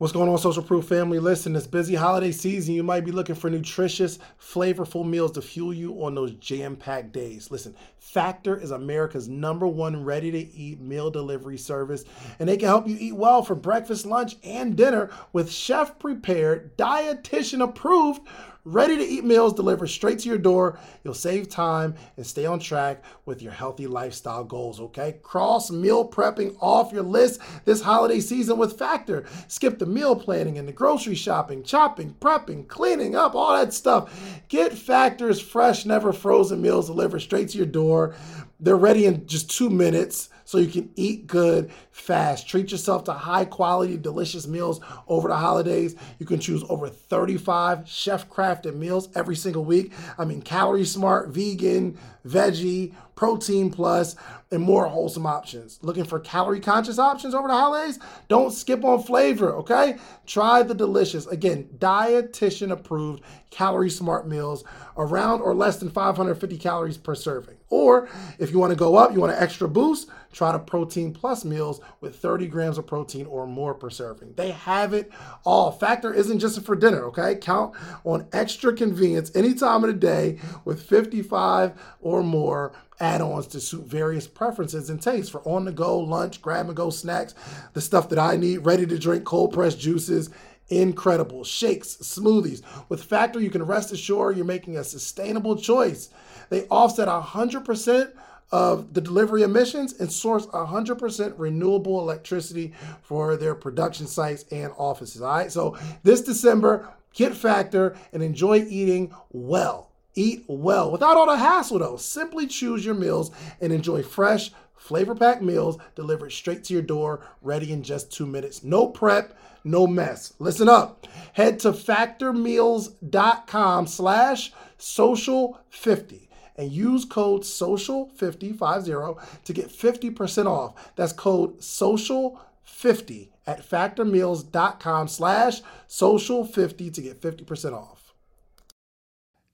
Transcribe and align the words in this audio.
What's 0.00 0.14
going 0.14 0.30
on, 0.30 0.38
Social 0.38 0.62
Proof 0.62 0.86
family? 0.86 1.18
Listen, 1.18 1.52
this 1.52 1.66
busy 1.66 1.94
holiday 1.94 2.32
season, 2.32 2.72
you 2.72 2.82
might 2.82 3.04
be 3.04 3.12
looking 3.12 3.34
for 3.34 3.50
nutritious, 3.50 4.18
flavorful 4.40 5.06
meals 5.06 5.32
to 5.32 5.42
fuel 5.42 5.74
you 5.74 5.92
on 6.02 6.14
those 6.14 6.32
jam 6.36 6.74
packed 6.74 7.12
days. 7.12 7.50
Listen, 7.50 7.74
Factor 7.98 8.56
is 8.58 8.70
America's 8.70 9.28
number 9.28 9.66
one 9.66 10.02
ready 10.02 10.30
to 10.30 10.38
eat 10.38 10.80
meal 10.80 11.10
delivery 11.10 11.58
service, 11.58 12.06
and 12.38 12.48
they 12.48 12.56
can 12.56 12.68
help 12.68 12.88
you 12.88 12.96
eat 12.98 13.14
well 13.14 13.42
for 13.42 13.54
breakfast, 13.54 14.06
lunch, 14.06 14.36
and 14.42 14.74
dinner 14.74 15.10
with 15.34 15.52
chef 15.52 15.98
prepared, 15.98 16.78
dietitian 16.78 17.62
approved 17.62 18.22
ready 18.64 18.96
to 18.96 19.02
eat 19.04 19.24
meals 19.24 19.54
delivered 19.54 19.88
straight 19.88 20.18
to 20.20 20.28
your 20.28 20.38
door. 20.38 20.78
You'll 21.02 21.14
save 21.14 21.48
time 21.48 21.94
and 22.16 22.26
stay 22.26 22.46
on 22.46 22.58
track 22.58 23.02
with 23.24 23.42
your 23.42 23.52
healthy 23.52 23.86
lifestyle 23.86 24.44
goals, 24.44 24.80
okay? 24.80 25.18
Cross 25.22 25.70
meal 25.70 26.08
prepping 26.08 26.56
off 26.60 26.92
your 26.92 27.02
list 27.02 27.40
this 27.64 27.82
holiday 27.82 28.20
season 28.20 28.58
with 28.58 28.78
Factor. 28.78 29.24
Skip 29.48 29.78
the 29.78 29.86
meal 29.86 30.16
planning 30.16 30.58
and 30.58 30.68
the 30.68 30.72
grocery 30.72 31.14
shopping, 31.14 31.62
chopping, 31.62 32.14
prepping, 32.20 32.68
cleaning 32.68 33.14
up, 33.14 33.34
all 33.34 33.56
that 33.56 33.72
stuff. 33.72 34.42
Get 34.48 34.72
Factor's 34.72 35.40
fresh, 35.40 35.86
never 35.86 36.12
frozen 36.12 36.60
meals 36.60 36.86
delivered 36.86 37.20
straight 37.20 37.48
to 37.50 37.58
your 37.58 37.66
door. 37.66 38.14
They're 38.58 38.76
ready 38.76 39.06
in 39.06 39.26
just 39.26 39.50
two 39.50 39.70
minutes 39.70 40.28
so 40.50 40.58
you 40.58 40.66
can 40.66 40.90
eat 40.96 41.28
good 41.28 41.70
fast. 41.92 42.48
Treat 42.48 42.72
yourself 42.72 43.04
to 43.04 43.12
high 43.12 43.44
quality, 43.44 43.96
delicious 43.96 44.48
meals 44.48 44.80
over 45.06 45.28
the 45.28 45.36
holidays. 45.36 45.94
You 46.18 46.26
can 46.26 46.40
choose 46.40 46.64
over 46.68 46.88
35 46.88 47.88
chef 47.88 48.28
crafted 48.28 48.74
meals 48.74 49.10
every 49.14 49.36
single 49.36 49.64
week. 49.64 49.92
I 50.18 50.24
mean, 50.24 50.42
calorie 50.42 50.84
smart, 50.84 51.28
vegan, 51.28 51.96
veggie, 52.26 52.94
protein 53.14 53.70
plus, 53.70 54.16
and 54.50 54.60
more 54.60 54.86
wholesome 54.86 55.24
options. 55.24 55.78
Looking 55.82 56.04
for 56.04 56.18
calorie 56.18 56.58
conscious 56.58 56.98
options 56.98 57.32
over 57.32 57.46
the 57.46 57.54
holidays? 57.54 58.00
Don't 58.26 58.50
skip 58.50 58.82
on 58.82 59.04
flavor, 59.04 59.54
okay? 59.56 59.98
Try 60.26 60.64
the 60.64 60.74
delicious, 60.74 61.26
again, 61.28 61.68
dietitian 61.78 62.72
approved 62.72 63.22
calorie 63.50 63.90
smart 63.90 64.26
meals 64.26 64.64
around 64.96 65.42
or 65.42 65.54
less 65.54 65.76
than 65.76 65.90
550 65.90 66.58
calories 66.58 66.98
per 66.98 67.14
serving. 67.14 67.56
Or 67.68 68.08
if 68.38 68.50
you 68.50 68.58
want 68.58 68.70
to 68.70 68.76
go 68.76 68.96
up, 68.96 69.12
you 69.12 69.20
want 69.20 69.32
an 69.32 69.42
extra 69.42 69.68
boost, 69.68 70.08
try 70.32 70.52
the 70.52 70.58
protein 70.58 71.12
plus 71.12 71.44
meals 71.44 71.80
with 72.00 72.16
30 72.16 72.46
grams 72.48 72.78
of 72.78 72.86
protein 72.86 73.26
or 73.26 73.46
more 73.46 73.74
per 73.74 73.90
serving. 73.90 74.34
They 74.34 74.52
have 74.52 74.94
it 74.94 75.10
all. 75.44 75.72
Factor 75.72 76.12
isn't 76.12 76.38
just 76.38 76.64
for 76.64 76.76
dinner, 76.76 77.04
okay? 77.06 77.34
Count 77.36 77.74
on 78.04 78.26
extra 78.32 78.72
convenience 78.72 79.30
any 79.34 79.54
time 79.54 79.84
of 79.84 79.88
the 79.88 79.94
day 79.94 80.38
with 80.64 80.82
55 80.82 81.72
or 82.00 82.22
more 82.22 82.72
add-ons 83.00 83.46
to 83.48 83.60
suit 83.60 83.86
various 83.86 84.28
preferences 84.28 84.90
and 84.90 85.00
tastes 85.00 85.30
for 85.30 85.40
on-the-go 85.48 85.98
lunch, 85.98 86.42
grab-and-go 86.42 86.90
snacks, 86.90 87.34
the 87.72 87.80
stuff 87.80 88.08
that 88.10 88.18
I 88.18 88.36
need, 88.36 88.58
ready-to-drink 88.58 89.24
cold-pressed 89.24 89.80
juices, 89.80 90.30
incredible 90.68 91.42
shakes, 91.42 91.96
smoothies. 91.96 92.62
With 92.88 93.02
Factor, 93.02 93.40
you 93.40 93.50
can 93.50 93.62
rest 93.64 93.90
assured 93.90 94.36
you're 94.36 94.44
making 94.44 94.76
a 94.76 94.84
sustainable 94.84 95.56
choice. 95.56 96.10
They 96.50 96.66
offset 96.68 97.08
100% 97.08 98.12
of 98.52 98.94
the 98.94 99.00
delivery 99.00 99.42
emissions 99.42 99.98
and 100.00 100.10
source 100.10 100.46
100% 100.46 101.34
renewable 101.36 102.00
electricity 102.00 102.72
for 103.02 103.36
their 103.36 103.54
production 103.54 104.06
sites 104.06 104.44
and 104.50 104.72
offices. 104.76 105.22
All 105.22 105.30
right, 105.30 105.52
so 105.52 105.76
this 106.02 106.20
December, 106.20 106.88
get 107.14 107.34
Factor 107.34 107.96
and 108.12 108.22
enjoy 108.22 108.64
eating 108.68 109.14
well. 109.30 109.90
Eat 110.14 110.44
well 110.48 110.90
without 110.90 111.16
all 111.16 111.26
the 111.26 111.36
hassle, 111.36 111.78
though. 111.78 111.96
Simply 111.96 112.48
choose 112.48 112.84
your 112.84 112.96
meals 112.96 113.30
and 113.60 113.72
enjoy 113.72 114.02
fresh, 114.02 114.50
flavor 114.76 115.14
packed 115.14 115.42
meals 115.42 115.78
delivered 115.94 116.30
straight 116.30 116.64
to 116.64 116.72
your 116.72 116.82
door, 116.82 117.24
ready 117.42 117.72
in 117.72 117.84
just 117.84 118.12
two 118.12 118.26
minutes. 118.26 118.64
No 118.64 118.88
prep, 118.88 119.38
no 119.62 119.86
mess. 119.86 120.32
Listen 120.40 120.68
up. 120.68 121.06
Head 121.34 121.60
to 121.60 121.70
factormeals.com 121.70 123.86
slash 123.86 124.52
social50 124.78 126.29
and 126.60 126.70
use 126.70 127.06
code 127.06 127.42
social50 127.42 129.44
to 129.44 129.52
get 129.54 129.70
50% 129.70 130.46
off. 130.46 130.92
That's 130.94 131.14
code 131.14 131.60
social50 131.60 133.30
at 133.46 133.66
factormeals.com 133.66 135.08
slash 135.08 135.62
social50 135.88 136.92
to 136.92 137.00
get 137.00 137.22
50% 137.22 137.72
off. 137.72 138.12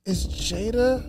Is 0.04 0.26
Jada 0.26 1.06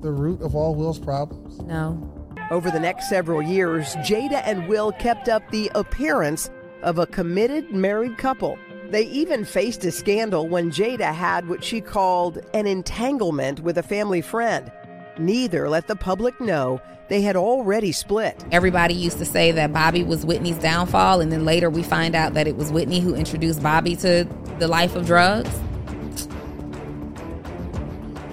the 0.00 0.10
root 0.10 0.40
of 0.40 0.56
all 0.56 0.74
Will's 0.74 0.98
problems? 0.98 1.60
No. 1.60 2.08
Over 2.50 2.70
the 2.70 2.80
next 2.80 3.10
several 3.10 3.42
years, 3.42 3.94
Jada 3.96 4.40
and 4.46 4.66
Will 4.66 4.92
kept 4.92 5.28
up 5.28 5.42
the 5.50 5.70
appearance 5.74 6.48
of 6.82 6.98
a 6.98 7.06
committed 7.06 7.70
married 7.70 8.16
couple. 8.16 8.56
They 8.88 9.02
even 9.04 9.44
faced 9.44 9.84
a 9.84 9.92
scandal 9.92 10.48
when 10.48 10.70
Jada 10.70 11.14
had 11.14 11.48
what 11.48 11.64
she 11.64 11.80
called 11.80 12.38
an 12.52 12.66
entanglement 12.66 13.60
with 13.60 13.78
a 13.78 13.82
family 13.82 14.20
friend. 14.20 14.70
Neither 15.18 15.68
let 15.68 15.86
the 15.88 15.96
public 15.96 16.40
know 16.40 16.80
they 17.08 17.20
had 17.20 17.36
already 17.36 17.92
split. 17.92 18.42
Everybody 18.50 18.94
used 18.94 19.18
to 19.18 19.26
say 19.26 19.52
that 19.52 19.72
Bobby 19.72 20.02
was 20.02 20.24
Whitney's 20.24 20.56
downfall, 20.58 21.20
and 21.20 21.30
then 21.30 21.44
later 21.44 21.68
we 21.68 21.82
find 21.82 22.14
out 22.14 22.34
that 22.34 22.46
it 22.46 22.56
was 22.56 22.72
Whitney 22.72 23.00
who 23.00 23.14
introduced 23.14 23.62
Bobby 23.62 23.96
to 23.96 24.26
the 24.58 24.66
life 24.66 24.96
of 24.96 25.04
drugs. 25.04 25.50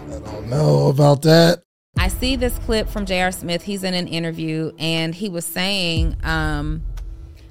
I 0.08 0.20
don't 0.20 0.48
know 0.48 0.88
about 0.88 1.24
that. 1.24 1.64
I 1.98 2.08
see 2.08 2.38
this 2.38 2.58
clip 2.60 2.88
from 2.88 3.06
J.R. 3.06 3.32
Smith. 3.34 3.64
He's 3.64 3.84
in 3.84 3.94
an 3.94 4.08
interview, 4.08 4.72
and 4.80 5.14
he 5.14 5.28
was 5.28 5.44
saying 5.46 6.16
um, 6.24 6.82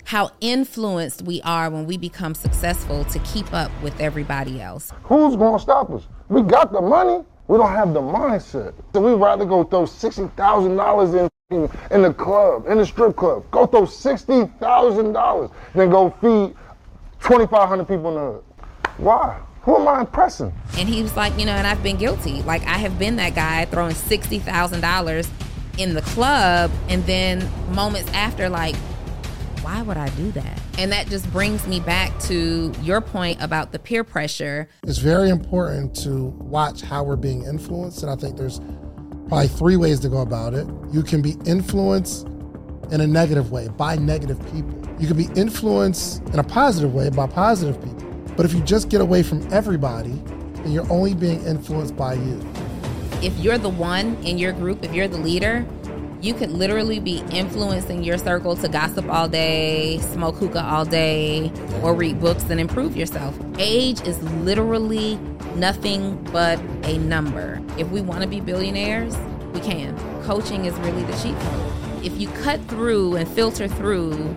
how 0.04 0.30
influenced 0.40 1.20
we 1.20 1.42
are 1.42 1.68
when 1.68 1.84
we 1.84 1.98
become 1.98 2.34
successful 2.34 3.04
to 3.04 3.18
keep 3.18 3.52
up 3.52 3.70
with 3.82 4.00
everybody 4.00 4.62
else. 4.62 4.90
Who's 5.02 5.36
going 5.36 5.58
to 5.58 5.62
stop 5.62 5.90
us? 5.90 6.08
We 6.30 6.40
got 6.40 6.72
the 6.72 6.80
money. 6.80 7.26
We 7.48 7.56
don't 7.56 7.72
have 7.72 7.94
the 7.94 8.00
mindset. 8.00 8.74
So 8.92 9.00
we'd 9.00 9.20
rather 9.20 9.46
go 9.46 9.64
throw 9.64 9.84
$60,000 9.84 11.30
in, 11.50 11.70
in 11.90 12.02
the 12.02 12.12
club, 12.12 12.66
in 12.68 12.76
the 12.78 12.84
strip 12.84 13.16
club. 13.16 13.44
Go 13.50 13.66
throw 13.66 13.82
$60,000 13.82 15.52
than 15.74 15.90
go 15.90 16.10
feed 16.20 16.54
2,500 17.22 17.88
people 17.88 18.08
in 18.10 18.14
the 18.14 18.20
hood. 18.20 18.44
Why? 18.98 19.40
Who 19.62 19.76
am 19.76 19.88
I 19.88 20.00
impressing? 20.00 20.52
And 20.76 20.88
he 20.88 21.02
was 21.02 21.16
like, 21.16 21.38
you 21.38 21.46
know, 21.46 21.52
and 21.52 21.66
I've 21.66 21.82
been 21.82 21.96
guilty. 21.96 22.42
Like, 22.42 22.62
I 22.62 22.78
have 22.78 22.98
been 22.98 23.16
that 23.16 23.34
guy 23.34 23.64
throwing 23.66 23.94
$60,000 23.94 25.30
in 25.78 25.94
the 25.94 26.02
club, 26.02 26.70
and 26.88 27.04
then 27.06 27.48
moments 27.72 28.10
after, 28.12 28.48
like, 28.48 28.76
why 29.68 29.82
would 29.82 29.98
I 29.98 30.08
do 30.10 30.32
that? 30.32 30.58
And 30.78 30.90
that 30.92 31.08
just 31.08 31.30
brings 31.30 31.66
me 31.66 31.78
back 31.78 32.18
to 32.20 32.72
your 32.82 33.02
point 33.02 33.42
about 33.42 33.70
the 33.70 33.78
peer 33.78 34.02
pressure. 34.02 34.66
It's 34.84 34.96
very 34.96 35.28
important 35.28 35.94
to 36.04 36.28
watch 36.38 36.80
how 36.80 37.04
we're 37.04 37.16
being 37.16 37.44
influenced. 37.44 38.02
And 38.02 38.10
I 38.10 38.16
think 38.16 38.38
there's 38.38 38.60
probably 39.28 39.48
three 39.48 39.76
ways 39.76 40.00
to 40.00 40.08
go 40.08 40.22
about 40.22 40.54
it. 40.54 40.66
You 40.90 41.02
can 41.02 41.20
be 41.20 41.36
influenced 41.44 42.26
in 42.90 43.02
a 43.02 43.06
negative 43.06 43.52
way 43.52 43.68
by 43.68 43.96
negative 43.96 44.40
people, 44.50 44.72
you 44.98 45.06
can 45.06 45.18
be 45.18 45.28
influenced 45.38 46.22
in 46.30 46.38
a 46.38 46.44
positive 46.44 46.94
way 46.94 47.10
by 47.10 47.26
positive 47.26 47.76
people. 47.84 48.10
But 48.38 48.46
if 48.46 48.54
you 48.54 48.62
just 48.62 48.88
get 48.88 49.02
away 49.02 49.22
from 49.22 49.46
everybody, 49.52 50.14
then 50.62 50.72
you're 50.72 50.90
only 50.90 51.12
being 51.12 51.44
influenced 51.44 51.94
by 51.94 52.14
you. 52.14 52.40
If 53.20 53.36
you're 53.38 53.58
the 53.58 53.68
one 53.68 54.16
in 54.24 54.38
your 54.38 54.52
group, 54.52 54.82
if 54.82 54.94
you're 54.94 55.08
the 55.08 55.18
leader, 55.18 55.66
you 56.20 56.34
could 56.34 56.50
literally 56.50 56.98
be 56.98 57.18
influencing 57.30 58.02
your 58.02 58.18
circle 58.18 58.56
to 58.56 58.68
gossip 58.68 59.08
all 59.08 59.28
day, 59.28 59.98
smoke 59.98 60.36
hookah 60.36 60.64
all 60.64 60.84
day, 60.84 61.52
or 61.82 61.94
read 61.94 62.20
books 62.20 62.44
and 62.50 62.60
improve 62.60 62.96
yourself. 62.96 63.38
Age 63.58 64.00
is 64.02 64.20
literally 64.40 65.16
nothing 65.54 66.16
but 66.32 66.58
a 66.84 66.98
number. 66.98 67.60
If 67.78 67.88
we 67.90 68.00
want 68.00 68.22
to 68.22 68.28
be 68.28 68.40
billionaires, 68.40 69.16
we 69.52 69.60
can. 69.60 69.96
Coaching 70.24 70.64
is 70.64 70.74
really 70.80 71.04
the 71.04 71.16
cheat 71.18 71.38
code. 71.38 72.04
If 72.04 72.18
you 72.20 72.28
cut 72.28 72.60
through 72.66 73.16
and 73.16 73.28
filter 73.28 73.68
through 73.68 74.36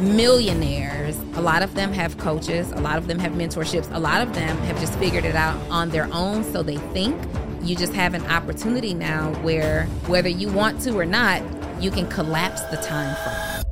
millionaires, 0.00 1.18
a 1.34 1.40
lot 1.40 1.62
of 1.62 1.74
them 1.74 1.92
have 1.92 2.18
coaches, 2.18 2.70
a 2.72 2.80
lot 2.80 2.98
of 2.98 3.06
them 3.06 3.18
have 3.18 3.32
mentorships, 3.32 3.92
a 3.94 3.98
lot 3.98 4.20
of 4.20 4.34
them 4.34 4.56
have 4.58 4.78
just 4.80 4.94
figured 4.98 5.24
it 5.24 5.34
out 5.34 5.58
on 5.70 5.88
their 5.90 6.08
own, 6.12 6.44
so 6.44 6.62
they 6.62 6.76
think 6.92 7.18
you 7.62 7.76
just 7.76 7.92
have 7.92 8.14
an 8.14 8.24
opportunity 8.26 8.94
now 8.94 9.32
where 9.42 9.86
whether 10.06 10.28
you 10.28 10.48
want 10.48 10.80
to 10.82 10.98
or 10.98 11.04
not, 11.04 11.42
you 11.82 11.90
can 11.90 12.08
collapse 12.08 12.62
the 12.62 12.76
time 12.76 13.14
frame. 13.24 13.64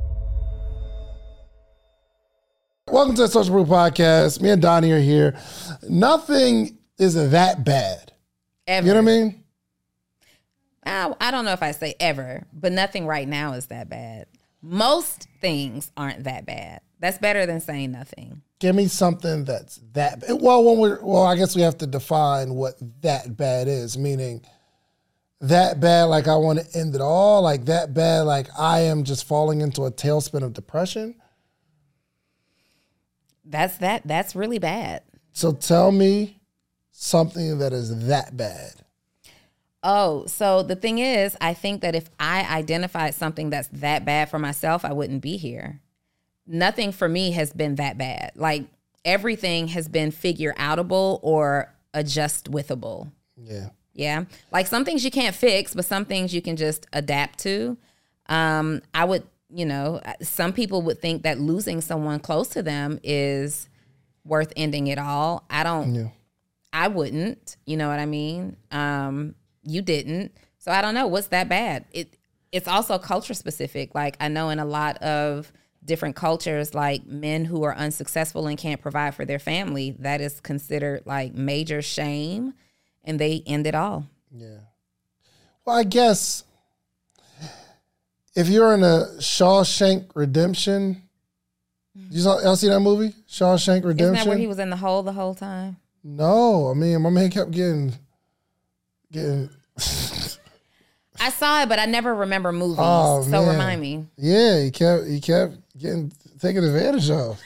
Welcome 2.89 3.15
to 3.15 3.23
the 3.23 3.27
Social 3.27 3.53
Proof 3.53 3.67
Podcast. 3.67 4.41
Me 4.41 4.49
and 4.49 4.61
Donni 4.61 4.91
are 4.95 5.01
here. 5.01 5.37
Nothing 5.89 6.77
is 6.97 7.15
that 7.15 7.63
bad. 7.65 8.13
Ever. 8.65 8.87
You 8.87 8.93
know 8.93 9.01
what 9.01 9.11
I 9.11 9.15
mean? 9.15 9.43
I, 10.85 11.13
I 11.19 11.31
don't 11.31 11.45
know 11.45 11.51
if 11.51 11.61
I 11.61 11.71
say 11.71 11.95
ever, 11.99 12.43
but 12.53 12.71
nothing 12.71 13.05
right 13.05 13.27
now 13.27 13.53
is 13.53 13.67
that 13.67 13.89
bad. 13.89 14.27
Most 14.61 15.27
things 15.41 15.91
aren't 15.97 16.23
that 16.23 16.45
bad. 16.45 16.81
That's 16.99 17.17
better 17.19 17.45
than 17.45 17.61
saying 17.61 17.91
nothing. 17.91 18.41
Give 18.59 18.75
me 18.75 18.87
something 18.87 19.45
that's 19.45 19.79
that. 19.93 20.23
Well, 20.29 20.63
when 20.63 20.79
we're 20.79 20.99
well, 21.03 21.23
I 21.23 21.35
guess 21.35 21.55
we 21.55 21.61
have 21.61 21.77
to 21.79 21.87
define 21.87 22.55
what 22.55 22.75
that 23.01 23.37
bad 23.37 23.67
is. 23.67 23.97
Meaning, 23.97 24.43
that 25.41 25.79
bad, 25.79 26.05
like 26.05 26.27
I 26.27 26.35
want 26.35 26.59
to 26.59 26.79
end 26.79 26.95
it 26.95 27.01
all. 27.01 27.41
Like 27.43 27.65
that 27.65 27.93
bad, 27.93 28.21
like 28.21 28.47
I 28.57 28.81
am 28.81 29.03
just 29.03 29.27
falling 29.27 29.61
into 29.61 29.83
a 29.83 29.91
tailspin 29.91 30.43
of 30.43 30.53
depression. 30.53 31.15
That's 33.45 33.77
that. 33.77 34.01
That's 34.05 34.35
really 34.35 34.59
bad. 34.59 35.03
So 35.31 35.53
tell 35.53 35.91
me 35.91 36.39
something 36.91 37.59
that 37.59 37.73
is 37.73 38.07
that 38.07 38.35
bad. 38.35 38.71
Oh, 39.83 40.25
so 40.25 40.63
the 40.63 40.75
thing 40.75 40.97
is, 40.97 41.37
I 41.39 41.53
think 41.53 41.81
that 41.81 41.95
if 41.95 42.09
I 42.19 42.43
identified 42.43 43.13
something 43.13 43.51
that's 43.51 43.69
that 43.73 44.03
bad 44.03 44.29
for 44.29 44.39
myself, 44.39 44.83
I 44.83 44.91
wouldn't 44.91 45.21
be 45.21 45.37
here. 45.37 45.79
Nothing 46.47 46.91
for 46.91 47.09
me 47.09 47.31
has 47.31 47.51
been 47.53 47.75
that 47.75 47.97
bad. 47.97 48.31
Like 48.35 48.65
everything 49.03 49.67
has 49.69 49.87
been 49.87 50.11
figure 50.11 50.53
outable 50.57 51.19
or 51.21 51.73
adjust 51.93 52.51
withable. 52.51 53.11
Yeah. 53.35 53.69
Yeah. 53.93 54.25
Like 54.51 54.67
some 54.67 54.85
things 54.85 55.03
you 55.03 55.11
can't 55.11 55.35
fix, 55.35 55.73
but 55.73 55.85
some 55.85 56.05
things 56.05 56.33
you 56.33 56.41
can 56.41 56.55
just 56.55 56.85
adapt 56.93 57.39
to. 57.39 57.77
Um, 58.27 58.81
I 58.93 59.05
would, 59.05 59.23
you 59.49 59.65
know, 59.65 60.01
some 60.21 60.53
people 60.53 60.81
would 60.83 60.99
think 61.01 61.23
that 61.23 61.39
losing 61.39 61.81
someone 61.81 62.19
close 62.19 62.49
to 62.49 62.61
them 62.61 62.99
is 63.03 63.69
worth 64.23 64.53
ending 64.55 64.87
it 64.87 64.99
all. 64.99 65.45
I 65.49 65.63
don't, 65.63 65.95
Yeah. 65.95 66.07
I 66.73 66.89
wouldn't, 66.89 67.57
you 67.65 67.77
know 67.77 67.87
what 67.87 67.99
I 67.99 68.05
mean? 68.05 68.57
Um, 68.71 69.35
you 69.63 69.81
didn't. 69.81 70.33
So 70.59 70.71
I 70.71 70.81
don't 70.81 70.93
know 70.93 71.07
what's 71.07 71.27
that 71.27 71.49
bad. 71.49 71.85
It 71.91 72.13
it's 72.51 72.67
also 72.67 72.97
culture 72.97 73.33
specific. 73.33 73.93
Like 73.95 74.15
I 74.19 74.27
know 74.27 74.49
in 74.49 74.59
a 74.59 74.65
lot 74.65 74.97
of 74.97 75.51
different 75.87 76.15
cultures 76.15 76.75
like 76.75 77.07
men 77.07 77.45
who 77.45 77.63
are 77.63 77.75
unsuccessful 77.75 78.45
and 78.45 78.57
can't 78.57 78.81
provide 78.81 79.15
for 79.15 79.25
their 79.25 79.39
family, 79.39 79.95
that 79.99 80.21
is 80.21 80.39
considered 80.39 81.01
like 81.05 81.33
major 81.33 81.81
shame 81.81 82.53
and 83.03 83.19
they 83.19 83.41
end 83.47 83.65
it 83.65 83.73
all. 83.73 84.05
Yeah. 84.31 84.59
Well, 85.65 85.77
I 85.77 85.83
guess 85.83 86.43
if 88.35 88.49
you're 88.49 88.73
in 88.73 88.83
a 88.83 89.07
Shawshank 89.17 90.11
Redemption, 90.13 91.01
mm-hmm. 91.97 92.13
you 92.13 92.21
saw 92.21 92.39
y'all 92.41 92.55
see 92.55 92.67
that 92.67 92.79
movie 92.79 93.15
Shawshank 93.27 93.83
Redemption? 93.83 94.13
Isn't 94.13 94.13
that 94.13 94.27
where 94.27 94.37
he 94.37 94.47
was 94.47 94.59
in 94.59 94.69
the 94.69 94.77
hole 94.77 95.01
the 95.01 95.13
whole 95.13 95.33
time? 95.33 95.77
no, 96.03 96.69
I 96.69 96.73
mean 96.73 97.01
my 97.01 97.09
man 97.09 97.29
kept 97.29 97.51
getting 97.51 97.93
getting. 99.11 99.49
I 101.19 101.31
saw 101.31 101.63
it, 101.63 101.69
but 101.69 101.79
I 101.79 101.85
never 101.85 102.13
remember 102.13 102.51
movies. 102.51 102.77
Oh, 102.79 103.23
so 103.23 103.29
man. 103.29 103.49
remind 103.49 103.81
me. 103.81 104.05
Yeah, 104.17 104.61
he 104.61 104.71
kept 104.71 105.07
he 105.07 105.19
kept 105.19 105.57
getting 105.79 106.11
taken 106.39 106.63
advantage 106.63 107.09
of. 107.09 107.39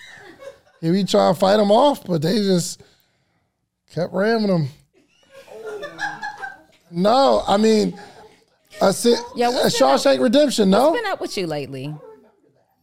He 0.81 0.91
be 0.91 1.03
trying 1.03 1.33
to 1.33 1.39
fight 1.39 1.57
them 1.57 1.71
off, 1.71 2.03
but 2.05 2.21
they 2.21 2.37
just 2.37 2.81
kept 3.91 4.13
ramming 4.13 4.47
them. 4.47 4.67
No, 6.89 7.43
I 7.47 7.57
mean, 7.57 7.97
a, 8.81 8.91
si- 8.91 9.15
Yeah, 9.35 9.49
a 9.49 9.67
Shawshank 9.67 10.19
Redemption. 10.21 10.69
No, 10.69 10.89
What's 10.91 11.01
been 11.01 11.11
up 11.11 11.21
with 11.21 11.37
you 11.37 11.47
lately? 11.47 11.95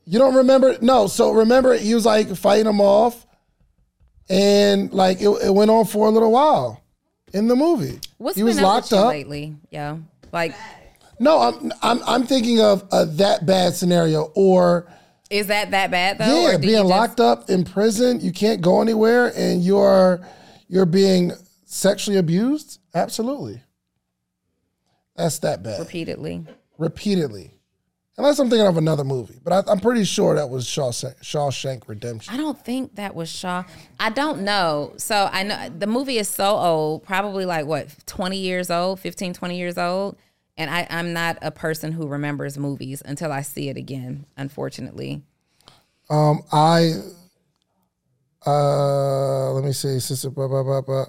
You 0.06 0.18
don't 0.18 0.34
remember? 0.36 0.76
No. 0.80 1.06
So 1.06 1.32
remember, 1.32 1.76
he 1.76 1.94
was 1.94 2.06
like 2.06 2.34
fighting 2.34 2.64
them 2.64 2.80
off, 2.80 3.26
and 4.30 4.90
like 4.92 5.20
it, 5.20 5.28
it 5.28 5.54
went 5.54 5.70
on 5.70 5.84
for 5.84 6.06
a 6.06 6.10
little 6.10 6.32
while 6.32 6.82
in 7.34 7.46
the 7.48 7.56
movie. 7.56 7.98
What's 8.16 8.36
he 8.36 8.40
been 8.42 8.46
was 8.46 8.58
up 8.58 8.62
locked 8.64 8.84
with 8.84 8.92
you 8.92 8.98
up. 8.98 9.08
lately? 9.08 9.56
Yeah. 9.70 9.98
Like 10.32 10.54
No, 11.20 11.38
I'm 11.40 11.72
I'm 11.82 12.00
I'm 12.06 12.26
thinking 12.26 12.60
of 12.62 12.88
a 12.90 13.04
that 13.04 13.44
bad 13.44 13.74
scenario, 13.74 14.32
or 14.34 14.90
is 15.30 15.48
that 15.48 15.70
that 15.72 15.90
bad 15.90 16.18
though? 16.18 16.42
yeah, 16.42 16.48
Or 16.54 16.58
do 16.58 16.66
you 16.66 16.72
being 16.74 16.82
just- 16.82 16.88
locked 16.90 17.20
up 17.20 17.50
in 17.50 17.64
prison. 17.64 18.20
You 18.20 18.32
can't 18.32 18.60
go 18.60 18.80
anywhere, 18.82 19.32
and 19.36 19.62
you're 19.62 20.20
you're 20.68 20.86
being 20.86 21.32
sexually 21.66 22.18
abused. 22.18 22.80
Absolutely, 22.94 23.62
that's 25.16 25.38
that 25.40 25.62
bad. 25.62 25.78
repeatedly. 25.80 26.46
Repeatedly, 26.78 27.52
unless 28.16 28.38
I'm 28.38 28.48
thinking 28.48 28.66
of 28.68 28.76
another 28.76 29.02
movie, 29.02 29.38
but 29.42 29.52
I, 29.52 29.70
I'm 29.72 29.80
pretty 29.80 30.04
sure 30.04 30.36
that 30.36 30.48
was 30.48 30.64
Shawshank, 30.64 31.20
Shawshank 31.22 31.88
Redemption. 31.88 32.32
I 32.32 32.36
don't 32.36 32.58
think 32.64 32.94
that 32.94 33.16
was 33.16 33.28
Shaw. 33.28 33.64
I 33.98 34.10
don't 34.10 34.42
know. 34.42 34.92
So 34.96 35.28
I 35.32 35.42
know 35.42 35.68
the 35.76 35.88
movie 35.88 36.18
is 36.18 36.28
so 36.28 36.56
old, 36.56 37.02
probably 37.02 37.44
like 37.46 37.66
what, 37.66 37.88
20 38.06 38.38
years 38.38 38.70
old, 38.70 39.00
15, 39.00 39.34
20 39.34 39.58
years 39.58 39.76
old. 39.76 40.16
And 40.58 40.70
I, 40.70 40.86
I'm 40.90 41.14
not 41.14 41.38
a 41.40 41.50
person 41.50 41.92
who 41.92 42.06
remembers 42.06 42.58
movies 42.58 43.00
until 43.04 43.32
I 43.32 43.42
see 43.42 43.70
it 43.70 43.78
again, 43.78 44.26
unfortunately. 44.36 45.22
Um, 46.10 46.42
I 46.52 46.94
uh, 48.44 49.52
let 49.52 49.64
me 49.64 49.72
see, 49.72 49.98
sister. 50.00 50.30
Blah, 50.30 50.48
blah, 50.48 50.62
blah, 50.62 50.80
blah. 50.80 51.06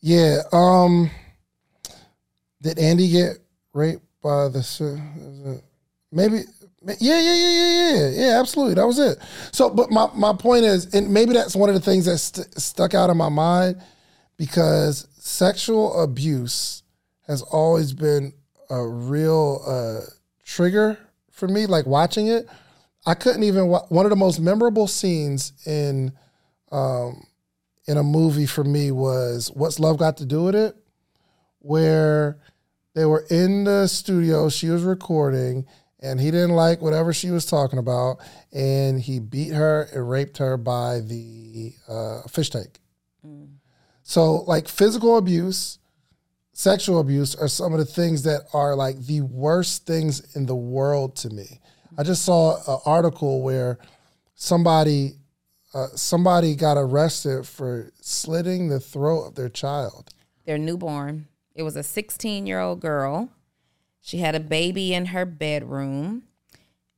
Yeah. 0.00 0.38
Um, 0.52 1.10
did 2.62 2.78
Andy 2.78 3.10
get 3.10 3.38
raped 3.72 4.04
by 4.22 4.48
the? 4.48 5.60
Maybe. 6.12 6.42
Yeah, 6.82 6.94
yeah, 6.98 7.20
yeah, 7.20 7.34
yeah, 7.34 7.94
yeah, 7.94 8.08
yeah. 8.08 8.40
Absolutely, 8.40 8.74
that 8.74 8.86
was 8.86 8.98
it. 8.98 9.18
So, 9.52 9.68
but 9.68 9.90
my 9.90 10.08
my 10.14 10.32
point 10.32 10.64
is, 10.64 10.94
and 10.94 11.12
maybe 11.12 11.34
that's 11.34 11.54
one 11.54 11.68
of 11.68 11.74
the 11.74 11.80
things 11.80 12.06
that 12.06 12.18
st- 12.18 12.58
stuck 12.58 12.94
out 12.94 13.10
in 13.10 13.16
my 13.18 13.28
mind 13.28 13.82
because 14.38 15.06
sexual 15.18 16.02
abuse 16.02 16.82
has 17.26 17.42
always 17.42 17.92
been 17.92 18.32
a 18.70 18.86
real 18.86 19.62
uh, 19.66 20.00
trigger 20.44 20.98
for 21.30 21.48
me. 21.48 21.66
Like 21.66 21.86
watching 21.86 22.28
it, 22.28 22.48
I 23.06 23.14
couldn't 23.14 23.42
even. 23.42 23.68
wa- 23.68 23.86
One 23.88 24.06
of 24.06 24.10
the 24.10 24.16
most 24.16 24.40
memorable 24.40 24.86
scenes 24.86 25.52
in 25.66 26.12
um, 26.72 27.26
in 27.86 27.96
a 27.98 28.02
movie 28.02 28.46
for 28.46 28.64
me 28.64 28.90
was 28.92 29.50
"What's 29.54 29.78
Love 29.80 29.98
Got 29.98 30.16
to 30.18 30.26
Do 30.26 30.44
with 30.44 30.54
It," 30.54 30.76
where 31.58 32.38
they 32.94 33.04
were 33.04 33.24
in 33.30 33.64
the 33.64 33.86
studio. 33.86 34.48
She 34.48 34.68
was 34.68 34.82
recording, 34.82 35.66
and 36.00 36.20
he 36.20 36.30
didn't 36.30 36.50
like 36.56 36.80
whatever 36.80 37.12
she 37.12 37.30
was 37.30 37.46
talking 37.46 37.78
about, 37.78 38.18
and 38.52 39.00
he 39.00 39.18
beat 39.18 39.52
her 39.52 39.88
and 39.92 40.08
raped 40.08 40.38
her 40.38 40.56
by 40.56 41.00
the 41.00 41.72
uh, 41.88 42.22
fish 42.22 42.50
tank. 42.50 42.78
So, 44.02 44.36
like 44.42 44.66
physical 44.66 45.16
abuse, 45.18 45.78
sexual 46.60 47.00
abuse 47.00 47.34
are 47.34 47.48
some 47.48 47.72
of 47.72 47.78
the 47.78 47.86
things 47.86 48.22
that 48.24 48.42
are 48.52 48.76
like 48.76 48.98
the 49.06 49.22
worst 49.22 49.86
things 49.86 50.36
in 50.36 50.44
the 50.44 50.54
world 50.54 51.16
to 51.16 51.30
me. 51.30 51.58
I 51.96 52.02
just 52.02 52.22
saw 52.22 52.56
an 52.70 52.80
article 52.84 53.40
where 53.40 53.78
somebody 54.34 55.14
uh, 55.72 55.86
somebody 55.94 56.54
got 56.54 56.76
arrested 56.76 57.46
for 57.46 57.92
slitting 58.00 58.68
the 58.68 58.80
throat 58.80 59.22
of 59.22 59.34
their 59.36 59.48
child. 59.48 60.10
Their 60.44 60.58
newborn. 60.58 61.28
It 61.54 61.62
was 61.62 61.76
a 61.76 61.82
16 61.82 62.46
year 62.46 62.60
old 62.60 62.80
girl. 62.80 63.30
She 64.02 64.18
had 64.18 64.34
a 64.34 64.40
baby 64.40 64.92
in 64.92 65.06
her 65.06 65.24
bedroom, 65.24 66.24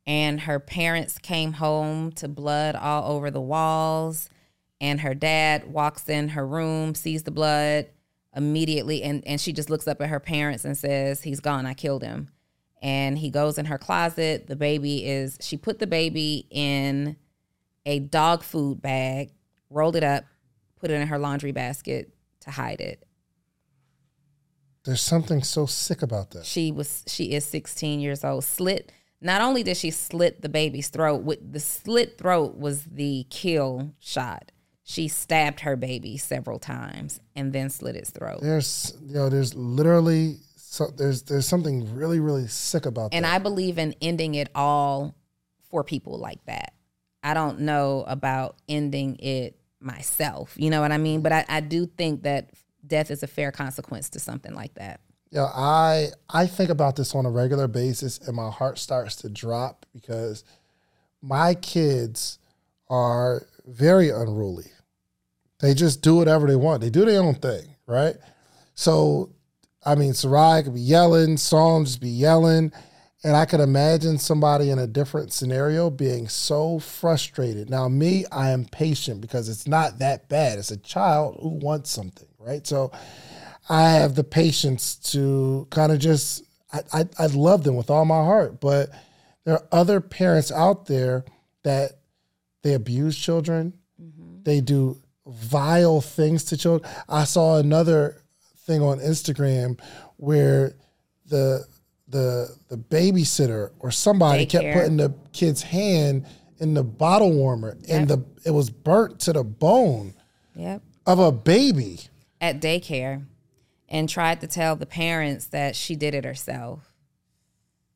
and 0.06 0.40
her 0.40 0.58
parents 0.58 1.18
came 1.18 1.54
home 1.54 2.10
to 2.12 2.26
blood 2.26 2.74
all 2.74 3.12
over 3.12 3.30
the 3.30 3.40
walls. 3.40 4.28
And 4.80 5.02
her 5.02 5.14
dad 5.14 5.72
walks 5.72 6.08
in 6.08 6.30
her 6.30 6.44
room, 6.44 6.96
sees 6.96 7.22
the 7.22 7.30
blood 7.30 7.86
immediately, 8.34 9.02
and, 9.02 9.26
and 9.26 9.40
she 9.40 9.52
just 9.52 9.70
looks 9.70 9.86
up 9.86 10.00
at 10.00 10.08
her 10.08 10.20
parents 10.20 10.64
and 10.64 10.76
says, 10.76 11.22
He's 11.22 11.40
gone, 11.40 11.66
I 11.66 11.74
killed 11.74 12.02
him. 12.02 12.30
And 12.80 13.18
he 13.18 13.30
goes 13.30 13.58
in 13.58 13.66
her 13.66 13.78
closet. 13.78 14.48
The 14.48 14.56
baby 14.56 15.06
is, 15.06 15.38
she 15.40 15.56
put 15.56 15.78
the 15.78 15.86
baby 15.86 16.46
in 16.50 17.16
a 17.86 18.00
dog 18.00 18.42
food 18.42 18.82
bag, 18.82 19.30
rolled 19.70 19.96
it 19.96 20.02
up, 20.02 20.24
put 20.80 20.90
it 20.90 20.94
in 20.94 21.06
her 21.06 21.18
laundry 21.18 21.52
basket 21.52 22.12
to 22.40 22.50
hide 22.50 22.80
it. 22.80 23.04
There's 24.84 25.00
something 25.00 25.42
so 25.44 25.66
sick 25.66 26.02
about 26.02 26.32
that. 26.32 26.44
she 26.44 26.72
was 26.72 27.04
she 27.06 27.32
is 27.34 27.44
16 27.44 28.00
years 28.00 28.24
old 28.24 28.42
slit 28.42 28.90
not 29.20 29.40
only 29.40 29.62
did 29.62 29.76
she 29.76 29.92
slit 29.92 30.42
the 30.42 30.48
baby's 30.48 30.88
throat 30.88 31.22
with 31.22 31.52
the 31.52 31.60
slit 31.60 32.18
throat 32.18 32.56
was 32.58 32.84
the 32.86 33.24
kill 33.30 33.94
shot 34.00 34.50
she 34.84 35.08
stabbed 35.08 35.60
her 35.60 35.76
baby 35.76 36.16
several 36.16 36.58
times 36.58 37.20
and 37.36 37.52
then 37.52 37.70
slit 37.70 37.96
its 37.96 38.10
throat. 38.10 38.40
There's 38.42 38.96
you 39.04 39.14
know, 39.14 39.28
there's 39.28 39.54
literally 39.54 40.36
so 40.56 40.86
there's 40.96 41.22
there's 41.22 41.46
something 41.46 41.94
really 41.94 42.20
really 42.20 42.46
sick 42.48 42.86
about 42.86 43.12
and 43.12 43.24
that. 43.24 43.34
i 43.34 43.38
believe 43.38 43.76
in 43.78 43.94
ending 44.00 44.34
it 44.34 44.48
all 44.54 45.14
for 45.70 45.84
people 45.84 46.18
like 46.18 46.44
that. 46.46 46.74
I 47.22 47.34
don't 47.34 47.60
know 47.60 48.04
about 48.06 48.56
ending 48.68 49.16
it 49.20 49.56
myself 49.80 50.54
you 50.56 50.70
know 50.70 50.80
what 50.80 50.92
i 50.92 50.98
mean? 50.98 51.22
But 51.22 51.32
i, 51.32 51.44
I 51.48 51.60
do 51.60 51.86
think 51.86 52.22
that 52.22 52.50
death 52.86 53.10
is 53.10 53.22
a 53.22 53.26
fair 53.26 53.52
consequence 53.52 54.08
to 54.10 54.18
something 54.20 54.54
like 54.54 54.74
that. 54.74 55.00
Yeah, 55.30 55.44
I 55.54 56.08
I 56.28 56.46
think 56.46 56.70
about 56.70 56.96
this 56.96 57.14
on 57.14 57.24
a 57.24 57.30
regular 57.30 57.66
basis, 57.66 58.18
and 58.18 58.36
my 58.36 58.50
heart 58.50 58.78
starts 58.78 59.16
to 59.16 59.30
drop 59.30 59.86
because 59.94 60.44
my 61.22 61.54
kids 61.54 62.38
are 62.90 63.46
very 63.66 64.10
unruly. 64.10 64.66
They 65.60 65.74
just 65.74 66.02
do 66.02 66.16
whatever 66.16 66.46
they 66.46 66.56
want. 66.56 66.80
They 66.80 66.90
do 66.90 67.04
their 67.04 67.22
own 67.22 67.34
thing, 67.36 67.76
right? 67.86 68.16
So, 68.74 69.34
I 69.84 69.94
mean, 69.94 70.14
Sarai 70.14 70.62
could 70.62 70.74
be 70.74 70.80
yelling, 70.80 71.36
Psalm 71.36 71.84
just 71.84 72.00
be 72.00 72.08
yelling, 72.08 72.72
and 73.22 73.36
I 73.36 73.44
could 73.44 73.60
imagine 73.60 74.18
somebody 74.18 74.70
in 74.70 74.78
a 74.80 74.86
different 74.86 75.32
scenario 75.32 75.90
being 75.90 76.28
so 76.28 76.80
frustrated. 76.80 77.70
Now, 77.70 77.88
me, 77.88 78.24
I 78.32 78.50
am 78.50 78.64
patient 78.64 79.20
because 79.20 79.48
it's 79.48 79.68
not 79.68 80.00
that 80.00 80.28
bad. 80.28 80.58
It's 80.58 80.72
a 80.72 80.76
child 80.76 81.38
who 81.40 81.50
wants 81.50 81.90
something, 81.90 82.28
right? 82.38 82.66
So, 82.66 82.90
I 83.68 83.90
have 83.90 84.14
the 84.14 84.24
patience 84.24 84.96
to 85.12 85.66
kind 85.70 85.92
of 85.92 85.98
just 85.98 86.42
I, 86.72 86.82
I 86.92 87.04
I 87.18 87.26
love 87.26 87.64
them 87.64 87.76
with 87.76 87.90
all 87.90 88.04
my 88.04 88.22
heart, 88.22 88.60
but 88.60 88.90
there 89.44 89.54
are 89.54 89.68
other 89.70 90.00
parents 90.00 90.50
out 90.50 90.86
there 90.86 91.24
that 91.62 91.98
they 92.62 92.74
abuse 92.74 93.18
children, 93.18 93.74
mm-hmm. 94.00 94.42
They 94.42 94.60
do 94.60 95.00
vile 95.26 96.00
things 96.00 96.44
to 96.44 96.56
children. 96.56 96.90
I 97.08 97.24
saw 97.24 97.58
another 97.58 98.16
thing 98.58 98.82
on 98.82 98.98
Instagram 98.98 99.80
where 100.16 100.74
the 101.26 101.64
the 102.08 102.54
the 102.68 102.76
babysitter 102.76 103.70
or 103.78 103.90
somebody 103.90 104.46
kept 104.46 104.74
putting 104.74 104.96
the 104.96 105.14
kid's 105.32 105.62
hand 105.62 106.26
in 106.58 106.74
the 106.74 106.82
bottle 106.82 107.32
warmer 107.32 107.76
and 107.88 108.08
the 108.08 108.24
it 108.44 108.50
was 108.50 108.70
burnt 108.70 109.20
to 109.20 109.32
the 109.32 109.44
bone 109.44 110.14
Yep. 110.54 110.82
of 111.06 111.18
a 111.18 111.32
baby. 111.32 112.00
At 112.40 112.60
daycare 112.60 113.24
and 113.88 114.08
tried 114.08 114.40
to 114.40 114.46
tell 114.46 114.76
the 114.76 114.86
parents 114.86 115.46
that 115.46 115.76
she 115.76 115.96
did 115.96 116.14
it 116.14 116.24
herself. 116.24 116.91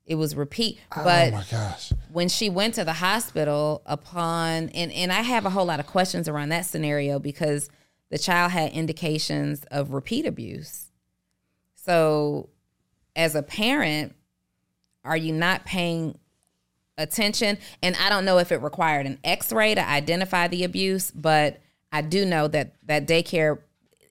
It 0.06 0.14
was 0.14 0.36
repeat, 0.36 0.78
but 0.94 1.32
oh 1.32 1.36
my 1.36 1.44
gosh. 1.50 1.92
when 2.12 2.28
she 2.28 2.48
went 2.48 2.74
to 2.74 2.84
the 2.84 2.92
hospital 2.92 3.82
upon 3.86 4.68
and 4.70 4.92
and 4.92 5.12
I 5.12 5.22
have 5.22 5.44
a 5.44 5.50
whole 5.50 5.66
lot 5.66 5.80
of 5.80 5.86
questions 5.86 6.28
around 6.28 6.50
that 6.50 6.64
scenario 6.64 7.18
because 7.18 7.68
the 8.10 8.18
child 8.18 8.52
had 8.52 8.72
indications 8.72 9.64
of 9.70 9.90
repeat 9.90 10.24
abuse. 10.24 10.92
So 11.74 12.50
as 13.16 13.34
a 13.34 13.42
parent, 13.42 14.14
are 15.04 15.16
you 15.16 15.32
not 15.32 15.64
paying 15.64 16.18
attention? 16.98 17.58
And 17.82 17.96
I 17.96 18.08
don't 18.08 18.24
know 18.24 18.38
if 18.38 18.52
it 18.52 18.62
required 18.62 19.06
an 19.06 19.18
x-ray 19.24 19.74
to 19.74 19.88
identify 19.88 20.46
the 20.48 20.64
abuse, 20.64 21.10
but 21.10 21.60
I 21.90 22.02
do 22.02 22.24
know 22.24 22.48
that 22.48 22.74
that 22.84 23.06
daycare 23.06 23.58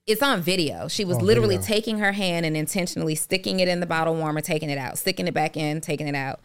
it's 0.06 0.22
on 0.22 0.40
video. 0.40 0.86
She 0.86 1.04
was 1.04 1.20
literally 1.20 1.56
video. 1.56 1.74
taking 1.74 1.98
her 1.98 2.12
hand 2.12 2.46
and 2.46 2.56
intentionally 2.56 3.16
sticking 3.16 3.60
it 3.60 3.68
in 3.68 3.80
the 3.80 3.86
bottle 3.86 4.14
warmer, 4.14 4.40
taking 4.40 4.70
it 4.70 4.78
out, 4.78 4.98
sticking 4.98 5.26
it 5.26 5.34
back 5.34 5.56
in, 5.56 5.80
taking 5.80 6.06
it 6.06 6.14
out. 6.14 6.40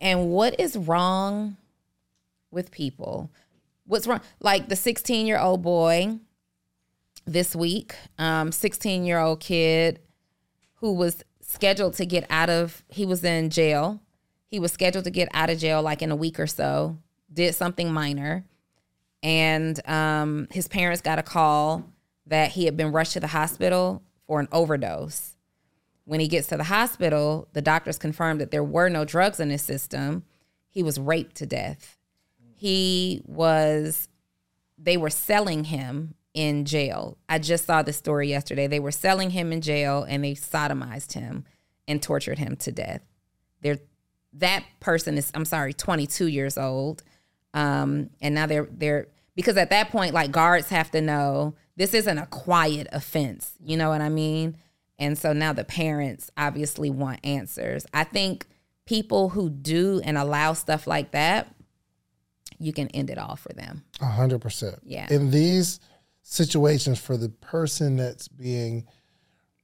And 0.00 0.30
what 0.30 0.58
is 0.58 0.76
wrong 0.76 1.56
with 2.50 2.70
people? 2.70 3.30
What's 3.86 4.06
wrong? 4.06 4.20
Like 4.40 4.68
the 4.68 4.76
16 4.76 5.26
year 5.26 5.38
old 5.38 5.62
boy 5.62 6.18
this 7.26 7.54
week, 7.54 7.94
um, 8.18 8.50
16 8.50 9.04
year 9.04 9.18
old 9.18 9.40
kid 9.40 10.00
who 10.76 10.94
was 10.94 11.22
scheduled 11.42 11.94
to 11.94 12.06
get 12.06 12.24
out 12.30 12.48
of, 12.48 12.82
he 12.88 13.04
was 13.04 13.22
in 13.22 13.50
jail. 13.50 14.00
He 14.46 14.58
was 14.58 14.72
scheduled 14.72 15.04
to 15.04 15.10
get 15.10 15.28
out 15.34 15.50
of 15.50 15.58
jail 15.58 15.82
like 15.82 16.00
in 16.02 16.10
a 16.10 16.16
week 16.16 16.40
or 16.40 16.46
so, 16.46 16.98
did 17.32 17.54
something 17.54 17.92
minor. 17.92 18.44
And 19.22 19.86
um, 19.88 20.48
his 20.50 20.66
parents 20.66 21.02
got 21.02 21.18
a 21.18 21.22
call 21.22 21.91
that 22.32 22.52
he 22.52 22.64
had 22.64 22.78
been 22.78 22.92
rushed 22.92 23.12
to 23.12 23.20
the 23.20 23.26
hospital 23.26 24.02
for 24.26 24.40
an 24.40 24.48
overdose. 24.52 25.36
When 26.06 26.18
he 26.18 26.28
gets 26.28 26.46
to 26.46 26.56
the 26.56 26.64
hospital, 26.64 27.46
the 27.52 27.60
doctors 27.60 27.98
confirmed 27.98 28.40
that 28.40 28.50
there 28.50 28.64
were 28.64 28.88
no 28.88 29.04
drugs 29.04 29.38
in 29.38 29.50
his 29.50 29.60
system. 29.60 30.24
He 30.70 30.82
was 30.82 30.98
raped 30.98 31.36
to 31.36 31.46
death. 31.46 31.98
He 32.54 33.20
was, 33.26 34.08
they 34.78 34.96
were 34.96 35.10
selling 35.10 35.64
him 35.64 36.14
in 36.32 36.64
jail. 36.64 37.18
I 37.28 37.38
just 37.38 37.66
saw 37.66 37.82
the 37.82 37.92
story 37.92 38.30
yesterday. 38.30 38.66
They 38.66 38.80
were 38.80 38.92
selling 38.92 39.28
him 39.28 39.52
in 39.52 39.60
jail 39.60 40.06
and 40.08 40.24
they 40.24 40.32
sodomized 40.32 41.12
him 41.12 41.44
and 41.86 42.02
tortured 42.02 42.38
him 42.38 42.56
to 42.56 42.72
death. 42.72 43.02
They're, 43.60 43.80
that 44.32 44.64
person 44.80 45.18
is, 45.18 45.30
I'm 45.34 45.44
sorry, 45.44 45.74
22 45.74 46.28
years 46.28 46.56
old. 46.56 47.02
Um, 47.52 48.08
and 48.22 48.34
now 48.34 48.46
they're, 48.46 48.68
they're, 48.70 49.08
because 49.36 49.58
at 49.58 49.68
that 49.68 49.90
point, 49.90 50.14
like 50.14 50.30
guards 50.30 50.70
have 50.70 50.90
to 50.92 51.02
know 51.02 51.56
this 51.76 51.94
isn't 51.94 52.18
a 52.18 52.26
quiet 52.26 52.86
offense. 52.92 53.52
You 53.64 53.76
know 53.76 53.90
what 53.90 54.00
I 54.00 54.08
mean? 54.08 54.56
And 54.98 55.16
so 55.18 55.32
now 55.32 55.52
the 55.52 55.64
parents 55.64 56.30
obviously 56.36 56.90
want 56.90 57.20
answers. 57.24 57.86
I 57.92 58.04
think 58.04 58.46
people 58.86 59.30
who 59.30 59.48
do 59.50 60.00
and 60.04 60.16
allow 60.18 60.52
stuff 60.52 60.86
like 60.86 61.12
that, 61.12 61.54
you 62.58 62.72
can 62.72 62.88
end 62.88 63.10
it 63.10 63.18
all 63.18 63.36
for 63.36 63.52
them. 63.52 63.84
A 64.00 64.06
hundred 64.06 64.40
percent. 64.40 64.76
Yeah. 64.84 65.08
In 65.10 65.30
these 65.30 65.80
situations, 66.22 67.00
for 67.00 67.16
the 67.16 67.28
person 67.28 67.96
that's 67.96 68.28
being 68.28 68.86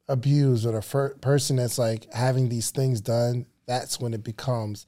abused 0.08 0.66
or 0.66 0.72
the 0.72 0.82
fir- 0.82 1.14
person 1.16 1.56
that's 1.56 1.78
like 1.78 2.12
having 2.12 2.48
these 2.48 2.70
things 2.70 3.00
done, 3.00 3.46
that's 3.66 4.00
when 4.00 4.14
it 4.14 4.24
becomes 4.24 4.86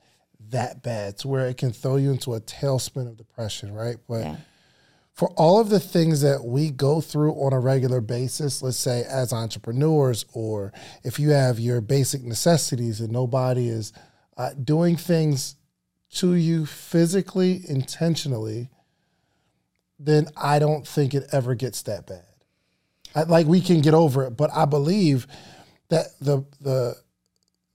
that 0.48 0.82
bad 0.82 1.18
to 1.18 1.28
where 1.28 1.46
it 1.46 1.58
can 1.58 1.72
throw 1.72 1.96
you 1.96 2.10
into 2.10 2.34
a 2.34 2.40
tailspin 2.40 3.06
of 3.06 3.16
depression, 3.16 3.72
right? 3.72 3.96
But 4.08 4.20
Yeah. 4.24 4.36
For 5.20 5.28
all 5.36 5.60
of 5.60 5.68
the 5.68 5.78
things 5.78 6.22
that 6.22 6.42
we 6.42 6.70
go 6.70 7.02
through 7.02 7.32
on 7.32 7.52
a 7.52 7.60
regular 7.60 8.00
basis, 8.00 8.62
let's 8.62 8.78
say 8.78 9.04
as 9.04 9.34
entrepreneurs, 9.34 10.24
or 10.32 10.72
if 11.04 11.18
you 11.18 11.28
have 11.28 11.60
your 11.60 11.82
basic 11.82 12.22
necessities 12.22 13.02
and 13.02 13.12
nobody 13.12 13.68
is 13.68 13.92
uh, 14.38 14.52
doing 14.64 14.96
things 14.96 15.56
to 16.10 16.32
you 16.32 16.64
physically, 16.64 17.60
intentionally, 17.68 18.70
then 19.98 20.26
I 20.38 20.58
don't 20.58 20.88
think 20.88 21.12
it 21.12 21.24
ever 21.32 21.54
gets 21.54 21.82
that 21.82 22.06
bad. 22.06 22.24
I, 23.14 23.24
like 23.24 23.46
we 23.46 23.60
can 23.60 23.82
get 23.82 23.92
over 23.92 24.24
it, 24.24 24.38
but 24.38 24.48
I 24.54 24.64
believe 24.64 25.26
that 25.90 26.06
the 26.22 26.46
the 26.62 26.96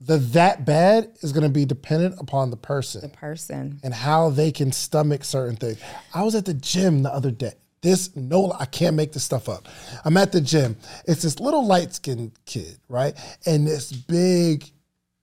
the 0.02 0.18
that 0.18 0.66
bad 0.66 1.12
is 1.22 1.32
going 1.32 1.44
to 1.44 1.50
be 1.50 1.66
dependent 1.66 2.16
upon 2.20 2.50
the 2.50 2.58
person 2.58 3.02
The 3.02 3.10
person. 3.10 3.80
and 3.84 3.94
how 3.94 4.30
they 4.30 4.52
can 4.52 4.72
stomach 4.72 5.24
certain 5.24 5.56
things. 5.56 5.80
I 6.14 6.24
was 6.24 6.36
at 6.36 6.46
the 6.46 6.54
gym 6.54 7.04
the 7.04 7.14
other 7.14 7.32
day. 7.32 7.54
This 7.82 8.16
no, 8.16 8.52
I 8.60 8.66
can't 8.66 8.96
make 8.96 9.14
this 9.14 9.24
stuff 9.24 9.48
up. 9.48 9.68
I'm 10.04 10.18
at 10.18 10.32
the 10.32 10.42
gym. 10.42 10.76
It's 11.08 11.22
this 11.22 11.40
little 11.40 11.66
light 11.66 11.94
skinned 11.94 12.32
kid, 12.46 12.78
right? 12.90 13.14
And 13.46 13.68
this 13.68 13.92
big, 13.92 14.70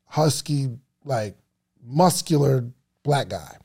husky, 0.07 0.69
like 1.05 1.37
muscular 1.85 2.65
black 3.03 3.29
guy. 3.29 3.57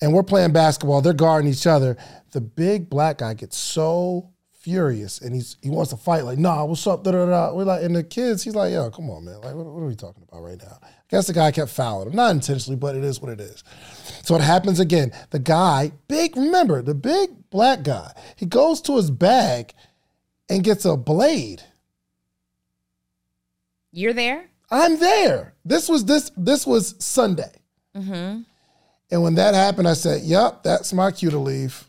And 0.00 0.12
we're 0.12 0.22
playing 0.24 0.52
basketball. 0.52 1.00
They're 1.00 1.12
guarding 1.12 1.50
each 1.50 1.66
other. 1.66 1.96
The 2.32 2.40
big 2.40 2.90
black 2.90 3.18
guy 3.18 3.34
gets 3.34 3.56
so 3.56 4.30
furious 4.68 5.22
and 5.22 5.34
he's 5.34 5.56
he 5.62 5.70
wants 5.70 5.90
to 5.90 5.96
fight. 5.96 6.24
Like, 6.24 6.38
nah, 6.38 6.64
what's 6.64 6.86
up? 6.86 7.02
Da, 7.02 7.12
da, 7.12 7.24
da. 7.24 7.54
We're 7.54 7.64
like, 7.64 7.82
and 7.82 7.96
the 7.96 8.04
kids, 8.04 8.42
he's 8.42 8.54
like, 8.54 8.72
yo, 8.72 8.90
come 8.90 9.08
on, 9.08 9.24
man. 9.24 9.40
Like, 9.40 9.54
what, 9.54 9.64
what 9.64 9.82
are 9.82 9.86
we 9.86 9.94
talking 9.94 10.22
about 10.28 10.42
right 10.42 10.58
now? 10.62 10.78
I 10.82 10.88
guess 11.08 11.26
the 11.26 11.32
guy 11.32 11.50
kept 11.52 11.70
fouling 11.70 12.08
him, 12.08 12.16
not 12.16 12.32
intentionally, 12.32 12.76
but 12.76 12.94
it 12.94 13.02
is 13.02 13.20
what 13.20 13.32
it 13.32 13.40
is. 13.40 13.64
So 14.22 14.34
it 14.34 14.42
happens 14.42 14.78
again. 14.78 15.12
The 15.30 15.38
guy, 15.38 15.92
big, 16.06 16.36
remember 16.36 16.82
the 16.82 16.94
big 16.94 17.30
black 17.48 17.82
guy. 17.82 18.12
He 18.36 18.44
goes 18.44 18.82
to 18.82 18.96
his 18.96 19.10
bag 19.10 19.72
and 20.50 20.62
gets 20.62 20.84
a 20.84 20.98
blade. 20.98 21.62
You're 23.90 24.12
there? 24.12 24.50
I'm 24.70 24.98
there. 24.98 25.54
This 25.64 25.88
was 25.88 26.04
this 26.04 26.30
this 26.36 26.66
was 26.66 26.94
Sunday. 26.98 27.52
Mm-hmm. 27.96 28.42
And 29.10 29.22
when 29.22 29.34
that 29.36 29.54
happened, 29.54 29.88
I 29.88 29.94
said, 29.94 30.22
Yep, 30.24 30.62
that's 30.62 30.92
my 30.92 31.10
cue 31.10 31.30
to 31.30 31.38
leave. 31.38 31.87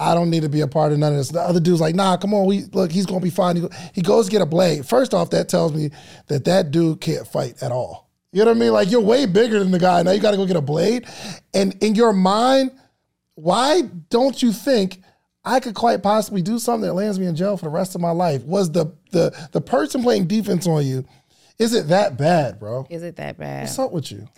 I 0.00 0.14
don't 0.14 0.30
need 0.30 0.42
to 0.42 0.48
be 0.48 0.62
a 0.62 0.66
part 0.66 0.92
of 0.92 0.98
none 0.98 1.12
of 1.12 1.18
this. 1.18 1.28
The 1.28 1.40
other 1.40 1.60
dude's 1.60 1.80
like, 1.80 1.94
Nah, 1.94 2.16
come 2.16 2.32
on, 2.34 2.46
we 2.46 2.64
look, 2.72 2.90
he's 2.90 3.04
gonna 3.06 3.20
be 3.20 3.30
fine. 3.30 3.56
He, 3.56 3.62
go- 3.62 3.70
he 3.94 4.00
goes 4.02 4.28
get 4.30 4.40
a 4.40 4.46
blade. 4.46 4.86
First 4.86 5.12
off, 5.12 5.30
that 5.30 5.48
tells 5.48 5.74
me 5.74 5.90
that 6.28 6.44
that 6.46 6.70
dude 6.70 7.00
can't 7.00 7.26
fight 7.26 7.62
at 7.62 7.70
all. 7.70 8.08
You 8.32 8.40
know 8.44 8.50
what 8.52 8.56
I 8.56 8.60
mean? 8.60 8.72
Like 8.72 8.90
you're 8.90 9.00
way 9.00 9.26
bigger 9.26 9.58
than 9.58 9.70
the 9.72 9.78
guy. 9.78 10.02
Now 10.02 10.12
you 10.12 10.20
got 10.20 10.30
to 10.30 10.36
go 10.36 10.46
get 10.46 10.56
a 10.56 10.60
blade. 10.62 11.06
And 11.52 11.76
in 11.82 11.94
your 11.96 12.12
mind, 12.12 12.70
why 13.34 13.82
don't 14.08 14.40
you 14.42 14.52
think 14.52 15.02
I 15.44 15.60
could 15.60 15.74
quite 15.74 16.02
possibly 16.02 16.40
do 16.42 16.58
something 16.58 16.86
that 16.86 16.94
lands 16.94 17.18
me 17.18 17.26
in 17.26 17.34
jail 17.36 17.56
for 17.56 17.66
the 17.66 17.70
rest 17.70 17.94
of 17.94 18.00
my 18.00 18.10
life? 18.12 18.42
Was 18.44 18.70
the 18.72 18.86
the 19.10 19.36
the 19.52 19.60
person 19.60 20.02
playing 20.02 20.26
defense 20.28 20.66
on 20.66 20.86
you? 20.86 21.04
Is 21.58 21.74
it 21.74 21.88
that 21.88 22.16
bad, 22.16 22.58
bro? 22.58 22.86
Is 22.88 23.02
it 23.02 23.16
that 23.16 23.36
bad? 23.36 23.62
What's 23.64 23.78
up 23.78 23.92
with 23.92 24.10
you? 24.12 24.28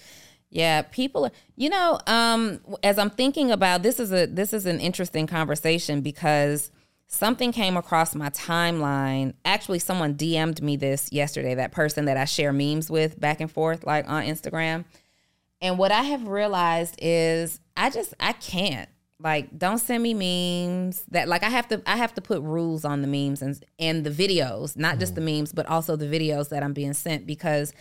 Yeah, 0.53 0.83
people. 0.83 1.31
You 1.57 1.71
know, 1.71 1.99
um, 2.07 2.61
as 2.83 2.99
I'm 2.99 3.09
thinking 3.09 3.51
about 3.51 3.83
this 3.83 3.99
is 3.99 4.13
a 4.13 4.27
this 4.27 4.53
is 4.53 4.67
an 4.67 4.81
interesting 4.81 5.27
conversation 5.27 6.03
because 6.03 6.71
something 7.07 7.53
came 7.53 7.79
across 7.79 8.15
my 8.15 8.29
timeline. 8.29 9.33
Actually, 9.47 9.79
someone 9.79 10.15
DM'd 10.15 10.63
me 10.63 10.77
this 10.77 11.11
yesterday. 11.11 11.55
That 11.55 11.73
person 11.73 12.05
that 12.05 12.19
I 12.19 12.27
share 12.27 12.53
memes 12.53 12.91
with 12.91 13.19
back 13.19 13.41
and 13.41 13.51
forth, 13.51 13.85
like 13.85 14.07
on 14.09 14.25
Instagram. 14.25 14.85
And 15.63 15.79
what 15.79 15.91
I 15.91 16.03
have 16.03 16.29
realized 16.29 16.97
is 16.99 17.59
I 17.75 17.89
just 17.89 18.13
I 18.21 18.33
can't 18.35 18.91
like 19.19 19.57
don't 19.57 19.79
send 19.79 20.03
me 20.03 20.13
memes 20.13 21.05
that 21.13 21.29
like 21.29 21.45
I 21.45 21.49
have 21.49 21.69
to 21.69 21.81
I 21.87 21.97
have 21.97 22.13
to 22.17 22.21
put 22.21 22.43
rules 22.43 22.85
on 22.85 23.01
the 23.01 23.09
memes 23.09 23.41
and 23.41 23.59
and 23.79 24.05
the 24.05 24.11
videos, 24.11 24.77
not 24.77 24.99
just 24.99 25.15
the 25.15 25.23
memes, 25.23 25.55
but 25.55 25.65
also 25.65 25.97
the 25.97 26.05
videos 26.05 26.51
that 26.51 26.63
I'm 26.63 26.75
being 26.75 26.93
sent 26.93 27.27
because 27.27 27.73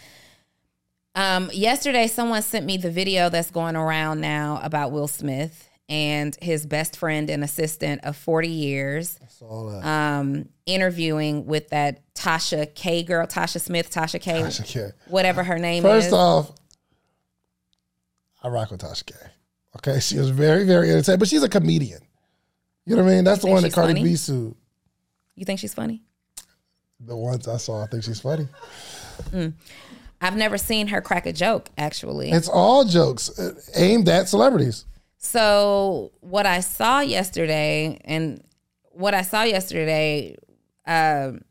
um, 1.16 1.50
yesterday, 1.54 2.08
someone 2.08 2.42
sent 2.42 2.66
me 2.66 2.78
the 2.78 2.92
video 2.92 3.30
that's 3.30 3.52
going 3.52 3.76
around 3.76 4.22
now 4.22 4.60
about 4.64 4.92
Will 4.92 5.08
Smith 5.08 5.70
and 5.90 6.38
his 6.42 6.66
best 6.66 6.96
friend 6.96 7.30
and 7.30 7.44
assistant 7.44 8.06
of 8.06 8.16
40 8.16 8.48
years 8.48 9.20
um, 9.84 10.48
interviewing 10.66 11.46
with 11.46 11.70
that 11.70 12.02
Tasha 12.14 12.74
K 12.74 13.04
girl, 13.04 13.28
Tasha 13.28 13.60
Smith, 13.60 13.92
Tasha 13.92 14.22
K, 14.22 14.42
Tasha 14.42 14.66
K. 14.66 14.92
whatever 15.08 15.44
her 15.44 15.60
name 15.60 15.84
First 15.84 16.08
is. 16.08 16.14
off, 16.14 16.54
I 18.42 18.48
rock 18.48 18.72
with 18.72 18.82
Tasha 18.82 19.06
K. 19.06 19.16
Okay, 19.78 20.00
she 20.00 20.18
was 20.18 20.30
very, 20.30 20.66
very 20.66 20.92
entertaining, 20.92 21.20
but 21.20 21.28
she's 21.28 21.44
a 21.44 21.50
comedian. 21.50 22.02
You 22.86 22.96
know 22.96 23.04
what 23.04 23.12
I 23.12 23.16
mean? 23.16 23.24
That's 23.26 23.42
the 23.42 23.48
one 23.48 23.64
that 23.64 23.74
Cardi 23.74 23.94
funny? 23.94 24.04
B 24.04 24.16
sued. 24.16 24.56
you 25.36 25.46
think 25.46 25.60
she's 25.60 25.74
funny? 25.74 26.04
The 27.00 27.16
ones 27.16 27.48
I 27.48 27.58
saw, 27.58 27.84
I 27.84 27.88
think 27.88 28.04
she's 28.04 28.20
funny. 28.22 28.48
I've 30.22 30.38
never 30.38 30.58
seen 30.58 30.88
her 30.88 31.02
crack 31.02 31.26
a 31.26 31.34
joke, 31.34 31.70
actually. 31.78 32.32
It's 32.32 32.48
all 32.48 32.86
jokes 32.86 33.38
uh, 33.40 33.60
aimed 33.76 34.08
at 34.08 34.30
celebrities. 34.30 34.86
So 35.18 36.12
what 36.22 36.46
I 36.46 36.60
saw 36.60 37.00
yesterday, 37.00 38.00
and 38.06 38.44
what 38.92 39.14
I 39.16 39.24
saw 39.24 39.44
yesterday, 39.44 40.36
um, 40.86 41.42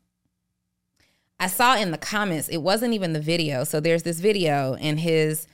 I 1.39 1.47
saw 1.47 1.75
in 1.75 1.91
the 1.91 1.97
comments. 1.97 2.47
It 2.47 2.61
wasn't 2.61 2.93
even 2.93 3.13
the 3.13 3.19
video. 3.19 3.63
So 3.65 3.79
there's 3.79 4.03
this 4.03 4.19
video, 4.19 4.75
and 4.75 4.99
his 4.99 5.47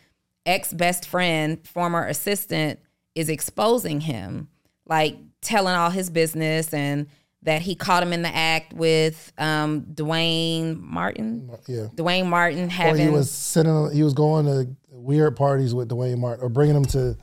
ex 0.45 0.71
best 0.71 1.07
friend, 1.07 1.65
former 1.67 2.05
assistant, 2.05 2.79
is 3.15 3.29
exposing 3.29 4.01
him, 4.01 4.47
like 4.85 5.17
telling 5.41 5.75
all 5.75 5.89
his 5.89 6.09
business 6.09 6.73
and 6.73 7.07
that 7.43 7.61
he 7.61 7.75
caught 7.75 8.03
him 8.03 8.13
in 8.13 8.23
the 8.23 8.35
act 8.35 8.73
with 8.73 9.31
um, 9.37 9.81
Duane 9.93 10.79
Martin. 10.81 11.49
Yeah. 11.67 11.87
Duane 11.93 12.29
Martin 12.29 12.69
having 12.69 13.07
he 13.07 13.09
was 13.09 13.31
sitting. 13.31 13.91
He 13.91 14.03
was 14.03 14.13
going 14.13 14.45
to 14.45 14.67
weird 14.89 15.35
parties 15.35 15.73
with 15.73 15.87
Duane 15.87 16.19
Martin, 16.19 16.43
or 16.43 16.49
bringing 16.49 16.75
him 16.75 16.85
to. 16.85 17.17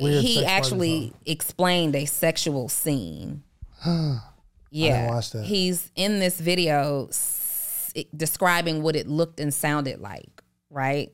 Weird 0.00 0.22
he 0.22 0.44
actually 0.44 1.12
explained 1.26 1.94
a 1.94 2.06
sexual 2.06 2.68
scene. 2.68 3.42
yeah, 4.70 5.20
he's 5.42 5.90
in 5.94 6.18
this 6.18 6.40
video 6.40 7.08
s- 7.08 7.92
describing 8.16 8.82
what 8.82 8.96
it 8.96 9.06
looked 9.06 9.38
and 9.38 9.52
sounded 9.52 10.00
like, 10.00 10.42
right? 10.70 11.12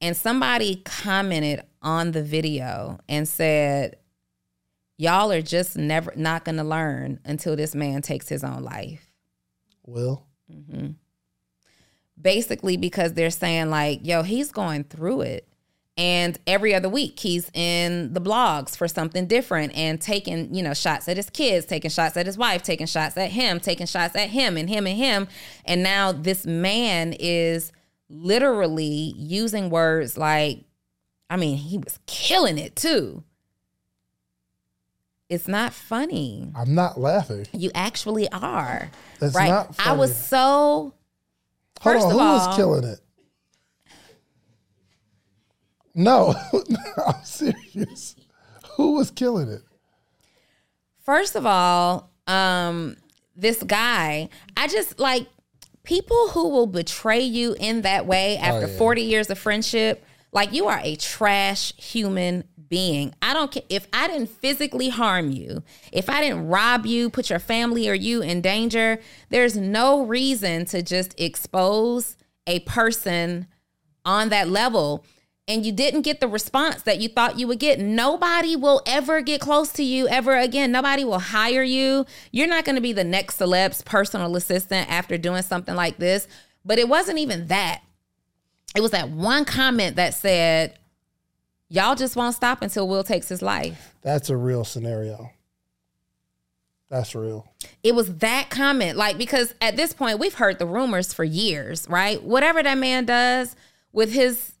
And 0.00 0.16
somebody 0.16 0.82
commented 0.84 1.62
on 1.80 2.12
the 2.12 2.22
video 2.22 2.98
and 3.08 3.26
said, 3.28 3.96
"Y'all 4.96 5.32
are 5.32 5.42
just 5.42 5.76
never 5.76 6.12
not 6.16 6.44
going 6.44 6.56
to 6.56 6.64
learn 6.64 7.20
until 7.24 7.56
this 7.56 7.74
man 7.74 8.02
takes 8.02 8.28
his 8.28 8.44
own 8.44 8.62
life." 8.62 9.12
Will. 9.84 10.26
Mm-hmm. 10.52 10.92
basically 12.20 12.76
because 12.76 13.14
they're 13.14 13.30
saying 13.30 13.68
like 13.68 13.98
yo 14.04 14.22
he's 14.22 14.52
going 14.52 14.84
through 14.84 15.22
it 15.22 15.48
and 15.96 16.38
every 16.46 16.72
other 16.72 16.88
week 16.88 17.18
he's 17.18 17.50
in 17.52 18.12
the 18.12 18.20
blogs 18.20 18.76
for 18.76 18.86
something 18.86 19.26
different 19.26 19.76
and 19.76 20.00
taking 20.00 20.54
you 20.54 20.62
know 20.62 20.72
shots 20.72 21.08
at 21.08 21.16
his 21.16 21.30
kids 21.30 21.66
taking 21.66 21.90
shots 21.90 22.16
at 22.16 22.26
his 22.26 22.38
wife 22.38 22.62
taking 22.62 22.86
shots 22.86 23.16
at 23.16 23.30
him 23.32 23.58
taking 23.58 23.86
shots 23.86 24.14
at 24.14 24.30
him 24.30 24.56
and 24.56 24.68
him 24.68 24.86
and 24.86 24.96
him 24.96 25.26
and 25.64 25.82
now 25.82 26.12
this 26.12 26.46
man 26.46 27.12
is 27.18 27.72
literally 28.08 29.12
using 29.16 29.68
words 29.68 30.16
like 30.16 30.64
i 31.28 31.36
mean 31.36 31.56
he 31.56 31.76
was 31.76 31.98
killing 32.06 32.56
it 32.56 32.76
too 32.76 33.24
it's 35.28 35.48
not 35.48 35.72
funny 35.72 36.50
I'm 36.54 36.74
not 36.74 36.98
laughing. 37.00 37.46
you 37.52 37.70
actually 37.74 38.28
are 38.30 38.90
That's 39.18 39.34
right 39.34 39.48
not 39.48 39.74
i 39.78 39.92
was 39.92 40.10
funny. 40.12 40.22
so 40.24 40.94
Hold 41.80 41.94
first 41.94 42.04
on, 42.06 42.12
of 42.12 42.18
who 42.18 42.22
all- 42.24 42.46
was 42.48 42.56
killing 42.56 42.84
it? 42.84 43.00
No, 45.94 46.34
I'm 47.06 47.24
serious. 47.24 48.16
Who 48.76 48.92
was 48.96 49.10
killing 49.10 49.48
it? 49.48 49.62
First 51.00 51.36
of 51.36 51.46
all, 51.46 52.10
um, 52.26 52.96
this 53.34 53.62
guy, 53.62 54.28
I 54.56 54.68
just 54.68 54.98
like 54.98 55.26
people 55.84 56.28
who 56.30 56.48
will 56.50 56.66
betray 56.66 57.20
you 57.20 57.56
in 57.58 57.82
that 57.82 58.06
way 58.06 58.36
after 58.36 58.66
yeah. 58.66 58.76
40 58.78 59.02
years 59.02 59.30
of 59.30 59.38
friendship. 59.38 60.04
Like 60.32 60.52
you 60.52 60.66
are 60.66 60.80
a 60.82 60.96
trash 60.96 61.72
human 61.76 62.44
being. 62.68 63.14
I 63.22 63.34
don't 63.34 63.50
care 63.50 63.62
if 63.68 63.86
I 63.92 64.08
didn't 64.08 64.30
physically 64.30 64.88
harm 64.88 65.30
you, 65.30 65.62
if 65.92 66.08
I 66.08 66.20
didn't 66.20 66.48
rob 66.48 66.86
you, 66.86 67.10
put 67.10 67.30
your 67.30 67.38
family 67.38 67.88
or 67.88 67.94
you 67.94 68.22
in 68.22 68.40
danger, 68.40 69.00
there's 69.30 69.56
no 69.56 70.04
reason 70.04 70.64
to 70.66 70.82
just 70.82 71.14
expose 71.18 72.16
a 72.46 72.60
person 72.60 73.46
on 74.04 74.28
that 74.28 74.48
level 74.48 75.04
and 75.48 75.64
you 75.64 75.70
didn't 75.70 76.02
get 76.02 76.18
the 76.20 76.26
response 76.26 76.82
that 76.82 77.00
you 77.00 77.08
thought 77.08 77.38
you 77.38 77.46
would 77.46 77.60
get, 77.60 77.78
nobody 77.78 78.56
will 78.56 78.82
ever 78.84 79.20
get 79.20 79.40
close 79.40 79.72
to 79.74 79.84
you 79.84 80.08
ever 80.08 80.36
again. 80.36 80.72
Nobody 80.72 81.04
will 81.04 81.20
hire 81.20 81.62
you. 81.62 82.04
You're 82.32 82.48
not 82.48 82.64
going 82.64 82.74
to 82.74 82.82
be 82.82 82.92
the 82.92 83.04
next 83.04 83.36
celeb's 83.36 83.80
personal 83.82 84.34
assistant 84.34 84.90
after 84.90 85.16
doing 85.16 85.42
something 85.42 85.76
like 85.76 85.98
this. 85.98 86.26
But 86.64 86.78
it 86.78 86.88
wasn't 86.88 87.18
even 87.18 87.46
that. 87.46 87.82
It 88.74 88.80
was 88.80 88.90
that 88.90 89.10
one 89.10 89.44
comment 89.44 89.96
that 89.96 90.14
said, 90.14 90.76
Y'all 91.68 91.94
just 91.94 92.16
won't 92.16 92.34
stop 92.34 92.62
until 92.62 92.86
Will 92.86 93.04
takes 93.04 93.28
his 93.28 93.42
life. 93.42 93.94
That's 94.02 94.30
a 94.30 94.36
real 94.36 94.64
scenario. 94.64 95.30
That's 96.88 97.14
real. 97.14 97.48
It 97.82 97.94
was 97.94 98.16
that 98.16 98.48
comment, 98.48 98.96
like, 98.96 99.18
because 99.18 99.52
at 99.60 99.76
this 99.76 99.92
point, 99.92 100.20
we've 100.20 100.34
heard 100.34 100.60
the 100.60 100.66
rumors 100.66 101.12
for 101.12 101.24
years, 101.24 101.88
right? 101.88 102.22
Whatever 102.22 102.62
that 102.62 102.78
man 102.78 103.04
does 103.04 103.56
with 103.92 104.12
his 104.12 104.52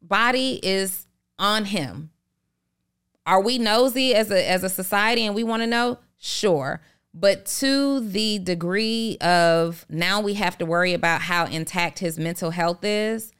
body 0.00 0.60
is 0.62 1.06
on 1.38 1.64
him. 1.64 2.10
Are 3.26 3.40
we 3.40 3.58
nosy 3.58 4.14
as 4.14 4.30
a 4.30 4.48
as 4.48 4.64
a 4.64 4.68
society 4.68 5.26
and 5.26 5.34
we 5.34 5.44
want 5.44 5.62
to 5.62 5.66
know? 5.66 5.98
Sure. 6.18 6.80
But 7.14 7.46
to 7.46 8.00
the 8.00 8.38
degree 8.38 9.18
of 9.20 9.84
now 9.88 10.20
we 10.20 10.34
have 10.34 10.56
to 10.58 10.66
worry 10.66 10.92
about 10.92 11.22
how 11.22 11.46
intact 11.46 11.98
his 11.98 12.18
mental 12.18 12.50
health 12.50 12.84
is, 12.84 13.32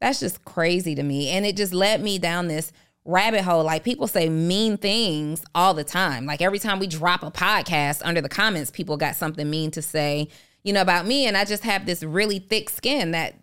that's 0.00 0.20
just 0.20 0.44
crazy 0.44 0.94
to 0.94 1.02
me. 1.02 1.28
And 1.30 1.44
it 1.44 1.56
just 1.56 1.72
led 1.72 2.02
me 2.02 2.18
down 2.18 2.48
this 2.48 2.72
rabbit 3.04 3.42
hole. 3.42 3.64
Like 3.64 3.84
people 3.84 4.06
say 4.06 4.28
mean 4.28 4.76
things 4.76 5.44
all 5.54 5.74
the 5.74 5.84
time. 5.84 6.26
Like 6.26 6.42
every 6.42 6.58
time 6.58 6.78
we 6.78 6.86
drop 6.86 7.22
a 7.22 7.30
podcast 7.30 8.02
under 8.04 8.20
the 8.20 8.28
comments, 8.28 8.70
people 8.70 8.96
got 8.96 9.16
something 9.16 9.48
mean 9.48 9.70
to 9.72 9.82
say, 9.82 10.28
you 10.62 10.72
know, 10.72 10.82
about 10.82 11.06
me. 11.06 11.26
And 11.26 11.36
I 11.36 11.44
just 11.44 11.64
have 11.64 11.86
this 11.86 12.02
really 12.02 12.38
thick 12.38 12.70
skin 12.70 13.12
that 13.12 13.34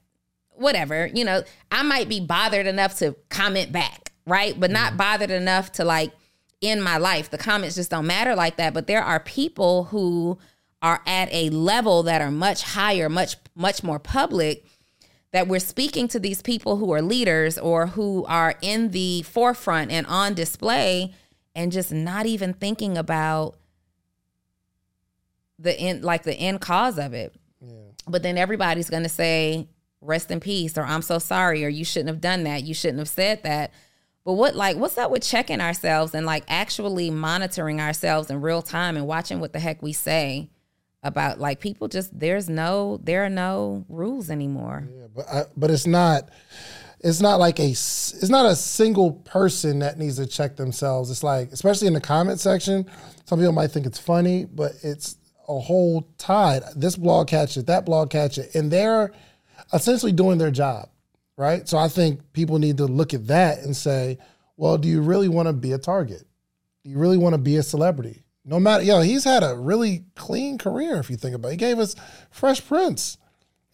whatever, 0.51 1.07
you 1.07 1.25
know, 1.25 1.43
I 1.71 1.83
might 1.83 2.07
be 2.07 2.19
bothered 2.19 2.67
enough 2.67 2.97
to 2.99 3.15
comment 3.29 3.71
back, 3.71 4.11
right? 4.25 4.57
But 4.57 4.71
not 4.71 4.89
mm-hmm. 4.89 4.97
bothered 4.97 5.31
enough 5.31 5.71
to 5.73 5.83
like 5.83 6.11
in 6.61 6.81
my 6.81 6.97
life. 6.97 7.29
The 7.29 7.37
comments 7.37 7.75
just 7.75 7.91
don't 7.91 8.07
matter 8.07 8.35
like 8.35 8.57
that. 8.57 8.73
But 8.73 8.87
there 8.87 9.03
are 9.03 9.19
people 9.19 9.85
who 9.85 10.37
are 10.81 11.01
at 11.05 11.27
a 11.33 11.49
level 11.49 12.03
that 12.03 12.21
are 12.21 12.31
much 12.31 12.61
higher, 12.61 13.09
much, 13.09 13.35
much 13.55 13.83
more 13.83 13.99
public 13.99 14.65
that 15.35 15.49
we're 15.49 15.59
speaking 15.59 16.07
to 16.07 16.17
these 16.17 16.41
people 16.41 16.77
who 16.77 16.93
are 16.93 17.01
leaders 17.01 17.57
or 17.57 17.87
who 17.87 18.23
are 18.23 18.55
in 18.61 18.91
the 18.91 19.21
forefront 19.23 19.91
and 19.91 20.07
on 20.07 20.33
display 20.33 21.13
and 21.53 21.73
just 21.73 21.91
not 21.91 22.25
even 22.25 22.53
thinking 22.53 22.97
about 22.97 23.57
the 25.59 25.77
end 25.77 26.05
like 26.05 26.23
the 26.23 26.35
end 26.35 26.61
cause 26.61 26.97
of 26.97 27.13
it. 27.13 27.35
Yeah. 27.59 27.73
but 28.07 28.23
then 28.23 28.37
everybody's 28.37 28.89
going 28.89 29.03
to 29.03 29.09
say 29.09 29.67
rest 29.99 30.31
in 30.31 30.39
peace 30.39 30.77
or 30.77 30.83
i'm 30.83 31.01
so 31.01 31.19
sorry 31.19 31.65
or 31.65 31.67
you 31.67 31.83
shouldn't 31.83 32.07
have 32.07 32.21
done 32.21 32.45
that. 32.45 32.63
You 32.63 32.73
shouldn't 32.73 32.99
have 32.99 33.09
said 33.09 33.43
that. 33.43 33.73
But 34.23 34.33
what 34.35 34.55
like 34.55 34.77
what's 34.77 34.97
up 34.97 35.11
with 35.11 35.21
checking 35.21 35.59
ourselves 35.59 36.15
and 36.15 36.25
like 36.25 36.45
actually 36.47 37.09
monitoring 37.09 37.81
ourselves 37.81 38.29
in 38.29 38.39
real 38.39 38.61
time 38.61 38.95
and 38.95 39.05
watching 39.05 39.41
what 39.41 39.51
the 39.51 39.59
heck 39.59 39.81
we 39.81 39.91
say 39.91 40.49
about 41.05 41.39
like 41.39 41.61
people 41.61 41.87
just 41.87 42.17
there's 42.19 42.49
no 42.49 42.99
there 43.03 43.23
are 43.23 43.29
no 43.29 43.85
rules 43.87 44.29
anymore 44.29 44.89
Yeah, 44.91 45.07
but 45.15 45.25
I, 45.31 45.43
but 45.55 45.71
it's 45.71 45.87
not 45.87 46.29
it's 46.99 47.21
not 47.21 47.39
like 47.39 47.59
a 47.59 47.69
it's 47.69 48.29
not 48.29 48.47
a 48.47 48.55
single 48.55 49.11
person 49.11 49.79
that 49.79 49.99
needs 49.99 50.17
to 50.17 50.25
check 50.25 50.55
themselves. 50.55 51.11
It's 51.11 51.23
like 51.23 51.51
especially 51.51 51.87
in 51.87 51.93
the 51.93 52.01
comment 52.01 52.39
section, 52.39 52.89
some 53.25 53.37
people 53.39 53.53
might 53.53 53.69
think 53.71 53.85
it's 53.85 53.99
funny, 53.99 54.45
but 54.45 54.71
it's 54.81 55.17
a 55.47 55.59
whole 55.59 56.07
tide. 56.17 56.63
This 56.75 56.95
blog 56.95 57.27
catch 57.27 57.57
it, 57.57 57.67
that 57.67 57.85
blog 57.85 58.09
catch 58.09 58.39
it, 58.39 58.55
and 58.55 58.71
they're 58.71 59.11
essentially 59.71 60.13
doing 60.13 60.39
their 60.39 60.49
job, 60.49 60.89
right? 61.37 61.67
So 61.69 61.77
I 61.77 61.89
think 61.89 62.33
people 62.33 62.57
need 62.57 62.77
to 62.77 62.85
look 62.85 63.13
at 63.13 63.27
that 63.27 63.59
and 63.59 63.77
say, 63.77 64.17
well, 64.57 64.79
do 64.79 64.87
you 64.87 65.01
really 65.01 65.29
want 65.29 65.47
to 65.47 65.53
be 65.53 65.73
a 65.73 65.77
target? 65.77 66.23
Do 66.83 66.89
you 66.89 66.97
really 66.97 67.17
want 67.17 67.33
to 67.33 67.39
be 67.39 67.57
a 67.57 67.63
celebrity? 67.63 68.24
No 68.45 68.59
matter, 68.59 68.83
yo, 68.83 69.01
he's 69.01 69.23
had 69.23 69.43
a 69.43 69.55
really 69.55 70.05
clean 70.15 70.57
career 70.57 70.97
if 70.97 71.09
you 71.09 71.17
think 71.17 71.35
about 71.35 71.47
it. 71.47 71.51
He 71.51 71.57
gave 71.57 71.79
us 71.79 71.95
Fresh 72.29 72.65
Prince 72.67 73.17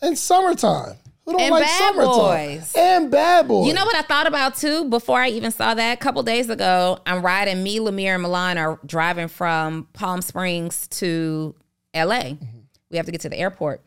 and 0.02 0.18
Summertime. 0.18 0.96
Who 1.26 1.34
don't 1.34 1.42
And 1.42 1.52
like 1.52 1.64
Bad 1.64 1.78
Summertime? 1.78 2.58
Boys. 2.58 2.74
And 2.76 3.12
Bad 3.12 3.48
Boys. 3.48 3.68
You 3.68 3.74
know 3.74 3.86
what 3.86 3.96
I 3.96 4.02
thought 4.02 4.28
about 4.28 4.56
too 4.56 4.90
before 4.90 5.20
I 5.20 5.30
even 5.30 5.52
saw 5.52 5.74
that? 5.74 5.94
A 5.94 5.98
couple 5.98 6.24
days 6.24 6.50
ago, 6.50 7.00
I'm 7.06 7.22
riding, 7.22 7.62
me, 7.62 7.80
Lemire, 7.80 8.14
and 8.14 8.24
Milan 8.24 8.58
are 8.58 8.80
driving 8.86 9.28
from 9.28 9.88
Palm 9.94 10.22
Springs 10.22 10.88
to 10.88 11.54
LA. 11.94 12.22
Mm-hmm. 12.22 12.46
We 12.90 12.98
have 12.98 13.06
to 13.06 13.12
get 13.12 13.22
to 13.22 13.30
the 13.30 13.38
airport. 13.38 13.82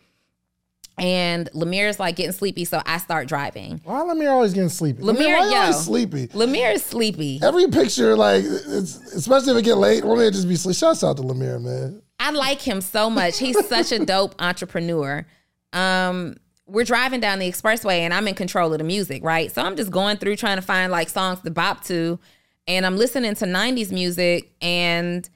And 0.97 1.51
Lemire's 1.53 1.99
like 1.99 2.17
getting 2.17 2.33
sleepy, 2.33 2.65
so 2.65 2.81
I 2.87 2.99
start 2.99 3.27
driving. 3.27 3.81
Why 3.85 4.01
Lemire 4.03 4.31
always 4.31 4.55
getting 4.55 4.69
sleepy? 4.69 5.03
Lemire, 5.03 5.19
you 5.19 5.51
yo. 5.51 5.55
always 5.55 5.81
sleepy? 5.81 6.29
Lemire 6.29 6.75
is 6.75 6.85
sleepy. 6.85 7.41
Every 7.43 7.67
picture, 7.69 8.17
like, 8.17 8.45
it's, 8.45 8.97
especially 9.15 9.53
if 9.53 9.59
it 9.59 9.65
get 9.65 9.79
late, 9.79 10.03
to 10.03 10.31
just 10.31 10.49
be 10.49 10.55
sleepy. 10.55 10.79
Shouts 10.79 11.03
out 11.03 11.17
to 11.17 11.23
Lemire, 11.23 11.61
man. 11.61 12.01
I 12.21 12.31
like 12.31 12.61
him 12.61 12.81
so 12.81 13.11
much. 13.11 13.39
He's 13.39 13.67
such 13.67 13.91
a 13.91 14.05
dope 14.05 14.37
entrepreneur. 14.39 15.27
Um, 15.73 16.37
we're 16.67 16.85
driving 16.85 17.21
down 17.21 17.41
the 17.41 17.51
expressway 17.51 17.99
and 17.99 18.15
I'm 18.15 18.29
in 18.29 18.35
control 18.35 18.73
of 18.73 18.79
the 18.79 18.85
music, 18.85 19.25
right? 19.25 19.53
So 19.53 19.63
I'm 19.63 19.77
just 19.77 19.91
going 19.91 20.17
through 20.19 20.37
trying 20.37 20.57
to 20.57 20.63
find 20.63 20.93
like 20.93 21.09
songs 21.09 21.41
to 21.41 21.51
bop 21.51 21.85
to, 21.85 22.21
and 22.69 22.87
I'm 22.87 22.97
listening 22.97 23.35
to 23.35 23.45
90s 23.45 23.91
music 23.91 24.53
and 24.63 25.29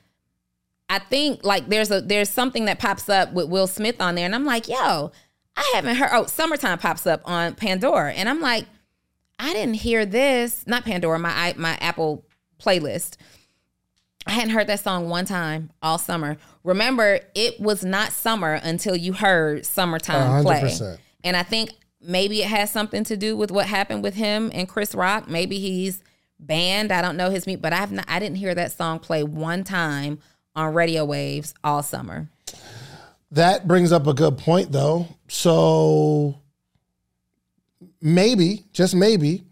I 0.89 0.99
think 0.99 1.45
like 1.45 1.69
there's 1.69 1.91
a 1.91 2.01
there's 2.01 2.31
something 2.31 2.65
that 2.65 2.79
pops 2.79 3.09
up 3.09 3.33
with 3.33 3.49
Will 3.49 3.67
Smith 3.67 4.01
on 4.01 4.15
there, 4.15 4.25
and 4.25 4.35
I'm 4.35 4.45
like, 4.45 4.69
yo, 4.69 5.13
I 5.59 5.73
haven't 5.75 5.97
heard. 5.97 6.11
Oh, 6.13 6.27
summertime 6.27 6.79
pops 6.79 7.07
up 7.07 7.21
on 7.25 7.55
Pandora, 7.55 8.13
and 8.13 8.29
I'm 8.29 8.41
like, 8.41 8.67
I 9.39 9.53
didn't 9.53 9.75
hear 9.75 10.07
this. 10.07 10.65
Not 10.67 10.85
Pandora, 10.85 11.19
my 11.19 11.55
my 11.57 11.77
Apple 11.81 12.25
playlist. 12.61 13.17
I 14.27 14.33
hadn't 14.33 14.51
heard 14.51 14.67
that 14.67 14.81
song 14.81 15.09
one 15.09 15.25
time 15.25 15.71
all 15.83 15.99
summer. 15.99 16.37
Remember, 16.63 17.21
it 17.35 17.59
was 17.59 17.85
not 17.85 18.13
summer 18.13 18.55
until 18.63 18.95
you 18.95 19.13
heard 19.15 19.65
"Summertime" 19.67 20.43
play, 20.43 20.63
100%. 20.63 20.99
and 21.25 21.37
I 21.37 21.43
think 21.43 21.71
maybe 22.01 22.43
it 22.43 22.49
has 22.49 22.71
something 22.71 23.03
to 23.05 23.17
do 23.17 23.37
with 23.37 23.51
what 23.51 23.67
happened 23.67 24.03
with 24.03 24.15
him 24.15 24.51
and 24.55 24.69
Chris 24.69 24.95
Rock. 24.95 25.29
Maybe 25.29 25.59
he's 25.59 26.03
banned. 26.39 26.93
I 26.93 27.03
don't 27.03 27.17
know 27.17 27.31
his 27.31 27.47
meat, 27.47 27.61
but 27.61 27.73
I've 27.73 27.91
not. 27.91 28.05
I 28.07 28.19
didn't 28.21 28.37
hear 28.37 28.55
that 28.55 28.71
song 28.71 29.01
play 29.01 29.23
one 29.25 29.65
time 29.65 30.21
on 30.55 30.75
radio 30.75 31.05
waves 31.05 31.55
all 31.65 31.83
summer. 31.83 32.29
That 33.33 33.69
brings 33.69 33.93
up 33.93 34.07
a 34.07 34.15
good 34.15 34.39
point, 34.39 34.73
though. 34.73 35.07
So 35.29 36.41
maybe, 38.01 38.65
just 38.73 38.95
maybe, 38.95 39.45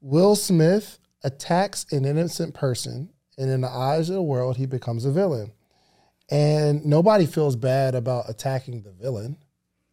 Will 0.00 0.36
Smith 0.36 0.98
attacks 1.24 1.86
an 1.92 2.04
innocent 2.04 2.54
person, 2.54 3.08
and 3.38 3.50
in 3.50 3.60
the 3.60 3.68
eyes 3.68 4.08
of 4.08 4.14
the 4.14 4.22
world, 4.22 4.56
he 4.56 4.66
becomes 4.66 5.04
a 5.04 5.10
villain. 5.12 5.52
And 6.30 6.84
nobody 6.86 7.26
feels 7.26 7.56
bad 7.56 7.94
about 7.94 8.28
attacking 8.28 8.82
the 8.82 8.92
villain. 8.92 9.36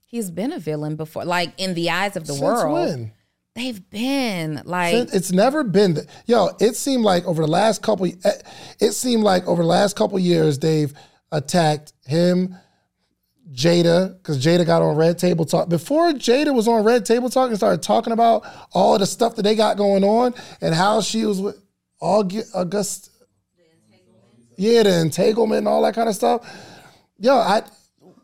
He's 0.06 0.32
been 0.32 0.52
a 0.54 0.60
villain 0.60 0.96
before, 0.96 1.26
like 1.26 1.54
in 1.58 1.74
the 1.74 1.90
eyes 1.90 2.16
of 2.16 2.26
the 2.26 2.34
Since 2.34 2.44
world. 2.44 2.74
when? 2.74 3.12
They've 3.56 3.90
been 3.90 4.62
like 4.66 4.94
Since- 4.94 5.14
It's 5.14 5.32
never 5.32 5.64
been. 5.64 5.96
th- 5.96 6.08
Yo, 6.28 6.50
it 6.60 6.76
seemed 6.76 7.04
like 7.04 7.26
over 7.26 7.42
the 7.42 7.52
last 7.52 7.82
couple. 7.82 8.06
eh, 8.08 8.32
It 8.80 8.94
seemed 8.94 9.24
like 9.24 9.48
over 9.48 9.62
the 9.62 9.68
last 9.68 9.96
couple 9.96 10.18
years 10.18 10.60
they've 10.60 10.94
attacked 11.32 11.94
him, 12.06 12.56
Jada, 13.52 14.18
because 14.18 14.44
Jada 14.44 14.66
got 14.66 14.82
on 14.82 14.96
Red 14.96 15.18
Table 15.18 15.46
Talk. 15.46 15.70
Before 15.70 16.12
Jada 16.12 16.54
was 16.54 16.68
on 16.68 16.84
Red 16.84 17.06
Table 17.06 17.30
Talk 17.30 17.50
and 17.50 17.58
started 17.58 17.82
talking 17.82 18.14
about 18.14 18.46
all 18.72 18.98
the 18.98 19.06
stuff 19.06 19.36
that 19.36 19.44
they 19.44 19.56
got 19.56 19.78
going 19.78 20.04
on 20.04 20.34
and 20.62 20.76
how 20.76 21.02
she 21.02 21.26
was 21.26 21.42
with 21.42 21.62
August. 22.00 22.56
August 22.56 23.10
yeah, 24.58 24.84
the 24.84 25.00
entanglement 25.00 25.60
and 25.60 25.68
all 25.70 25.82
that 25.84 25.96
kind 25.96 26.10
of 26.10 26.16
stuff. 26.16 26.46
Yo, 27.18 27.34
I 27.34 27.64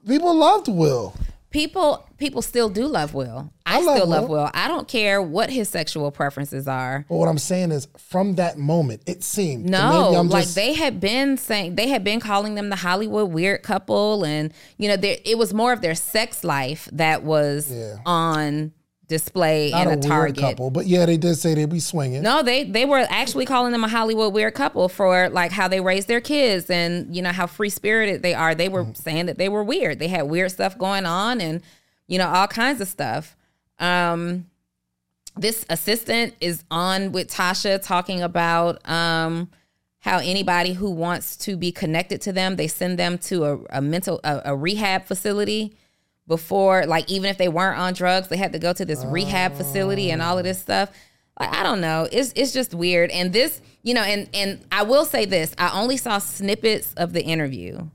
people 0.05 0.35
loved 0.35 0.67
Will. 0.67 1.13
People 1.55 2.05
people 2.17 2.41
still 2.41 2.69
do 2.69 2.85
love 2.85 3.13
Will. 3.13 3.51
I, 3.65 3.77
I 3.77 3.81
love 3.81 3.95
still 3.97 4.07
love 4.07 4.29
Will. 4.29 4.43
Will. 4.43 4.51
I 4.53 4.67
don't 4.67 4.87
care 4.87 5.21
what 5.21 5.49
his 5.49 5.69
sexual 5.69 6.11
preferences 6.11 6.67
are. 6.67 7.05
But 7.07 7.15
what 7.15 7.27
I'm 7.29 7.37
saying 7.37 7.71
is, 7.71 7.87
from 7.97 8.35
that 8.35 8.57
moment, 8.57 9.03
it 9.07 9.23
seemed. 9.23 9.65
No, 9.69 10.03
maybe 10.05 10.17
I'm 10.17 10.29
like 10.29 10.43
just- 10.43 10.55
they 10.55 10.73
had 10.73 10.99
been 10.99 11.37
saying 11.37 11.75
they 11.75 11.87
had 11.87 12.03
been 12.03 12.19
calling 12.19 12.55
them 12.55 12.69
the 12.69 12.75
Hollywood 12.75 13.31
weird 13.31 13.63
couple, 13.63 14.25
and 14.25 14.53
you 14.77 14.89
know, 14.89 14.97
there, 14.97 15.17
it 15.23 15.37
was 15.37 15.53
more 15.53 15.71
of 15.71 15.81
their 15.81 15.95
sex 15.95 16.43
life 16.43 16.89
that 16.91 17.23
was 17.23 17.71
Yeah. 17.71 17.95
on 18.05 18.73
display 19.07 19.71
not 19.71 19.87
in 19.87 19.93
a, 19.93 19.97
a, 19.97 20.01
Target. 20.01 20.37
couple, 20.41 20.69
but 20.71 20.85
yeah, 20.87 21.05
they 21.05 21.17
did 21.17 21.35
say 21.35 21.53
they'd 21.53 21.69
be 21.69 21.79
swinging. 21.79 22.21
No, 22.23 22.41
they 22.43 22.63
they 22.63 22.85
were 22.85 23.05
actually 23.09 23.45
calling 23.45 23.71
them 23.71 23.83
a 23.83 23.87
Hollywood 23.87 24.33
weird 24.33 24.53
couple 24.55 24.89
for 24.89 25.29
like 25.29 25.51
how 25.51 25.67
they 25.67 25.79
raised 25.81 26.07
their 26.07 26.21
kids 26.21 26.69
and 26.69 27.15
you 27.15 27.21
know 27.21 27.31
how 27.31 27.47
free 27.47 27.69
spirited 27.69 28.21
they 28.23 28.33
are. 28.33 28.55
They 28.55 28.69
were 28.69 28.83
Mm-hmm. 28.83 28.93
saying 28.93 29.25
that 29.27 29.37
they 29.37 29.49
were 29.49 29.63
weird. 29.63 29.99
They 29.99 30.07
had 30.07 30.23
weird 30.23 30.51
stuff 30.51 30.77
going 30.77 31.05
on 31.05 31.39
and 31.41 31.61
you 32.07 32.17
know 32.17 32.27
all 32.27 32.47
kinds 32.47 32.81
of 32.81 32.87
stuff. 32.87 33.35
Um, 33.79 34.47
this 35.37 35.65
assistant 35.69 36.33
is 36.39 36.63
on 36.71 37.11
with 37.11 37.29
Tasha 37.29 37.81
talking 37.85 38.21
about 38.21 38.87
um, 38.89 39.49
how 39.99 40.19
anybody 40.19 40.73
who 40.73 40.89
wants 40.91 41.35
to 41.37 41.57
be 41.57 41.71
connected 41.71 42.21
to 42.21 42.31
them, 42.31 42.55
they 42.55 42.67
send 42.67 42.97
them 42.97 43.17
to 43.17 43.43
a, 43.43 43.57
a 43.71 43.81
mental 43.81 44.19
a, 44.23 44.41
a 44.45 44.55
rehab 44.55 45.05
facility 45.05 45.75
before 46.27 46.85
like 46.85 47.09
even 47.09 47.29
if 47.29 47.37
they 47.37 47.47
weren't 47.47 47.79
on 47.79 47.93
drugs 47.93 48.29
they 48.29 48.37
had 48.37 48.53
to 48.53 48.59
go 48.59 48.73
to 48.73 48.83
this 48.83 49.03
rehab 49.05 49.53
facility 49.53 50.09
and 50.11 50.21
all 50.21 50.37
of 50.37 50.43
this 50.43 50.57
oh. 50.59 50.61
stuff. 50.61 50.91
Like 51.39 51.53
i 51.53 51.63
don't 51.63 51.81
know. 51.81 52.07
It's 52.11 52.33
it's 52.35 52.51
just 52.51 52.73
weird. 52.73 53.11
And 53.11 53.33
this 53.33 53.61
you 53.83 53.93
know 53.93 54.03
and 54.03 54.29
and 54.33 54.65
i 54.71 54.83
will 54.83 55.05
say 55.05 55.25
this. 55.25 55.53
I 55.57 55.79
only 55.79 55.97
saw 55.97 56.17
snippets 56.17 56.93
of 56.95 57.13
the 57.13 57.23
interview 57.23 57.89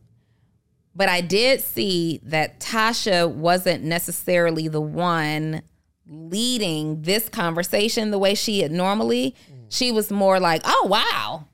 but 0.93 1.09
i 1.09 1.21
did 1.21 1.61
see 1.61 2.21
that 2.25 2.59
tasha 2.59 3.31
wasn't 3.31 3.83
necessarily 3.85 4.66
the 4.66 4.81
one 4.81 5.62
leading 6.11 7.03
this 7.03 7.29
conversation 7.29 8.11
the 8.11 8.19
way 8.19 8.35
she 8.35 8.61
had 8.61 8.73
normally. 8.73 9.35
Mm. 9.51 9.66
She 9.69 9.93
was 9.93 10.11
more 10.11 10.40
like 10.40 10.62
oh 10.64 10.87
wow. 10.88 11.47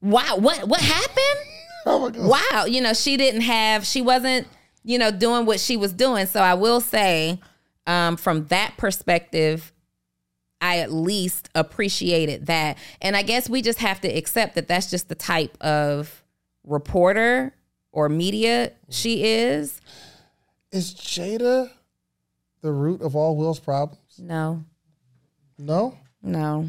Wow. 0.00 0.36
What 0.36 0.66
what 0.66 0.80
happened? 0.80 1.16
Oh 1.86 1.98
my 1.98 2.10
God. 2.10 2.28
wow. 2.52 2.64
You 2.66 2.82
know 2.82 2.92
she 2.92 3.16
didn't 3.16 3.40
have 3.40 3.86
she 3.86 4.02
wasn't 4.02 4.46
you 4.84 4.98
know 4.98 5.10
doing 5.10 5.46
what 5.46 5.60
she 5.60 5.76
was 5.76 5.92
doing. 5.92 6.26
So 6.26 6.40
i 6.40 6.54
will 6.54 6.80
say 6.80 7.40
um 7.86 8.16
from 8.16 8.46
that 8.46 8.74
perspective 8.76 9.72
i 10.60 10.78
at 10.78 10.92
least 10.92 11.48
appreciated 11.54 12.46
that. 12.46 12.78
And 13.00 13.16
i 13.16 13.22
guess 13.22 13.48
we 13.48 13.62
just 13.62 13.78
have 13.78 14.00
to 14.02 14.08
accept 14.08 14.54
that 14.54 14.68
that's 14.68 14.90
just 14.90 15.08
the 15.08 15.14
type 15.14 15.56
of 15.60 16.22
reporter 16.64 17.54
or 17.92 18.08
media 18.08 18.72
she 18.88 19.24
is. 19.24 19.80
Is 20.72 20.94
Jada 20.94 21.70
the 22.60 22.72
root 22.72 23.02
of 23.02 23.16
all 23.16 23.36
Will's 23.36 23.60
problems? 23.60 24.18
no. 24.18 24.64
No. 25.58 25.98
no. 26.22 26.68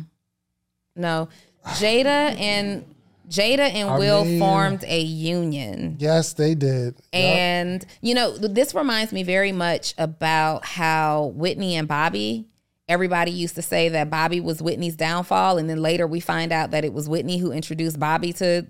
No. 0.95 1.29
Jada 1.65 2.37
and 2.39 2.83
jada 3.31 3.59
and 3.73 3.89
I 3.89 3.97
will 3.97 4.25
mean- 4.25 4.39
formed 4.39 4.83
a 4.83 4.99
union 5.01 5.95
Yes, 5.99 6.33
they 6.33 6.53
did. 6.53 6.95
Yup. 6.95 7.05
And, 7.13 7.85
you 8.01 8.13
know, 8.13 8.35
this 8.37 8.75
reminds 8.75 9.11
me 9.13 9.23
very 9.23 9.51
much 9.51 9.93
about 9.97 10.65
how 10.65 11.31
Whitney 11.35 11.75
and 11.75 11.87
Bobby, 11.87 12.47
everybody 12.89 13.31
used 13.31 13.55
to 13.55 13.61
say 13.61 13.87
that 13.89 14.09
Bobby 14.09 14.39
was 14.41 14.61
Whitney's 14.61 14.95
downfall. 14.95 15.57
And 15.57 15.69
then 15.69 15.81
later 15.81 16.05
we 16.05 16.19
find 16.19 16.51
out 16.51 16.71
that 16.71 16.83
it 16.83 16.91
was 16.93 17.07
Whitney 17.07 17.37
who 17.37 17.51
introduced 17.51 17.99
Bobby 17.99 18.33
to 18.33 18.67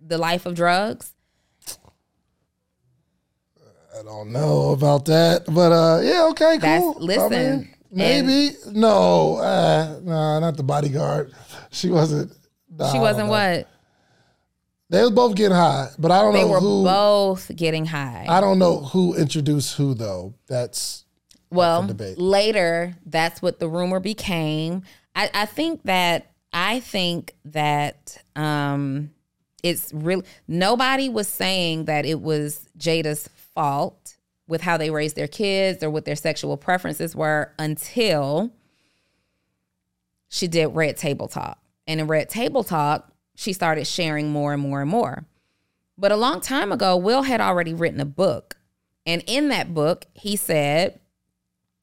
the 0.00 0.18
life 0.18 0.44
of 0.44 0.54
drugs. 0.54 1.12
I 3.98 4.02
don't 4.02 4.32
know 4.32 4.70
about 4.72 5.04
that, 5.06 5.44
but 5.46 5.70
uh, 5.72 6.00
yeah, 6.02 6.26
okay, 6.30 6.58
That's- 6.58 6.80
cool. 6.80 6.96
I 6.98 7.00
listen, 7.04 7.58
mean, 7.60 7.74
maybe 7.92 8.56
no, 8.72 9.36
uh, 9.36 10.00
no, 10.02 10.40
not 10.40 10.56
the 10.56 10.62
bodyguard. 10.64 11.32
She 11.70 11.90
wasn't. 11.90 12.30
nah, 12.70 12.92
She 12.92 12.98
wasn't 13.00 13.28
what? 13.28 13.68
They 14.90 15.00
was 15.00 15.10
both 15.12 15.34
getting 15.34 15.56
high, 15.56 15.88
but 15.98 16.10
I 16.10 16.20
don't 16.20 16.34
They 16.34 16.42
know 16.42 16.48
were 16.48 16.60
who. 16.60 16.84
both 16.84 17.50
getting 17.56 17.86
high. 17.86 18.26
I 18.28 18.40
don't 18.40 18.58
know 18.58 18.80
who 18.80 19.14
introduced 19.14 19.76
who 19.76 19.94
though. 19.94 20.34
That's 20.46 21.04
well, 21.50 21.86
debate. 21.86 22.18
later, 22.18 22.94
that's 23.06 23.40
what 23.40 23.58
the 23.60 23.68
rumor 23.68 23.98
became. 24.00 24.82
I, 25.16 25.30
I 25.32 25.46
think 25.46 25.82
that 25.84 26.30
I 26.52 26.80
think 26.80 27.34
that 27.46 28.18
um, 28.36 29.10
it's 29.62 29.92
really 29.94 30.24
nobody 30.46 31.08
was 31.08 31.28
saying 31.28 31.86
that 31.86 32.04
it 32.04 32.20
was 32.20 32.68
Jada's 32.78 33.28
fault 33.54 34.16
with 34.46 34.60
how 34.60 34.76
they 34.76 34.90
raised 34.90 35.16
their 35.16 35.26
kids 35.28 35.82
or 35.82 35.88
what 35.90 36.04
their 36.04 36.16
sexual 36.16 36.56
preferences 36.56 37.16
were 37.16 37.52
until 37.58 38.52
she 40.28 40.46
did 40.46 40.66
Red 40.66 40.96
Table 40.98 41.28
Talk. 41.28 41.58
And 41.86 42.00
in 42.00 42.06
Red 42.06 42.28
Table 42.28 42.62
Talk, 42.64 43.10
she 43.34 43.52
started 43.52 43.86
sharing 43.86 44.30
more 44.30 44.52
and 44.52 44.62
more 44.62 44.80
and 44.80 44.90
more. 44.90 45.24
But 45.96 46.12
a 46.12 46.16
long 46.16 46.40
time 46.40 46.72
ago, 46.72 46.96
Will 46.96 47.22
had 47.22 47.40
already 47.40 47.72
written 47.74 48.00
a 48.00 48.04
book. 48.04 48.56
And 49.06 49.22
in 49.26 49.48
that 49.50 49.74
book, 49.74 50.06
he 50.14 50.36
said 50.36 50.98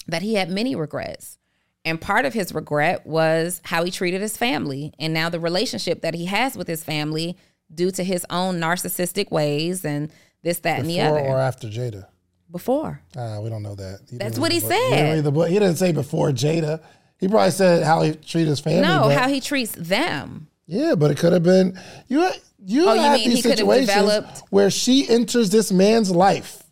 that 0.07 0.21
he 0.21 0.33
had 0.35 0.49
many 0.49 0.75
regrets. 0.75 1.37
And 1.85 1.99
part 1.99 2.25
of 2.25 2.33
his 2.33 2.53
regret 2.53 3.05
was 3.07 3.61
how 3.65 3.83
he 3.83 3.91
treated 3.91 4.21
his 4.21 4.37
family 4.37 4.93
and 4.99 5.13
now 5.13 5.29
the 5.29 5.39
relationship 5.39 6.01
that 6.01 6.13
he 6.13 6.25
has 6.25 6.55
with 6.55 6.67
his 6.67 6.83
family 6.83 7.37
due 7.73 7.91
to 7.91 8.03
his 8.03 8.25
own 8.29 8.59
narcissistic 8.59 9.31
ways 9.31 9.83
and 9.85 10.11
this, 10.43 10.59
that, 10.59 10.79
and 10.79 10.89
the 10.89 10.97
before 10.97 11.19
other. 11.19 11.27
or 11.29 11.39
after 11.39 11.67
Jada. 11.67 12.07
Before. 12.51 13.01
Ah, 13.15 13.39
we 13.39 13.49
don't 13.49 13.63
know 13.63 13.75
that. 13.75 13.99
He 14.09 14.17
That's 14.17 14.37
what 14.37 14.51
he 14.51 14.59
book. 14.59 14.69
said. 14.71 15.23
the 15.23 15.31
book. 15.31 15.47
He 15.47 15.55
didn't 15.57 15.77
say 15.77 15.91
before 15.91 16.31
Jada. 16.31 16.81
He 17.17 17.27
probably 17.27 17.51
said 17.51 17.83
how 17.83 18.01
he 18.01 18.13
treated 18.13 18.49
his 18.49 18.59
family. 18.59 18.81
No, 18.81 19.07
how 19.09 19.29
he 19.29 19.39
treats 19.39 19.71
them. 19.71 20.47
Yeah, 20.71 20.95
but 20.95 21.11
it 21.11 21.17
could 21.17 21.33
have 21.33 21.43
been 21.43 21.77
you. 22.07 22.29
You 22.63 22.87
Oh, 22.87 22.95
have 22.95 23.17
these 23.17 23.33
he 23.33 23.41
could 23.41 23.59
have 23.59 23.67
situations 23.67 24.43
where 24.51 24.69
she 24.69 25.09
enters 25.09 25.49
this 25.49 25.69
man's 25.71 26.11
life, 26.11 26.63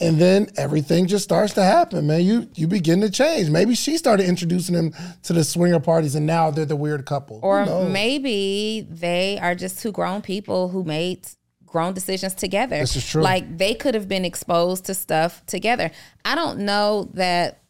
and 0.00 0.18
then 0.18 0.48
everything 0.58 1.06
just 1.06 1.24
starts 1.24 1.54
to 1.54 1.62
happen. 1.62 2.06
Man, 2.08 2.20
you 2.22 2.48
you 2.54 2.66
begin 2.66 3.00
to 3.00 3.08
change. 3.08 3.48
Maybe 3.48 3.74
she 3.74 3.96
started 3.96 4.28
introducing 4.28 4.74
him 4.74 4.92
to 5.22 5.32
the 5.32 5.44
swinger 5.44 5.80
parties, 5.80 6.14
and 6.14 6.26
now 6.26 6.50
they're 6.50 6.66
the 6.66 6.76
weird 6.76 7.06
couple. 7.06 7.40
Or 7.42 7.64
maybe 7.88 8.86
they 8.90 9.38
are 9.40 9.54
just 9.54 9.78
two 9.78 9.92
grown 9.92 10.20
people 10.20 10.68
who 10.68 10.84
made 10.84 11.26
grown 11.64 11.94
decisions 11.94 12.34
together. 12.34 12.78
This 12.78 12.96
is 12.96 13.08
true. 13.08 13.22
Like 13.22 13.56
they 13.56 13.74
could 13.74 13.94
have 13.94 14.08
been 14.08 14.26
exposed 14.26 14.84
to 14.86 14.94
stuff 14.94 15.44
together. 15.46 15.90
I 16.24 16.34
don't 16.34 16.58
know 16.60 17.08
that 17.14 17.62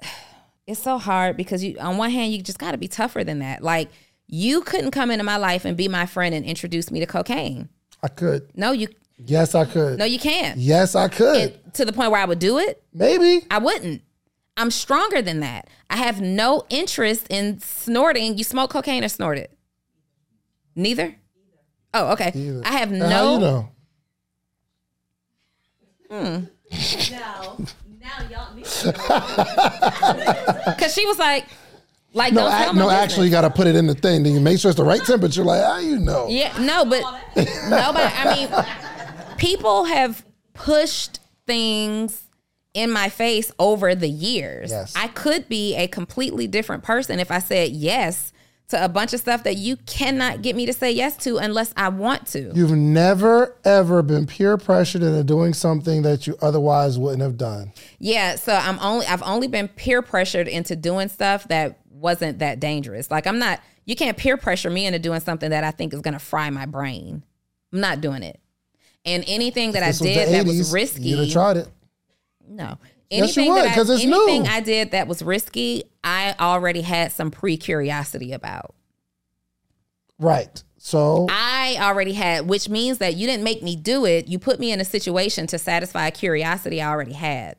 it's 0.66 0.80
so 0.80 0.98
hard 0.98 1.36
because 1.36 1.64
you 1.64 1.76
on 1.80 1.96
one 1.96 2.10
hand 2.10 2.32
you 2.32 2.40
just 2.40 2.58
got 2.58 2.70
to 2.70 2.78
be 2.78 2.88
tougher 2.88 3.24
than 3.24 3.40
that. 3.40 3.62
Like 3.62 3.90
you 4.34 4.62
couldn't 4.62 4.92
come 4.92 5.10
into 5.10 5.24
my 5.24 5.36
life 5.36 5.66
and 5.66 5.76
be 5.76 5.88
my 5.88 6.06
friend 6.06 6.34
and 6.34 6.42
introduce 6.46 6.90
me 6.90 7.00
to 7.00 7.06
cocaine. 7.06 7.68
I 8.02 8.08
could. 8.08 8.50
No, 8.56 8.72
you 8.72 8.88
Yes, 9.18 9.54
I 9.54 9.66
could. 9.66 9.98
no 9.98 10.06
you 10.06 10.18
can't. 10.18 10.56
Yes, 10.58 10.94
I 10.94 11.08
could. 11.08 11.52
And 11.64 11.74
to 11.74 11.84
the 11.84 11.92
point 11.92 12.10
where 12.10 12.20
I 12.20 12.24
would 12.24 12.38
do 12.38 12.56
it, 12.58 12.82
Maybe. 12.94 13.44
I 13.50 13.58
wouldn't. 13.58 14.00
I'm 14.56 14.70
stronger 14.70 15.20
than 15.20 15.40
that. 15.40 15.68
I 15.90 15.96
have 15.96 16.22
no 16.22 16.64
interest 16.70 17.26
in 17.28 17.60
snorting. 17.60 18.38
You 18.38 18.44
smoke 18.44 18.70
cocaine 18.70 19.04
or 19.04 19.08
snort 19.08 19.36
it? 19.36 19.52
Neither. 20.74 21.14
Oh, 21.92 22.12
okay. 22.12 22.32
Either. 22.34 22.62
I 22.64 22.72
have 22.72 22.90
And 22.90 23.00
no. 23.00 23.08
How 23.08 23.32
you 23.34 23.38
know? 23.38 23.68
Hmm. 26.10 26.44
No. 27.10 27.58
Now 28.00 28.22
y'all 28.30 28.54
need 28.54 28.64
Because 28.64 28.94
she 30.94 31.04
was 31.06 31.18
like, 31.18 31.44
like, 32.14 32.32
No, 32.32 32.42
don't 32.42 32.52
ac- 32.52 32.64
tell 32.64 32.72
my 32.74 32.80
no. 32.82 32.90
Actually, 32.90 33.26
you 33.26 33.32
got 33.32 33.42
to 33.42 33.50
put 33.50 33.66
it 33.66 33.74
in 33.76 33.86
the 33.86 33.94
thing. 33.94 34.22
Then 34.22 34.34
you 34.34 34.40
make 34.40 34.58
sure 34.58 34.70
it's 34.70 34.78
the 34.78 34.84
right 34.84 35.02
temperature. 35.02 35.42
Like, 35.44 35.62
how 35.62 35.78
you 35.78 35.98
know? 35.98 36.28
Yeah, 36.28 36.56
no, 36.58 36.84
but 36.84 37.02
nobody. 37.68 38.14
I 38.14 38.34
mean, 38.34 39.36
people 39.38 39.84
have 39.84 40.24
pushed 40.54 41.20
things 41.46 42.22
in 42.74 42.90
my 42.90 43.08
face 43.08 43.52
over 43.58 43.94
the 43.94 44.08
years. 44.08 44.70
Yes. 44.70 44.94
I 44.96 45.08
could 45.08 45.48
be 45.48 45.74
a 45.76 45.86
completely 45.88 46.46
different 46.46 46.82
person 46.82 47.18
if 47.20 47.30
I 47.30 47.38
said 47.38 47.70
yes 47.70 48.32
to 48.68 48.82
a 48.82 48.88
bunch 48.88 49.12
of 49.12 49.20
stuff 49.20 49.42
that 49.44 49.56
you 49.56 49.76
cannot 49.76 50.40
get 50.40 50.56
me 50.56 50.64
to 50.64 50.72
say 50.72 50.90
yes 50.90 51.14
to 51.18 51.36
unless 51.36 51.74
I 51.76 51.90
want 51.90 52.26
to. 52.28 52.52
You've 52.54 52.70
never 52.70 53.54
ever 53.64 54.00
been 54.02 54.26
peer 54.26 54.56
pressured 54.56 55.02
into 55.02 55.22
doing 55.24 55.52
something 55.52 56.00
that 56.02 56.26
you 56.26 56.38
otherwise 56.40 56.98
wouldn't 56.98 57.20
have 57.20 57.36
done. 57.36 57.72
Yeah, 57.98 58.36
so 58.36 58.54
I'm 58.54 58.78
only 58.78 59.04
I've 59.06 59.22
only 59.24 59.48
been 59.48 59.68
peer 59.68 60.00
pressured 60.00 60.48
into 60.48 60.74
doing 60.74 61.08
stuff 61.08 61.46
that 61.48 61.80
wasn't 62.02 62.40
that 62.40 62.60
dangerous. 62.60 63.10
Like 63.10 63.26
I'm 63.26 63.38
not 63.38 63.60
you 63.84 63.96
can't 63.96 64.16
peer 64.16 64.36
pressure 64.36 64.70
me 64.70 64.86
into 64.86 64.98
doing 64.98 65.20
something 65.20 65.50
that 65.50 65.64
I 65.64 65.70
think 65.70 65.94
is 65.94 66.00
going 66.00 66.14
to 66.14 66.20
fry 66.20 66.50
my 66.50 66.66
brain. 66.66 67.22
I'm 67.72 67.80
not 67.80 68.00
doing 68.00 68.22
it. 68.22 68.40
And 69.04 69.24
anything 69.26 69.72
that 69.72 69.82
I 69.82 69.90
did 69.90 70.28
the 70.28 70.32
that 70.32 70.44
80s. 70.44 70.46
was 70.46 70.72
risky. 70.72 71.02
You'd 71.02 71.18
have 71.20 71.30
tried 71.30 71.56
it. 71.56 71.68
No. 72.46 72.78
Yes, 73.10 73.36
you 73.36 73.42
Anything 73.42 73.48
would, 73.52 73.64
that 73.64 73.78
I, 73.78 73.92
anything 73.92 74.42
new. 74.42 74.48
I 74.48 74.60
did 74.60 74.92
that 74.92 75.06
was 75.08 75.22
risky, 75.22 75.84
I 76.04 76.34
already 76.38 76.82
had 76.82 77.12
some 77.12 77.30
pre 77.30 77.56
curiosity 77.56 78.32
about. 78.32 78.74
Right. 80.18 80.62
So 80.78 81.26
I 81.30 81.76
already 81.80 82.12
had, 82.12 82.48
which 82.48 82.68
means 82.68 82.98
that 82.98 83.14
you 83.14 83.26
didn't 83.26 83.44
make 83.44 83.62
me 83.62 83.76
do 83.76 84.04
it. 84.04 84.28
You 84.28 84.38
put 84.38 84.58
me 84.58 84.72
in 84.72 84.80
a 84.80 84.84
situation 84.84 85.46
to 85.48 85.58
satisfy 85.58 86.08
a 86.08 86.10
curiosity 86.10 86.80
I 86.80 86.90
already 86.90 87.12
had. 87.12 87.56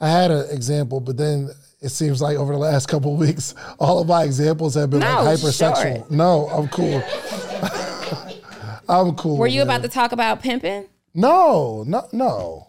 I 0.00 0.08
had 0.08 0.30
an 0.30 0.50
example, 0.50 1.00
but 1.00 1.16
then 1.16 1.50
it 1.82 1.88
seems 1.90 2.22
like 2.22 2.36
over 2.36 2.52
the 2.52 2.58
last 2.58 2.86
couple 2.88 3.12
of 3.14 3.18
weeks, 3.20 3.54
all 3.78 4.00
of 4.00 4.06
my 4.08 4.22
examples 4.24 4.74
have 4.76 4.90
been 4.90 5.00
No, 5.00 5.22
like 5.24 5.38
hypersexual. 5.38 5.96
short. 5.98 6.10
No, 6.10 6.46
I'm 6.48 6.68
cool. 6.68 7.02
I'm 8.88 9.14
cool. 9.16 9.36
Were 9.36 9.46
you 9.46 9.60
man. 9.60 9.66
about 9.76 9.82
to 9.82 9.88
talk 9.88 10.12
about 10.12 10.40
pimping? 10.42 10.86
No, 11.14 11.84
no, 11.86 12.08
no, 12.12 12.68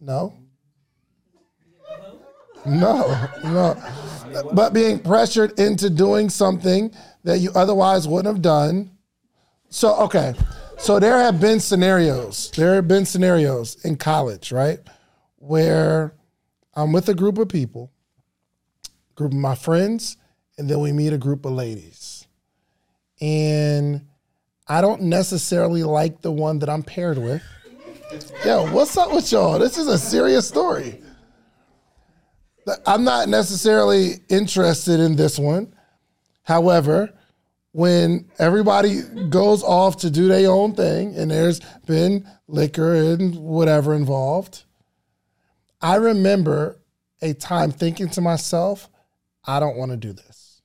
no, 0.00 0.34
no, 2.66 3.28
no. 3.44 3.82
But 4.52 4.72
being 4.72 4.98
pressured 4.98 5.58
into 5.58 5.90
doing 5.90 6.28
something 6.30 6.92
that 7.24 7.38
you 7.38 7.50
otherwise 7.54 8.08
wouldn't 8.08 8.32
have 8.34 8.42
done. 8.42 8.90
So, 9.68 9.94
okay. 10.00 10.34
So 10.78 10.98
there 10.98 11.18
have 11.20 11.40
been 11.40 11.60
scenarios. 11.60 12.50
There 12.56 12.74
have 12.74 12.88
been 12.88 13.06
scenarios 13.06 13.82
in 13.84 13.96
college, 13.96 14.50
right? 14.50 14.80
Where 15.36 16.14
I'm 16.74 16.92
with 16.92 17.08
a 17.08 17.14
group 17.14 17.38
of 17.38 17.48
people, 17.48 17.92
group 19.14 19.32
of 19.32 19.38
my 19.38 19.54
friends, 19.54 20.16
and 20.58 20.68
then 20.68 20.80
we 20.80 20.92
meet 20.92 21.12
a 21.12 21.18
group 21.18 21.44
of 21.44 21.52
ladies. 21.52 22.26
And 23.20 24.06
I 24.66 24.80
don't 24.80 25.02
necessarily 25.02 25.82
like 25.82 26.22
the 26.22 26.32
one 26.32 26.58
that 26.60 26.68
I'm 26.68 26.82
paired 26.82 27.18
with. 27.18 27.42
Yo, 28.44 28.70
what's 28.72 28.96
up 28.96 29.12
with 29.12 29.30
y'all? 29.32 29.58
This 29.58 29.78
is 29.78 29.88
a 29.88 29.98
serious 29.98 30.46
story. 30.46 31.02
I'm 32.86 33.04
not 33.04 33.28
necessarily 33.28 34.20
interested 34.28 35.00
in 35.00 35.16
this 35.16 35.38
one. 35.38 35.74
However, 36.42 37.12
when 37.72 38.30
everybody 38.38 39.02
goes 39.28 39.62
off 39.62 39.96
to 39.98 40.10
do 40.10 40.28
their 40.28 40.50
own 40.50 40.74
thing 40.74 41.16
and 41.16 41.30
there's 41.30 41.60
been 41.86 42.26
liquor 42.46 42.94
and 42.94 43.34
whatever 43.34 43.94
involved, 43.94 44.64
I 45.80 45.96
remember 45.96 46.80
a 47.20 47.34
time 47.34 47.72
thinking 47.72 48.08
to 48.10 48.20
myself, 48.20 48.88
I 49.46 49.60
don't 49.60 49.76
want 49.76 49.90
to 49.90 49.96
do 49.96 50.12
this. 50.12 50.62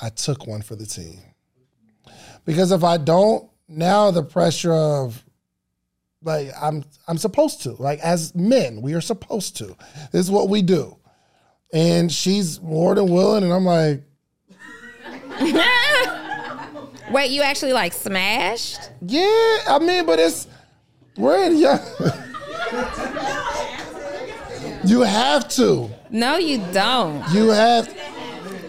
I 0.00 0.10
took 0.10 0.46
one 0.46 0.62
for 0.62 0.76
the 0.76 0.86
team. 0.86 1.20
Because 2.44 2.72
if 2.72 2.84
I 2.84 2.96
don't, 2.98 3.48
now 3.68 4.10
the 4.10 4.22
pressure 4.22 4.72
of 4.72 5.22
like 6.22 6.50
I'm 6.60 6.84
I'm 7.06 7.18
supposed 7.18 7.62
to. 7.62 7.72
Like 7.72 8.00
as 8.00 8.34
men, 8.34 8.82
we 8.82 8.94
are 8.94 9.00
supposed 9.00 9.56
to. 9.58 9.76
This 10.12 10.26
is 10.26 10.30
what 10.30 10.48
we 10.48 10.62
do. 10.62 10.96
And 11.72 12.12
she's 12.12 12.60
more 12.60 12.94
than 12.94 13.08
willing, 13.08 13.42
and 13.42 13.52
I'm 13.52 13.64
like, 13.64 14.02
Wait, 17.10 17.30
you 17.30 17.42
actually 17.42 17.72
like 17.72 17.92
smashed? 17.92 18.90
yeah, 19.00 19.58
I 19.68 19.78
mean, 19.80 20.06
but 20.06 20.18
it's 20.18 20.46
we're 21.16 21.46
in 21.46 21.58
young. 21.58 21.80
you 24.84 25.02
have 25.02 25.48
to. 25.48 25.90
No, 26.14 26.36
you 26.36 26.58
don't. 26.72 27.28
You 27.32 27.48
have 27.48 27.92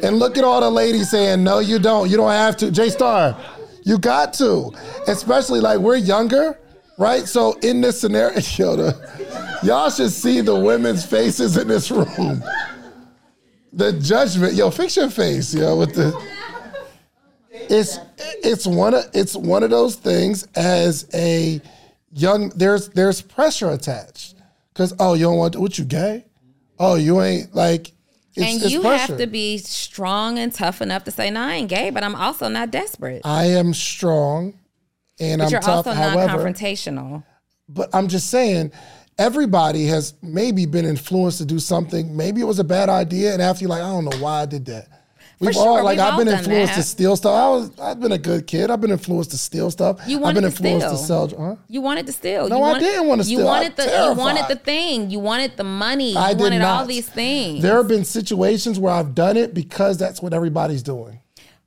and 0.02 0.18
look 0.18 0.36
at 0.36 0.44
all 0.44 0.62
the 0.62 0.70
ladies 0.72 1.12
saying, 1.12 1.44
no, 1.44 1.60
you 1.60 1.78
don't. 1.78 2.10
You 2.10 2.18
don't 2.18 2.32
have 2.32 2.58
to. 2.58 2.72
J 2.72 2.90
Star, 2.90 3.40
you 3.84 4.00
got 4.00 4.34
to. 4.34 4.72
Especially 5.08 5.60
like 5.60 5.78
we're 5.78 5.98
younger, 5.98 6.58
right? 6.98 7.28
So 7.28 7.54
in 7.60 7.82
this 7.82 8.02
scenario, 8.02 8.40
y'all 9.64 9.92
should 9.92 10.10
see 10.10 10.42
the 10.42 10.60
women's 10.60 11.06
faces 11.06 11.56
in 11.56 11.68
this 11.68 11.92
room. 11.92 12.44
The 13.74 13.94
judgment, 13.94 14.56
yo, 14.56 14.72
fix 14.72 14.96
your 14.96 15.12
face, 15.12 15.54
yo, 15.54 15.78
with 15.78 15.94
the 15.94 16.20
it's 17.52 18.00
it's 18.44 18.66
one 18.66 18.96
of 18.96 19.04
it's 19.14 19.36
one 19.36 19.62
of 19.62 19.70
those 19.70 19.96
things 19.98 20.48
as 20.56 21.08
a 21.14 21.62
young 22.12 22.50
there's 22.56 22.90
there's 22.90 23.22
pressure 23.22 23.70
attached 23.70 24.34
because 24.74 24.96
oh 25.00 25.14
you 25.14 25.26
don't 25.26 25.38
want 25.38 25.54
to, 25.54 25.60
what 25.60 25.78
you 25.78 25.86
gay 25.86 26.26
oh 26.80 26.96
you 26.96 27.22
ain't 27.22 27.56
like 27.56 27.92
it's, 28.36 28.46
and 28.46 28.62
it's 28.62 28.72
you 28.72 28.82
pressure. 28.82 29.14
have 29.14 29.18
to 29.18 29.28
be 29.28 29.58
strong 29.58 30.38
and 30.38 30.54
tough 30.54 30.82
enough 30.82 31.06
to 31.06 31.12
say, 31.12 31.30
no, 31.30 31.42
I 31.42 31.54
ain't 31.54 31.70
gay, 31.70 31.90
but 31.90 32.04
I'm 32.04 32.16
also 32.16 32.50
not 32.50 32.70
desperate. 32.72 33.22
I 33.24 33.46
am 33.46 33.74
strong 33.74 34.60
and 35.20 35.40
but 35.40 35.46
I'm 35.46 35.52
you're 35.52 35.62
tough. 35.62 35.88
also 35.88 35.94
However, 35.94 36.28
non-confrontational. 36.28 37.24
but 37.70 37.90
I'm 37.94 38.10
just 38.10 38.30
saying, 38.30 38.74
everybody 39.18 39.86
has 39.86 40.14
maybe 40.22 40.66
been 40.66 40.86
influenced 40.86 41.38
to 41.38 41.46
do 41.46 41.60
something. 41.60 42.16
Maybe 42.16 42.42
it 42.42 42.46
was 42.46 42.60
a 42.60 42.66
bad 42.66 42.90
idea, 42.90 43.32
and 43.34 43.42
after 43.42 43.62
you're 43.62 43.70
like, 43.70 43.82
I 43.82 43.88
don't 43.90 44.06
know 44.06 44.18
why 44.18 44.42
I 44.42 44.46
did 44.46 44.66
that. 44.66 44.90
We've 45.48 45.54
sure, 45.56 45.68
all 45.80 45.84
like 45.84 45.98
we've 45.98 46.06
I've 46.06 46.14
all 46.14 46.20
been 46.20 46.28
influenced 46.28 46.74
to 46.76 46.84
steal 46.84 47.16
stuff. 47.16 47.34
I 47.34 47.50
was 47.50 47.80
I've 47.80 48.00
been 48.00 48.12
a 48.12 48.18
good 48.18 48.48
kid. 48.48 48.70
I've 48.72 48.82
been 48.82 48.92
influenced 48.92 49.32
to 49.32 49.38
steal 49.38 49.72
stuff. 49.72 50.00
You 50.08 50.18
I've 50.18 50.24
wanted 50.24 50.42
been 50.42 50.52
to 50.52 50.58
influenced 50.58 50.88
to 50.90 50.98
steal. 50.98 51.30
sell. 51.30 51.50
Huh? 51.50 51.56
You 51.68 51.82
wanted 51.82 52.06
to 52.08 52.12
steal. 52.14 52.48
No, 52.50 52.58
you 52.58 52.64
I 52.64 52.80
didn't 52.80 53.08
want 53.08 53.22
to 53.22 53.26
steal. 53.26 53.40
You 53.40 53.46
wanted 53.46 53.76
the 53.76 53.84
you 53.84 54.14
wanted 54.18 54.48
the 54.48 54.56
thing. 54.56 55.10
You 55.10 55.20
wanted 55.20 55.58
the 55.58 55.64
money. 55.64 56.12
You 56.14 56.18
I 56.18 56.34
did 56.34 56.42
wanted 56.42 56.62
all 56.62 56.86
these 56.86 57.08
things. 57.10 57.62
There 57.62 57.76
have 57.78 57.88
been 57.88 58.06
situations 58.06 58.80
where 58.80 58.94
I've 58.94 59.16
done 59.16 59.38
it 59.38 59.54
because 59.54 59.98
that's 59.98 60.22
what 60.22 60.34
everybody's 60.34 60.84
doing. 60.84 61.20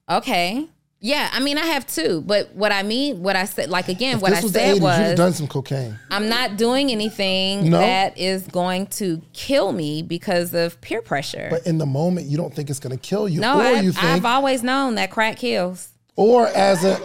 okay. 0.09 0.67
Yeah, 1.01 1.31
I 1.33 1.39
mean 1.41 1.59
I 1.59 1.65
have 1.67 1.87
too. 1.87 2.23
But 2.27 2.55
what 2.55 2.73
I 2.73 2.83
mean, 2.83 3.23
what 3.23 3.37
I 3.37 3.45
said 3.45 3.71
like 3.71 3.89
again, 3.89 4.17
If 4.17 4.23
what 4.23 4.33
I 4.33 4.41
was 4.41 4.53
said 4.53 4.73
80s, 4.73 4.81
you'd 4.81 4.83
have 4.89 5.09
was 5.11 5.17
done 5.17 5.33
some 5.33 5.47
cocaine. 5.47 5.97
I'm 6.11 6.29
not 6.29 6.57
doing 6.57 6.91
anything 6.91 7.71
No. 7.71 7.79
that 7.79 8.19
is 8.19 8.43
going 8.49 8.87
to 8.89 9.23
kill 9.33 9.73
me 9.73 10.03
because 10.03 10.55
of 10.55 10.81
peer 10.81 11.01
pressure. 11.01 11.49
But 11.51 11.67
in 11.67 11.79
the 11.79 11.87
moment, 11.87 12.27
you 12.27 12.37
don't 12.37 12.53
think 12.53 12.69
it's 12.69 12.81
going 12.81 12.97
to 12.99 13.01
kill 13.01 13.29
you, 13.29 13.41
no, 13.41 13.59
or 13.61 13.63
I've, 13.63 13.85
you 13.85 13.93
think, 13.93 14.05
I've 14.05 14.25
always 14.25 14.65
known 14.65 14.97
that 14.97 15.11
crack 15.13 15.37
kills. 15.37 15.91
or 16.17 16.49
as 16.49 16.85
a 16.85 16.99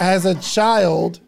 as 0.00 0.24
a 0.24 0.34
child, 0.40 1.20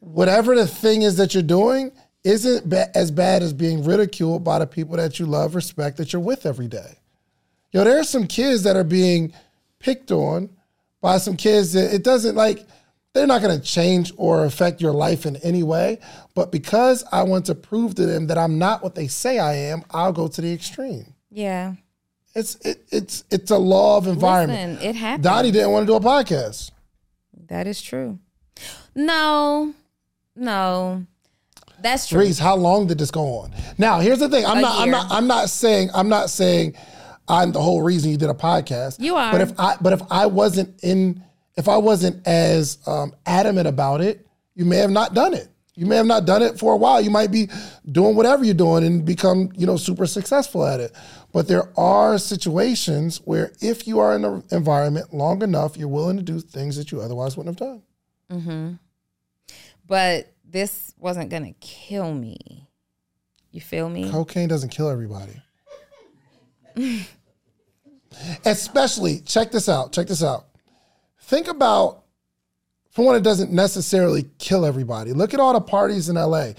whatever 0.00 0.54
the 0.56 0.66
thing 0.66 1.02
is 1.02 1.16
that 1.16 1.32
you're 1.34 1.42
doing 1.42 1.92
isn't 2.24 2.68
ba- 2.68 2.90
as 2.96 3.10
bad 3.10 3.42
as 3.42 3.52
being 3.52 3.84
ridiculed 3.84 4.42
by 4.44 4.58
the 4.58 4.66
people 4.66 4.96
that 4.96 5.18
you 5.18 5.26
love, 5.26 5.54
respect, 5.54 5.96
that 5.96 6.12
you're 6.12 6.20
with 6.20 6.44
every 6.44 6.68
day. 6.68 6.98
Yo, 7.72 7.84
there 7.84 7.98
are 7.98 8.04
some 8.04 8.26
kids 8.26 8.62
that 8.64 8.76
are 8.76 8.84
being 8.84 9.32
picked 9.80 10.12
on 10.12 10.50
by 11.00 11.18
some 11.18 11.36
kids 11.36 11.72
that 11.72 11.92
it 11.92 12.04
doesn't 12.04 12.36
like. 12.36 12.64
They're 13.12 13.26
not 13.26 13.42
going 13.42 13.58
to 13.58 13.64
change 13.66 14.12
or 14.16 14.44
affect 14.44 14.80
your 14.80 14.92
life 14.92 15.26
in 15.26 15.34
any 15.38 15.64
way, 15.64 15.98
but 16.36 16.52
because 16.52 17.02
I 17.10 17.24
want 17.24 17.46
to 17.46 17.56
prove 17.56 17.96
to 17.96 18.06
them 18.06 18.28
that 18.28 18.38
I'm 18.38 18.56
not 18.56 18.84
what 18.84 18.94
they 18.94 19.08
say 19.08 19.40
I 19.40 19.54
am, 19.54 19.82
I'll 19.90 20.12
go 20.12 20.28
to 20.28 20.40
the 20.40 20.52
extreme. 20.52 21.14
Yeah. 21.28 21.74
It's 22.36 22.54
it, 22.64 22.84
it's 22.92 23.24
it's 23.32 23.50
a 23.50 23.58
law 23.58 23.96
of 23.96 24.06
environment. 24.06 24.74
Listen, 24.74 24.88
it 24.88 24.94
happens. 24.94 25.26
Donni 25.26 25.52
didn't 25.52 25.72
want 25.72 25.88
to 25.88 25.92
do 25.92 25.96
a 25.96 26.00
podcast. 26.00 26.70
That 27.48 27.66
is 27.66 27.82
true. 27.82 28.20
No, 28.94 29.74
no, 30.36 31.06
that's 31.80 32.08
true. 32.08 32.20
Reese, 32.20 32.38
how 32.38 32.54
long 32.54 32.86
did 32.86 32.98
this 32.98 33.10
go 33.10 33.38
on? 33.38 33.52
Now, 33.78 33.98
here's 33.98 34.20
the 34.20 34.28
thing. 34.28 34.46
I'm 34.46 34.58
A 34.58 34.60
not. 34.60 34.78
I'm 34.78 34.90
not. 34.90 35.06
I'm 35.10 35.26
not 35.26 35.50
saying. 35.50 35.90
I'm 35.92 36.08
not 36.08 36.30
saying. 36.30 36.76
I'm 37.30 37.52
the 37.52 37.62
whole 37.62 37.82
reason 37.82 38.10
you 38.10 38.16
did 38.16 38.30
a 38.30 38.34
podcast. 38.34 38.98
You 38.98 39.14
are. 39.14 39.32
But 39.32 39.40
if 39.40 39.58
I. 39.58 39.76
But 39.80 39.92
if 39.92 40.02
I 40.10 40.26
wasn't 40.26 40.82
in. 40.82 41.22
If 41.56 41.68
I 41.68 41.76
wasn't 41.76 42.26
as 42.26 42.78
um, 42.86 43.12
adamant 43.26 43.66
about 43.66 44.00
it, 44.00 44.26
you 44.54 44.64
may 44.64 44.78
have 44.78 44.90
not 44.90 45.14
done 45.14 45.34
it. 45.34 45.48
You 45.74 45.86
may 45.86 45.96
have 45.96 46.06
not 46.06 46.26
done 46.26 46.42
it 46.42 46.58
for 46.58 46.74
a 46.74 46.76
while. 46.76 47.00
You 47.00 47.10
might 47.10 47.30
be 47.30 47.48
doing 47.90 48.14
whatever 48.14 48.44
you're 48.44 48.54
doing 48.54 48.84
and 48.84 49.04
become, 49.04 49.50
you 49.56 49.66
know, 49.66 49.76
super 49.76 50.06
successful 50.06 50.66
at 50.66 50.80
it. 50.80 50.94
But 51.32 51.48
there 51.48 51.72
are 51.78 52.18
situations 52.18 53.20
where 53.24 53.52
if 53.60 53.86
you 53.86 53.98
are 53.98 54.14
in 54.14 54.22
the 54.22 54.44
environment 54.50 55.14
long 55.14 55.42
enough, 55.42 55.76
you're 55.76 55.88
willing 55.88 56.16
to 56.16 56.22
do 56.22 56.40
things 56.40 56.76
that 56.76 56.92
you 56.92 57.00
otherwise 57.00 57.36
wouldn't 57.36 57.58
have 57.58 57.68
done. 57.68 57.82
Mm-hmm. 58.30 58.72
But 59.86 60.32
this 60.44 60.94
wasn't 60.98 61.30
gonna 61.30 61.54
kill 61.60 62.12
me. 62.12 62.68
You 63.50 63.60
feel 63.60 63.88
me? 63.88 64.10
Cocaine 64.10 64.48
doesn't 64.48 64.70
kill 64.70 64.88
everybody. 64.88 65.40
Especially, 68.44 69.20
check 69.20 69.50
this 69.50 69.68
out. 69.68 69.92
Check 69.92 70.06
this 70.08 70.22
out. 70.22 70.46
Think 71.22 71.48
about, 71.48 72.04
for 72.90 73.04
one, 73.04 73.16
it 73.16 73.22
doesn't 73.22 73.52
necessarily 73.52 74.26
kill 74.38 74.64
everybody. 74.64 75.12
Look 75.12 75.34
at 75.34 75.40
all 75.40 75.52
the 75.52 75.60
parties 75.60 76.08
in 76.08 76.16
LA. 76.16 76.52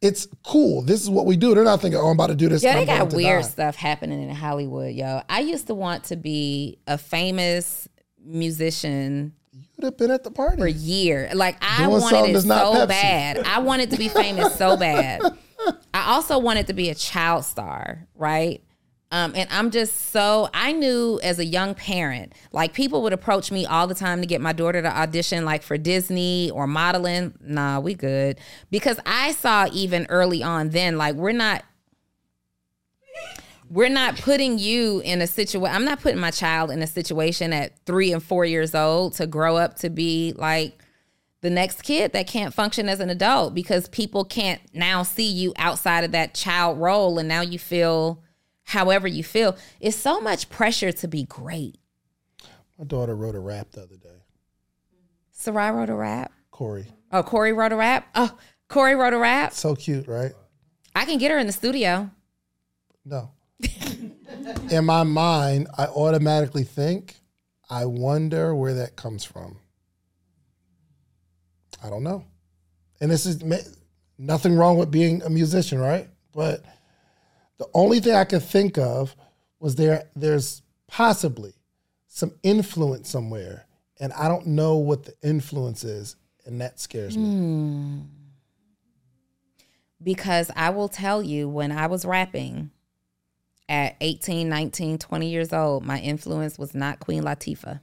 It's 0.00 0.26
cool. 0.44 0.82
This 0.82 1.02
is 1.02 1.08
what 1.08 1.24
we 1.26 1.36
do. 1.36 1.54
They're 1.54 1.64
not 1.64 1.80
thinking, 1.80 2.00
oh, 2.00 2.06
I'm 2.08 2.16
about 2.16 2.26
to 2.28 2.34
do 2.34 2.48
this. 2.48 2.62
Yeah, 2.62 2.74
they 2.74 2.84
got 2.84 3.12
weird 3.12 3.42
die. 3.42 3.48
stuff 3.48 3.76
happening 3.76 4.22
in 4.22 4.34
Hollywood, 4.34 4.94
yo. 4.94 5.22
I 5.28 5.40
used 5.40 5.66
to 5.68 5.74
want 5.74 6.04
to 6.04 6.16
be 6.16 6.78
a 6.86 6.98
famous 6.98 7.88
musician 8.22 9.34
You'd 9.52 9.84
have 9.84 9.96
been 9.96 10.10
at 10.10 10.24
the 10.24 10.30
party. 10.30 10.56
for 10.56 10.68
years. 10.68 11.34
Like 11.34 11.56
I 11.60 11.86
Doing 11.86 12.00
wanted 12.00 12.36
it 12.36 12.42
so 12.42 12.86
bad. 12.86 13.38
I 13.38 13.58
wanted 13.60 13.90
to 13.90 13.96
be 13.96 14.08
famous 14.08 14.54
so 14.56 14.76
bad. 14.76 15.20
I 15.94 16.12
also 16.12 16.38
wanted 16.38 16.66
to 16.68 16.74
be 16.74 16.90
a 16.90 16.94
child 16.94 17.44
star, 17.44 18.06
right? 18.14 18.62
Um, 19.14 19.32
and 19.36 19.48
I'm 19.52 19.70
just 19.70 20.10
so 20.10 20.50
I 20.52 20.72
knew 20.72 21.20
as 21.22 21.38
a 21.38 21.44
young 21.44 21.76
parent, 21.76 22.32
like 22.50 22.74
people 22.74 23.00
would 23.04 23.12
approach 23.12 23.52
me 23.52 23.64
all 23.64 23.86
the 23.86 23.94
time 23.94 24.20
to 24.20 24.26
get 24.26 24.40
my 24.40 24.52
daughter 24.52 24.82
to 24.82 24.88
audition, 24.88 25.44
like 25.44 25.62
for 25.62 25.78
Disney 25.78 26.50
or 26.50 26.66
modeling. 26.66 27.32
Nah, 27.40 27.78
we 27.78 27.94
good 27.94 28.40
because 28.72 28.98
I 29.06 29.30
saw 29.30 29.68
even 29.72 30.06
early 30.08 30.42
on 30.42 30.70
then, 30.70 30.98
like 30.98 31.14
we're 31.14 31.30
not 31.30 31.62
we're 33.70 33.88
not 33.88 34.16
putting 34.16 34.58
you 34.58 35.00
in 35.00 35.22
a 35.22 35.26
situation 35.26 35.74
i'm 35.74 35.86
not 35.86 35.98
putting 35.98 36.20
my 36.20 36.30
child 36.30 36.70
in 36.70 36.82
a 36.82 36.86
situation 36.86 37.50
at 37.50 37.72
three 37.86 38.12
and 38.12 38.22
four 38.22 38.44
years 38.44 38.74
old 38.74 39.14
to 39.14 39.26
grow 39.26 39.56
up 39.56 39.74
to 39.74 39.88
be 39.88 40.34
like 40.36 40.82
the 41.40 41.48
next 41.48 41.82
kid 41.82 42.12
that 42.12 42.26
can't 42.26 42.52
function 42.52 42.90
as 42.90 43.00
an 43.00 43.08
adult 43.08 43.54
because 43.54 43.88
people 43.88 44.22
can't 44.22 44.60
now 44.74 45.02
see 45.02 45.26
you 45.26 45.54
outside 45.56 46.04
of 46.04 46.12
that 46.12 46.34
child 46.34 46.78
role 46.78 47.18
and 47.18 47.26
now 47.26 47.40
you 47.40 47.58
feel 47.58 48.22
however 48.64 49.06
you 49.06 49.22
feel 49.22 49.56
it's 49.80 49.96
so 49.96 50.20
much 50.20 50.48
pressure 50.50 50.90
to 50.92 51.06
be 51.08 51.24
great 51.24 51.78
My 52.78 52.84
daughter 52.84 53.14
wrote 53.14 53.34
a 53.34 53.40
rap 53.40 53.70
the 53.72 53.82
other 53.82 53.96
day. 53.96 54.22
sarai 55.30 55.70
wrote 55.70 55.90
a 55.90 55.94
rap 55.94 56.32
Corey. 56.50 56.86
oh 57.12 57.22
corey 57.22 57.52
wrote 57.52 57.72
a 57.72 57.76
rap 57.76 58.06
oh 58.14 58.36
corey 58.68 58.94
wrote 58.94 59.12
a 59.12 59.18
rap 59.18 59.52
So 59.52 59.74
cute, 59.74 60.06
right? 60.08 60.32
i 60.94 61.04
can 61.04 61.18
get 61.18 61.30
her 61.30 61.38
in 61.38 61.46
the 61.46 61.52
studio 61.52 62.10
No. 63.04 63.30
in 64.70 64.84
my 64.84 65.02
mind, 65.04 65.68
I 65.78 65.86
automatically 65.86 66.64
think, 66.64 67.16
I 67.70 67.84
wonder 67.86 68.54
where 68.54 68.74
that 68.74 68.96
comes 68.96 69.24
from. 69.24 69.58
I 71.82 71.88
don't 71.88 72.02
know. 72.02 72.24
And 73.00 73.10
this 73.10 73.26
is 73.26 73.42
nothing 74.18 74.56
wrong 74.56 74.76
with 74.76 74.90
being 74.90 75.22
a 75.22 75.30
musician, 75.30 75.78
right? 75.78 76.08
But 76.32 76.64
the 77.58 77.66
only 77.74 78.00
thing 78.00 78.14
I 78.14 78.24
could 78.24 78.42
think 78.42 78.78
of 78.78 79.14
was 79.60 79.76
there 79.76 80.10
there's 80.14 80.62
possibly 80.86 81.54
some 82.08 82.32
influence 82.42 83.08
somewhere 83.08 83.66
and 84.00 84.12
I 84.12 84.28
don't 84.28 84.46
know 84.48 84.76
what 84.76 85.04
the 85.04 85.14
influence 85.22 85.84
is 85.84 86.16
and 86.46 86.60
that 86.60 86.78
scares 86.78 87.16
me. 87.16 87.24
Hmm. 87.24 88.00
because 90.02 90.50
I 90.54 90.70
will 90.70 90.88
tell 90.88 91.22
you 91.22 91.48
when 91.48 91.72
I 91.72 91.86
was 91.86 92.04
rapping 92.04 92.70
at 93.68 93.96
18, 94.00 94.48
19, 94.48 94.98
20 94.98 95.28
years 95.28 95.52
old, 95.52 95.84
my 95.84 95.98
influence 95.98 96.58
was 96.58 96.74
not 96.74 97.00
Queen 97.00 97.22
Latifah. 97.22 97.80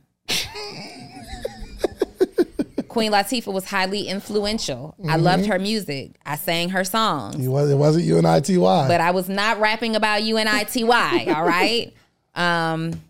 Queen 2.91 3.12
Latifah 3.12 3.54
was 3.54 3.65
highly 3.65 4.08
influential. 4.08 4.95
I 5.08 5.15
loved 5.15 5.45
her 5.45 5.58
music. 5.58 6.17
I 6.25 6.36
sang 6.36 6.69
her 6.69 6.84
songs, 6.84 7.36
It 7.43 7.47
was- 7.47 7.69
it 7.71 7.75
wasn't 7.77 8.04
you 8.06 8.17
and 8.17 8.27
ITY. 8.27 8.88
but 8.88 8.99
I 8.99 9.12
was 9.12 9.30
not 9.30 9.60
rapping 9.62 9.95
about 9.95 10.21
UNITY, 10.23 10.84
all 11.36 11.43
right? 11.45 11.93
Um 12.36 13.01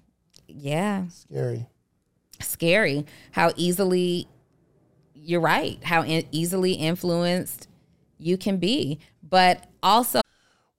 yeah, 0.47 1.05
Scary. 1.09 1.65
scary 2.41 3.05
how 3.31 3.51
easily 3.55 4.27
you're 5.15 5.41
right, 5.41 5.79
how 5.83 6.03
in, 6.03 6.25
easily 6.31 6.73
influenced 6.73 7.67
you 8.19 8.37
can 8.37 8.57
be. 8.57 8.99
But 9.27 9.65
also 9.81 10.21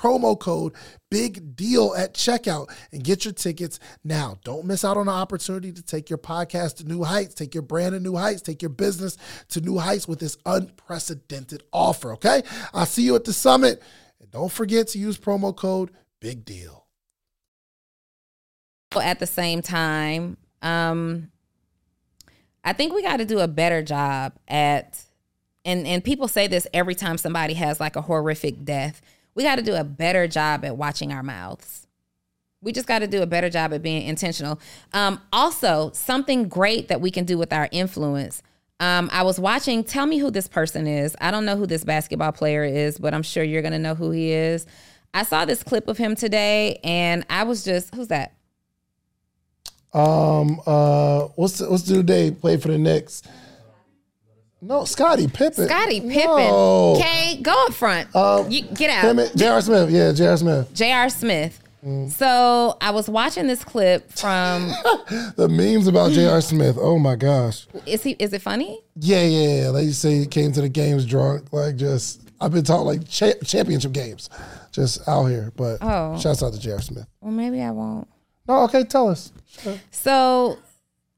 promo 0.00 0.38
code 0.38 0.74
big 1.10 1.56
deal 1.56 1.94
at 1.96 2.14
checkout 2.14 2.70
and 2.92 3.04
get 3.04 3.24
your 3.24 3.34
tickets 3.34 3.78
now. 4.04 4.38
Don't 4.44 4.64
miss 4.64 4.84
out 4.84 4.96
on 4.96 5.06
the 5.06 5.12
opportunity 5.12 5.72
to 5.72 5.82
take 5.82 6.08
your 6.08 6.18
podcast 6.18 6.76
to 6.76 6.84
new 6.84 7.02
heights, 7.02 7.34
take 7.34 7.54
your 7.54 7.62
brand 7.62 7.92
to 7.92 8.00
new 8.00 8.16
heights, 8.16 8.40
take 8.40 8.62
your 8.62 8.70
business 8.70 9.18
to 9.48 9.60
new 9.60 9.78
heights 9.78 10.08
with 10.08 10.20
this 10.20 10.38
unprecedented 10.46 11.62
offer, 11.72 12.12
okay? 12.14 12.42
I'll 12.72 12.86
see 12.86 13.02
you 13.02 13.14
at 13.16 13.24
the 13.24 13.32
summit. 13.32 13.82
And 14.20 14.30
don't 14.30 14.52
forget 14.52 14.88
to 14.88 14.98
use 14.98 15.18
promo 15.18 15.54
code 15.54 15.90
big 16.20 16.44
deal. 16.44 16.86
At 19.00 19.20
the 19.20 19.26
same 19.26 19.62
time, 19.62 20.36
um, 20.62 21.30
I 22.64 22.72
think 22.72 22.92
we 22.92 23.02
got 23.02 23.18
to 23.18 23.24
do 23.24 23.38
a 23.38 23.48
better 23.48 23.82
job 23.82 24.34
at, 24.48 25.02
and 25.64 25.86
and 25.86 26.02
people 26.02 26.26
say 26.26 26.48
this 26.48 26.66
every 26.74 26.94
time 26.94 27.16
somebody 27.16 27.54
has 27.54 27.78
like 27.78 27.96
a 27.96 28.02
horrific 28.02 28.64
death. 28.64 29.00
We 29.34 29.42
got 29.42 29.56
to 29.56 29.62
do 29.62 29.74
a 29.74 29.84
better 29.84 30.26
job 30.26 30.64
at 30.64 30.76
watching 30.76 31.12
our 31.12 31.22
mouths. 31.22 31.86
We 32.62 32.72
just 32.72 32.86
got 32.86 32.98
to 32.98 33.06
do 33.06 33.22
a 33.22 33.26
better 33.26 33.48
job 33.48 33.72
at 33.72 33.82
being 33.82 34.06
intentional. 34.06 34.60
Um, 34.92 35.20
also, 35.32 35.90
something 35.94 36.48
great 36.48 36.88
that 36.88 37.00
we 37.00 37.10
can 37.10 37.24
do 37.24 37.38
with 37.38 37.52
our 37.52 37.68
influence. 37.72 38.42
Um, 38.80 39.08
I 39.12 39.22
was 39.22 39.38
watching. 39.38 39.84
Tell 39.84 40.06
me 40.06 40.18
who 40.18 40.30
this 40.30 40.48
person 40.48 40.86
is. 40.86 41.16
I 41.20 41.30
don't 41.30 41.44
know 41.44 41.56
who 41.56 41.66
this 41.66 41.84
basketball 41.84 42.32
player 42.32 42.64
is, 42.64 42.98
but 42.98 43.14
I'm 43.14 43.22
sure 43.22 43.44
you're 43.44 43.62
gonna 43.62 43.78
know 43.78 43.94
who 43.94 44.10
he 44.10 44.32
is. 44.32 44.66
I 45.12 45.22
saw 45.24 45.44
this 45.44 45.62
clip 45.62 45.88
of 45.88 45.98
him 45.98 46.14
today, 46.14 46.78
and 46.84 47.26
I 47.28 47.42
was 47.42 47.64
just, 47.64 47.94
who's 47.94 48.08
that? 48.08 48.34
Um, 49.92 50.60
uh, 50.66 51.22
what's 51.34 51.60
what's 51.60 51.82
the 51.82 51.94
dude 51.94 52.06
they 52.06 52.30
play 52.30 52.56
for 52.56 52.68
the 52.68 52.78
Knicks? 52.78 53.22
No, 54.62 54.84
Scottie 54.84 55.26
Pippen. 55.28 55.66
Scottie 55.66 56.00
Pippen. 56.00 56.36
No. 56.36 56.94
Okay, 56.96 57.38
go 57.42 57.64
up 57.66 57.72
front. 57.74 58.14
Um, 58.14 58.50
you, 58.50 58.62
get 58.62 58.90
out. 58.90 59.34
J.R. 59.34 59.60
Smith. 59.62 59.90
Yeah, 59.90 60.12
J.R. 60.12 60.36
Smith. 60.36 60.74
J.R. 60.74 61.08
Smith. 61.08 61.62
Mm. 61.84 62.10
So 62.10 62.76
I 62.80 62.90
was 62.90 63.08
watching 63.08 63.46
this 63.46 63.64
clip 63.64 64.12
from. 64.12 64.70
The 65.36 65.48
memes 65.48 65.86
about 65.88 66.12
J.R. 66.12 66.40
Smith. 66.42 66.76
Oh 66.78 66.98
my 66.98 67.16
gosh. 67.16 67.66
is 67.86 68.02
he? 68.02 68.12
Is 68.18 68.32
it 68.34 68.42
funny? 68.42 68.80
Yeah, 68.96 69.22
yeah, 69.22 69.62
yeah. 69.64 69.70
They 69.70 69.88
say 69.90 70.18
he 70.18 70.26
came 70.26 70.52
to 70.52 70.60
the 70.60 70.68
games 70.68 71.06
drunk, 71.06 71.52
like 71.52 71.76
just. 71.76 72.20
I've 72.42 72.52
been 72.52 72.64
taught 72.64 72.82
like 72.82 73.06
cha- 73.08 73.38
championship 73.44 73.92
games, 73.92 74.28
just 74.72 75.06
out 75.08 75.26
here. 75.26 75.52
But 75.56 75.78
Oh. 75.80 76.18
shouts 76.18 76.42
out 76.42 76.52
to 76.52 76.60
J.R. 76.60 76.80
Smith. 76.80 77.06
Well, 77.20 77.32
maybe 77.32 77.60
I 77.62 77.70
won't. 77.70 78.08
No, 78.48 78.62
okay, 78.64 78.84
tell 78.84 79.08
us. 79.08 79.32
So 79.90 80.58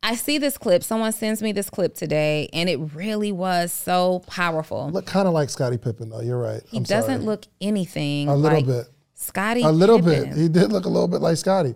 I 0.03 0.17
see 0.17 0.39
this 0.39 0.59
clip. 0.59 0.83
Someone 0.83 1.13
sends 1.13 1.43
me 1.43 1.53
this 1.53 1.71
clip 1.71 1.95
today, 1.95 2.49
and 2.53 2.69
it 2.69 2.77
really 2.95 3.31
was 3.33 3.73
so 3.73 4.21
powerful. 4.27 4.91
Look 4.91 5.07
kind 5.07 5.29
of 5.29 5.35
like 5.35 5.49
Scottie 5.49 5.79
Pippen, 5.79 6.09
though. 6.11 6.21
You're 6.21 6.39
right. 6.41 6.61
he 6.71 6.79
I'm 6.79 6.83
doesn't 6.83 7.15
sorry. 7.21 7.25
look 7.25 7.45
anything 7.61 8.29
a 8.29 8.35
little 8.35 8.59
like 8.59 8.67
bit. 8.67 8.87
Scottie. 9.15 9.63
A 9.63 9.71
little 9.71 9.99
Pippen. 10.03 10.31
bit. 10.31 10.39
He 10.39 10.49
did 10.49 10.73
look 10.73 10.85
a 10.87 10.89
little 10.89 11.07
bit 11.09 11.21
like 11.21 11.37
Scottie. 11.37 11.75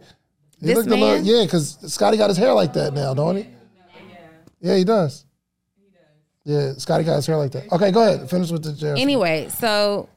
He 0.61 0.67
This 0.67 0.77
looked 0.77 0.89
a 0.89 0.91
little, 0.91 1.09
man? 1.17 1.25
yeah, 1.25 1.45
because 1.45 1.79
Scottie 1.93 2.17
got 2.17 2.29
his 2.31 2.37
hair 2.37 2.53
like 2.53 2.73
that 2.73 2.95
now, 2.95 3.15
don't 3.15 3.37
he? 3.37 3.47
Yeah, 4.61 4.77
he 4.77 4.85
does. 4.85 5.25
Yeah, 6.45 6.73
Scottie 6.79 7.05
got 7.05 7.17
his 7.17 7.27
hair 7.27 7.37
like 7.37 7.53
that. 7.53 7.71
Okay, 7.73 7.91
go 7.91 8.03
ahead. 8.03 8.29
Finish 8.31 8.51
with 8.51 8.63
the 8.65 8.73
J.R. 8.73 8.97
Anyway, 8.97 9.49
so 9.51 10.09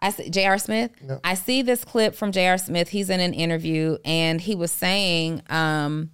I 0.00 0.10
see 0.10 0.30
J.R. 0.30 0.58
Smith. 0.58 0.90
I 1.22 1.34
see 1.34 1.62
this 1.62 1.84
clip 1.84 2.14
from 2.14 2.32
J.R. 2.32 2.58
Smith. 2.58 2.88
He's 2.88 3.10
in 3.10 3.20
an 3.20 3.34
interview 3.34 3.98
and 4.04 4.40
he 4.40 4.54
was 4.54 4.72
saying 4.72 5.42
um, 5.50 6.10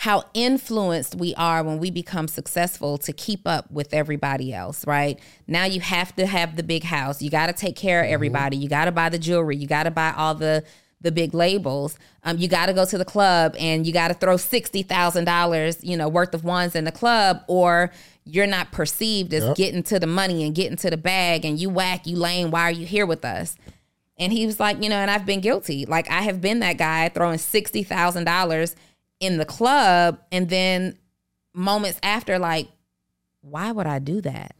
how 0.00 0.24
influenced 0.32 1.14
we 1.14 1.34
are 1.34 1.62
when 1.62 1.78
we 1.78 1.90
become 1.90 2.26
successful 2.26 2.96
to 2.96 3.12
keep 3.12 3.46
up 3.46 3.70
with 3.70 3.92
everybody 3.92 4.50
else, 4.50 4.86
right? 4.86 5.20
Now 5.46 5.66
you 5.66 5.82
have 5.82 6.16
to 6.16 6.24
have 6.24 6.56
the 6.56 6.62
big 6.62 6.84
house. 6.84 7.20
You 7.20 7.28
got 7.28 7.48
to 7.48 7.52
take 7.52 7.76
care 7.76 8.02
of 8.02 8.08
everybody. 8.08 8.56
You 8.56 8.66
got 8.66 8.86
to 8.86 8.92
buy 8.92 9.10
the 9.10 9.18
jewelry. 9.18 9.56
You 9.56 9.66
got 9.66 9.82
to 9.82 9.90
buy 9.90 10.14
all 10.16 10.34
the 10.34 10.64
the 11.02 11.12
big 11.12 11.34
labels. 11.34 11.98
Um, 12.24 12.38
you 12.38 12.48
got 12.48 12.66
to 12.66 12.72
go 12.72 12.86
to 12.86 12.96
the 12.96 13.04
club 13.04 13.54
and 13.60 13.86
you 13.86 13.92
got 13.92 14.08
to 14.08 14.14
throw 14.14 14.38
sixty 14.38 14.82
thousand 14.82 15.26
dollars, 15.26 15.84
you 15.84 15.98
know, 15.98 16.08
worth 16.08 16.32
of 16.32 16.44
ones 16.44 16.74
in 16.74 16.84
the 16.84 16.92
club, 16.92 17.44
or 17.46 17.92
you're 18.24 18.46
not 18.46 18.72
perceived 18.72 19.34
as 19.34 19.54
getting 19.54 19.82
to 19.82 19.98
the 19.98 20.06
money 20.06 20.44
and 20.46 20.54
getting 20.54 20.78
to 20.78 20.88
the 20.88 20.96
bag. 20.96 21.44
And 21.44 21.60
you 21.60 21.68
whack, 21.68 22.06
you 22.06 22.16
lame. 22.16 22.50
Why 22.50 22.62
are 22.62 22.72
you 22.72 22.86
here 22.86 23.04
with 23.04 23.22
us? 23.22 23.54
And 24.16 24.32
he 24.32 24.46
was 24.46 24.58
like, 24.58 24.82
you 24.82 24.88
know, 24.88 24.96
and 24.96 25.10
I've 25.10 25.26
been 25.26 25.40
guilty. 25.40 25.84
Like 25.84 26.10
I 26.10 26.22
have 26.22 26.40
been 26.40 26.60
that 26.60 26.78
guy 26.78 27.10
throwing 27.10 27.36
sixty 27.36 27.82
thousand 27.82 28.24
dollars 28.24 28.76
in 29.20 29.36
the 29.36 29.44
club, 29.44 30.18
and 30.32 30.48
then 30.48 30.98
moments 31.54 32.00
after, 32.02 32.38
like, 32.38 32.68
why 33.42 33.70
would 33.72 33.86
I 33.86 33.98
do 33.98 34.20
that? 34.22 34.54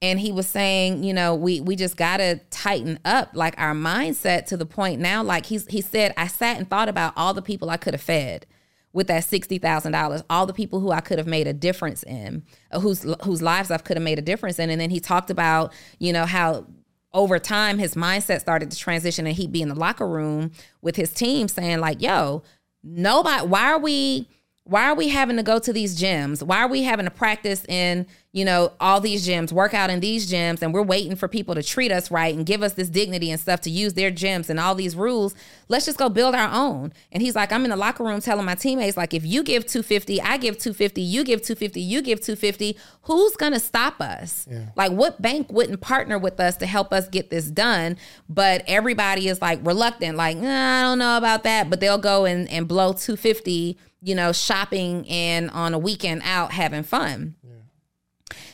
And 0.00 0.20
he 0.20 0.30
was 0.30 0.46
saying, 0.46 1.02
you 1.02 1.12
know, 1.12 1.34
we 1.34 1.60
we 1.60 1.74
just 1.74 1.96
gotta 1.96 2.40
tighten 2.50 3.00
up 3.04 3.30
like 3.34 3.58
our 3.58 3.74
mindset 3.74 4.46
to 4.46 4.56
the 4.56 4.66
point 4.66 5.00
now. 5.00 5.24
Like 5.24 5.46
he's 5.46 5.66
he 5.66 5.80
said, 5.80 6.14
I 6.16 6.28
sat 6.28 6.56
and 6.56 6.70
thought 6.70 6.88
about 6.88 7.14
all 7.16 7.34
the 7.34 7.42
people 7.42 7.68
I 7.68 7.78
could 7.78 7.94
have 7.94 8.00
fed 8.00 8.46
with 8.92 9.08
that 9.08 9.24
sixty 9.24 9.58
thousand 9.58 9.92
dollars, 9.92 10.22
all 10.30 10.46
the 10.46 10.52
people 10.52 10.78
who 10.78 10.92
I 10.92 11.00
could 11.00 11.18
have 11.18 11.26
made 11.26 11.48
a 11.48 11.52
difference 11.52 12.04
in, 12.04 12.44
uh, 12.70 12.78
whose 12.78 13.04
whose 13.24 13.42
lives 13.42 13.72
I 13.72 13.78
could 13.78 13.96
have 13.96 14.04
made 14.04 14.20
a 14.20 14.22
difference 14.22 14.60
in. 14.60 14.70
And 14.70 14.80
then 14.80 14.90
he 14.90 15.00
talked 15.00 15.30
about, 15.30 15.72
you 15.98 16.12
know, 16.12 16.26
how 16.26 16.66
over 17.12 17.38
time 17.40 17.78
his 17.78 17.94
mindset 17.94 18.40
started 18.40 18.70
to 18.70 18.76
transition 18.76 19.26
and 19.26 19.34
he'd 19.34 19.50
be 19.50 19.62
in 19.62 19.68
the 19.68 19.74
locker 19.74 20.06
room 20.06 20.52
with 20.80 20.94
his 20.94 21.12
team 21.12 21.48
saying, 21.48 21.80
like, 21.80 22.00
yo, 22.00 22.42
nobody 22.82 23.46
why 23.46 23.64
are 23.72 23.78
we 23.78 24.28
why 24.68 24.84
are 24.84 24.94
we 24.94 25.08
having 25.08 25.38
to 25.38 25.42
go 25.42 25.58
to 25.58 25.72
these 25.72 25.98
gyms? 25.98 26.42
Why 26.42 26.58
are 26.58 26.68
we 26.68 26.82
having 26.82 27.06
to 27.06 27.10
practice 27.10 27.64
in, 27.70 28.06
you 28.32 28.44
know, 28.44 28.72
all 28.80 29.00
these 29.00 29.26
gyms, 29.26 29.50
work 29.50 29.72
out 29.72 29.88
in 29.88 30.00
these 30.00 30.30
gyms, 30.30 30.60
and 30.60 30.74
we're 30.74 30.82
waiting 30.82 31.16
for 31.16 31.26
people 31.26 31.54
to 31.54 31.62
treat 31.62 31.90
us 31.90 32.10
right 32.10 32.34
and 32.34 32.44
give 32.44 32.62
us 32.62 32.74
this 32.74 32.90
dignity 32.90 33.30
and 33.30 33.40
stuff 33.40 33.62
to 33.62 33.70
use 33.70 33.94
their 33.94 34.10
gyms 34.10 34.50
and 34.50 34.60
all 34.60 34.74
these 34.74 34.94
rules? 34.94 35.34
Let's 35.68 35.86
just 35.86 35.96
go 35.96 36.10
build 36.10 36.34
our 36.34 36.52
own. 36.52 36.92
And 37.10 37.22
he's 37.22 37.34
like, 37.34 37.50
I'm 37.50 37.64
in 37.64 37.70
the 37.70 37.76
locker 37.76 38.04
room 38.04 38.20
telling 38.20 38.44
my 38.44 38.56
teammates, 38.56 38.98
like, 38.98 39.14
if 39.14 39.24
you 39.24 39.42
give 39.42 39.64
250, 39.64 40.20
I 40.20 40.36
give 40.36 40.58
250, 40.58 41.00
you 41.00 41.24
give 41.24 41.40
250, 41.40 41.80
you 41.80 42.02
give 42.02 42.20
250, 42.20 42.76
who's 43.04 43.36
gonna 43.36 43.60
stop 43.60 44.02
us? 44.02 44.46
Like, 44.76 44.92
what 44.92 45.22
bank 45.22 45.50
wouldn't 45.50 45.80
partner 45.80 46.18
with 46.18 46.38
us 46.40 46.58
to 46.58 46.66
help 46.66 46.92
us 46.92 47.08
get 47.08 47.30
this 47.30 47.46
done? 47.46 47.96
But 48.28 48.64
everybody 48.66 49.28
is 49.28 49.40
like 49.40 49.60
reluctant, 49.62 50.18
like, 50.18 50.36
nah, 50.36 50.80
I 50.80 50.82
don't 50.82 50.98
know 50.98 51.16
about 51.16 51.44
that, 51.44 51.70
but 51.70 51.80
they'll 51.80 51.96
go 51.96 52.26
and, 52.26 52.50
and 52.50 52.68
blow 52.68 52.92
250 52.92 53.78
you 54.00 54.14
know, 54.14 54.32
shopping 54.32 55.08
and 55.08 55.50
on 55.50 55.74
a 55.74 55.78
weekend 55.78 56.22
out 56.24 56.52
having 56.52 56.82
fun. 56.82 57.34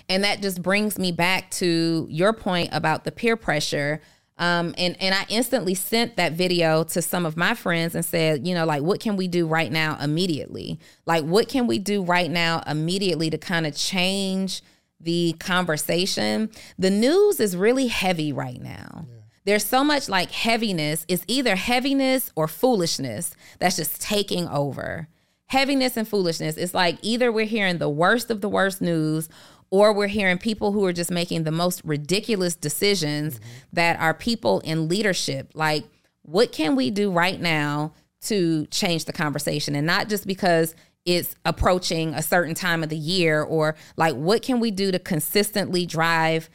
And 0.08 0.24
that 0.24 0.42
just 0.42 0.62
brings 0.62 0.98
me 0.98 1.12
back 1.12 1.50
to 1.52 2.06
your 2.10 2.32
point 2.32 2.70
about 2.72 3.04
the 3.04 3.12
peer 3.12 3.36
pressure. 3.36 4.00
Um, 4.36 4.74
and, 4.76 4.96
and 5.00 5.14
I 5.14 5.24
instantly 5.28 5.74
sent 5.74 6.16
that 6.16 6.32
video 6.32 6.84
to 6.84 7.00
some 7.00 7.24
of 7.24 7.36
my 7.36 7.54
friends 7.54 7.94
and 7.94 8.04
said, 8.04 8.46
you 8.46 8.54
know, 8.54 8.66
like, 8.66 8.82
what 8.82 9.00
can 9.00 9.16
we 9.16 9.28
do 9.28 9.46
right 9.46 9.70
now 9.70 9.96
immediately? 10.00 10.78
Like, 11.06 11.24
what 11.24 11.48
can 11.48 11.66
we 11.66 11.78
do 11.78 12.02
right 12.02 12.30
now 12.30 12.62
immediately 12.66 13.30
to 13.30 13.38
kind 13.38 13.66
of 13.66 13.76
change 13.76 14.62
the 15.00 15.34
conversation? 15.38 16.50
The 16.78 16.90
news 16.90 17.40
is 17.40 17.56
really 17.56 17.86
heavy 17.86 18.32
right 18.32 18.60
now. 18.60 19.06
There's 19.44 19.64
so 19.64 19.84
much 19.84 20.08
like 20.08 20.30
heaviness. 20.32 21.04
It's 21.06 21.24
either 21.28 21.54
heaviness 21.54 22.30
or 22.34 22.48
foolishness 22.48 23.34
that's 23.58 23.76
just 23.76 24.00
taking 24.00 24.48
over 24.48 25.08
heaviness 25.46 25.96
and 25.96 26.08
foolishness. 26.08 26.56
It's 26.56 26.74
like 26.74 26.98
either 27.02 27.30
we're 27.30 27.46
hearing 27.46 27.78
the 27.78 27.88
worst 27.88 28.30
of 28.30 28.40
the 28.40 28.48
worst 28.48 28.80
news 28.80 29.28
or 29.70 29.92
we're 29.92 30.06
hearing 30.06 30.38
people 30.38 30.72
who 30.72 30.84
are 30.84 30.92
just 30.92 31.10
making 31.10 31.44
the 31.44 31.50
most 31.50 31.82
ridiculous 31.84 32.54
decisions 32.54 33.34
mm-hmm. 33.34 33.48
that 33.72 33.98
are 34.00 34.14
people 34.14 34.60
in 34.60 34.88
leadership. 34.88 35.50
Like, 35.54 35.84
what 36.22 36.52
can 36.52 36.76
we 36.76 36.90
do 36.90 37.10
right 37.10 37.40
now 37.40 37.92
to 38.22 38.66
change 38.66 39.04
the 39.04 39.12
conversation? 39.12 39.74
And 39.74 39.86
not 39.86 40.08
just 40.08 40.26
because 40.26 40.74
it's 41.04 41.36
approaching 41.44 42.14
a 42.14 42.22
certain 42.22 42.54
time 42.54 42.82
of 42.82 42.88
the 42.88 42.96
year 42.96 43.42
or 43.42 43.76
like 43.96 44.14
what 44.14 44.42
can 44.42 44.58
we 44.58 44.70
do 44.70 44.90
to 44.90 44.98
consistently 44.98 45.84
drive 45.84 46.48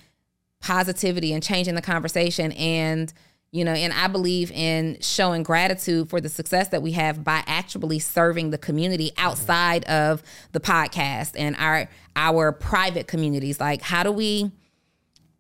positivity 0.62 1.34
and 1.34 1.44
changing 1.44 1.76
the 1.76 1.82
conversation 1.82 2.52
and 2.54 3.14
you 3.52 3.66
know 3.66 3.72
and 3.72 3.93
i 3.93 4.08
believe 4.08 4.52
in 4.52 4.97
showing 5.02 5.43
gratitude 5.43 6.10
for 6.10 6.22
the 6.22 6.30
success 6.30 6.70
that 6.70 6.82
we 6.82 6.91
have 6.91 7.24
by 7.24 7.43
actually 7.47 8.00
serving 8.00 8.52
the 8.52 8.58
community 8.58 9.12
outside 9.18 9.84
of 9.86 10.22
the 10.52 10.60
podcast 10.60 11.32
and 11.38 11.56
our 11.58 11.89
our 12.16 12.52
private 12.52 13.08
communities 13.08 13.60
like 13.60 13.82
how 13.82 14.04
do 14.04 14.12
we 14.12 14.52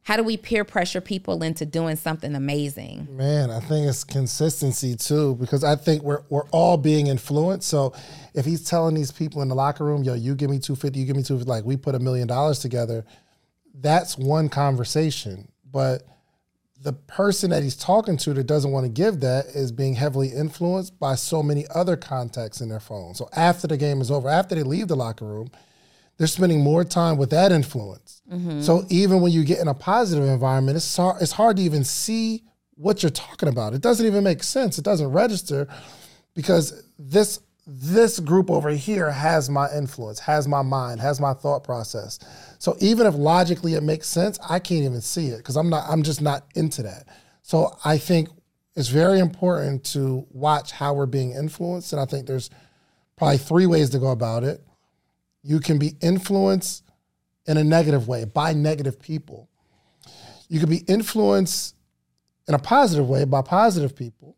how 0.03 0.17
do 0.17 0.23
we 0.23 0.37
peer 0.37 0.63
pressure 0.63 1.01
people 1.01 1.43
into 1.43 1.67
doing 1.67 1.95
something 1.95 2.33
amazing 2.33 3.07
Man, 3.11 3.51
I 3.51 3.59
think 3.59 3.87
it's 3.87 4.03
consistency 4.03 4.95
too, 4.95 5.35
because 5.35 5.63
I 5.63 5.75
think 5.75 6.01
we're 6.01 6.23
we're 6.29 6.47
all 6.49 6.77
being 6.77 7.07
influenced. 7.07 7.67
So 7.67 7.93
if 8.33 8.45
he's 8.45 8.63
telling 8.63 8.95
these 8.95 9.11
people 9.11 9.43
in 9.43 9.49
the 9.49 9.55
locker 9.55 9.83
room, 9.83 10.03
yo, 10.03 10.13
you 10.15 10.35
give 10.35 10.49
me 10.49 10.57
250, 10.57 10.97
you 10.97 11.05
give 11.05 11.15
me 11.15 11.21
250, 11.21 11.47
like 11.47 11.63
we 11.63 11.77
put 11.77 11.93
a 11.93 11.99
million 11.99 12.27
dollars 12.27 12.59
together, 12.59 13.05
that's 13.75 14.17
one 14.17 14.49
conversation. 14.49 15.51
But 15.69 16.03
the 16.81 16.93
person 16.93 17.49
that 17.49 17.61
he's 17.61 17.75
talking 17.75 18.15
to 18.17 18.33
that 18.33 18.45
doesn't 18.45 18.71
want 18.71 18.85
to 18.85 18.89
give 18.89 19.19
that 19.19 19.47
is 19.47 19.71
being 19.71 19.95
heavily 19.95 20.29
influenced 20.29 20.97
by 20.99 21.15
so 21.15 21.43
many 21.43 21.65
other 21.75 21.97
contacts 21.97 22.61
in 22.61 22.69
their 22.69 22.79
phone. 22.79 23.13
So 23.15 23.29
after 23.33 23.67
the 23.67 23.77
game 23.77 23.99
is 23.99 24.09
over, 24.09 24.29
after 24.29 24.55
they 24.55 24.63
leave 24.63 24.87
the 24.87 24.95
locker 24.95 25.25
room, 25.25 25.49
they're 26.17 26.27
spending 26.27 26.61
more 26.61 26.83
time 26.83 27.17
with 27.17 27.29
that 27.31 27.51
influence. 27.51 28.21
Mm-hmm. 28.31 28.61
So 28.61 28.85
even 28.89 29.21
when 29.21 29.31
you 29.31 29.43
get 29.43 29.59
in 29.59 29.67
a 29.67 29.73
positive 29.73 30.25
environment, 30.25 30.77
it's 30.77 30.95
hard, 30.95 31.21
it's 31.21 31.31
hard 31.31 31.57
to 31.57 31.63
even 31.63 31.83
see 31.83 32.43
what 32.75 33.03
you're 33.03 33.09
talking 33.09 33.49
about. 33.49 33.73
It 33.73 33.81
doesn't 33.81 34.05
even 34.05 34.23
make 34.23 34.43
sense. 34.43 34.77
It 34.77 34.85
doesn't 34.85 35.11
register 35.11 35.67
because 36.33 36.83
this 36.97 37.41
this 37.71 38.19
group 38.19 38.49
over 38.49 38.71
here 38.71 39.11
has 39.11 39.47
my 39.49 39.71
influence, 39.71 40.19
has 40.19 40.47
my 40.47 40.63
mind, 40.63 40.99
has 40.99 41.19
my 41.19 41.33
thought 41.33 41.63
process. 41.63 42.17
So 42.59 42.75
even 42.81 43.07
if 43.07 43.15
logically 43.15 43.73
it 43.73 43.83
makes 43.83 44.07
sense, 44.07 44.37
I 44.47 44.59
can't 44.59 44.83
even 44.83 45.01
see 45.01 45.27
it 45.27 45.37
because 45.37 45.55
I'm 45.55 45.69
not 45.69 45.89
I'm 45.89 46.03
just 46.03 46.21
not 46.21 46.45
into 46.55 46.83
that. 46.83 47.07
So 47.41 47.75
I 47.83 47.97
think 47.97 48.29
it's 48.75 48.89
very 48.89 49.19
important 49.19 49.85
to 49.85 50.27
watch 50.29 50.71
how 50.71 50.93
we're 50.93 51.05
being 51.05 51.31
influenced 51.31 51.93
and 51.93 52.01
I 52.01 52.05
think 52.05 52.27
there's 52.27 52.49
probably 53.15 53.37
three 53.37 53.65
ways 53.65 53.89
to 53.91 53.99
go 53.99 54.09
about 54.09 54.43
it. 54.43 54.61
You 55.41 55.61
can 55.61 55.79
be 55.79 55.95
influenced 56.01 56.83
in 57.47 57.55
a 57.55 57.63
negative 57.63 58.09
way 58.09 58.25
by 58.25 58.51
negative 58.51 58.99
people. 58.99 59.49
You 60.49 60.59
can 60.59 60.69
be 60.69 60.83
influenced 60.87 61.75
in 62.49 62.55
a 62.55 62.59
positive 62.59 63.07
way 63.07 63.23
by 63.23 63.41
positive 63.41 63.95
people. 63.95 64.35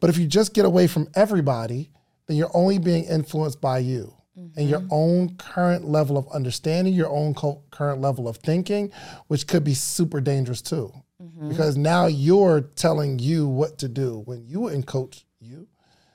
But 0.00 0.10
if 0.10 0.18
you 0.18 0.26
just 0.26 0.54
get 0.54 0.64
away 0.64 0.88
from 0.88 1.08
everybody, 1.14 1.90
then 2.26 2.36
you're 2.36 2.50
only 2.52 2.78
being 2.78 3.04
influenced 3.04 3.60
by 3.60 3.78
you 3.78 4.12
and 4.36 4.68
your 4.68 4.82
own 4.90 5.36
current 5.36 5.84
level 5.84 6.18
of 6.18 6.26
understanding, 6.32 6.92
your 6.92 7.08
own 7.08 7.34
co- 7.34 7.62
current 7.70 8.00
level 8.00 8.26
of 8.28 8.36
thinking, 8.38 8.90
which 9.28 9.46
could 9.46 9.62
be 9.64 9.74
super 9.74 10.20
dangerous 10.20 10.60
too. 10.60 10.92
Because 11.48 11.76
now 11.76 12.06
you're 12.06 12.60
telling 12.60 13.18
you 13.18 13.46
what 13.48 13.78
to 13.78 13.88
do 13.88 14.22
when 14.26 14.44
you 14.46 14.60
wouldn't 14.60 14.86
coach 14.86 15.24
you. 15.40 15.66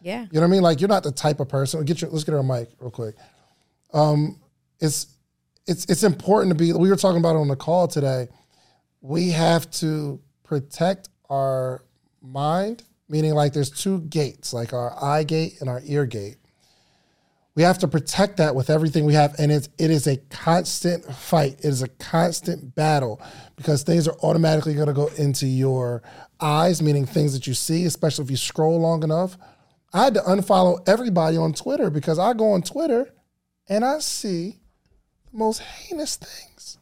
yeah 0.02 0.22
You 0.24 0.28
know 0.34 0.42
what 0.42 0.48
I 0.48 0.50
mean? 0.50 0.62
Like 0.62 0.82
you're 0.82 0.90
not 0.90 1.04
the 1.04 1.12
type 1.12 1.40
of 1.40 1.48
person. 1.50 1.84
Get 1.86 2.02
your 2.02 2.12
let's 2.12 2.24
get 2.24 2.34
her 2.34 2.40
a 2.40 2.44
mic 2.44 2.70
real 2.80 2.92
quick. 2.92 3.16
Um, 3.94 4.40
it's 4.80 5.08
it's 5.66 5.86
it's 5.86 6.04
important 6.04 6.52
to 6.52 6.56
be. 6.56 6.74
We 6.74 6.90
were 6.90 6.96
talking 6.96 7.20
about 7.20 7.36
it 7.36 7.40
on 7.40 7.48
the 7.48 7.56
call 7.56 7.88
today. 7.88 8.28
We 9.02 9.30
have 9.32 9.70
to 9.72 10.20
protect 10.44 11.10
our 11.30 11.84
mind, 12.22 12.84
meaning 13.08 13.34
like 13.34 13.54
there's 13.54 13.72
two 13.72 14.02
gates, 14.02 14.54
like 14.54 14.74
our 14.74 14.92
eye 15.02 15.24
gate 15.24 15.58
and 15.62 15.70
our 15.70 15.82
ear 15.86 16.06
gate. 16.06 16.38
We 17.60 17.64
have 17.64 17.80
to 17.80 17.89
protect 17.89 18.38
that 18.38 18.55
with 18.55 18.70
everything 18.70 19.03
we 19.03 19.16
have, 19.16 19.36
and 19.38 19.51
it's 19.51 19.68
it 19.78 19.91
is 19.91 20.07
a 20.07 20.16
constant 20.30 21.03
fight. 21.14 21.55
It 21.60 21.66
is 21.66 21.82
a 21.82 21.89
constant 21.89 22.74
battle 22.74 23.22
because 23.57 23.84
things 23.84 24.07
are 24.07 24.16
automatically 24.24 24.76
going 24.76 24.88
to 24.88 24.93
go 24.93 25.07
into 25.18 25.45
your 25.45 26.01
eyes, 26.39 26.82
meaning 26.82 27.05
things 27.05 27.34
that 27.34 27.47
you 27.47 27.53
see, 27.53 27.84
especially 27.84 28.24
if 28.24 28.32
you 28.32 28.38
scroll 28.38 28.80
long 28.80 29.03
enough. 29.03 29.38
I 29.91 30.05
had 30.05 30.14
to 30.14 30.22
unfollow 30.22 30.88
everybody 30.88 31.36
on 31.36 31.51
Twitter 31.51 31.89
because 31.89 32.18
I 32.18 32.32
go 32.32 32.53
on 32.53 32.62
Twitter 32.62 33.14
and 33.68 33.84
I 33.84 33.99
see 33.99 34.62
the 35.30 35.38
most 35.38 35.60
heinous 35.60 36.16
things. 36.16 36.78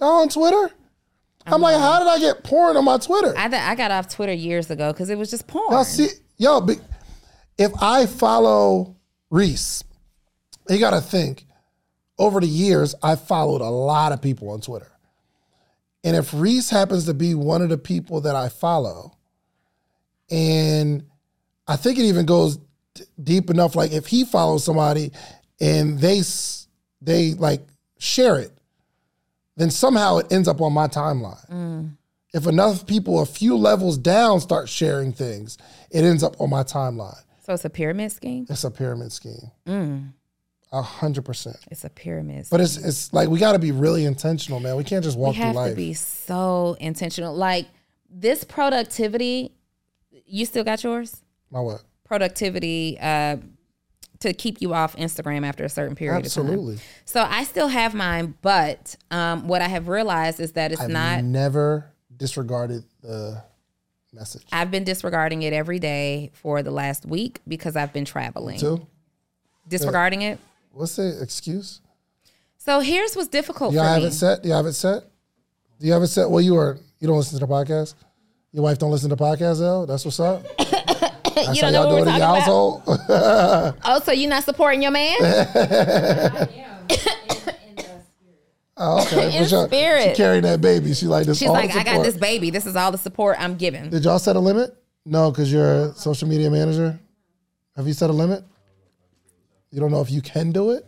Y'all 0.00 0.22
on 0.22 0.30
Twitter? 0.30 0.70
I'm 1.44 1.60
like, 1.60 1.76
how 1.76 1.98
did 1.98 2.08
I 2.08 2.18
get 2.20 2.42
porn 2.42 2.78
on 2.78 2.86
my 2.86 2.96
Twitter? 2.96 3.34
I, 3.36 3.48
th- 3.50 3.62
I 3.62 3.74
got 3.74 3.90
off 3.90 4.08
Twitter 4.08 4.32
years 4.32 4.70
ago 4.70 4.94
because 4.94 5.10
it 5.10 5.18
was 5.18 5.28
just 5.30 5.46
porn. 5.46 5.72
Y'all 5.72 5.84
see, 5.84 6.08
yo, 6.38 6.62
be- 6.62 6.80
if 7.58 7.72
I 7.82 8.06
follow 8.06 8.96
Reese, 9.28 9.84
you 10.74 10.80
got 10.80 10.90
to 10.90 11.00
think. 11.00 11.46
Over 12.18 12.40
the 12.40 12.46
years, 12.46 12.94
I 13.02 13.16
followed 13.16 13.62
a 13.62 13.70
lot 13.70 14.12
of 14.12 14.20
people 14.20 14.50
on 14.50 14.60
Twitter, 14.60 14.92
and 16.04 16.14
if 16.14 16.34
Reese 16.34 16.68
happens 16.68 17.06
to 17.06 17.14
be 17.14 17.34
one 17.34 17.62
of 17.62 17.70
the 17.70 17.78
people 17.78 18.20
that 18.22 18.36
I 18.36 18.50
follow, 18.50 19.16
and 20.30 21.04
I 21.66 21.76
think 21.76 21.98
it 21.98 22.02
even 22.02 22.26
goes 22.26 22.58
d- 22.94 23.04
deep 23.22 23.48
enough. 23.48 23.74
Like 23.74 23.92
if 23.92 24.06
he 24.06 24.24
follows 24.24 24.64
somebody, 24.64 25.12
and 25.60 25.98
they 25.98 26.22
they 27.00 27.34
like 27.34 27.62
share 27.98 28.38
it, 28.38 28.52
then 29.56 29.70
somehow 29.70 30.18
it 30.18 30.32
ends 30.32 30.48
up 30.48 30.60
on 30.60 30.72
my 30.72 30.86
timeline 30.86 31.48
mm. 31.50 31.90
if 32.32 32.46
enough 32.46 32.86
people 32.86 33.20
a 33.20 33.26
few 33.26 33.56
levels 33.56 33.98
down 33.98 34.40
start 34.40 34.68
sharing 34.68 35.12
things, 35.12 35.58
it 35.90 36.04
ends 36.04 36.22
up 36.22 36.40
on 36.40 36.50
my 36.50 36.62
timeline. 36.62 37.22
so 37.42 37.54
it's 37.54 37.64
a 37.64 37.70
pyramid 37.70 38.12
scheme. 38.12 38.46
It's 38.48 38.64
a 38.64 38.70
pyramid 38.70 39.12
scheme. 39.12 39.50
Mm. 39.66 40.12
A 40.72 40.82
hundred 40.82 41.24
percent. 41.24 41.56
It's 41.70 41.84
a 41.84 41.90
pyramid. 41.90 42.46
But 42.50 42.60
it's 42.60 42.76
it's 42.76 43.12
like 43.12 43.28
we 43.28 43.40
got 43.40 43.52
to 43.52 43.58
be 43.58 43.72
really 43.72 44.04
intentional, 44.04 44.60
man. 44.60 44.76
We 44.76 44.84
can't 44.84 45.02
just 45.02 45.18
walk 45.18 45.34
we 45.34 45.38
have 45.38 45.54
through 45.54 45.62
life. 45.62 45.70
to 45.70 45.76
be 45.76 45.94
so 45.94 46.76
intentional. 46.78 47.34
Like 47.34 47.66
this 48.08 48.44
productivity, 48.44 49.52
you 50.26 50.46
still 50.46 50.62
got 50.62 50.84
yours? 50.84 51.22
My 51.50 51.58
what? 51.60 51.82
Productivity 52.04 52.98
uh, 53.00 53.38
to 54.20 54.32
keep 54.32 54.60
you 54.60 54.72
off 54.72 54.94
Instagram 54.96 55.44
after 55.44 55.64
a 55.64 55.68
certain 55.68 55.96
period 55.96 56.18
of 56.18 56.24
Absolutely. 56.24 56.76
time. 56.76 56.84
So 57.04 57.26
I 57.28 57.42
still 57.44 57.68
have 57.68 57.94
mine, 57.94 58.34
but 58.40 58.94
um, 59.10 59.48
what 59.48 59.62
I 59.62 59.68
have 59.68 59.88
realized 59.88 60.38
is 60.38 60.52
that 60.52 60.70
it's 60.70 60.80
I've 60.80 60.90
not. 60.90 61.24
never 61.24 61.90
disregarded 62.16 62.84
the 63.00 63.42
message. 64.12 64.44
I've 64.52 64.70
been 64.70 64.84
disregarding 64.84 65.42
it 65.42 65.52
every 65.52 65.78
day 65.80 66.30
for 66.34 66.62
the 66.62 66.70
last 66.70 67.06
week 67.06 67.40
because 67.48 67.74
I've 67.74 67.92
been 67.92 68.04
traveling. 68.04 68.60
Too. 68.60 68.86
Disregarding 69.66 70.22
it. 70.22 70.38
What's 70.72 70.96
the 70.96 71.20
excuse? 71.22 71.80
So 72.58 72.80
here's 72.80 73.14
what's 73.14 73.28
difficult 73.28 73.72
y'all 73.74 73.82
for 73.84 73.88
have 73.88 74.02
me. 74.02 74.08
it 74.08 74.12
set? 74.12 74.42
Do 74.42 74.48
you 74.48 74.54
have 74.54 74.66
it 74.66 74.72
set? 74.74 75.02
Do 75.78 75.86
you 75.86 75.92
have 75.92 76.02
it 76.02 76.08
set? 76.08 76.30
Well, 76.30 76.40
you 76.40 76.56
are. 76.56 76.78
You 76.98 77.08
don't 77.08 77.16
listen 77.16 77.38
to 77.38 77.46
the 77.46 77.50
podcast. 77.52 77.94
Your 78.52 78.64
wife 78.64 78.78
don't 78.78 78.90
listen 78.90 79.08
to 79.10 79.16
podcasts, 79.16 79.58
though. 79.60 79.86
That's 79.86 80.04
what's 80.04 80.20
up. 80.20 80.42
That's 80.58 80.66
you 81.36 81.64
how 81.64 81.70
don't 81.70 81.72
know 81.72 81.82
y'all 81.82 81.84
what 81.84 81.88
do 81.90 81.94
we're 81.94 81.98
it 81.98 82.00
in 82.00 82.06
talking 82.06 82.18
your 82.18 82.26
about. 82.26 82.40
household. 82.40 83.76
Oh, 83.84 84.00
so 84.04 84.12
you're 84.12 84.28
not 84.28 84.44
supporting 84.44 84.82
your 84.82 84.90
man? 84.90 85.16
oh, 88.76 89.02
okay. 89.06 89.36
In 89.36 89.42
For 89.44 89.48
sure. 89.48 89.66
spirit. 89.66 90.10
She 90.10 90.16
carrying 90.16 90.42
that 90.42 90.60
baby. 90.60 90.92
She 90.94 91.06
like 91.06 91.26
this. 91.26 91.38
She's 91.38 91.48
all 91.48 91.54
like, 91.54 91.72
the 91.72 91.80
I 91.80 91.84
got 91.84 92.02
this 92.02 92.16
baby. 92.16 92.50
This 92.50 92.66
is 92.66 92.76
all 92.76 92.92
the 92.92 92.98
support 92.98 93.36
I'm 93.38 93.56
giving. 93.56 93.90
Did 93.90 94.04
y'all 94.04 94.18
set 94.18 94.36
a 94.36 94.40
limit? 94.40 94.76
No, 95.06 95.30
because 95.30 95.52
you're 95.52 95.86
a 95.86 95.94
social 95.94 96.28
media 96.28 96.50
manager. 96.50 96.98
Have 97.76 97.86
you 97.86 97.92
set 97.94 98.10
a 98.10 98.12
limit? 98.12 98.44
You 99.70 99.80
don't 99.80 99.90
know 99.90 100.00
if 100.00 100.10
you 100.10 100.20
can 100.20 100.52
do 100.52 100.70
it. 100.70 100.86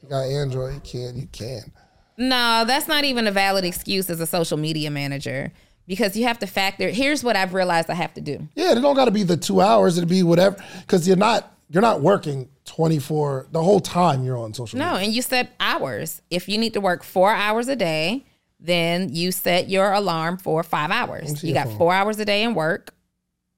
You 0.00 0.08
got 0.08 0.22
Android. 0.22 0.74
You 0.74 0.80
can. 0.80 1.16
You 1.16 1.26
can. 1.32 1.72
No, 2.16 2.64
that's 2.66 2.86
not 2.86 3.04
even 3.04 3.26
a 3.26 3.32
valid 3.32 3.64
excuse 3.64 4.08
as 4.08 4.20
a 4.20 4.26
social 4.26 4.56
media 4.56 4.90
manager 4.90 5.52
because 5.86 6.16
you 6.16 6.24
have 6.24 6.38
to 6.38 6.46
factor. 6.46 6.88
Here's 6.90 7.24
what 7.24 7.36
I've 7.36 7.54
realized 7.54 7.90
I 7.90 7.94
have 7.94 8.14
to 8.14 8.20
do. 8.20 8.48
Yeah, 8.54 8.72
it 8.72 8.80
don't 8.80 8.94
got 8.94 9.06
to 9.06 9.10
be 9.10 9.24
the 9.24 9.36
two 9.36 9.60
hours. 9.60 9.98
It'd 9.98 10.08
be 10.08 10.22
whatever. 10.22 10.56
Because 10.80 11.06
you're 11.08 11.16
not. 11.16 11.50
You're 11.70 11.82
not 11.82 12.02
working 12.02 12.50
24 12.66 13.48
the 13.50 13.62
whole 13.62 13.80
time 13.80 14.22
you're 14.22 14.36
on 14.36 14.52
social 14.52 14.78
media. 14.78 14.92
No, 14.92 14.98
and 14.98 15.12
you 15.12 15.22
set 15.22 15.54
hours. 15.58 16.20
If 16.30 16.48
you 16.48 16.58
need 16.58 16.74
to 16.74 16.80
work 16.80 17.02
four 17.02 17.32
hours 17.32 17.68
a 17.68 17.74
day, 17.74 18.26
then 18.60 19.08
you 19.12 19.32
set 19.32 19.68
your 19.68 19.92
alarm 19.92 20.36
for 20.36 20.62
five 20.62 20.90
hours. 20.90 21.42
You 21.42 21.54
got 21.54 21.68
phone. 21.68 21.78
four 21.78 21.94
hours 21.94 22.18
a 22.20 22.24
day 22.26 22.42
in 22.42 22.54
work, 22.54 22.94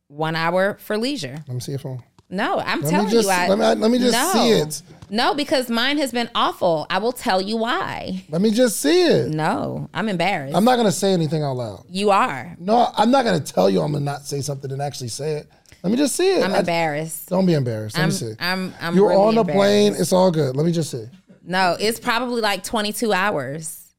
one 0.06 0.36
hour 0.36 0.78
for 0.80 0.96
leisure. 0.96 1.44
Let 1.46 1.54
me 1.54 1.60
see 1.60 1.72
your 1.72 1.78
phone. 1.80 2.02
No, 2.28 2.58
I'm 2.58 2.80
Let 2.82 2.90
telling 2.90 3.08
just 3.10 3.28
you. 3.28 3.32
I, 3.34 3.48
let 3.48 3.58
me 3.76 3.80
let 3.82 3.90
me 3.90 3.98
just 3.98 4.12
no. 4.12 4.32
see 4.32 4.50
it. 4.50 4.82
No, 5.08 5.34
because 5.34 5.70
mine 5.70 5.98
has 5.98 6.10
been 6.10 6.28
awful. 6.34 6.84
I 6.90 6.98
will 6.98 7.12
tell 7.12 7.40
you 7.40 7.56
why. 7.56 8.24
Let 8.28 8.40
me 8.40 8.50
just 8.50 8.80
see 8.80 9.02
it. 9.04 9.28
No, 9.28 9.88
I'm 9.94 10.08
embarrassed. 10.08 10.56
I'm 10.56 10.64
not 10.64 10.76
gonna 10.76 10.90
say 10.90 11.12
anything 11.12 11.44
out 11.44 11.56
loud. 11.56 11.84
you 11.88 12.10
are. 12.10 12.56
No, 12.58 12.90
I'm 12.96 13.12
not 13.12 13.24
gonna 13.24 13.38
tell 13.40 13.70
you 13.70 13.80
I'm 13.80 13.92
gonna 13.92 14.04
not 14.04 14.22
say 14.26 14.40
something 14.40 14.72
and 14.72 14.82
actually 14.82 15.08
say 15.08 15.34
it. 15.34 15.48
Let 15.84 15.90
me 15.92 15.96
just 15.96 16.16
see 16.16 16.28
it. 16.38 16.42
I'm 16.44 16.52
I- 16.52 16.58
embarrassed. 16.60 17.28
don't 17.28 17.46
be 17.46 17.52
embarrassed. 17.54 17.96
Let 17.96 18.02
I'm, 18.02 18.08
me 18.08 18.14
see. 18.14 18.32
I'm, 18.40 18.74
I'm 18.80 18.96
You're 18.96 19.10
really 19.10 19.22
on 19.24 19.34
the 19.36 19.44
plane. 19.44 19.94
It's 19.96 20.12
all 20.12 20.32
good. 20.32 20.56
Let 20.56 20.66
me 20.66 20.72
just 20.72 20.90
see. 20.90 21.04
No, 21.44 21.76
it's 21.78 22.00
probably 22.00 22.40
like 22.40 22.64
22 22.64 23.12
hours. 23.12 23.92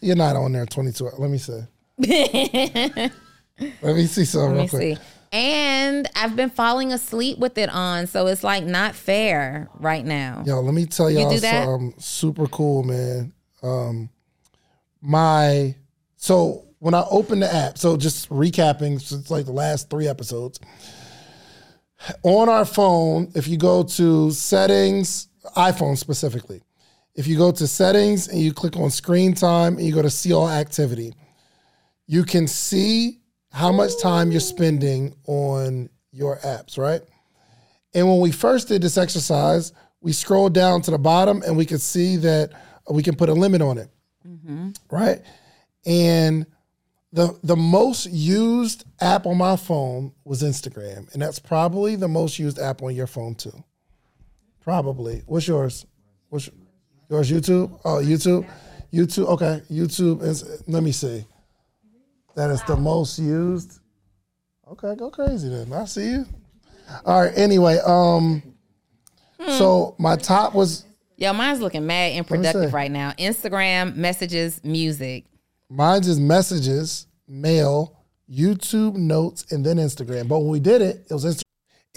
You're 0.00 0.16
not 0.16 0.34
on 0.34 0.50
there 0.50 0.66
22. 0.66 1.04
hours. 1.06 1.14
Let 1.18 1.30
me 1.30 1.38
see. 1.38 1.60
Let 3.82 3.96
me 3.96 4.06
see 4.06 4.24
something 4.24 4.50
Let 4.50 4.52
real 4.54 4.62
me 4.62 4.68
quick. 4.68 4.96
see. 4.98 5.02
And 5.32 6.08
I've 6.16 6.36
been 6.36 6.50
falling 6.50 6.92
asleep 6.92 7.38
with 7.38 7.58
it 7.58 7.68
on, 7.68 8.06
so 8.06 8.26
it's 8.26 8.42
like 8.42 8.64
not 8.64 8.94
fair 8.94 9.68
right 9.74 10.04
now. 10.04 10.42
Yo, 10.46 10.60
let 10.60 10.74
me 10.74 10.86
tell 10.86 11.10
y'all 11.10 11.30
something 11.36 11.94
super 11.98 12.46
cool, 12.46 12.82
man. 12.82 13.32
Um, 13.62 14.08
my 15.00 15.74
So 16.16 16.64
when 16.78 16.94
I 16.94 17.04
open 17.10 17.40
the 17.40 17.52
app, 17.52 17.78
so 17.78 17.96
just 17.96 18.28
recapping 18.30 19.00
since 19.00 19.30
like 19.30 19.46
the 19.46 19.52
last 19.52 19.90
three 19.90 20.08
episodes, 20.08 20.60
on 22.22 22.48
our 22.48 22.64
phone, 22.64 23.30
if 23.34 23.48
you 23.48 23.56
go 23.56 23.82
to 23.82 24.30
settings, 24.30 25.28
iPhone 25.56 25.96
specifically, 25.96 26.62
if 27.14 27.26
you 27.26 27.36
go 27.36 27.50
to 27.50 27.66
settings 27.66 28.28
and 28.28 28.40
you 28.40 28.52
click 28.52 28.76
on 28.76 28.90
screen 28.90 29.34
time 29.34 29.76
and 29.76 29.84
you 29.84 29.92
go 29.92 30.02
to 30.02 30.10
see 30.10 30.32
all 30.32 30.48
activity, 30.48 31.12
you 32.06 32.24
can 32.24 32.46
see 32.46 33.17
how 33.52 33.72
much 33.72 34.00
time 34.00 34.30
you're 34.30 34.40
spending 34.40 35.14
on 35.26 35.88
your 36.12 36.38
apps, 36.38 36.78
right? 36.78 37.02
And 37.94 38.08
when 38.08 38.20
we 38.20 38.32
first 38.32 38.68
did 38.68 38.82
this 38.82 38.98
exercise, 38.98 39.72
we 40.00 40.12
scrolled 40.12 40.54
down 40.54 40.82
to 40.82 40.90
the 40.90 40.98
bottom 40.98 41.42
and 41.42 41.56
we 41.56 41.66
could 41.66 41.80
see 41.80 42.16
that 42.18 42.52
we 42.90 43.02
can 43.02 43.16
put 43.16 43.28
a 43.28 43.34
limit 43.34 43.62
on 43.62 43.78
it, 43.78 43.88
mm-hmm. 44.26 44.70
right? 44.90 45.20
And 45.86 46.46
the 47.12 47.38
the 47.42 47.56
most 47.56 48.06
used 48.06 48.84
app 49.00 49.26
on 49.26 49.38
my 49.38 49.56
phone 49.56 50.12
was 50.24 50.42
Instagram, 50.42 51.12
and 51.12 51.22
that's 51.22 51.38
probably 51.38 51.96
the 51.96 52.08
most 52.08 52.38
used 52.38 52.58
app 52.58 52.82
on 52.82 52.94
your 52.94 53.06
phone 53.06 53.34
too. 53.34 53.64
Probably. 54.60 55.22
What's 55.26 55.48
yours? 55.48 55.86
What's 56.28 56.50
yours? 57.08 57.30
YouTube? 57.30 57.80
Oh, 57.84 58.02
YouTube. 58.02 58.46
YouTube. 58.92 59.26
Okay, 59.28 59.62
YouTube 59.70 60.22
is. 60.22 60.62
Let 60.66 60.82
me 60.82 60.92
see. 60.92 61.24
That 62.38 62.50
is 62.50 62.62
the 62.62 62.76
most 62.76 63.18
used. 63.18 63.80
Okay, 64.70 64.94
go 64.94 65.10
crazy 65.10 65.48
then. 65.48 65.72
I 65.72 65.86
see 65.86 66.10
you. 66.10 66.26
All 67.04 67.22
right. 67.22 67.36
Anyway, 67.36 67.80
um, 67.84 68.44
so 69.40 69.96
my 69.98 70.14
top 70.14 70.54
was 70.54 70.84
Yo, 71.16 71.32
mine's 71.32 71.58
looking 71.58 71.84
mad 71.84 72.12
and 72.12 72.24
productive 72.24 72.72
right 72.72 72.92
now. 72.92 73.10
Instagram, 73.18 73.96
messages, 73.96 74.62
music. 74.62 75.24
Mine's 75.68 76.06
is 76.06 76.20
messages, 76.20 77.08
mail, 77.26 77.98
YouTube 78.30 78.94
notes, 78.94 79.44
and 79.50 79.66
then 79.66 79.78
Instagram. 79.78 80.28
But 80.28 80.38
when 80.38 80.50
we 80.50 80.60
did 80.60 80.80
it, 80.80 81.06
it 81.10 81.12
was 81.12 81.24
Instagram. 81.24 81.42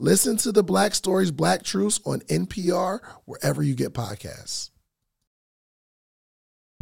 Listen 0.00 0.36
to 0.38 0.52
the 0.52 0.62
Black 0.62 0.94
Stories, 0.94 1.32
Black 1.32 1.64
Truths 1.64 1.98
on 2.04 2.20
NPR, 2.20 3.00
wherever 3.24 3.64
you 3.64 3.74
get 3.74 3.94
podcasts. 3.94 4.70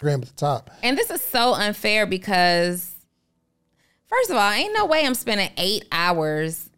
Graham 0.00 0.22
at 0.22 0.28
the 0.28 0.34
top. 0.34 0.70
And 0.82 0.96
this 0.96 1.10
is 1.10 1.20
so 1.22 1.54
unfair 1.54 2.06
because, 2.06 2.94
first 4.06 4.30
of 4.30 4.36
all, 4.36 4.50
ain't 4.50 4.74
no 4.74 4.86
way 4.86 5.04
I'm 5.04 5.14
spending 5.14 5.50
eight 5.56 5.84
hours. 5.92 6.70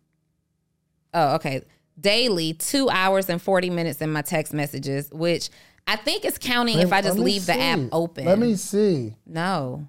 Oh, 1.14 1.36
okay. 1.36 1.62
Daily, 2.00 2.54
two 2.54 2.88
hours 2.88 3.28
and 3.28 3.40
40 3.40 3.70
minutes 3.70 4.00
in 4.00 4.10
my 4.10 4.22
text 4.22 4.54
messages, 4.54 5.10
which 5.12 5.50
I 5.86 5.96
think 5.96 6.24
is 6.24 6.38
counting 6.38 6.78
if 6.78 6.92
I 6.92 7.02
just 7.02 7.18
Let 7.18 7.24
leave 7.24 7.46
the 7.46 7.60
app 7.60 7.80
open. 7.92 8.24
Let 8.24 8.38
me 8.38 8.54
see. 8.54 9.16
No. 9.26 9.88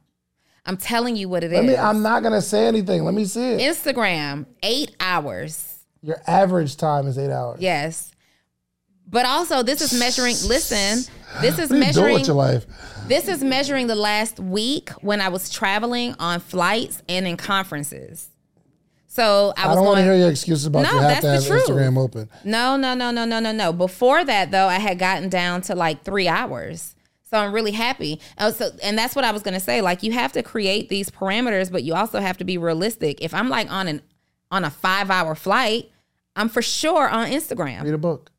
I'm 0.66 0.78
telling 0.78 1.16
you 1.16 1.30
what 1.30 1.44
it 1.44 1.52
is. 1.52 1.58
Let 1.58 1.66
me. 1.66 1.76
I'm 1.76 2.02
not 2.02 2.22
gonna 2.22 2.42
say 2.42 2.68
anything. 2.68 3.04
Let 3.04 3.14
me 3.14 3.26
see 3.26 3.54
it. 3.54 3.62
Instagram, 3.62 4.46
eight 4.62 4.96
hours. 5.00 5.80
Your 6.04 6.22
average 6.28 6.78
time 6.78 7.08
is 7.08 7.18
eight 7.18 7.32
hours. 7.32 7.60
Yes. 7.60 8.11
But 9.12 9.26
also, 9.26 9.62
this 9.62 9.82
is 9.82 9.98
measuring, 9.98 10.36
listen, 10.48 11.04
this 11.42 11.60
is 11.60 11.70
What 11.70 11.82
are 11.84 11.86
you 11.86 11.94
doing 11.94 12.06
measuring 12.06 12.26
your 12.26 12.36
life? 12.36 12.66
This 13.08 13.28
is 13.28 13.44
measuring 13.44 13.88
the 13.88 13.96
last 13.96 14.40
week 14.40 14.90
when 15.02 15.20
I 15.22 15.30
was 15.30 15.50
traveling 15.50 16.16
on 16.18 16.40
flights 16.40 17.04
and 17.10 17.28
in 17.28 17.36
conferences. 17.36 18.30
So 19.08 19.24
I 19.24 19.26
was 19.28 19.54
I 19.58 19.68
was 19.68 19.76
don't 19.76 19.86
want 19.86 19.98
to 19.98 20.04
hear 20.04 20.16
your 20.16 20.30
excuses 20.30 20.66
about 20.66 20.84
No, 20.84 20.94
you 20.94 21.00
have 21.00 21.10
to 21.10 21.14
have 21.14 21.24
that's 21.24 21.44
the 21.44 21.50
truth. 21.50 21.68
Instagram 21.68 21.98
open. 21.98 22.30
No, 22.46 22.78
no, 22.78 22.94
no, 22.94 23.12
no, 23.12 23.26
no, 23.26 23.42
no, 23.42 23.52
no. 23.52 23.74
Before 23.74 24.24
that, 24.24 24.52
though, 24.52 24.68
I 24.68 24.80
had 24.80 24.98
gotten 24.98 25.28
down 25.28 25.62
to 25.64 25.76
like 25.76 26.04
three 26.06 26.30
hours. 26.30 26.96
So 27.30 27.38
I'm 27.38 27.54
really 27.54 27.72
happy. 27.72 28.22
Oh, 28.38 28.52
so 28.52 28.72
and 28.82 28.98
that's 28.98 29.14
what 29.14 29.26
I 29.26 29.32
was 29.32 29.42
gonna 29.42 29.60
say. 29.60 29.82
Like 29.82 30.04
you 30.04 30.14
have 30.14 30.32
to 30.34 30.44
create 30.44 30.88
these 30.88 31.10
parameters, 31.10 31.70
but 31.70 31.84
you 31.84 31.94
also 31.94 32.22
have 32.22 32.38
to 32.38 32.46
be 32.46 32.58
realistic. 32.58 33.22
If 33.22 33.34
I'm 33.34 33.50
like 33.50 33.70
on 33.70 33.90
an 33.90 34.02
on 34.50 34.64
a 34.64 34.70
five 34.70 35.10
hour 35.10 35.36
flight, 35.36 35.92
I'm 36.38 36.48
for 36.48 36.62
sure 36.62 37.10
on 37.10 37.28
Instagram. 37.30 37.84
Read 37.84 37.94
a 37.94 37.98
book. 37.98 38.31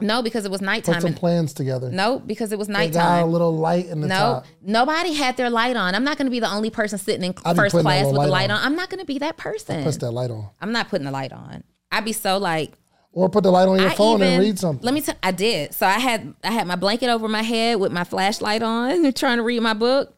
No, 0.00 0.22
because 0.22 0.44
it 0.44 0.50
was 0.50 0.60
nighttime. 0.60 0.94
Put 0.94 1.02
some 1.02 1.08
and- 1.08 1.16
plans 1.16 1.52
together. 1.52 1.90
no, 1.90 2.20
because 2.20 2.52
it 2.52 2.58
was 2.58 2.68
nighttime. 2.68 2.92
They 2.92 2.98
got 2.98 3.22
a 3.22 3.26
little 3.26 3.56
light 3.56 3.86
in 3.86 4.00
the 4.00 4.06
No, 4.06 4.14
top. 4.14 4.46
nobody 4.62 5.12
had 5.12 5.36
their 5.36 5.50
light 5.50 5.74
on. 5.76 5.94
I'm 5.96 6.04
not 6.04 6.18
going 6.18 6.26
to 6.26 6.30
be 6.30 6.38
the 6.40 6.50
only 6.50 6.70
person 6.70 6.98
sitting 6.98 7.24
in 7.24 7.32
first 7.32 7.74
class 7.74 8.04
with 8.06 8.12
the 8.14 8.18
light 8.18 8.28
light 8.28 8.50
on. 8.50 8.58
on. 8.58 8.64
I'm 8.64 8.76
not 8.76 8.90
going 8.90 9.00
to 9.00 9.06
be 9.06 9.18
that 9.18 9.36
person. 9.36 9.82
Put 9.82 9.98
that 10.00 10.10
light 10.12 10.30
on, 10.30 10.48
I'm 10.60 10.70
not 10.72 10.88
putting 10.88 11.04
the 11.04 11.10
light 11.10 11.32
on. 11.32 11.64
I'd 11.90 12.04
be 12.04 12.12
so 12.12 12.38
like 12.38 12.72
or 13.12 13.28
put 13.28 13.42
the 13.42 13.50
light 13.50 13.66
on 13.66 13.80
your 13.80 13.90
iPhone 13.90 14.20
and 14.22 14.40
read 14.40 14.58
something. 14.58 14.84
Let 14.84 14.94
me 14.94 15.00
tell. 15.00 15.16
I 15.22 15.32
did. 15.32 15.74
So 15.74 15.84
I 15.86 15.98
had 15.98 16.32
I 16.44 16.52
had 16.52 16.66
my 16.68 16.76
blanket 16.76 17.08
over 17.08 17.26
my 17.26 17.42
head 17.42 17.80
with 17.80 17.90
my 17.90 18.04
flashlight 18.04 18.62
on, 18.62 19.12
trying 19.14 19.38
to 19.38 19.42
read 19.42 19.60
my 19.62 19.74
book. 19.74 20.14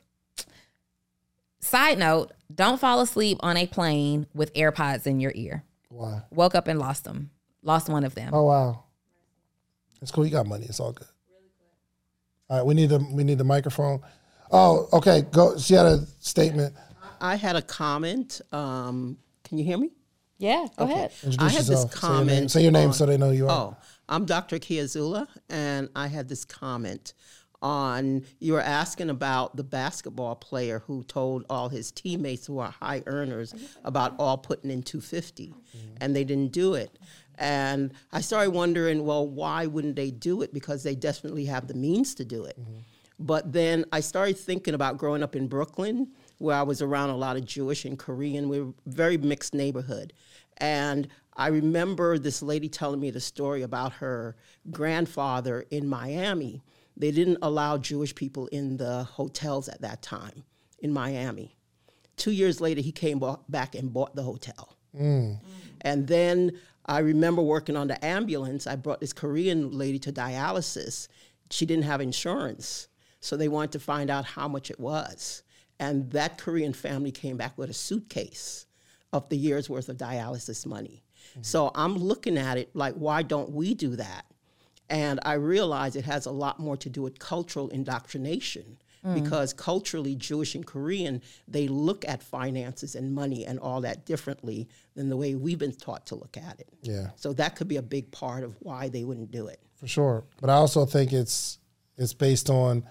Side 1.60 1.98
note: 1.98 2.32
Don't 2.54 2.78
fall 2.80 3.00
asleep 3.00 3.38
on 3.40 3.56
a 3.56 3.66
plane 3.66 4.26
with 4.34 4.52
AirPods 4.54 5.06
in 5.06 5.20
your 5.20 5.32
ear. 5.34 5.64
Why? 5.88 6.22
Woke 6.30 6.54
up 6.54 6.68
and 6.68 6.78
lost 6.78 7.04
them. 7.04 7.30
Lost 7.62 7.88
one 7.88 8.04
of 8.04 8.14
them. 8.14 8.30
Oh 8.34 8.44
wow, 8.44 8.84
it's 10.02 10.10
cool. 10.10 10.24
You 10.24 10.30
got 10.32 10.46
money. 10.46 10.66
It's 10.66 10.80
all 10.80 10.92
good. 10.92 11.06
All 12.48 12.56
right, 12.58 12.66
we 12.66 12.74
need 12.74 12.88
the 12.90 12.98
we 13.12 13.22
need 13.24 13.38
the 13.38 13.44
microphone. 13.44 14.00
Oh, 14.50 14.88
okay. 14.92 15.22
Go. 15.30 15.56
She 15.58 15.74
had 15.74 15.86
a 15.86 16.04
statement. 16.18 16.74
I 17.20 17.36
had 17.36 17.54
a 17.56 17.62
comment. 17.62 18.40
Um, 18.52 19.18
can 19.44 19.58
you 19.58 19.64
hear 19.64 19.78
me? 19.78 19.90
Yeah, 20.38 20.66
go 20.76 20.84
ahead. 20.84 21.12
Introduce 21.22 21.38
I 21.38 21.48
had 21.50 21.60
this 21.60 21.68
yourself. 21.70 21.92
Say 21.94 22.08
your 22.08 22.16
name, 22.18 22.26
comment 22.28 22.50
say 22.50 22.62
your 22.62 22.72
name 22.72 22.88
on- 22.88 22.94
so 22.94 23.06
they 23.06 23.18
know 23.18 23.30
you 23.30 23.46
are. 23.46 23.50
Oh, 23.50 23.76
I'm 24.08 24.24
Dr. 24.24 24.58
Kiazula, 24.58 25.26
and 25.50 25.88
I 25.94 26.08
had 26.08 26.28
this 26.28 26.44
comment 26.44 27.12
on 27.62 28.24
you 28.38 28.54
were 28.54 28.60
asking 28.62 29.10
about 29.10 29.54
the 29.54 29.62
basketball 29.62 30.34
player 30.34 30.82
who 30.86 31.04
told 31.04 31.44
all 31.50 31.68
his 31.68 31.92
teammates 31.92 32.46
who 32.46 32.58
are 32.58 32.70
high 32.70 33.02
earners 33.06 33.54
about 33.84 34.14
all 34.18 34.38
putting 34.38 34.70
in 34.70 34.82
250, 34.82 35.54
and 36.00 36.16
they 36.16 36.24
didn't 36.24 36.52
do 36.52 36.72
it. 36.74 36.98
And 37.40 37.94
I 38.12 38.20
started 38.20 38.50
wondering, 38.50 39.04
well, 39.04 39.26
why 39.26 39.66
wouldn't 39.66 39.96
they 39.96 40.10
do 40.10 40.42
it? 40.42 40.52
Because 40.52 40.82
they 40.82 40.94
definitely 40.94 41.46
have 41.46 41.66
the 41.66 41.74
means 41.74 42.14
to 42.16 42.24
do 42.24 42.44
it. 42.44 42.60
Mm-hmm. 42.60 42.80
But 43.18 43.52
then 43.52 43.86
I 43.92 44.00
started 44.00 44.38
thinking 44.38 44.74
about 44.74 44.98
growing 44.98 45.22
up 45.22 45.34
in 45.34 45.48
Brooklyn, 45.48 46.08
where 46.38 46.56
I 46.56 46.62
was 46.62 46.82
around 46.82 47.10
a 47.10 47.16
lot 47.16 47.36
of 47.36 47.44
Jewish 47.44 47.84
and 47.84 47.98
Korean. 47.98 48.48
We 48.48 48.60
were 48.60 48.70
a 48.70 48.90
very 48.90 49.16
mixed 49.16 49.54
neighborhood. 49.54 50.12
And 50.58 51.08
I 51.36 51.48
remember 51.48 52.18
this 52.18 52.42
lady 52.42 52.68
telling 52.68 53.00
me 53.00 53.10
the 53.10 53.20
story 53.20 53.62
about 53.62 53.92
her 53.94 54.36
grandfather 54.70 55.64
in 55.70 55.88
Miami. 55.88 56.62
They 56.96 57.10
didn't 57.10 57.38
allow 57.40 57.78
Jewish 57.78 58.14
people 58.14 58.46
in 58.48 58.76
the 58.76 59.04
hotels 59.04 59.68
at 59.68 59.80
that 59.80 60.02
time 60.02 60.44
in 60.80 60.92
Miami. 60.92 61.56
Two 62.16 62.32
years 62.32 62.60
later, 62.60 62.82
he 62.82 62.92
came 62.92 63.22
back 63.48 63.74
and 63.74 63.90
bought 63.92 64.14
the 64.14 64.22
hotel. 64.22 64.76
Mm. 64.98 65.38
And 65.82 66.06
then 66.06 66.52
I 66.86 66.98
remember 67.00 67.42
working 67.42 67.76
on 67.76 67.88
the 67.88 68.02
ambulance. 68.04 68.66
I 68.66 68.76
brought 68.76 69.00
this 69.00 69.12
Korean 69.12 69.70
lady 69.70 69.98
to 70.00 70.12
dialysis. 70.12 71.08
She 71.50 71.66
didn't 71.66 71.84
have 71.84 72.00
insurance. 72.00 72.88
So 73.20 73.36
they 73.36 73.48
wanted 73.48 73.72
to 73.72 73.80
find 73.80 74.10
out 74.10 74.24
how 74.24 74.48
much 74.48 74.70
it 74.70 74.80
was. 74.80 75.42
And 75.78 76.10
that 76.10 76.38
Korean 76.38 76.72
family 76.72 77.12
came 77.12 77.36
back 77.36 77.56
with 77.56 77.70
a 77.70 77.74
suitcase 77.74 78.66
of 79.12 79.28
the 79.28 79.36
year's 79.36 79.68
worth 79.68 79.88
of 79.88 79.96
dialysis 79.96 80.66
money. 80.66 81.02
Mm-hmm. 81.32 81.42
So 81.42 81.70
I'm 81.74 81.96
looking 81.96 82.38
at 82.38 82.58
it 82.58 82.74
like, 82.74 82.94
why 82.94 83.22
don't 83.22 83.50
we 83.50 83.74
do 83.74 83.96
that? 83.96 84.26
And 84.88 85.20
I 85.22 85.34
realize 85.34 85.96
it 85.96 86.04
has 86.04 86.26
a 86.26 86.32
lot 86.32 86.58
more 86.58 86.76
to 86.78 86.88
do 86.88 87.02
with 87.02 87.18
cultural 87.18 87.68
indoctrination 87.68 88.78
Mm. 89.04 89.14
because 89.14 89.54
culturally, 89.54 90.14
Jewish 90.14 90.54
and 90.54 90.66
Korean, 90.66 91.22
they 91.48 91.68
look 91.68 92.06
at 92.06 92.22
finances 92.22 92.94
and 92.94 93.14
money 93.14 93.46
and 93.46 93.58
all 93.58 93.80
that 93.80 94.04
differently 94.04 94.68
than 94.94 95.08
the 95.08 95.16
way 95.16 95.34
we've 95.34 95.58
been 95.58 95.72
taught 95.72 96.04
to 96.08 96.16
look 96.16 96.36
at 96.36 96.60
it. 96.60 96.68
Yeah. 96.82 97.08
So 97.16 97.32
that 97.32 97.56
could 97.56 97.66
be 97.66 97.76
a 97.76 97.82
big 97.82 98.10
part 98.10 98.44
of 98.44 98.56
why 98.60 98.90
they 98.90 99.04
wouldn't 99.04 99.30
do 99.30 99.46
it. 99.46 99.58
for 99.76 99.86
sure. 99.86 100.24
But 100.38 100.50
I 100.50 100.54
also 100.54 100.84
think 100.84 101.14
it's 101.14 101.58
it's 101.96 102.12
based 102.12 102.50
on 102.50 102.84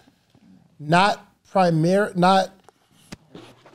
not 0.79 1.23
primary, 1.51 2.11
not 2.15 2.49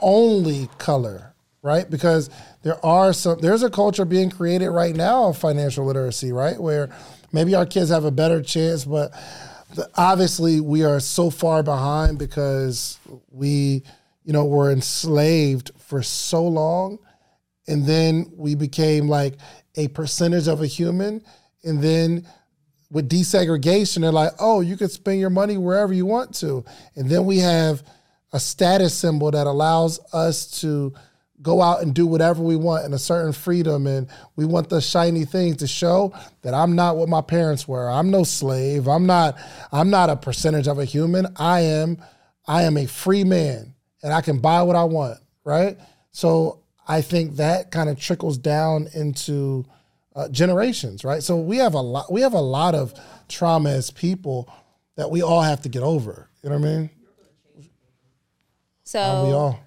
only 0.01 0.68
color, 0.78 1.35
right? 1.62 1.89
Because 1.89 2.30
there 2.62 2.85
are 2.85 3.12
some 3.12 3.39
there's 3.41 3.62
a 3.62 3.70
culture 3.70 4.05
being 4.05 4.30
created 4.30 4.70
right 4.70 4.97
now 4.97 5.26
of 5.28 5.39
financial 5.39 5.85
literacy, 5.85 6.32
right? 6.32 6.59
Where 6.61 6.91
maybe 7.32 7.55
our 7.55 7.66
kids 7.66 7.91
have 7.91 8.05
a 8.05 8.11
better 8.11 8.43
chance, 8.43 8.85
but 8.85 9.12
obviously 9.97 10.61
we 10.61 10.85
are 10.85 11.01
so 11.01 11.31
far 11.31 11.62
behind 11.62 12.18
because 12.18 12.99
we, 13.31 13.83
you 14.25 14.33
know, 14.33 14.45
were 14.45 14.70
enslaved 14.70 15.70
for 15.79 16.03
so 16.03 16.47
long 16.47 16.99
and 17.66 17.87
then 17.87 18.31
we 18.37 18.55
became 18.55 19.09
like 19.09 19.35
a 19.77 19.89
percentage 19.89 20.49
of 20.49 20.61
a 20.61 20.66
human 20.66 21.22
and 21.62 21.83
then 21.83 22.27
with 22.91 23.09
desegregation 23.09 24.03
they're 24.03 24.12
like 24.12 24.33
oh 24.39 24.61
you 24.61 24.77
can 24.77 24.89
spend 24.89 25.18
your 25.18 25.31
money 25.31 25.57
wherever 25.57 25.93
you 25.93 26.07
want 26.07 26.35
to. 26.37 26.64
And 26.97 27.09
then 27.09 27.25
we 27.25 27.39
have 27.39 27.83
a 28.33 28.41
status 28.41 28.95
symbol 28.95 29.31
that 29.31 29.47
allows 29.47 30.01
us 30.12 30.61
to 30.61 30.93
go 31.45 31.62
out 31.62 31.82
and 31.82 31.95
do 31.95 32.07
whatever 32.07 32.42
we 32.42 32.57
want 32.57 32.84
and 32.84 32.92
a 32.95 32.99
certain 32.99 33.32
freedom 33.32 33.86
and 33.86 34.09
we 34.34 34.45
want 34.45 34.68
the 34.68 34.80
shiny 34.80 35.24
things 35.24 35.59
to 35.59 35.68
show 35.68 36.12
that 36.42 36.55
I'm 36.55 36.74
not 36.74 36.97
what 36.97 37.09
my 37.09 37.20
parents 37.20 37.68
were 37.68 37.88
I'm 37.88 38.11
no 38.11 38.24
slave 38.24 38.88
I'm 38.88 39.07
not 39.07 39.38
I'm 39.70 39.90
not 39.90 40.11
a 40.11 40.16
percentage 40.16 40.66
of 40.66 40.80
a 40.80 40.84
human 40.84 41.28
I 41.36 41.61
am 41.61 41.99
I 42.47 42.62
am 42.64 42.76
a 42.76 42.86
free 42.86 43.22
man 43.22 43.74
and 44.03 44.12
I 44.12 44.20
can 44.20 44.38
buy 44.38 44.62
what 44.62 44.74
I 44.74 44.84
want 44.84 45.20
right 45.45 45.78
so 46.11 46.61
I 46.88 47.01
think 47.01 47.36
that 47.36 47.70
kind 47.70 47.88
of 47.88 47.99
trickles 47.99 48.38
down 48.38 48.88
into 48.95 49.64
uh, 50.14 50.28
generations, 50.28 51.05
right? 51.05 51.22
So 51.22 51.36
we 51.38 51.57
have 51.59 51.74
a 51.74 51.80
lot. 51.80 52.12
We 52.12 52.20
have 52.20 52.34
a 52.34 52.40
lot 52.40 52.74
of 52.74 52.95
trauma 53.28 53.70
as 53.70 53.90
people 53.90 54.53
that 54.97 55.11
we 55.11 55.22
all 55.22 55.42
have 55.42 55.62
to 55.62 55.68
get 55.68 55.82
over. 55.82 56.28
You 56.42 56.51
know 56.51 56.59
what 56.59 56.68
I 56.68 56.70
mean? 56.70 56.90
So 58.84 59.24
we 59.26 59.32
all. 59.32 59.64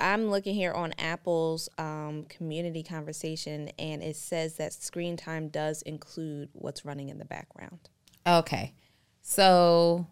I'm 0.00 0.30
looking 0.30 0.54
here 0.54 0.72
on 0.72 0.92
Apple's 0.98 1.68
um, 1.78 2.26
community 2.28 2.82
conversation, 2.82 3.70
and 3.78 4.02
it 4.02 4.16
says 4.16 4.56
that 4.56 4.72
screen 4.72 5.16
time 5.16 5.48
does 5.48 5.82
include 5.82 6.50
what's 6.52 6.84
running 6.84 7.08
in 7.08 7.18
the 7.18 7.24
background. 7.24 7.88
Okay. 8.26 8.72
So 9.22 10.06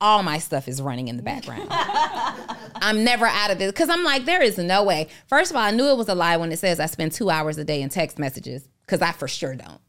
all 0.00 0.22
my 0.22 0.38
stuff 0.38 0.68
is 0.68 0.80
running 0.82 1.08
in 1.08 1.16
the 1.16 1.22
background. 1.22 1.68
I'm 1.70 3.04
never 3.04 3.26
out 3.26 3.50
of 3.50 3.58
this 3.58 3.72
because 3.72 3.88
I'm 3.88 4.04
like, 4.04 4.24
there 4.24 4.42
is 4.42 4.58
no 4.58 4.84
way. 4.84 5.08
First 5.26 5.50
of 5.50 5.56
all, 5.56 5.62
I 5.62 5.70
knew 5.70 5.86
it 5.86 5.96
was 5.96 6.08
a 6.08 6.14
lie 6.14 6.36
when 6.36 6.52
it 6.52 6.58
says 6.58 6.78
I 6.80 6.86
spend 6.86 7.12
two 7.12 7.30
hours 7.30 7.58
a 7.58 7.64
day 7.64 7.82
in 7.82 7.88
text 7.88 8.18
messages 8.18 8.68
because 8.82 9.00
I 9.02 9.12
for 9.12 9.28
sure 9.28 9.54
don't. 9.54 9.80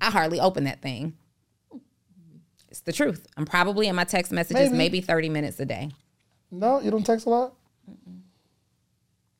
I 0.00 0.10
hardly 0.10 0.40
open 0.40 0.64
that 0.64 0.82
thing. 0.82 1.16
It's 2.70 2.80
the 2.80 2.92
truth. 2.92 3.26
I'm 3.36 3.46
probably 3.46 3.86
in 3.86 3.94
my 3.94 4.04
text 4.04 4.32
messages 4.32 4.70
Maybe. 4.70 4.78
maybe 4.78 5.00
30 5.00 5.28
minutes 5.28 5.60
a 5.60 5.64
day. 5.64 5.90
No, 6.50 6.80
you 6.80 6.90
don't 6.90 7.04
text 7.04 7.26
a 7.26 7.30
lot. 7.30 7.54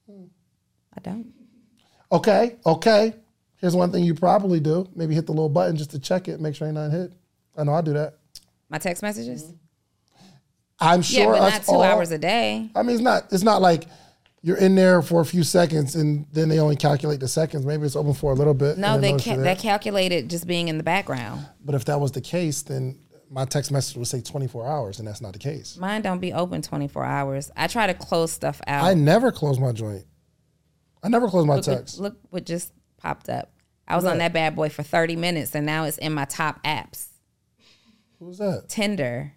I 0.09 1.01
don't. 1.03 1.27
Okay, 2.13 2.57
okay. 2.67 3.15
Here's 3.57 3.77
one 3.77 3.93
thing 3.93 4.05
you 4.05 4.15
probably 4.15 4.61
do: 4.61 4.89
maybe 4.95 5.15
hit 5.15 5.27
the 5.27 5.33
little 5.33 5.49
button 5.49 5.77
just 5.77 5.91
to 5.93 5.99
check 5.99 6.29
it, 6.29 6.41
make 6.41 6.55
sure 6.55 6.67
you're 6.67 6.75
not 6.75 6.91
hit. 6.91 7.13
I 7.57 7.65
know 7.65 7.75
I 7.75 7.81
do 7.83 7.93
that. 7.93 8.15
My 8.69 8.79
text 8.79 9.03
messages? 9.03 9.53
I'm 10.79 11.03
sure. 11.03 11.35
Yeah, 11.35 11.41
but 11.41 11.51
not 11.51 11.63
two 11.65 11.73
all- 11.73 11.83
hours 11.83 12.11
a 12.11 12.19
day. 12.19 12.71
I 12.75 12.83
mean, 12.83 12.95
it's 12.97 13.03
not. 13.03 13.25
It's 13.33 13.43
not 13.43 13.61
like 13.61 13.85
you're 14.43 14.57
in 14.57 14.75
there 14.75 15.03
for 15.03 15.21
a 15.21 15.25
few 15.25 15.43
seconds 15.43 15.95
and 15.95 16.25
then 16.33 16.49
they 16.49 16.59
only 16.59 16.75
calculate 16.77 17.21
the 17.21 17.29
seconds. 17.29 17.67
Maybe 17.67 17.85
it's 17.85 17.95
open 17.97 18.15
for 18.15 18.33
a 18.33 18.35
little 18.35 18.55
bit. 18.55 18.79
No, 18.79 18.99
they 18.99 19.13
ca- 19.13 19.37
they 19.37 19.43
there. 19.43 19.57
calculated 19.57 20.31
just 20.31 20.47
being 20.47 20.69
in 20.69 20.79
the 20.79 20.83
background. 20.83 21.47
But 21.63 21.75
if 21.75 21.85
that 21.85 22.01
was 22.01 22.13
the 22.13 22.23
case, 22.23 22.63
then 22.63 22.99
my 23.31 23.45
text 23.45 23.71
message 23.71 23.97
would 23.97 24.09
say 24.09 24.21
24 24.21 24.67
hours, 24.67 24.99
and 24.99 25.07
that's 25.07 25.21
not 25.21 25.33
the 25.33 25.39
case. 25.39 25.77
Mine 25.79 26.03
don't 26.03 26.19
be 26.19 26.33
open 26.33 26.63
24 26.63 27.05
hours. 27.05 27.51
I 27.57 27.69
try 27.69 27.87
to 27.87 27.95
close 27.95 28.33
stuff 28.33 28.61
out. 28.67 28.85
I 28.85 28.95
never 28.95 29.31
close 29.31 29.59
my 29.59 29.73
joint. 29.73 30.05
I 31.03 31.09
never 31.09 31.29
close 31.29 31.47
my 31.47 31.55
look, 31.57 31.67
what- 31.67 31.77
text. 31.77 31.99
look 32.01 32.17
what 32.31 32.45
just 32.45 32.73
popped 32.99 33.29
up. 33.31 33.53
I 33.89 33.97
was 33.97 34.05
on 34.05 34.19
that 34.19 34.33
bad 34.33 34.55
boy 34.55 34.69
for 34.69 34.85
30 34.85 35.17
minutes 35.17 35.53
and 35.57 35.67
now 35.67 35.83
it's 35.85 35.99
in 35.99 36.13
my 36.13 36.25
top 36.25 36.63
apps. 36.63 37.09
Who's 38.21 38.39
that? 38.39 38.69
Tinder. 38.69 39.33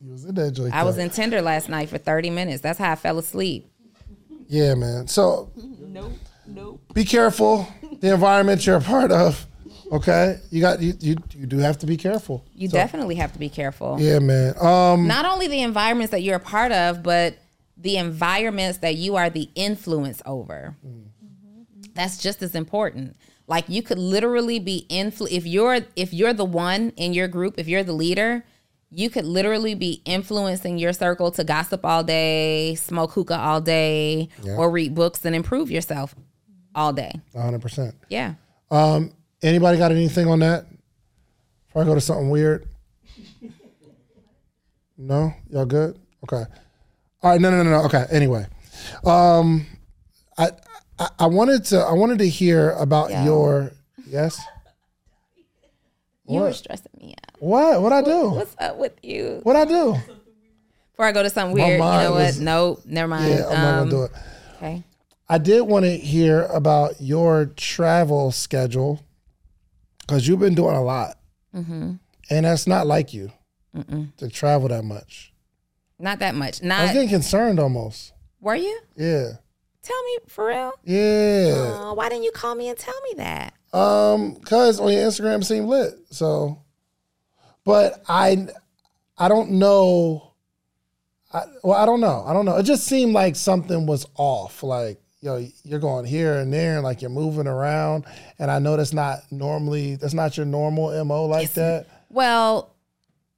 You 0.00 0.12
was 0.12 0.24
in 0.24 0.34
that 0.36 0.52
joint. 0.52 0.74
I 0.74 0.84
was 0.84 0.96
in 0.96 1.10
Tinder 1.10 1.42
last 1.42 1.68
night 1.68 1.90
for 1.90 1.98
30 1.98 2.30
minutes. 2.30 2.62
That's 2.62 2.78
how 2.78 2.92
I 2.92 2.94
fell 2.94 3.18
asleep. 3.18 3.70
Yeah, 4.48 4.74
man. 4.74 5.08
So, 5.08 5.52
nope, 5.56 6.12
nope. 6.46 6.80
Be 6.94 7.04
careful. 7.04 7.68
The 8.00 8.14
environment 8.14 8.66
you're 8.66 8.76
a 8.76 8.80
part 8.80 9.12
of. 9.12 9.46
Okay, 9.92 10.38
you 10.50 10.62
got 10.62 10.80
you 10.80 10.94
you, 11.00 11.16
you 11.34 11.46
do 11.46 11.58
have 11.58 11.78
to 11.78 11.86
be 11.86 11.98
careful. 11.98 12.46
You 12.54 12.68
So, 12.68 12.76
definitely 12.78 13.16
have 13.16 13.32
to 13.34 13.38
be 13.38 13.50
careful. 13.50 13.98
Yeah, 14.00 14.20
man. 14.20 14.54
Um, 14.58 15.06
Not 15.06 15.26
only 15.26 15.48
the 15.48 15.60
environments 15.60 16.12
that 16.12 16.22
you're 16.22 16.36
a 16.36 16.40
part 16.40 16.72
of, 16.72 17.02
but 17.02 17.36
the 17.76 17.98
environments 17.98 18.78
that 18.78 18.96
you 18.96 19.16
are 19.16 19.28
the 19.28 19.50
influence 19.54 20.22
over. 20.24 20.76
That's 21.94 22.16
just 22.16 22.42
as 22.42 22.54
important. 22.54 23.16
Like 23.46 23.68
you 23.68 23.82
could 23.82 23.98
literally 23.98 24.58
be 24.58 24.86
influ 24.88 25.30
if 25.30 25.44
you're 25.46 25.80
if 25.94 26.14
you're 26.14 26.32
the 26.32 26.44
one 26.44 26.94
in 26.96 27.12
your 27.12 27.28
group, 27.28 27.56
if 27.58 27.68
you're 27.68 27.82
the 27.84 27.92
leader, 27.92 28.44
you 28.90 29.10
could 29.10 29.26
literally 29.26 29.74
be 29.74 30.00
influencing 30.06 30.78
your 30.78 30.94
circle 30.94 31.30
to 31.32 31.44
gossip 31.44 31.84
all 31.84 32.02
day, 32.02 32.76
smoke 32.76 33.12
hookah 33.12 33.38
all 33.38 33.60
day, 33.60 34.30
or 34.56 34.70
read 34.70 34.94
books 34.94 35.24
and 35.26 35.34
improve 35.36 35.70
yourself 35.70 36.14
all 36.74 36.94
day. 36.94 37.12
100. 37.32 37.60
percent 37.60 37.94
Yeah. 38.08 38.34
Um, 38.70 39.12
anybody 39.42 39.78
got 39.78 39.90
anything 39.90 40.28
on 40.28 40.40
that? 40.40 40.66
Before 41.66 41.82
I 41.82 41.84
go 41.86 41.94
to 41.94 42.00
something 42.00 42.30
weird. 42.30 42.68
No, 44.98 45.32
y'all 45.50 45.64
good? 45.66 45.98
Okay. 46.24 46.44
All 47.22 47.30
right. 47.30 47.40
No, 47.40 47.50
no, 47.50 47.62
no, 47.62 47.70
no. 47.70 47.84
Okay. 47.86 48.04
Anyway, 48.10 48.46
um, 49.04 49.66
I, 50.38 50.50
I 50.98 51.08
I 51.20 51.26
wanted 51.26 51.64
to 51.66 51.78
I 51.80 51.92
wanted 51.92 52.18
to 52.18 52.28
hear 52.28 52.70
about 52.72 53.10
Yeah. 53.10 53.24
your 53.24 53.72
yes. 54.06 54.40
You 56.28 56.40
were 56.40 56.52
stressing 56.52 56.92
me 57.00 57.14
out. 57.18 57.40
What? 57.42 57.82
What 57.82 57.92
I 57.92 58.02
do? 58.02 58.30
What's 58.30 58.54
up 58.58 58.76
with 58.78 58.92
you? 59.02 59.40
What 59.42 59.56
I 59.56 59.64
do? 59.64 59.96
Before 60.92 61.06
I 61.06 61.12
go 61.12 61.22
to 61.22 61.30
something 61.30 61.54
weird, 61.54 61.72
you 61.72 61.78
know 61.78 62.12
what? 62.12 62.38
No, 62.38 62.68
Nope, 62.68 62.82
never 62.86 63.08
mind. 63.08 63.28
Yeah, 63.30 63.46
I'm 63.48 63.52
not 63.52 63.74
Um, 63.74 63.78
gonna 63.78 63.90
do 63.90 64.02
it. 64.04 64.10
Okay. 64.56 64.84
I 65.28 65.38
did 65.38 65.62
want 65.62 65.84
to 65.84 65.96
hear 65.96 66.44
about 66.44 67.00
your 67.00 67.46
travel 67.56 68.30
schedule 68.30 69.00
because 70.12 70.28
you've 70.28 70.40
been 70.40 70.54
doing 70.54 70.76
a 70.76 70.82
lot, 70.82 71.18
Mm-hmm. 71.54 71.92
and 72.30 72.44
that's 72.46 72.66
not 72.66 72.86
like 72.86 73.12
you 73.14 73.30
to 74.18 74.28
travel 74.28 74.68
that 74.68 74.84
much. 74.84 75.32
Not 75.98 76.18
that 76.18 76.34
much. 76.34 76.62
I 76.62 76.82
was 76.82 76.92
getting 76.92 77.08
concerned 77.08 77.58
almost. 77.58 78.12
were 78.40 78.54
you? 78.54 78.78
Yeah. 78.96 79.32
Tell 79.82 80.02
me 80.04 80.18
for 80.28 80.46
real. 80.48 80.72
Yeah. 80.84 81.54
Oh, 81.80 81.94
why 81.94 82.08
didn't 82.08 82.24
you 82.24 82.30
call 82.32 82.54
me 82.54 82.68
and 82.68 82.78
tell 82.78 82.94
me 83.02 83.14
that? 83.16 83.54
Um, 83.72 84.36
cause 84.36 84.78
on 84.78 84.92
your 84.92 85.02
Instagram 85.02 85.42
seemed 85.44 85.66
lit. 85.68 85.94
So, 86.10 86.62
but 87.64 88.02
I, 88.08 88.46
I 89.18 89.28
don't 89.28 89.52
know. 89.52 90.34
I, 91.32 91.42
well, 91.64 91.76
I 91.76 91.86
don't 91.86 92.00
know. 92.00 92.22
I 92.26 92.32
don't 92.32 92.44
know. 92.44 92.56
It 92.58 92.64
just 92.64 92.84
seemed 92.86 93.12
like 93.12 93.34
something 93.36 93.86
was 93.86 94.06
off. 94.16 94.62
Like, 94.62 95.00
yo, 95.22 95.46
you're 95.64 95.78
going 95.80 96.04
here 96.04 96.34
and 96.34 96.52
there, 96.52 96.74
and 96.74 96.84
like 96.84 97.00
you're 97.00 97.10
moving 97.10 97.46
around. 97.46 98.04
And 98.38 98.50
I 98.50 98.58
know 98.58 98.76
that's 98.76 98.92
not 98.92 99.20
normally 99.30 99.96
that's 99.96 100.12
not 100.14 100.36
your 100.36 100.44
normal 100.44 101.02
mo 101.06 101.24
like 101.24 101.52
that. 101.54 101.86
Well, 102.10 102.74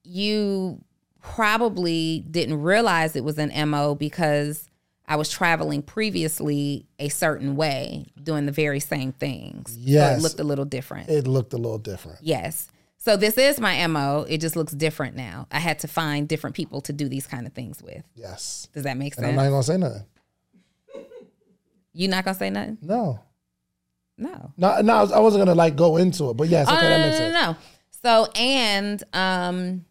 you 0.03 0.83
probably 1.21 2.23
didn't 2.29 2.61
realize 2.61 3.15
it 3.15 3.23
was 3.23 3.37
an 3.37 3.51
MO 3.69 3.95
because 3.95 4.69
I 5.07 5.15
was 5.15 5.29
traveling 5.29 5.81
previously 5.81 6.85
a 6.99 7.09
certain 7.09 7.55
way, 7.55 8.07
doing 8.21 8.45
the 8.45 8.51
very 8.51 8.79
same 8.79 9.11
things. 9.11 9.71
So 9.73 9.77
Yes. 9.79 10.19
it 10.19 10.21
looked 10.23 10.39
a 10.39 10.43
little 10.43 10.65
different. 10.65 11.09
It 11.09 11.27
looked 11.27 11.53
a 11.53 11.57
little 11.57 11.77
different. 11.77 12.19
yes. 12.21 12.69
So 12.97 13.15
this 13.15 13.37
is 13.37 13.59
my 13.59 13.85
MO. 13.85 14.25
It 14.27 14.39
just 14.41 14.55
looks 14.55 14.73
different 14.73 15.15
now. 15.15 15.45
I 15.51 15.59
had 15.59 15.77
to 15.79 15.87
find 15.87 16.27
different 16.27 16.55
people 16.55 16.81
to 16.81 16.91
do 16.93 17.07
these 17.07 17.27
kind 17.27 17.45
of 17.45 17.53
things 17.53 17.83
with. 17.83 18.03
Yes. 18.15 18.67
Does 18.73 18.81
that 18.85 18.97
make 18.97 19.15
And 19.17 19.27
I'm 19.27 19.33
sense? 19.35 19.43
not 19.43 19.49
gonna 19.51 19.63
say 19.63 19.77
nothing. 19.77 20.05
You 21.95 22.07
not 22.07 22.25
gonna 22.25 22.35
say 22.37 22.49
nothing? 22.49 22.77
No. 22.81 23.19
No. 24.17 24.53
No, 24.57 24.81
no, 24.81 24.93
I 24.95 25.01
was- 25.01 25.11
I 25.11 25.19
wasn't 25.19 25.41
gonna 25.41 25.55
like 25.55 25.75
go 25.75 25.97
into 25.97 26.29
it, 26.29 26.35
but 26.37 26.47
yes, 26.49 26.67
okay, 26.67 26.77
oh, 26.77 26.89
that 26.89 27.05
makes 27.05 27.19
no, 27.19 27.25
no, 27.27 27.33
sense. 27.33 27.45
no, 27.45 27.51
no. 27.51 27.57
So 28.25 28.31
and 28.39 29.03
um, 29.13 29.85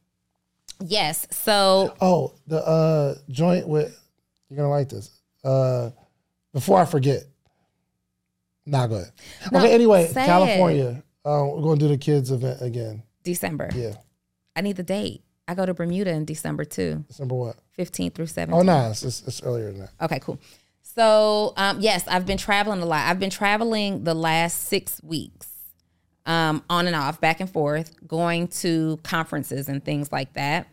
yes. 0.85 1.27
So 1.31 1.95
Oh, 2.01 2.35
the 2.47 2.65
uh 2.67 3.15
joint 3.29 3.67
with 3.69 3.99
you're 4.49 4.57
gonna 4.57 4.71
like 4.71 4.89
this. 4.89 5.11
Uh 5.43 5.91
before 6.53 6.81
I 6.81 6.85
forget. 6.85 7.25
Nah, 8.67 8.87
go 8.87 8.97
ahead. 8.97 9.13
No, 9.53 9.59
okay, 9.59 9.75
anyway, 9.75 10.11
California. 10.15 11.03
Uh, 11.25 11.45
we're 11.53 11.63
gonna 11.63 11.77
do 11.81 11.89
the 11.89 11.99
kids 11.99 12.31
event 12.31 12.63
again. 12.63 13.03
December. 13.23 13.69
Yeah. 13.75 13.95
I 14.57 14.61
need 14.61 14.77
the 14.77 14.83
date. 14.83 15.23
I 15.47 15.55
go 15.55 15.67
to 15.67 15.75
Bermuda 15.75 16.11
in 16.11 16.25
December 16.25 16.65
too, 16.65 17.05
December 17.09 17.35
what? 17.35 17.57
15th 17.79 18.15
through 18.15 18.27
17th. 18.27 18.53
Oh 18.53 18.63
no, 18.63 18.91
it's, 18.91 19.03
it's, 19.03 19.27
it's 19.27 19.43
earlier 19.43 19.71
than 19.73 19.81
that. 19.81 19.91
Okay, 20.01 20.19
cool. 20.21 20.39
So, 20.95 21.55
um, 21.57 21.81
yes, 21.81 22.07
I've 22.07 22.25
been 22.25 22.39
traveling 22.39 22.81
a 22.81 22.87
lot. 22.87 23.09
I've 23.09 23.19
been 23.19 23.31
traveling 23.31 24.05
the 24.05 24.15
last 24.15 24.69
six 24.69 25.03
weeks, 25.03 25.49
um, 26.25 26.63
on 26.71 26.87
and 26.87 26.95
off, 26.95 27.21
back 27.21 27.41
and 27.41 27.51
forth, 27.51 27.95
going 28.07 28.49
to 28.49 29.01
conferences 29.03 29.69
and 29.69 29.85
things 29.85 30.13
like 30.13 30.35
that. 30.35 30.69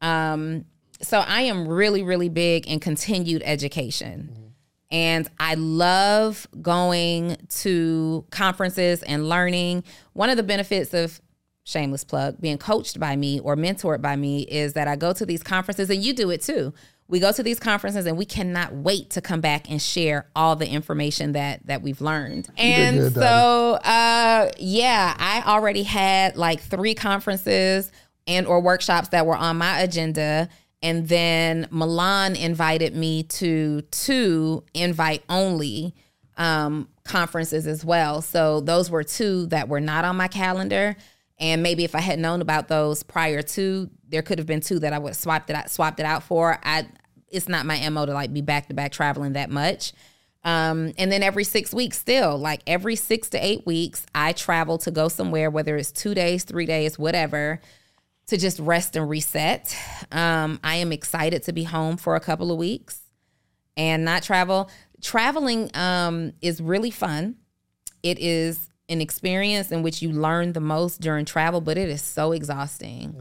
Um, 0.00 0.64
so 1.00 1.18
I 1.18 1.42
am 1.42 1.68
really, 1.68 2.02
really 2.02 2.28
big 2.28 2.66
in 2.66 2.80
continued 2.80 3.42
education. 3.44 4.54
And 4.90 5.28
I 5.38 5.54
love 5.54 6.46
going 6.60 7.36
to 7.60 8.26
conferences 8.30 9.02
and 9.04 9.28
learning. 9.28 9.84
One 10.12 10.28
of 10.28 10.36
the 10.36 10.42
benefits 10.42 10.92
of 10.92 11.20
shameless 11.64 12.04
plug 12.04 12.40
being 12.40 12.58
coached 12.58 12.98
by 12.98 13.14
me 13.14 13.38
or 13.40 13.56
mentored 13.56 14.02
by 14.02 14.16
me 14.16 14.42
is 14.42 14.72
that 14.72 14.88
I 14.88 14.96
go 14.96 15.12
to 15.12 15.24
these 15.24 15.42
conferences 15.42 15.88
and 15.88 16.02
you 16.02 16.12
do 16.12 16.30
it 16.30 16.42
too. 16.42 16.74
We 17.12 17.20
go 17.20 17.30
to 17.30 17.42
these 17.42 17.60
conferences 17.60 18.06
and 18.06 18.16
we 18.16 18.24
cannot 18.24 18.72
wait 18.74 19.10
to 19.10 19.20
come 19.20 19.42
back 19.42 19.70
and 19.70 19.80
share 19.80 20.26
all 20.34 20.56
the 20.56 20.66
information 20.66 21.32
that 21.32 21.66
that 21.66 21.82
we've 21.82 22.00
learned. 22.00 22.48
And 22.56 22.98
good, 22.98 23.14
so 23.14 23.74
uh 23.74 24.50
yeah, 24.58 25.14
I 25.18 25.42
already 25.46 25.82
had 25.82 26.36
like 26.36 26.60
3 26.60 26.94
conferences 26.94 27.92
and 28.26 28.46
or 28.46 28.60
workshops 28.60 29.08
that 29.08 29.26
were 29.26 29.36
on 29.36 29.58
my 29.58 29.80
agenda 29.80 30.48
and 30.82 31.06
then 31.06 31.68
Milan 31.70 32.34
invited 32.34 32.96
me 32.96 33.22
to 33.24 33.82
two 33.82 34.64
invite 34.74 35.22
only 35.28 35.94
um, 36.36 36.88
conferences 37.04 37.66
as 37.66 37.84
well. 37.84 38.20
So 38.22 38.60
those 38.60 38.90
were 38.90 39.04
two 39.04 39.46
that 39.46 39.68
were 39.68 39.80
not 39.80 40.04
on 40.04 40.16
my 40.16 40.28
calendar. 40.28 40.96
And 41.38 41.62
maybe 41.62 41.84
if 41.84 41.94
I 41.94 42.00
had 42.00 42.18
known 42.18 42.40
about 42.40 42.68
those 42.68 43.02
prior 43.02 43.42
to, 43.42 43.90
there 44.08 44.22
could 44.22 44.38
have 44.38 44.46
been 44.46 44.60
two 44.60 44.78
that 44.80 44.92
I 44.92 44.98
would 44.98 45.10
have 45.10 45.16
swapped 45.16 45.50
it 45.50 45.56
out, 45.56 45.70
swapped 45.70 46.00
it 46.00 46.06
out 46.06 46.22
for. 46.22 46.58
I 46.62 46.86
it's 47.32 47.48
not 47.48 47.66
my 47.66 47.88
mo 47.88 48.06
to 48.06 48.12
like 48.12 48.32
be 48.32 48.42
back 48.42 48.68
to 48.68 48.74
back 48.74 48.92
traveling 48.92 49.32
that 49.32 49.50
much. 49.50 49.92
Um, 50.44 50.92
and 50.98 51.10
then 51.10 51.22
every 51.22 51.44
six 51.44 51.72
weeks, 51.72 51.98
still 51.98 52.36
like 52.36 52.62
every 52.66 52.96
six 52.96 53.30
to 53.30 53.44
eight 53.44 53.64
weeks, 53.64 54.04
I 54.14 54.32
travel 54.32 54.78
to 54.78 54.90
go 54.90 55.08
somewhere, 55.08 55.50
whether 55.50 55.76
it's 55.76 55.92
two 55.92 56.14
days, 56.14 56.44
three 56.44 56.66
days, 56.66 56.98
whatever, 56.98 57.60
to 58.26 58.36
just 58.36 58.58
rest 58.58 58.96
and 58.96 59.08
reset. 59.08 59.76
Um, 60.10 60.58
I 60.64 60.76
am 60.76 60.92
excited 60.92 61.44
to 61.44 61.52
be 61.52 61.64
home 61.64 61.96
for 61.96 62.16
a 62.16 62.20
couple 62.20 62.50
of 62.50 62.58
weeks 62.58 63.00
and 63.76 64.04
not 64.04 64.22
travel. 64.22 64.70
Traveling 65.00 65.70
um, 65.74 66.32
is 66.40 66.60
really 66.60 66.90
fun. 66.90 67.36
It 68.02 68.18
is 68.18 68.68
an 68.88 69.00
experience 69.00 69.70
in 69.70 69.82
which 69.82 70.02
you 70.02 70.10
learn 70.10 70.52
the 70.52 70.60
most 70.60 71.00
during 71.00 71.24
travel, 71.24 71.60
but 71.60 71.78
it 71.78 71.88
is 71.88 72.02
so 72.02 72.32
exhausting. 72.32 73.14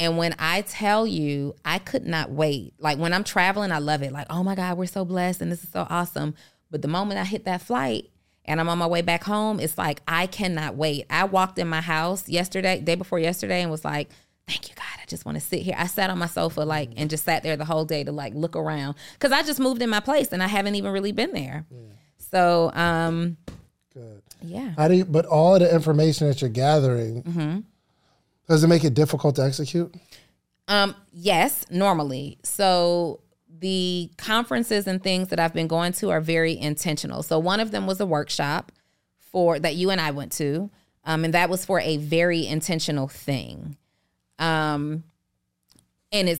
And 0.00 0.16
when 0.16 0.34
I 0.38 0.62
tell 0.62 1.06
you, 1.06 1.54
I 1.62 1.78
could 1.78 2.06
not 2.06 2.30
wait. 2.30 2.72
Like 2.78 2.96
when 2.96 3.12
I'm 3.12 3.22
traveling, 3.22 3.70
I 3.70 3.78
love 3.78 4.02
it. 4.02 4.12
Like, 4.12 4.28
oh 4.30 4.42
my 4.42 4.54
God, 4.54 4.78
we're 4.78 4.86
so 4.86 5.04
blessed 5.04 5.42
and 5.42 5.52
this 5.52 5.62
is 5.62 5.68
so 5.68 5.86
awesome. 5.90 6.34
But 6.70 6.80
the 6.80 6.88
moment 6.88 7.20
I 7.20 7.24
hit 7.24 7.44
that 7.44 7.60
flight 7.60 8.08
and 8.46 8.58
I'm 8.60 8.68
on 8.70 8.78
my 8.78 8.86
way 8.86 9.02
back 9.02 9.22
home, 9.24 9.60
it's 9.60 9.76
like 9.76 10.00
I 10.08 10.26
cannot 10.26 10.74
wait. 10.74 11.04
I 11.10 11.24
walked 11.24 11.58
in 11.58 11.68
my 11.68 11.82
house 11.82 12.30
yesterday, 12.30 12.80
day 12.80 12.94
before 12.94 13.18
yesterday, 13.18 13.60
and 13.60 13.70
was 13.70 13.84
like, 13.84 14.08
thank 14.48 14.70
you, 14.70 14.74
God. 14.74 14.86
I 15.02 15.04
just 15.06 15.26
want 15.26 15.36
to 15.36 15.40
sit 15.44 15.60
here. 15.60 15.74
I 15.76 15.86
sat 15.86 16.08
on 16.08 16.18
my 16.18 16.28
sofa 16.28 16.62
like 16.62 16.92
and 16.96 17.10
just 17.10 17.26
sat 17.26 17.42
there 17.42 17.58
the 17.58 17.66
whole 17.66 17.84
day 17.84 18.02
to 18.02 18.10
like 18.10 18.32
look 18.34 18.56
around. 18.56 18.94
Cause 19.18 19.32
I 19.32 19.42
just 19.42 19.60
moved 19.60 19.82
in 19.82 19.90
my 19.90 20.00
place 20.00 20.32
and 20.32 20.42
I 20.42 20.46
haven't 20.46 20.76
even 20.76 20.92
really 20.92 21.12
been 21.12 21.32
there. 21.34 21.66
So 22.30 22.70
um 22.72 23.36
Good. 23.92 24.22
yeah. 24.40 24.72
How 24.78 24.88
do 24.88 24.94
you, 24.94 25.04
but 25.04 25.26
all 25.26 25.56
of 25.56 25.60
the 25.60 25.74
information 25.74 26.26
that 26.28 26.40
you're 26.40 26.48
gathering, 26.48 27.22
Mm-hmm. 27.22 27.58
Does 28.50 28.64
it 28.64 28.66
make 28.66 28.82
it 28.82 28.94
difficult 28.94 29.36
to 29.36 29.44
execute? 29.44 29.94
Um, 30.66 30.96
yes, 31.12 31.64
normally. 31.70 32.38
So 32.42 33.20
the 33.60 34.10
conferences 34.18 34.88
and 34.88 35.00
things 35.00 35.28
that 35.28 35.38
I've 35.38 35.54
been 35.54 35.68
going 35.68 35.92
to 35.94 36.10
are 36.10 36.20
very 36.20 36.58
intentional. 36.58 37.22
So 37.22 37.38
one 37.38 37.60
of 37.60 37.70
them 37.70 37.86
was 37.86 38.00
a 38.00 38.06
workshop 38.06 38.72
for 39.20 39.60
that 39.60 39.76
you 39.76 39.90
and 39.90 40.00
I 40.00 40.10
went 40.10 40.32
to, 40.32 40.68
um, 41.04 41.24
and 41.24 41.32
that 41.32 41.48
was 41.48 41.64
for 41.64 41.78
a 41.78 41.96
very 41.98 42.44
intentional 42.44 43.06
thing. 43.06 43.76
Um, 44.40 45.04
and 46.10 46.28
it's 46.28 46.40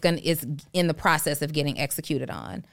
Going 0.00 0.18
is 0.18 0.46
in 0.72 0.86
the 0.86 0.94
process 0.94 1.42
of 1.42 1.52
getting 1.52 1.78
executed 1.78 2.30
on. 2.30 2.64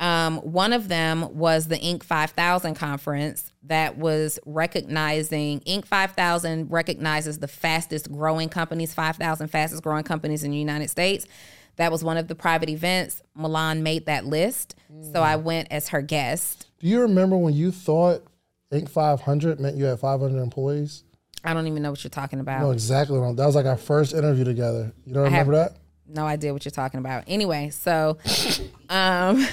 Um, 0.00 0.38
one 0.38 0.72
of 0.72 0.88
them 0.88 1.36
was 1.38 1.68
the 1.68 1.78
Inc. 1.78 2.02
5000 2.02 2.74
conference 2.74 3.52
that 3.64 3.98
was 3.98 4.40
recognizing 4.46 5.60
Inc. 5.60 5.86
5000 5.86 6.70
recognizes 6.70 7.38
the 7.38 7.46
fastest 7.46 8.10
growing 8.10 8.48
companies, 8.48 8.92
5,000 8.94 9.46
fastest 9.48 9.82
growing 9.82 10.02
companies 10.02 10.42
in 10.42 10.50
the 10.50 10.56
United 10.56 10.90
States. 10.90 11.26
That 11.76 11.92
was 11.92 12.02
one 12.02 12.16
of 12.16 12.26
the 12.28 12.34
private 12.34 12.68
events. 12.68 13.22
Milan 13.34 13.82
made 13.82 14.06
that 14.06 14.26
list, 14.26 14.74
so 15.12 15.22
I 15.22 15.36
went 15.36 15.68
as 15.70 15.88
her 15.90 16.02
guest. 16.02 16.66
Do 16.80 16.88
you 16.88 17.00
remember 17.02 17.36
when 17.38 17.54
you 17.54 17.70
thought 17.70 18.24
Inc. 18.72 18.88
500 18.88 19.60
meant 19.60 19.76
you 19.76 19.84
had 19.84 20.00
500 20.00 20.40
employees? 20.42 21.04
I 21.44 21.54
don't 21.54 21.66
even 21.66 21.82
know 21.82 21.90
what 21.90 22.02
you're 22.02 22.10
talking 22.10 22.40
about. 22.40 22.60
Know 22.60 22.70
exactly 22.72 23.18
that 23.18 23.46
was 23.46 23.54
like 23.54 23.66
our 23.66 23.76
first 23.76 24.14
interview 24.14 24.44
together. 24.44 24.92
You 25.04 25.14
don't 25.14 25.26
I 25.26 25.30
have- 25.30 25.46
remember 25.48 25.70
that? 25.70 25.78
No 26.12 26.24
idea 26.26 26.52
what 26.52 26.64
you're 26.64 26.70
talking 26.70 26.98
about. 26.98 27.24
Anyway, 27.26 27.70
so 27.70 28.18
um 28.88 29.46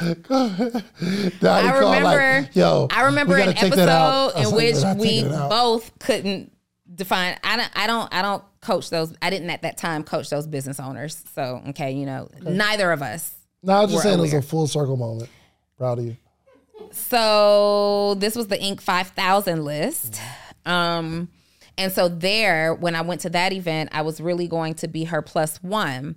I 0.00 0.14
call, 0.22 0.48
like, 1.40 1.74
remember 1.74 2.48
Yo, 2.52 2.86
I 2.90 3.04
remember 3.06 3.36
an 3.36 3.46
gotta 3.46 3.58
take 3.58 3.74
that 3.74 3.88
out. 3.88 4.28
episode 4.36 4.38
in 4.40 4.44
like, 4.46 4.54
which 4.56 5.00
we 5.00 5.08
taking 5.08 5.26
it 5.26 5.34
out. 5.34 5.50
both 5.50 5.98
couldn't 5.98 6.52
define 6.94 7.36
I 7.42 7.56
don't 7.56 7.70
I 7.74 7.86
don't 7.86 8.14
I 8.14 8.22
don't 8.22 8.44
coach 8.60 8.90
those 8.90 9.14
I 9.20 9.30
didn't 9.30 9.50
at 9.50 9.62
that 9.62 9.76
time 9.76 10.04
coach 10.04 10.30
those 10.30 10.46
business 10.46 10.78
owners. 10.78 11.22
So 11.34 11.62
okay, 11.70 11.92
you 11.92 12.06
know, 12.06 12.28
neither 12.40 12.92
of 12.92 13.02
us. 13.02 13.34
No, 13.62 13.72
I 13.74 13.80
was 13.82 13.90
just 13.90 14.04
saying 14.04 14.18
it 14.18 14.22
was 14.22 14.32
a 14.34 14.42
full 14.42 14.68
circle 14.68 14.96
moment. 14.96 15.28
Proud 15.76 15.98
of 15.98 16.04
you. 16.04 16.16
So 16.92 18.14
this 18.18 18.36
was 18.36 18.46
the 18.46 18.56
Inc. 18.56 18.80
5000 18.80 19.64
list. 19.64 20.20
Um, 20.64 21.28
and 21.78 21.92
so 21.92 22.08
there, 22.08 22.74
when 22.74 22.94
I 22.94 23.00
went 23.00 23.22
to 23.22 23.30
that 23.30 23.52
event, 23.54 23.90
I 23.92 24.02
was 24.02 24.20
really 24.20 24.48
going 24.48 24.74
to 24.74 24.88
be 24.88 25.04
her 25.04 25.22
plus 25.22 25.62
one. 25.62 26.16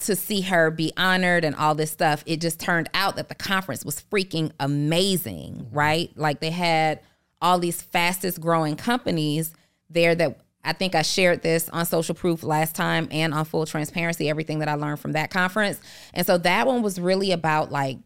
to 0.00 0.16
see 0.16 0.40
her 0.42 0.70
be 0.70 0.92
honored 0.96 1.44
and 1.44 1.54
all 1.54 1.74
this 1.74 1.90
stuff, 1.90 2.22
it 2.26 2.40
just 2.40 2.58
turned 2.58 2.88
out 2.94 3.16
that 3.16 3.28
the 3.28 3.34
conference 3.34 3.84
was 3.84 4.02
freaking 4.10 4.50
amazing, 4.58 5.56
mm-hmm. 5.56 5.76
right? 5.76 6.10
Like 6.16 6.40
they 6.40 6.50
had 6.50 7.00
all 7.42 7.58
these 7.58 7.82
fastest 7.82 8.40
growing 8.40 8.76
companies 8.76 9.52
there 9.88 10.14
that 10.14 10.40
I 10.62 10.72
think 10.74 10.94
I 10.94 11.02
shared 11.02 11.42
this 11.42 11.68
on 11.70 11.86
social 11.86 12.14
proof 12.14 12.42
last 12.42 12.74
time 12.74 13.08
and 13.10 13.32
on 13.32 13.44
full 13.46 13.64
transparency, 13.64 14.28
everything 14.28 14.58
that 14.58 14.68
I 14.68 14.74
learned 14.74 15.00
from 15.00 15.12
that 15.12 15.30
conference. 15.30 15.80
And 16.12 16.26
so 16.26 16.36
that 16.38 16.66
one 16.66 16.82
was 16.82 17.00
really 17.00 17.32
about 17.32 17.70
like 17.70 17.98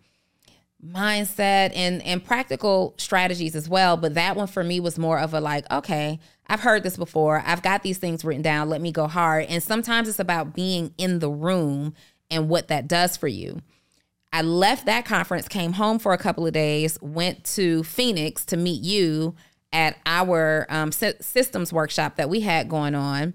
mindset 0.85 1.73
and 1.75 2.03
and 2.03 2.25
practical 2.25 2.95
strategies 2.99 3.55
as 3.57 3.69
well 3.69 3.97
but 3.97 4.15
that 4.15 4.37
one 4.37 4.47
for 4.47 4.63
me 4.63 4.79
was 4.81 4.99
more 4.99 5.19
of 5.19 5.33
a 5.33 5.41
like 5.41 5.65
okay 5.71 6.19
i've 6.47 6.61
heard 6.61 6.83
this 6.83 6.97
before. 6.97 7.43
I've 7.45 7.63
got 7.63 7.83
these 7.83 7.99
things 7.99 8.25
written 8.25 8.43
down. 8.43 8.69
Let 8.69 8.81
me 8.81 8.93
go 8.93 9.07
hard. 9.07 9.47
And 9.47 9.63
sometimes 9.63 10.09
it's 10.09 10.19
about 10.19 10.55
being 10.55 10.93
in 10.99 11.19
the 11.19 11.31
room 11.31 11.95
and 12.31 12.49
what 12.49 12.69
that 12.69 12.89
does 12.89 13.17
for 13.17 13.29
you. 13.29 13.61
I 14.33 14.43
left 14.43 14.87
that 14.87 15.05
conference 15.05 15.47
came 15.49 15.75
home 15.75 15.99
for 15.99 16.13
a 16.13 16.19
couple 16.19 16.47
of 16.47 16.53
days 16.53 16.99
went 17.01 17.45
to 17.55 17.85
phoenix 17.85 18.45
to 18.47 18.57
meet 18.57 18.83
you 18.83 19.37
at 19.73 19.97
our 20.07 20.67
um, 20.69 20.93
sy- 20.93 21.15
systems 21.21 21.73
workshop 21.73 22.17
that 22.17 22.29
we 22.29 22.41
had 22.41 22.69
going 22.69 22.95
on. 22.95 23.35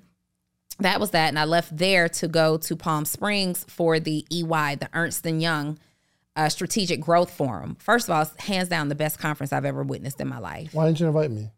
That 0.79 1.01
was 1.01 1.11
that 1.11 1.27
and 1.27 1.37
i 1.37 1.43
left 1.43 1.75
there 1.75 2.07
to 2.07 2.27
go 2.29 2.55
to 2.55 2.73
palm 2.73 3.03
springs 3.03 3.65
for 3.67 3.99
the 3.99 4.25
ey 4.31 4.43
the 4.75 4.87
ernst 4.93 5.25
and 5.25 5.41
young 5.41 5.77
uh, 6.39 6.49
strategic 6.49 7.01
growth 7.01 7.29
forum 7.31 7.75
first 7.79 8.07
of 8.09 8.15
all 8.15 8.25
hands 8.39 8.69
down 8.69 8.87
the 8.89 8.95
best 8.95 9.19
conference 9.19 9.51
i've 9.51 9.65
ever 9.65 9.83
witnessed 9.83 10.19
in 10.21 10.27
my 10.27 10.39
life 10.39 10.73
Why 10.73 10.85
didn't 10.85 10.99
you 10.99 11.07
invite 11.07 11.31
me? 11.31 11.51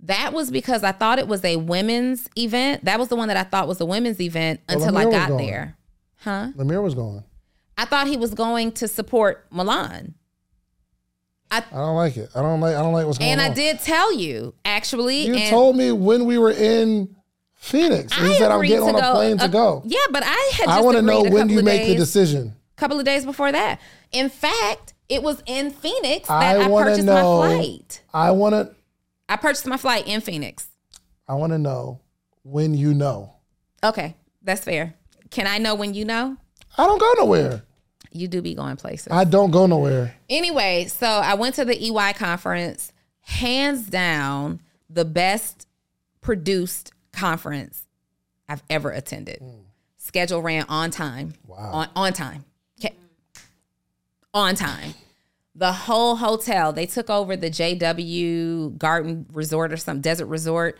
that 0.00 0.32
was 0.32 0.50
because 0.50 0.84
i 0.84 0.92
thought 0.92 1.18
it 1.18 1.26
was 1.26 1.44
a 1.44 1.56
women's 1.56 2.28
event 2.36 2.84
that 2.84 2.98
was 2.98 3.08
the 3.08 3.16
one 3.16 3.28
that 3.28 3.36
i 3.36 3.42
thought 3.44 3.66
was 3.66 3.80
a 3.80 3.86
women's 3.86 4.20
event 4.20 4.60
Well, 4.68 4.78
until 4.82 4.96
i 4.96 5.04
Lemire 5.04 5.06
was 5.06 5.14
got 5.28 5.38
there 5.38 5.76
huh 6.18 6.48
Lemire 6.56 6.82
was 6.82 6.94
going. 6.94 7.24
i 7.76 7.84
thought 7.84 8.06
he 8.06 8.16
was 8.16 8.34
going 8.34 8.72
to 8.72 8.86
support 8.88 9.46
milan 9.50 10.14
I 11.50 11.58
I, 11.72 11.76
don't 11.76 11.96
like 11.96 12.16
it. 12.18 12.28
I 12.34 12.42
don't 12.42 12.60
like. 12.60 12.76
I 12.76 12.82
don't 12.82 12.92
like 12.92 13.06
what's 13.06 13.16
going 13.16 13.30
and 13.30 13.40
on. 13.40 13.46
And 13.46 13.52
I 13.52 13.56
did 13.56 13.80
tell 13.80 14.12
you 14.12 14.52
actually 14.66 15.22
You 15.28 15.34
and 15.34 15.48
told 15.48 15.76
me 15.76 15.92
when 15.92 16.26
we 16.26 16.36
were 16.36 16.50
in 16.50 17.16
Phoenix. 17.54 18.14
And 18.18 18.26
you 18.28 18.34
I 18.34 18.36
said 18.36 18.50
I'm 18.50 18.60
getting 18.60 18.82
on 18.86 18.94
a 18.94 19.00
go- 19.00 19.14
plane 19.14 19.38
to 19.38 19.48
go. 19.48 19.82
yeah 19.86 19.98
but 20.10 20.22
i 20.24 20.50
had 20.52 20.66
just 20.66 20.68
I 20.68 20.82
want 20.82 20.96
to 20.98 21.02
know 21.02 21.22
when 21.22 21.48
you 21.48 21.62
make 21.62 21.86
the 21.86 21.94
decision. 21.96 22.54
Couple 22.78 22.98
of 22.98 23.04
days 23.04 23.24
before 23.24 23.50
that 23.52 23.80
in 24.12 24.28
fact 24.28 24.94
it 25.08 25.22
was 25.22 25.42
in 25.46 25.70
phoenix 25.70 26.28
that 26.28 26.56
I 26.60 26.64
i, 26.64 26.68
purchased 26.68 27.04
know. 27.04 27.40
my 27.42 27.48
flight 27.48 28.02
I 28.14 28.30
want 28.30 28.54
to. 28.54 28.74
i 29.28 29.36
purchased 29.36 29.66
my 29.66 29.76
flight 29.76 30.06
in 30.06 30.20
phoenix 30.20 30.68
I 31.26 31.34
want 31.34 31.52
to 31.52 31.58
know 31.58 32.00
when 32.42 32.72
you 32.74 32.94
know. 32.94 33.34
okay 33.84 34.16
that's 34.42 34.62
fair 34.64 34.94
can 35.30 35.46
i 35.46 35.58
know 35.58 35.74
when 35.74 35.92
you 35.94 36.04
know 36.04 36.36
I 36.76 36.86
don't 36.86 37.00
go 37.00 37.12
nowhere. 37.18 37.62
you 38.12 38.28
do 38.28 38.40
be 38.40 38.54
going 38.54 38.76
places 38.76 39.08
I 39.10 39.24
don't 39.24 39.50
go 39.50 39.66
nowhere. 39.66 40.14
Anyway, 40.30 40.86
so 40.86 41.06
I 41.06 41.34
went 41.34 41.56
to 41.56 41.64
the 41.64 41.74
EY 41.76 42.12
conference, 42.12 42.92
hands 43.22 43.86
down 43.88 44.60
the 44.88 45.04
best 45.04 45.66
produced 46.20 46.92
conference 47.12 47.86
I've 48.48 48.62
ever 48.70 48.90
attended. 48.90 49.40
Mm. 49.40 49.64
Schedule 49.96 50.40
ran 50.40 50.66
on 50.68 50.90
time. 50.90 51.34
Wow. 51.46 51.70
On 51.72 51.88
on 51.96 52.12
time. 52.12 52.44
On 54.34 54.54
time. 54.54 54.94
The 55.54 55.72
whole 55.72 56.16
hotel, 56.16 56.72
they 56.72 56.86
took 56.86 57.10
over 57.10 57.36
the 57.36 57.50
JW 57.50 58.78
Garden 58.78 59.26
Resort 59.32 59.72
or 59.72 59.76
some 59.76 60.00
desert 60.00 60.26
resort. 60.26 60.78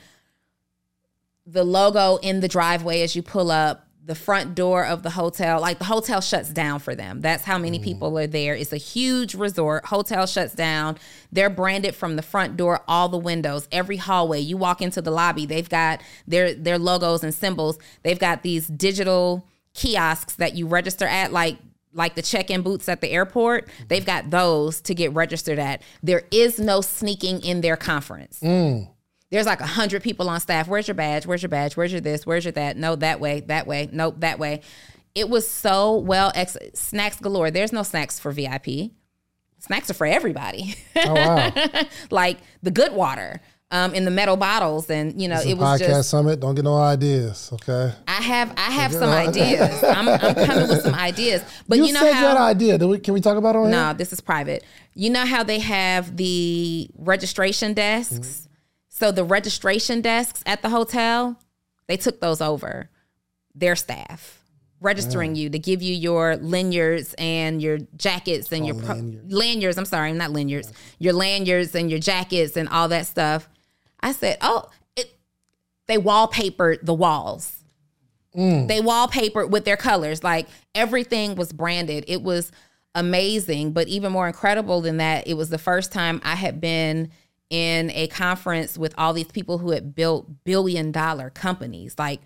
The 1.47 1.65
logo 1.65 2.17
in 2.19 2.41
the 2.41 2.49
driveway 2.49 3.03
as 3.03 3.17
you 3.17 3.23
pull 3.23 3.51
up, 3.51 3.89
the 4.09 4.15
front 4.15 4.55
door 4.55 4.87
of 4.87 5.03
the 5.03 5.11
hotel, 5.11 5.61
like 5.61 5.79
the 5.79 5.85
hotel 5.85 6.23
shuts 6.23 6.49
down 6.49 6.79
for 6.79 6.95
them. 6.95 7.21
That's 7.21 7.45
how 7.45 7.59
many 7.59 7.77
mm-hmm. 7.77 7.85
people 7.85 8.19
are 8.19 8.27
there. 8.27 8.55
It's 8.55 8.73
a 8.73 8.79
huge 8.79 9.35
resort. 9.35 9.85
Hotel 9.85 10.27
shuts 10.27 10.55
down. 10.55 10.97
They're 11.31 11.51
branded 11.51 11.95
from 11.95 12.17
the 12.17 12.23
front 12.23 12.57
door, 12.57 12.81
all 12.89 13.11
the 13.11 13.19
windows, 13.19 13.69
every 13.71 13.99
hallway. 13.99 14.41
You 14.41 14.57
walk 14.57 14.81
into 14.81 15.03
the 15.03 15.11
lobby, 15.11 15.45
they've 15.45 15.69
got 15.69 16.01
their 16.27 16.55
their 16.55 16.79
logos 16.79 17.23
and 17.23 17.35
symbols. 17.35 17.79
They've 18.03 18.19
got 18.19 18.43
these 18.43 18.67
digital 18.69 19.47
kiosks 19.75 20.37
that 20.37 20.55
you 20.55 20.67
register 20.67 21.07
at 21.07 21.31
like 21.31 21.59
like 21.99 22.15
the 22.15 22.23
check-in 22.23 22.63
booths 22.63 22.89
at 22.89 23.03
the 23.03 23.11
airport 23.11 23.69
they've 23.89 24.07
got 24.07 24.31
those 24.31 24.81
to 24.83 24.95
get 24.95 25.13
registered 25.13 25.59
at. 25.59 25.83
There 26.03 26.23
is 26.31 26.59
no 26.59 26.81
sneaking 26.81 27.43
in 27.43 27.61
their 27.61 27.77
conference. 27.77 28.41
Mm. 28.41 28.89
There's 29.31 29.45
like 29.45 29.61
a 29.61 29.67
hundred 29.67 30.03
people 30.03 30.31
on 30.31 30.41
staff. 30.41 30.69
Where's 30.69 30.89
your 30.89 30.95
badge? 30.95 31.27
Where's 31.27 31.43
your 31.43 31.51
badge? 31.51 31.77
Where's 31.77 31.93
your 31.93 32.01
this? 32.01 32.25
Where's 32.25 32.47
your 32.47 32.53
that? 32.53 32.79
No 32.79 32.97
that 32.97 33.21
way 33.21 33.41
that 33.41 33.67
way 33.67 33.91
nope 33.93 34.17
that 34.21 34.39
way. 34.39 34.63
It 35.15 35.29
was 35.29 35.47
so 35.47 35.97
well 35.97 36.33
ex- 36.35 36.57
snacks 36.73 37.21
galore. 37.21 37.51
There's 37.51 37.73
no 37.73 37.83
snacks 37.83 38.19
for 38.19 38.33
vip 38.33 38.67
snacks 39.59 39.91
are 39.91 39.95
for 39.95 40.07
everybody. 40.07 40.77
Oh 40.97 41.15
wow! 41.15 41.53
like 42.11 42.39
the 42.63 42.71
good 42.71 42.93
water 42.93 43.41
um, 43.71 43.95
in 43.95 44.05
the 44.05 44.11
metal 44.11 44.37
bottles 44.37 44.89
and 44.89 45.21
you 45.21 45.29
know 45.29 45.37
It's 45.37 45.47
a 45.47 45.51
it 45.51 45.59
was 45.59 45.81
podcast 45.81 45.87
just 45.87 46.11
summit. 46.11 46.41
Don't 46.41 46.55
get 46.55 46.65
no 46.65 46.77
ideas. 46.77 47.51
Okay. 47.53 47.93
I 48.07 48.23
have 48.23 48.53
I 48.57 48.71
have 48.71 48.93
some 48.93 49.11
ideas. 49.11 49.83
I'm, 49.85 50.09
I'm 50.09 50.35
coming 50.35 50.69
with 50.69 50.83
some 50.83 50.95
ideas, 50.95 51.43
but 51.67 51.79
you, 51.79 51.87
you, 51.87 51.93
know 51.93 52.01
said 52.01 52.15
how 52.15 52.31
an 52.31 52.37
idea. 52.39 52.79
We, 52.79 52.99
can 52.99 53.15
we 53.15 53.21
talk 53.21 53.37
about 53.37 53.57
it 53.57 53.69
no, 53.69 53.87
here? 53.87 53.95
this 53.95 54.13
is 54.13 54.21
private. 54.21 54.65
You 54.95 55.11
know 55.11 55.27
how 55.27 55.43
they 55.43 55.59
have 55.59 56.17
the 56.17 56.89
registration 56.97 57.75
desks. 57.75 58.15
Mm-hmm. 58.15 58.45
So 58.89 59.13
the 59.13 59.25
registration 59.25 60.01
desks 60.01 60.43
at 60.45 60.63
the 60.63 60.71
hotel, 60.71 61.39
they 61.87 61.97
took 61.97 62.21
those 62.21 62.41
over. 62.41 62.91
Their 63.55 63.77
staff 63.77 64.39
registering 64.81 65.35
you 65.35 65.51
to 65.51 65.59
give 65.59 65.83
you 65.83 65.95
your 65.95 66.37
lanyards 66.37 67.15
and 67.19 67.61
your 67.61 67.79
jackets 67.97 68.53
and 68.53 68.65
your 68.67 68.77
pro- 68.77 68.95
Oh, 68.95 68.99
lanyards. 68.99 69.33
lanyards. 69.33 69.79
I'm 69.79 69.85
sorry, 69.85 70.13
not 70.13 70.31
lanyards. 70.31 70.73
Your 70.99 71.13
lanyards 71.13 71.75
and 71.75 71.91
your 71.91 71.99
jackets 71.99 72.57
and 72.57 72.69
all 72.69 72.89
that 72.89 73.07
stuff. 73.07 73.49
I 74.01 74.13
said, 74.13 74.39
oh, 74.41 74.69
it, 74.97 75.19
they 75.87 75.99
wallpapered 75.99 76.85
the 76.85 76.95
walls. 76.95 77.65
They 78.67 78.81
wallpapered 78.81 79.51
with 79.51 79.65
their 79.65 79.77
colors. 79.77 80.23
Like 80.23 80.47
everything 80.75 81.35
was 81.35 81.53
branded. 81.53 82.05
It 82.07 82.23
was 82.23 82.53
amazing. 82.95 83.73
But 83.73 83.89
even 83.89 84.13
more 84.13 84.27
incredible 84.27 84.81
than 84.81 84.99
that, 84.99 85.27
it 85.27 85.35
was 85.35 85.51
the 85.51 85.59
first 85.59 85.93
time 85.93 86.21
I 86.25 86.35
had 86.35 86.61
been 86.61 87.11
in 87.51 87.91
a 87.93 88.07
conference 88.09 88.77
with 88.77 88.95
all 88.99 89.13
these 89.13 89.33
people 89.33 89.59
who 89.59 89.71
had 89.71 89.95
built 89.95 90.45
billion 90.45 90.93
dollar 90.93 91.31
companies, 91.31 91.95
like 91.99 92.21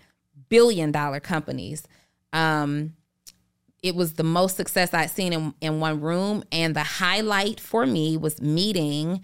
billion 0.49 0.91
dollar 0.91 1.19
companies. 1.19 1.83
Um, 2.33 2.93
it 3.81 3.95
was 3.95 4.13
the 4.13 4.23
most 4.23 4.55
success 4.55 4.93
I'd 4.93 5.09
seen 5.09 5.33
in, 5.33 5.53
in 5.61 5.79
one 5.79 6.01
room. 6.01 6.43
And 6.51 6.75
the 6.75 6.83
highlight 6.83 7.59
for 7.59 7.85
me 7.85 8.17
was 8.17 8.41
meeting 8.41 9.23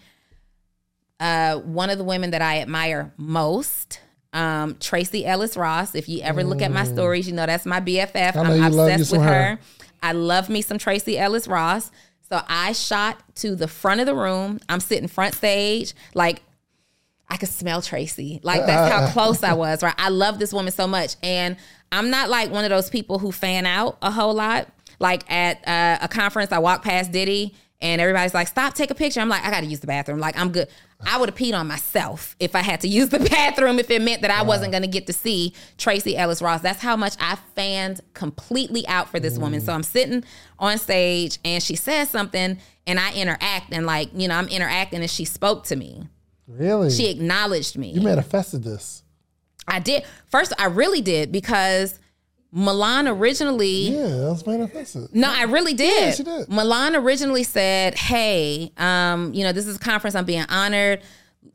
uh, 1.20 1.57
one 1.59 1.89
of 1.89 1.97
the 1.97 2.03
women 2.03 2.32
that 2.32 2.41
I 2.41 2.61
admire 2.61 3.13
most, 3.17 3.99
um, 4.34 4.78
Tracee 4.80 5.26
Ellis 5.26 5.57
Ross. 5.57 5.95
If 5.95 6.07
you 6.07 6.22
ever 6.22 6.43
look 6.43 6.61
at 6.61 6.72
my 6.72 6.84
stories, 6.86 7.28
you 7.28 7.34
know 7.34 7.45
that's 7.45 7.65
my 7.65 7.82
BFF. 7.82 8.36
I'm 8.36 8.63
obsessed 8.63 9.11
with 9.11 9.22
her. 9.22 9.55
her. 9.55 9.59
I 10.01 10.13
love 10.13 10.49
me 10.49 10.61
some 10.61 10.78
Tracee 10.78 11.17
Ellis 11.17 11.47
Ross. 11.47 11.91
So 12.30 12.39
I 12.47 12.74
shot 12.74 13.22
to 13.38 13.55
the 13.55 13.67
front 13.67 14.01
of 14.01 14.05
the 14.05 14.15
room. 14.15 14.59
I'm 14.70 14.80
sitting 14.80 15.07
front 15.07 15.34
stage, 15.34 15.93
like 16.13 16.43
I 17.28 17.38
could 17.38 17.49
smell 17.49 17.82
Tracee. 17.82 18.39
Like 18.43 18.65
that's 18.65 18.91
how 18.91 19.07
close 19.11 19.43
I 19.43 19.53
was, 19.53 19.84
right? 19.84 19.95
I 19.97 20.09
love 20.09 20.39
this 20.39 20.53
woman 20.53 20.72
so 20.72 20.88
much. 20.88 21.15
And 21.24 21.57
I'm 21.91 22.09
not 22.09 22.30
like 22.30 22.51
one 22.51 22.63
of 22.63 22.70
those 22.70 22.89
people 22.89 23.20
who 23.20 23.32
fan 23.32 23.65
out 23.65 23.97
a 24.01 24.11
whole 24.11 24.34
lot. 24.34 24.67
Like 24.99 25.30
at 25.32 25.67
uh, 25.67 26.03
a 26.03 26.07
conference, 26.07 26.51
I 26.51 26.59
walk 26.59 26.84
past 26.84 27.11
Diddy 27.11 27.55
and 27.82 28.02
everybody's 28.02 28.34
like, 28.34 28.48
stop, 28.48 28.74
take 28.74 28.92
a 28.92 28.96
picture. 28.96 29.22
I'm 29.22 29.30
like, 29.30 29.44
I 29.44 29.50
gotta 29.50 29.66
use 29.66 29.80
the 29.80 29.88
bathroom. 29.88 30.20
Like, 30.20 30.38
I'm 30.38 30.52
good. 30.52 30.68
I 31.06 31.18
would 31.18 31.30
have 31.30 31.38
peed 31.38 31.58
on 31.58 31.68
myself 31.68 32.36
if 32.40 32.54
I 32.56 32.60
had 32.60 32.82
to 32.82 32.90
use 32.90 33.10
the 33.10 33.20
bathroom 33.32 33.80
if 33.80 33.90
it 33.90 34.02
meant 34.02 34.22
that 34.22 34.32
I 34.32 34.42
wasn't 34.42 34.74
gonna 34.74 34.88
get 34.88 35.08
to 35.08 35.14
see 35.14 35.54
Tracee 35.78 36.18
Ellis 36.18 36.42
Ross. 36.42 36.62
That's 36.62 36.82
how 36.82 36.98
much 36.98 37.16
I 37.20 37.38
fanned 37.56 38.02
completely 38.14 38.86
out 38.88 39.10
for 39.10 39.20
this 39.20 39.38
woman. 39.38 39.62
So 39.62 39.72
I'm 39.72 39.82
mm. 39.82 39.86
sitting 39.86 40.24
on 40.58 40.78
stage 40.78 41.40
and 41.46 41.64
she 41.64 41.76
says 41.76 42.10
something 42.10 42.58
and 42.86 43.00
I 43.00 43.14
interact 43.14 43.72
and 43.72 43.86
like, 43.86 44.10
you 44.14 44.28
know, 44.28 44.36
I'm 44.36 44.50
interacting 44.50 45.00
and 45.02 45.10
she 45.10 45.24
spoke 45.24 45.64
to 45.66 45.76
me. 45.76 46.04
Really? 46.48 46.90
She 46.90 47.10
acknowledged 47.10 47.78
me. 47.78 47.92
you 47.92 48.02
manifested 48.02 48.64
this. 48.64 49.04
I 49.68 49.80
did. 49.80 50.04
First, 50.26 50.52
I 50.58 50.66
really 50.66 51.02
did 51.02 51.32
because 51.32 52.00
Milan 52.52 53.08
originally. 53.08 53.89
Yeah, 53.91 54.08
that 54.08 54.30
was. 54.30 54.43
No, 55.14 55.32
I 55.32 55.43
really 55.43 55.74
did. 55.74 56.02
Yeah, 56.02 56.12
she 56.12 56.24
did. 56.24 56.50
Milan 56.50 56.95
originally 56.95 57.43
said, 57.43 57.95
"Hey, 57.95 58.72
um, 58.78 59.34
you 59.34 59.43
know, 59.43 59.52
this 59.52 59.68
is 59.68 59.76
a 59.76 59.80
conference. 59.80 60.16
I'm 60.16 60.26
being 60.26 60.45
honored. 60.50 61.02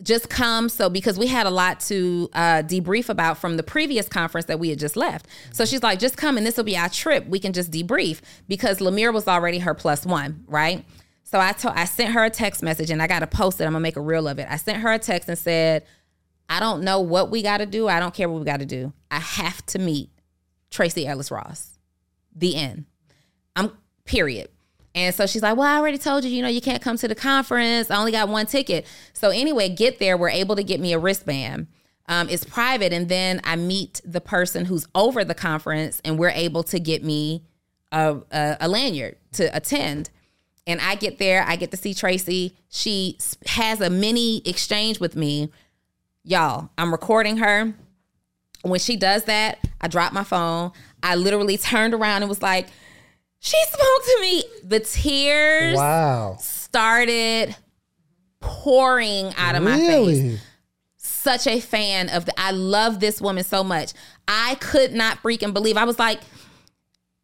Just 0.02 0.28
come." 0.28 0.68
So 0.68 0.88
because 0.88 1.18
we 1.18 1.26
had 1.26 1.46
a 1.46 1.50
lot 1.50 1.80
to 1.80 2.28
uh, 2.32 2.62
debrief 2.62 3.08
about 3.08 3.38
from 3.38 3.56
the 3.56 3.64
previous 3.64 4.08
conference 4.08 4.46
that 4.46 4.60
we 4.60 4.68
had 4.68 4.78
just 4.78 4.96
left, 4.96 5.26
so 5.52 5.64
she's 5.64 5.82
like, 5.82 5.98
"Just 5.98 6.16
come, 6.16 6.36
and 6.36 6.46
this 6.46 6.56
will 6.56 6.64
be 6.64 6.76
our 6.76 6.88
trip. 6.88 7.26
We 7.26 7.40
can 7.40 7.52
just 7.52 7.72
debrief." 7.72 8.20
Because 8.46 8.78
Lemire 8.78 9.12
was 9.12 9.26
already 9.26 9.58
her 9.58 9.74
plus 9.74 10.06
one, 10.06 10.44
right? 10.46 10.84
So 11.24 11.40
I 11.40 11.52
told, 11.52 11.74
I 11.74 11.86
sent 11.86 12.12
her 12.12 12.24
a 12.24 12.30
text 12.30 12.62
message, 12.62 12.90
and 12.90 13.02
I 13.02 13.08
got 13.08 13.20
to 13.20 13.26
post 13.26 13.60
it. 13.60 13.64
I'm 13.64 13.72
gonna 13.72 13.80
make 13.80 13.96
a 13.96 14.00
reel 14.00 14.28
of 14.28 14.38
it. 14.38 14.46
I 14.48 14.56
sent 14.56 14.78
her 14.78 14.92
a 14.92 14.98
text 15.00 15.28
and 15.28 15.36
said, 15.36 15.84
"I 16.48 16.60
don't 16.60 16.84
know 16.84 17.00
what 17.00 17.32
we 17.32 17.42
got 17.42 17.58
to 17.58 17.66
do. 17.66 17.88
I 17.88 17.98
don't 17.98 18.14
care 18.14 18.28
what 18.28 18.38
we 18.38 18.44
got 18.44 18.60
to 18.60 18.66
do. 18.66 18.92
I 19.10 19.18
have 19.18 19.66
to 19.66 19.80
meet 19.80 20.10
Tracee 20.74 21.06
Ellis 21.06 21.30
Ross." 21.30 21.78
The 22.36 22.56
end. 22.56 22.84
I'm 23.56 23.72
period. 24.04 24.48
And 24.94 25.14
so 25.14 25.26
she's 25.26 25.42
like, 25.42 25.56
Well, 25.56 25.66
I 25.66 25.78
already 25.78 25.98
told 25.98 26.24
you, 26.24 26.30
you 26.30 26.42
know, 26.42 26.48
you 26.48 26.60
can't 26.60 26.82
come 26.82 26.96
to 26.98 27.08
the 27.08 27.14
conference. 27.14 27.90
I 27.90 27.96
only 27.96 28.12
got 28.12 28.28
one 28.28 28.46
ticket. 28.46 28.86
So 29.12 29.30
anyway, 29.30 29.68
get 29.68 29.98
there. 29.98 30.16
We're 30.16 30.28
able 30.28 30.56
to 30.56 30.62
get 30.62 30.80
me 30.80 30.92
a 30.92 30.98
wristband. 30.98 31.66
Um, 32.06 32.28
it's 32.28 32.44
private. 32.44 32.92
And 32.92 33.08
then 33.08 33.40
I 33.44 33.56
meet 33.56 34.00
the 34.04 34.20
person 34.20 34.66
who's 34.66 34.86
over 34.94 35.24
the 35.24 35.34
conference 35.34 36.00
and 36.04 36.18
we're 36.18 36.30
able 36.30 36.62
to 36.64 36.78
get 36.78 37.02
me 37.02 37.42
a, 37.90 38.18
a, 38.30 38.56
a 38.60 38.68
lanyard 38.68 39.16
to 39.32 39.54
attend. 39.56 40.10
And 40.66 40.80
I 40.80 40.94
get 40.94 41.18
there, 41.18 41.44
I 41.46 41.56
get 41.56 41.70
to 41.72 41.76
see 41.76 41.92
Tracee. 41.92 42.56
She 42.68 43.18
has 43.46 43.80
a 43.80 43.90
mini 43.90 44.42
exchange 44.46 45.00
with 45.00 45.16
me. 45.16 45.50
Y'all, 46.22 46.70
I'm 46.78 46.92
recording 46.92 47.38
her. 47.38 47.74
When 48.64 48.80
she 48.80 48.96
does 48.96 49.24
that, 49.24 49.58
I 49.80 49.88
dropped 49.88 50.14
my 50.14 50.24
phone. 50.24 50.72
I 51.02 51.14
literally 51.16 51.56
turned 51.58 51.94
around 51.94 52.22
and 52.22 52.28
was 52.28 52.42
like, 52.42 52.66
she 53.38 53.56
spoke 53.66 54.04
to 54.06 54.18
me. 54.20 54.44
The 54.64 54.80
tears 54.80 55.76
Wow. 55.76 56.36
started 56.40 57.54
pouring 58.40 59.32
out 59.36 59.54
of 59.54 59.62
my 59.62 59.76
face 59.78 60.40
such 60.96 61.46
a 61.46 61.58
fan 61.60 62.08
of 62.10 62.26
the 62.26 62.38
I 62.38 62.50
love 62.50 63.00
this 63.00 63.20
woman 63.20 63.44
so 63.44 63.64
much. 63.64 63.92
I 64.28 64.56
could 64.56 64.92
not 64.92 65.22
freaking 65.22 65.52
believe. 65.54 65.76
I 65.76 65.84
was 65.84 65.98
like, 65.98 66.20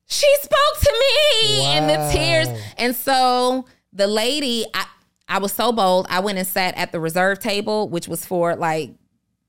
she 0.07 0.27
spoke 0.41 0.81
to 0.83 0.93
me 0.93 1.65
and 1.67 1.89
the 1.91 2.11
tears. 2.13 2.49
And 2.79 2.97
so 2.97 3.67
the 3.93 4.07
lady, 4.07 4.65
I 4.75 4.87
I 5.29 5.39
was 5.39 5.53
so 5.53 5.71
bold. 5.73 6.07
I 6.11 6.21
went 6.21 6.39
and 6.39 6.47
sat 6.47 6.77
at 6.77 6.93
the 6.93 7.01
reserve 7.01 7.39
table, 7.39 7.89
which 7.89 8.09
was 8.09 8.25
for 8.27 8.57
like 8.57 8.91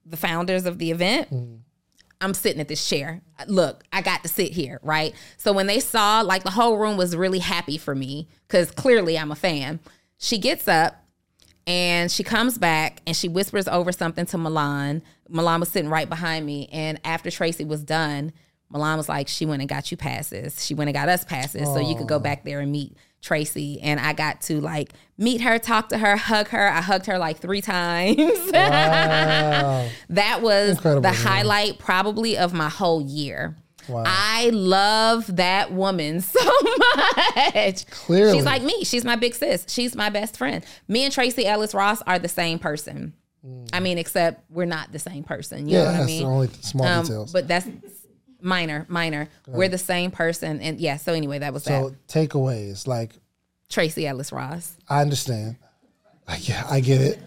the 0.05 0.17
founders 0.17 0.65
of 0.65 0.77
the 0.77 0.91
event. 0.91 1.33
Mm. 1.33 1.59
I'm 2.21 2.33
sitting 2.33 2.61
at 2.61 2.67
this 2.67 2.87
chair. 2.87 3.21
Look, 3.47 3.83
I 3.91 4.01
got 4.01 4.21
to 4.23 4.29
sit 4.29 4.51
here, 4.51 4.79
right? 4.83 5.13
So 5.37 5.51
when 5.51 5.67
they 5.67 5.79
saw, 5.79 6.21
like, 6.21 6.43
the 6.43 6.51
whole 6.51 6.77
room 6.77 6.95
was 6.95 7.15
really 7.15 7.39
happy 7.39 7.77
for 7.77 7.95
me 7.95 8.27
because 8.47 8.71
clearly 8.71 9.17
I'm 9.17 9.31
a 9.31 9.35
fan. 9.35 9.79
She 10.19 10.37
gets 10.37 10.67
up 10.67 11.03
and 11.65 12.11
she 12.11 12.23
comes 12.23 12.57
back 12.57 13.01
and 13.07 13.15
she 13.15 13.27
whispers 13.27 13.67
over 13.67 13.91
something 13.91 14.25
to 14.27 14.37
Milan. 14.37 15.01
Milan 15.27 15.59
was 15.59 15.69
sitting 15.69 15.89
right 15.89 16.07
behind 16.07 16.45
me. 16.45 16.69
And 16.71 17.01
after 17.03 17.31
Tracee 17.31 17.65
was 17.65 17.83
done, 17.83 18.33
Milan 18.69 18.97
was 18.97 19.09
like, 19.09 19.27
she 19.27 19.45
went 19.45 19.61
and 19.61 19.67
got 19.67 19.91
you 19.91 19.97
passes. 19.97 20.63
She 20.63 20.73
went 20.73 20.89
and 20.89 20.95
got 20.95 21.09
us 21.09 21.25
passes 21.25 21.67
so 21.67 21.79
you 21.79 21.95
could 21.95 22.07
go 22.07 22.15
oh. 22.15 22.19
back 22.19 22.45
there 22.45 22.59
and 22.59 22.71
meet 22.71 22.95
Tracee. 23.21 23.79
And 23.81 23.99
I 23.99 24.13
got 24.13 24.41
to 24.41 24.59
like 24.61 24.91
meet 25.17 25.41
her, 25.41 25.59
talk 25.59 25.89
to 25.89 25.97
her, 25.97 26.15
hug 26.17 26.47
her. 26.49 26.67
I 26.69 26.81
hugged 26.81 27.05
her 27.05 27.17
like 27.17 27.37
three 27.37 27.61
times. 27.61 28.17
Wow. 28.51 29.89
That 30.09 30.41
was 30.41 30.71
Incredible, 30.77 31.01
the 31.01 31.09
man. 31.13 31.15
highlight 31.25 31.79
probably 31.79 32.37
of 32.37 32.53
my 32.53 32.69
whole 32.69 33.01
year. 33.01 33.55
Wow. 33.89 34.03
I 34.05 34.49
love 34.53 35.35
that 35.37 35.71
woman 35.71 36.21
so 36.21 36.39
much. 37.55 37.87
Clearly. 37.87 38.33
She's 38.37 38.45
like 38.45 38.61
me. 38.63 38.83
She's 38.83 39.03
my 39.03 39.15
big 39.15 39.33
sis. 39.35 39.65
She's 39.67 39.95
my 39.95 40.09
best 40.09 40.37
friend. 40.37 40.63
Me 40.87 41.03
and 41.03 41.13
Tracee 41.13 41.45
Ellis 41.45 41.73
Ross 41.73 42.01
are 42.03 42.19
the 42.19 42.27
same 42.29 42.59
person. 42.59 43.13
I 43.73 43.79
mean, 43.79 43.97
except 43.97 44.43
we're 44.51 44.65
not 44.65 44.91
the 44.91 44.99
same 44.99 45.23
person. 45.23 45.67
You 45.67 45.77
Mm. 45.77 45.77
Yeah, 45.77 45.79
know 45.79 45.85
what 45.85 45.93
I 45.93 45.97
that's 45.97 46.07
mean? 46.07 46.23
the 46.23 46.29
only 46.29 46.47
small 46.61 46.87
Um, 46.87 47.01
details. 47.03 47.31
But 47.33 47.47
that's 47.47 47.67
minor, 48.41 48.85
minor. 48.89 49.29
We're 49.47 49.69
the 49.69 49.77
same 49.77 50.11
person. 50.11 50.61
And 50.61 50.79
yeah, 50.79 50.97
so 50.97 51.13
anyway, 51.13 51.39
that 51.39 51.53
was 51.53 51.63
that 51.65 51.81
so 51.81 51.89
that. 51.89 52.07
takeaways, 52.07 52.87
like 52.87 53.11
Tracee 53.69 54.07
Ellis 54.07 54.31
Ross. 54.31 54.75
I 54.89 55.01
understand. 55.01 55.57
I 56.27 56.37
yeah, 56.37 56.65
I 56.69 56.79
get 56.79 57.01
it. 57.01 57.19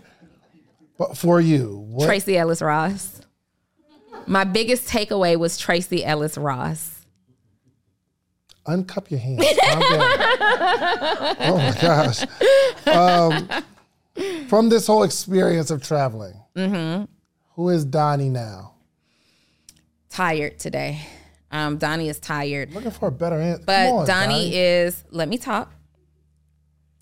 But 0.96 1.16
for 1.16 1.40
you, 1.40 1.84
what 1.88 2.06
Tracee 2.06 2.36
Ellis 2.36 2.62
Ross. 2.62 3.20
My 4.26 4.44
biggest 4.44 4.88
takeaway 4.88 5.36
was 5.36 5.58
Tracee 5.58 6.04
Ellis 6.04 6.38
Ross. 6.38 7.04
uncup 8.66 9.10
your 9.10 9.20
hands. 9.20 9.44
Oh 11.46 11.56
my 11.58 11.76
gosh. 11.80 12.24
Um, 12.86 14.46
from 14.48 14.68
this 14.68 14.86
whole 14.86 15.02
experience 15.02 15.70
of 15.70 15.82
traveling, 15.82 16.34
Mm-hmm. 16.56 17.04
who 17.56 17.68
is 17.70 17.84
Donni 17.84 18.30
now? 18.30 18.73
Tired 20.14 20.60
today. 20.60 21.00
Um, 21.50 21.76
Donni 21.76 22.08
is 22.08 22.20
tired. 22.20 22.72
Looking 22.72 22.92
for 22.92 23.08
a 23.08 23.10
better 23.10 23.34
answer. 23.34 23.64
But 23.66 23.88
on, 23.88 24.06
Donni 24.06 24.50
is, 24.52 25.02
let 25.10 25.28
me 25.28 25.38
talk. 25.38 25.72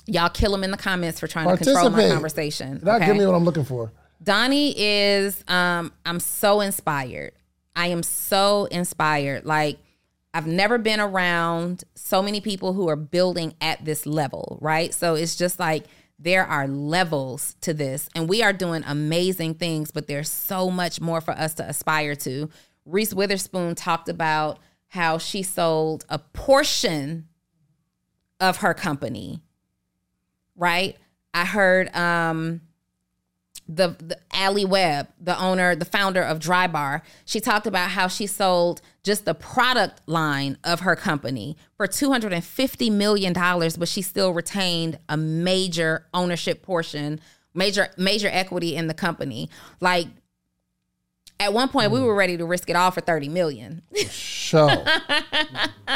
Y'all 0.07 0.31
kill 0.31 0.55
him 0.55 0.65
in 0.65 0.71
the 0.71 0.79
comments 0.79 1.21
for 1.21 1.27
trying 1.27 1.47
to 1.47 1.63
control 1.63 1.91
my 1.91 2.09
conversation. 2.09 2.81
Not 2.83 3.03
okay? 3.03 3.09
give 3.09 3.19
me 3.19 3.27
what 3.27 3.35
I'm 3.35 3.45
looking 3.45 3.65
for. 3.65 3.93
Donni 4.25 4.73
is, 4.75 5.45
um, 5.47 5.93
I'm 6.07 6.21
so 6.21 6.63
inspired. 6.63 7.33
I 7.77 7.89
am 7.89 8.03
so 8.03 8.65
inspired. 8.71 9.45
Like, 9.45 9.79
I've 10.33 10.47
never 10.47 10.79
been 10.79 10.99
around 10.99 11.85
so 11.95 12.23
many 12.23 12.41
people 12.41 12.73
who 12.73 12.89
are 12.89 12.97
building 12.97 13.55
at 13.61 13.85
this 13.85 14.07
level, 14.07 14.57
right? 14.63 14.95
So 14.95 15.17
it's 15.17 15.37
just 15.37 15.61
like 15.61 15.85
there 16.19 16.47
are 16.47 16.67
levels 16.67 17.57
to 17.61 17.75
this, 17.75 18.09
and 18.15 18.27
we 18.27 18.43
are 18.43 18.55
doing 18.55 18.85
amazing 18.87 19.55
things, 19.57 19.91
but 19.91 20.07
there's 20.07 20.31
so 20.31 20.71
much 20.71 20.99
more 20.99 21.21
for 21.21 21.33
us 21.33 21.53
to 21.55 21.69
aspire 21.69 22.15
to. 22.17 22.49
Reese 22.85 23.15
Witherspoon 23.15 23.75
talked 23.75 24.09
about 24.09 24.59
how 24.89 25.19
she 25.19 25.43
sold 25.43 26.05
a 26.09 26.19
portion 26.19 27.29
of 28.41 28.59
her 28.59 28.75
company, 28.75 29.41
right? 30.57 30.97
I 31.33 31.45
heard 31.45 31.95
um 31.97 32.61
the, 33.69 33.97
the 33.99 34.19
Alli 34.33 34.65
Webb, 34.65 35.09
the 35.21 35.39
owner, 35.41 35.75
the 35.75 35.85
founder 35.85 36.23
of 36.23 36.39
Drybar, 36.39 37.03
she 37.25 37.41
talked 37.41 37.67
about 37.67 37.91
how 37.91 38.09
she 38.09 38.27
sold 38.27 38.83
just 39.03 39.25
the 39.25 39.35
product 39.35 40.01
line 40.07 40.59
of 40.65 40.81
her 40.81 40.97
company 40.97 41.57
for 41.77 41.87
$250 41.87 42.93
million, 42.93 43.33
but 43.33 43.89
she 43.89 44.03
still 44.03 44.33
retained 44.33 44.99
a 45.09 45.17
major 45.17 46.07
ownership 46.13 46.63
portion, 46.63 47.21
major, 47.55 47.89
major 47.97 48.29
equity 48.31 48.77
in 48.77 48.89
the 48.89 48.95
company. 48.95 49.49
Like 49.81 50.09
at 51.43 51.53
one 51.53 51.69
point 51.69 51.91
we 51.91 52.01
were 52.01 52.15
ready 52.15 52.37
to 52.37 52.45
risk 52.45 52.71
it 52.71 52.77
all 52.77 52.91
for 52.91 53.01
30 53.01 53.29
million. 53.29 53.83
Show. 54.09 54.67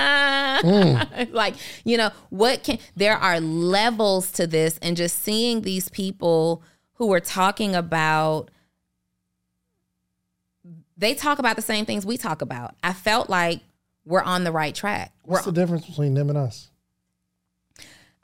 like 1.31 1.55
you 1.85 1.97
know 1.97 2.11
what 2.31 2.65
can 2.65 2.79
there 2.97 3.17
are 3.17 3.41
levels 3.41 4.31
to 4.33 4.47
this 4.47 4.79
and 4.83 4.97
just 4.97 5.23
seeing 5.23 5.63
these 5.63 5.89
people 5.91 6.63
who 6.95 7.13
are 7.13 7.21
talking 7.21 7.75
about 7.75 8.51
they 10.97 11.15
talk 11.15 11.39
about 11.39 11.57
the 11.57 11.63
same 11.63 11.85
things 11.85 12.07
we 12.07 12.17
talk 12.17 12.41
about 12.41 12.75
i 12.83 12.93
felt 12.93 13.29
like 13.29 13.61
we're 14.05 14.23
on 14.23 14.45
the 14.45 14.53
right 14.53 14.75
track 14.75 15.13
we're, 15.25 15.35
What's 15.35 15.47
the 15.47 15.53
difference 15.53 15.87
between 15.87 16.15
them 16.15 16.31
and 16.31 16.39
us? 16.39 16.71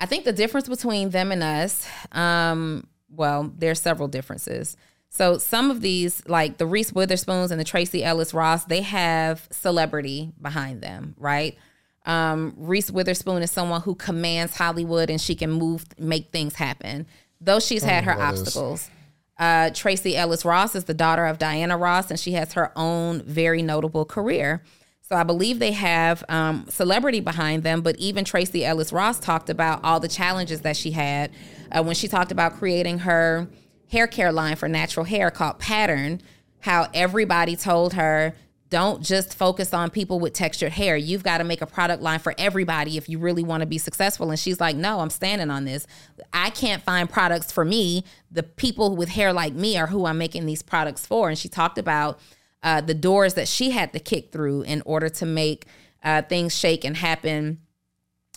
i 0.00 0.06
think 0.06 0.24
the 0.24 0.32
difference 0.32 0.68
between 0.68 1.10
them 1.10 1.30
and 1.30 1.42
us 1.42 1.86
um 2.12 2.86
well 3.10 3.52
there's 3.56 3.80
several 3.80 4.08
differences 4.08 4.76
so 5.12 5.38
some 5.38 5.70
of 5.70 5.80
these 5.80 6.26
like 6.26 6.58
the 6.58 6.66
reese 6.66 6.92
witherspoons 6.92 7.50
and 7.50 7.60
the 7.60 7.64
tracee 7.64 8.02
ellis 8.02 8.34
ross 8.34 8.64
they 8.64 8.82
have 8.82 9.46
celebrity 9.50 10.32
behind 10.40 10.82
them 10.82 11.14
right 11.18 11.56
um, 12.04 12.54
Reese 12.56 12.90
Witherspoon 12.90 13.42
is 13.42 13.50
someone 13.50 13.80
who 13.82 13.94
commands 13.94 14.56
Hollywood 14.56 15.10
and 15.10 15.20
she 15.20 15.34
can 15.34 15.50
move, 15.50 15.86
make 15.98 16.30
things 16.30 16.54
happen. 16.54 17.06
Though 17.40 17.60
she's 17.60 17.82
had 17.82 18.04
her 18.04 18.14
that 18.16 18.34
is. 18.34 18.40
obstacles. 18.40 18.90
Uh, 19.38 19.70
Tracee 19.70 20.16
Ellis 20.16 20.44
Ross 20.44 20.74
is 20.74 20.84
the 20.84 20.94
daughter 20.94 21.26
of 21.26 21.38
Diana 21.38 21.76
Ross, 21.76 22.10
and 22.10 22.20
she 22.20 22.32
has 22.32 22.52
her 22.52 22.70
own 22.76 23.22
very 23.22 23.62
notable 23.62 24.04
career. 24.04 24.62
So 25.00 25.16
I 25.16 25.24
believe 25.24 25.58
they 25.58 25.72
have 25.72 26.22
um, 26.28 26.66
celebrity 26.68 27.20
behind 27.20 27.64
them, 27.64 27.82
but 27.82 27.96
even 27.96 28.24
Tracee 28.24 28.64
Ellis 28.64 28.92
Ross 28.92 29.18
talked 29.18 29.50
about 29.50 29.82
all 29.82 30.00
the 30.00 30.08
challenges 30.08 30.60
that 30.60 30.76
she 30.76 30.92
had 30.92 31.32
uh, 31.72 31.82
when 31.82 31.94
she 31.94 32.08
talked 32.08 32.30
about 32.30 32.54
creating 32.54 33.00
her 33.00 33.48
hair 33.92 34.06
care 34.06 34.32
line 34.32 34.56
for 34.56 34.68
natural 34.68 35.04
hair 35.04 35.30
called 35.30 35.58
Pattern. 35.58 36.20
How 36.60 36.88
everybody 36.94 37.56
told 37.56 37.92
her, 37.92 38.34
don't 38.70 39.02
just 39.02 39.34
focus 39.34 39.74
on 39.74 39.90
people 39.90 40.18
with 40.18 40.32
textured 40.32 40.72
hair. 40.72 40.96
You've 40.96 41.22
got 41.22 41.38
to 41.38 41.44
make 41.44 41.60
a 41.60 41.66
product 41.66 42.02
line 42.02 42.18
for 42.18 42.34
everybody 42.38 42.96
if 42.96 43.06
you 43.06 43.18
really 43.18 43.44
want 43.44 43.60
to 43.60 43.66
be 43.66 43.76
successful. 43.76 44.30
And 44.30 44.38
she's 44.38 44.60
like, 44.60 44.76
no, 44.76 45.00
I'm 45.00 45.10
standing 45.10 45.50
on 45.50 45.66
this. 45.66 45.86
I 46.32 46.48
can't 46.48 46.82
find 46.82 47.10
products 47.10 47.52
for 47.52 47.66
me. 47.66 48.02
The 48.30 48.42
people 48.42 48.96
with 48.96 49.10
hair 49.10 49.30
like 49.30 49.52
me 49.52 49.76
are 49.76 49.88
who 49.88 50.06
I'm 50.06 50.16
making 50.16 50.46
these 50.46 50.62
products 50.62 51.06
for. 51.06 51.28
And 51.28 51.36
she 51.36 51.50
talked 51.50 51.76
about 51.76 52.18
uh, 52.62 52.80
the 52.80 52.94
doors 52.94 53.34
that 53.34 53.46
she 53.46 53.72
had 53.72 53.92
to 53.92 53.98
kick 53.98 54.32
through 54.32 54.62
in 54.62 54.82
order 54.86 55.10
to 55.10 55.26
make 55.26 55.66
uh, 56.02 56.22
things 56.22 56.56
shake 56.56 56.86
and 56.86 56.96
happen 56.96 57.60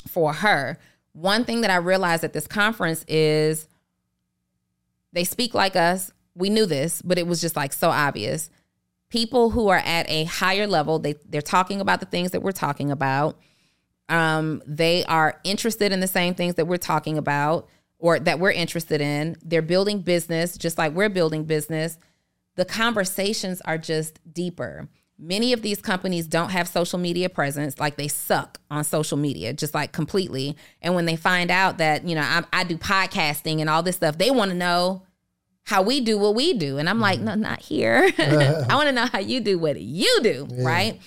for 0.05 0.33
her. 0.33 0.77
One 1.13 1.45
thing 1.45 1.61
that 1.61 1.71
I 1.71 1.77
realized 1.77 2.25
at 2.25 2.33
this 2.33 2.45
conference 2.45 3.05
is 3.07 3.69
they 5.15 5.23
speak 5.23 5.53
like 5.53 5.75
us. 5.75 6.11
We 6.35 6.49
knew 6.49 6.65
this, 6.65 7.01
but 7.01 7.17
it 7.17 7.25
was 7.25 7.39
just 7.39 7.55
like 7.55 7.73
so 7.73 7.89
obvious. 7.89 8.49
People 9.09 9.49
who 9.51 9.69
are 9.69 9.77
at 9.77 10.07
a 10.09 10.25
higher 10.25 10.67
level, 10.67 10.99
they 10.99 11.15
they're 11.29 11.41
talking 11.41 11.79
about 11.79 12.01
the 12.01 12.05
things 12.05 12.31
that 12.31 12.41
we're 12.41 12.51
talking 12.51 12.91
about. 12.91 13.39
Um, 14.09 14.61
they 14.67 15.05
are 15.05 15.39
interested 15.43 15.91
in 15.91 16.01
the 16.01 16.07
same 16.07 16.35
things 16.35 16.55
that 16.55 16.65
we're 16.67 16.77
talking 16.77 17.17
about 17.17 17.69
or 17.97 18.19
that 18.19 18.39
we're 18.39 18.51
interested 18.51 18.99
in. 18.99 19.37
They're 19.41 19.61
building 19.61 20.01
business 20.01 20.57
just 20.57 20.77
like 20.77 20.93
we're 20.93 21.09
building 21.09 21.45
business. 21.45 21.97
The 22.55 22.65
conversations 22.65 23.61
are 23.61 23.77
just 23.77 24.19
deeper. 24.31 24.89
Many 25.17 25.53
of 25.53 25.61
these 25.61 25.81
companies 25.81 26.27
don't 26.27 26.49
have 26.49 26.67
social 26.67 26.99
media 26.99 27.29
presence, 27.29 27.79
like 27.79 27.95
they 27.95 28.09
suck 28.09 28.59
on 28.69 28.83
social 28.83 29.17
media, 29.17 29.53
just 29.53 29.73
like 29.73 29.93
completely. 29.93 30.57
And 30.81 30.93
when 30.93 31.05
they 31.05 31.15
find 31.15 31.49
out 31.49 31.77
that, 31.77 32.05
you 32.05 32.15
know, 32.15 32.21
I, 32.21 32.43
I 32.51 32.63
do 32.65 32.77
podcasting 32.77 33.61
and 33.61 33.69
all 33.69 33.81
this 33.81 33.95
stuff, 33.95 34.17
they 34.17 34.29
want 34.29 34.51
to 34.51 34.57
know 34.57 35.04
how 35.65 35.81
we 35.81 35.99
do 35.99 36.17
what 36.17 36.35
we 36.35 36.53
do. 36.53 36.77
And 36.77 36.87
I'm 36.87 36.99
like, 36.99 37.19
no, 37.19 37.35
not 37.35 37.59
here. 37.59 38.11
I 38.17 38.75
want 38.75 38.87
to 38.87 38.91
know 38.91 39.07
how 39.07 39.19
you 39.19 39.41
do 39.41 39.57
what 39.57 39.79
you 39.81 40.19
do, 40.21 40.47
right? 40.51 40.99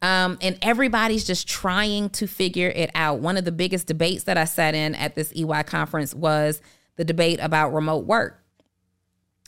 Um, 0.00 0.38
and 0.40 0.56
everybody's 0.62 1.24
just 1.24 1.48
trying 1.48 2.10
to 2.10 2.26
figure 2.26 2.68
it 2.68 2.90
out. 2.94 3.20
One 3.20 3.36
of 3.36 3.44
the 3.44 3.52
biggest 3.52 3.86
debates 3.86 4.24
that 4.24 4.38
I 4.38 4.44
sat 4.44 4.74
in 4.74 4.94
at 4.94 5.14
this 5.14 5.32
EY 5.34 5.64
conference 5.64 6.14
was 6.14 6.62
the 6.96 7.04
debate 7.04 7.38
about 7.40 7.74
remote 7.74 8.06
work. 8.06 8.42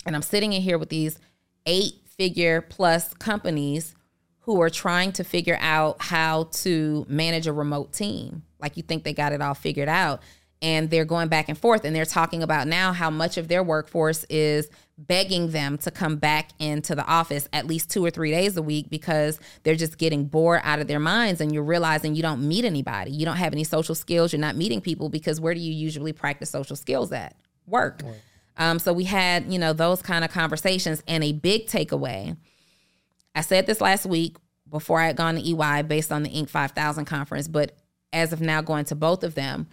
And 0.04 0.14
I'm 0.14 0.22
sitting 0.22 0.52
in 0.52 0.62
here 0.62 0.78
with 0.78 0.88
these 0.88 1.18
eight 1.66 1.94
figure 2.06 2.60
plus 2.60 3.14
companies 3.14 3.94
who 4.40 4.60
are 4.60 4.70
trying 4.70 5.12
to 5.12 5.24
figure 5.24 5.58
out 5.60 6.02
how 6.02 6.44
to 6.52 7.06
manage 7.08 7.46
a 7.46 7.52
remote 7.52 7.92
team. 7.92 8.42
Like 8.60 8.76
you 8.76 8.82
think 8.82 9.04
they 9.04 9.12
got 9.12 9.32
it 9.32 9.40
all 9.40 9.54
figured 9.54 9.88
out. 9.88 10.20
And 10.62 10.90
they're 10.90 11.06
going 11.06 11.28
back 11.28 11.48
and 11.48 11.56
forth 11.56 11.84
and 11.84 11.96
they're 11.96 12.04
talking 12.04 12.42
about 12.42 12.66
now 12.66 12.92
how 12.92 13.08
much 13.08 13.38
of 13.38 13.48
their 13.48 13.62
workforce 13.62 14.24
is 14.28 14.68
begging 14.98 15.50
them 15.52 15.78
to 15.78 15.90
come 15.90 16.16
back 16.16 16.50
into 16.58 16.94
the 16.94 17.04
office 17.06 17.48
at 17.52 17.66
least 17.66 17.90
two 17.90 18.04
or 18.04 18.10
three 18.10 18.30
days 18.30 18.56
a 18.56 18.62
week 18.62 18.90
because 18.90 19.40
they're 19.62 19.74
just 19.74 19.96
getting 19.96 20.26
bored 20.26 20.60
out 20.62 20.78
of 20.78 20.86
their 20.86 21.00
minds 21.00 21.40
and 21.40 21.52
you're 21.52 21.62
realizing 21.62 22.14
you 22.14 22.22
don't 22.22 22.46
meet 22.46 22.66
anybody. 22.66 23.10
You 23.10 23.24
don't 23.24 23.38
have 23.38 23.54
any 23.54 23.64
social 23.64 23.94
skills. 23.94 24.32
You're 24.32 24.40
not 24.40 24.56
meeting 24.56 24.82
people 24.82 25.08
because 25.08 25.40
where 25.40 25.54
do 25.54 25.60
you 25.60 25.72
usually 25.72 26.12
practice 26.12 26.50
social 26.50 26.76
skills 26.76 27.12
at? 27.12 27.34
Work. 27.66 28.02
Um, 28.58 28.78
so 28.78 28.92
we 28.92 29.04
had, 29.04 29.50
you 29.50 29.58
know, 29.58 29.72
those 29.72 30.02
kind 30.02 30.24
of 30.24 30.30
conversations 30.30 31.02
and 31.08 31.24
a 31.24 31.32
big 31.32 31.66
takeaway. 31.66 32.36
I 33.34 33.40
said 33.40 33.66
this 33.66 33.80
last 33.80 34.04
week 34.04 34.36
before 34.68 35.00
I 35.00 35.06
had 35.06 35.16
gone 35.16 35.36
to 35.36 35.40
EY 35.40 35.82
based 35.82 36.12
on 36.12 36.22
the 36.22 36.30
Inc. 36.30 36.50
5000 36.50 37.06
conference, 37.06 37.48
but 37.48 37.72
as 38.12 38.32
of 38.32 38.40
now 38.40 38.60
going 38.60 38.84
to 38.86 38.94
both 38.94 39.24
of 39.24 39.34
them, 39.34 39.68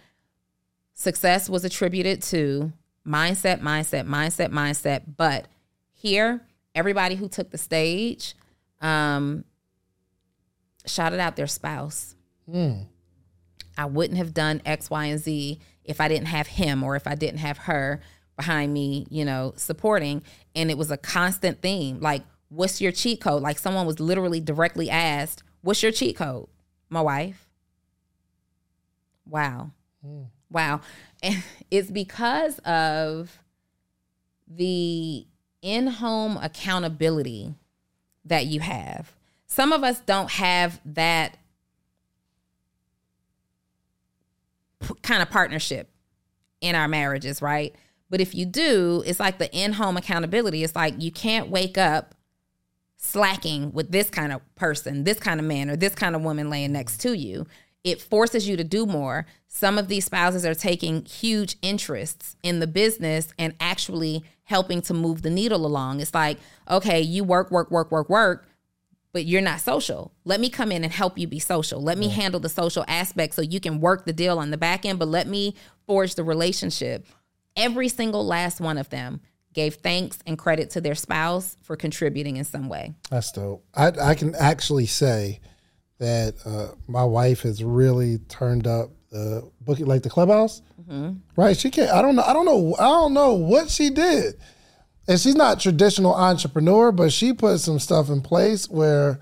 success 0.98 1.48
was 1.48 1.64
attributed 1.64 2.20
to 2.20 2.72
mindset, 3.06 3.60
mindset, 3.60 4.06
mindset, 4.06 4.50
mindset. 4.50 5.02
But 5.16 5.46
here, 5.92 6.42
everybody 6.74 7.14
who 7.14 7.28
took 7.28 7.50
the 7.50 7.58
stage 7.58 8.34
um, 8.80 9.44
shouted 10.86 11.20
out 11.20 11.36
their 11.36 11.46
spouse. 11.46 12.16
I 13.76 13.84
wouldn't 13.84 14.18
have 14.18 14.34
done 14.34 14.60
X, 14.66 14.90
Y, 14.90 15.06
and 15.06 15.20
Z 15.20 15.60
if 15.84 16.00
I 16.00 16.08
didn't 16.08 16.26
have 16.26 16.48
him 16.48 16.82
or 16.82 16.96
if 16.96 17.06
I 17.06 17.14
didn't 17.14 17.38
have 17.38 17.58
her 17.58 18.00
behind 18.36 18.74
me, 18.74 19.06
you 19.08 19.24
know, 19.24 19.52
supporting. 19.56 20.22
And 20.56 20.68
it 20.68 20.76
was 20.76 20.90
a 20.90 20.96
constant 20.96 21.62
theme. 21.62 22.00
Like, 22.00 22.24
what's 22.48 22.80
your 22.80 22.90
cheat 22.90 23.20
code? 23.20 23.42
Like, 23.42 23.60
someone 23.60 23.86
was 23.86 24.00
literally 24.00 24.40
directly 24.40 24.90
asked, 24.90 25.44
What's 25.60 25.82
your 25.82 25.92
cheat 25.92 26.16
code? 26.16 26.48
My 26.88 27.00
wife. 27.00 27.48
Wow. 29.26 29.70
Wow. 30.50 30.80
It's 31.70 31.90
because 31.90 32.58
of 32.60 33.38
the 34.46 35.26
in 35.60 35.86
home 35.86 36.38
accountability 36.38 37.54
that 38.24 38.46
you 38.46 38.60
have. 38.60 39.12
Some 39.46 39.72
of 39.72 39.84
us 39.84 40.00
don't 40.00 40.30
have 40.30 40.80
that 40.86 41.36
p- 44.80 44.94
kind 45.02 45.22
of 45.22 45.30
partnership 45.30 45.90
in 46.60 46.74
our 46.74 46.88
marriages, 46.88 47.42
right? 47.42 47.74
But 48.10 48.20
if 48.20 48.34
you 48.34 48.46
do, 48.46 49.02
it's 49.06 49.20
like 49.20 49.38
the 49.38 49.52
in 49.54 49.74
home 49.74 49.96
accountability. 49.96 50.64
It's 50.64 50.74
like 50.74 50.94
you 50.98 51.12
can't 51.12 51.50
wake 51.50 51.76
up 51.76 52.14
slacking 52.96 53.72
with 53.72 53.90
this 53.90 54.10
kind 54.10 54.32
of 54.32 54.40
person, 54.54 55.04
this 55.04 55.20
kind 55.20 55.38
of 55.40 55.46
man, 55.46 55.70
or 55.70 55.76
this 55.76 55.94
kind 55.94 56.16
of 56.16 56.22
woman 56.22 56.50
laying 56.50 56.72
next 56.72 56.98
to 57.02 57.16
you. 57.16 57.46
It 57.84 58.00
forces 58.00 58.48
you 58.48 58.56
to 58.56 58.64
do 58.64 58.86
more. 58.86 59.26
Some 59.46 59.78
of 59.78 59.88
these 59.88 60.04
spouses 60.04 60.44
are 60.44 60.54
taking 60.54 61.04
huge 61.04 61.56
interests 61.62 62.36
in 62.42 62.60
the 62.60 62.66
business 62.66 63.32
and 63.38 63.54
actually 63.60 64.24
helping 64.44 64.82
to 64.82 64.94
move 64.94 65.22
the 65.22 65.30
needle 65.30 65.64
along. 65.64 66.00
It's 66.00 66.14
like, 66.14 66.38
okay, 66.68 67.00
you 67.00 67.24
work, 67.24 67.50
work, 67.50 67.70
work, 67.70 67.90
work, 67.90 68.08
work, 68.08 68.48
but 69.12 69.24
you're 69.24 69.42
not 69.42 69.60
social. 69.60 70.12
Let 70.24 70.40
me 70.40 70.50
come 70.50 70.72
in 70.72 70.84
and 70.84 70.92
help 70.92 71.18
you 71.18 71.26
be 71.26 71.38
social. 71.38 71.80
Let 71.80 71.98
me 71.98 72.08
handle 72.08 72.40
the 72.40 72.48
social 72.48 72.84
aspect 72.88 73.34
so 73.34 73.42
you 73.42 73.60
can 73.60 73.80
work 73.80 74.04
the 74.04 74.12
deal 74.12 74.38
on 74.38 74.50
the 74.50 74.58
back 74.58 74.84
end, 74.84 74.98
but 74.98 75.08
let 75.08 75.26
me 75.26 75.54
forge 75.86 76.14
the 76.14 76.24
relationship. 76.24 77.06
Every 77.56 77.88
single 77.88 78.24
last 78.24 78.60
one 78.60 78.78
of 78.78 78.90
them 78.90 79.20
gave 79.54 79.76
thanks 79.76 80.18
and 80.26 80.38
credit 80.38 80.70
to 80.70 80.80
their 80.80 80.94
spouse 80.94 81.56
for 81.62 81.74
contributing 81.74 82.36
in 82.36 82.44
some 82.44 82.68
way. 82.68 82.94
That's 83.10 83.32
dope. 83.32 83.64
I 83.74 83.92
I 84.00 84.14
can 84.14 84.34
actually 84.34 84.86
say 84.86 85.40
that 85.98 86.34
uh, 86.44 86.74
my 86.86 87.04
wife 87.04 87.42
has 87.42 87.62
really 87.62 88.18
turned 88.28 88.66
up 88.66 88.90
the 89.10 89.48
booking, 89.60 89.86
like 89.86 90.02
the 90.02 90.10
clubhouse. 90.10 90.62
Right? 91.36 91.56
She 91.56 91.70
can't. 91.70 91.90
I 91.90 92.02
don't 92.02 92.16
know. 92.16 92.22
I 92.22 92.32
don't 92.32 92.44
know. 92.46 92.74
I 92.78 92.84
don't 92.84 93.14
know 93.14 93.34
what 93.34 93.68
she 93.70 93.90
did. 93.90 94.34
And 95.06 95.18
she's 95.18 95.34
not 95.34 95.58
traditional 95.60 96.14
entrepreneur, 96.14 96.92
but 96.92 97.12
she 97.12 97.32
put 97.32 97.58
some 97.58 97.78
stuff 97.78 98.10
in 98.10 98.20
place 98.20 98.68
where 98.68 99.18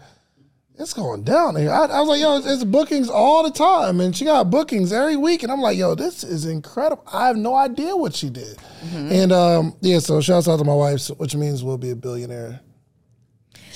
it's 0.78 0.92
going 0.92 1.22
down 1.22 1.56
here. 1.56 1.70
I, 1.70 1.86
I 1.86 2.00
was 2.00 2.08
like, 2.08 2.20
yo, 2.20 2.36
it's, 2.36 2.46
it's 2.46 2.64
bookings 2.64 3.08
all 3.08 3.42
the 3.44 3.50
time, 3.50 4.00
and 4.00 4.14
she 4.14 4.24
got 4.26 4.50
bookings 4.50 4.92
every 4.92 5.16
week, 5.16 5.42
and 5.42 5.50
I'm 5.50 5.60
like, 5.60 5.78
yo, 5.78 5.94
this 5.94 6.22
is 6.22 6.44
incredible. 6.44 7.02
I 7.10 7.28
have 7.28 7.36
no 7.36 7.54
idea 7.54 7.96
what 7.96 8.14
she 8.14 8.28
did. 8.28 8.58
And 8.92 9.32
um, 9.32 9.76
yeah, 9.80 10.00
so 10.00 10.20
shouts 10.20 10.48
out 10.48 10.58
to 10.58 10.64
my 10.64 10.74
wife, 10.74 11.06
which 11.16 11.34
means 11.34 11.64
we'll 11.64 11.78
be 11.78 11.90
a 11.90 11.96
billionaire. 11.96 12.60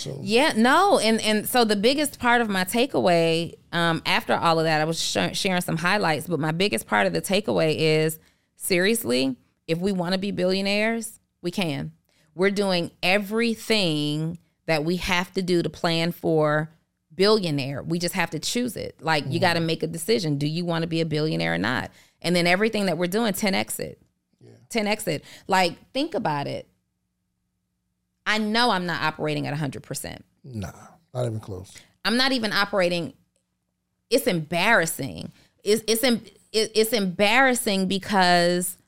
So 0.00 0.18
Yeah, 0.22 0.52
no, 0.56 0.98
and 0.98 1.20
and 1.20 1.48
so 1.48 1.64
the 1.64 1.76
biggest 1.76 2.18
part 2.18 2.40
of 2.40 2.48
my 2.48 2.64
takeaway 2.64 3.54
um, 3.72 4.02
after 4.06 4.34
all 4.34 4.58
of 4.58 4.64
that, 4.64 4.80
I 4.80 4.84
was 4.84 5.00
sh- 5.00 5.36
sharing 5.36 5.60
some 5.62 5.76
highlights, 5.76 6.26
but 6.26 6.40
my 6.40 6.52
biggest 6.52 6.86
part 6.86 7.06
of 7.06 7.12
the 7.12 7.20
takeaway 7.20 7.76
is 7.78 8.18
seriously, 8.56 9.36
if 9.66 9.78
we 9.78 9.92
want 9.92 10.12
to 10.12 10.18
be 10.18 10.30
billionaires, 10.30 11.20
we 11.42 11.50
can. 11.50 11.92
We're 12.34 12.50
doing 12.50 12.90
everything 13.02 14.38
that 14.66 14.84
we 14.84 14.96
have 14.96 15.32
to 15.34 15.42
do 15.42 15.62
to 15.62 15.70
plan 15.70 16.12
for 16.12 16.70
billionaire. 17.14 17.82
We 17.82 17.98
just 17.98 18.14
have 18.14 18.30
to 18.30 18.38
choose 18.38 18.76
it. 18.76 18.96
Like 19.00 19.24
you 19.28 19.40
got 19.40 19.54
to 19.54 19.60
make 19.60 19.82
a 19.82 19.86
decision: 19.86 20.38
do 20.38 20.46
you 20.46 20.64
want 20.64 20.82
to 20.82 20.88
be 20.88 21.00
a 21.00 21.06
billionaire 21.06 21.54
or 21.54 21.58
not? 21.58 21.90
And 22.22 22.34
then 22.34 22.46
everything 22.46 22.86
that 22.86 22.98
we're 22.98 23.06
doing, 23.06 23.32
10x 23.32 23.80
it, 23.80 24.00
10x 24.70 25.08
it. 25.08 25.24
Like 25.46 25.92
think 25.92 26.14
about 26.14 26.46
it. 26.46 26.69
I 28.26 28.38
know 28.38 28.70
I'm 28.70 28.86
not 28.86 29.02
operating 29.02 29.46
at 29.46 29.56
100%. 29.56 30.20
nah, 30.44 30.72
not 31.12 31.26
even 31.26 31.40
close. 31.40 31.72
I'm 32.04 32.16
not 32.16 32.32
even 32.32 32.52
operating. 32.52 33.14
It's 34.08 34.26
embarrassing. 34.26 35.32
It's 35.62 35.82
it's 35.86 36.02
it's 36.52 36.92
embarrassing 36.92 37.86
because 37.88 38.78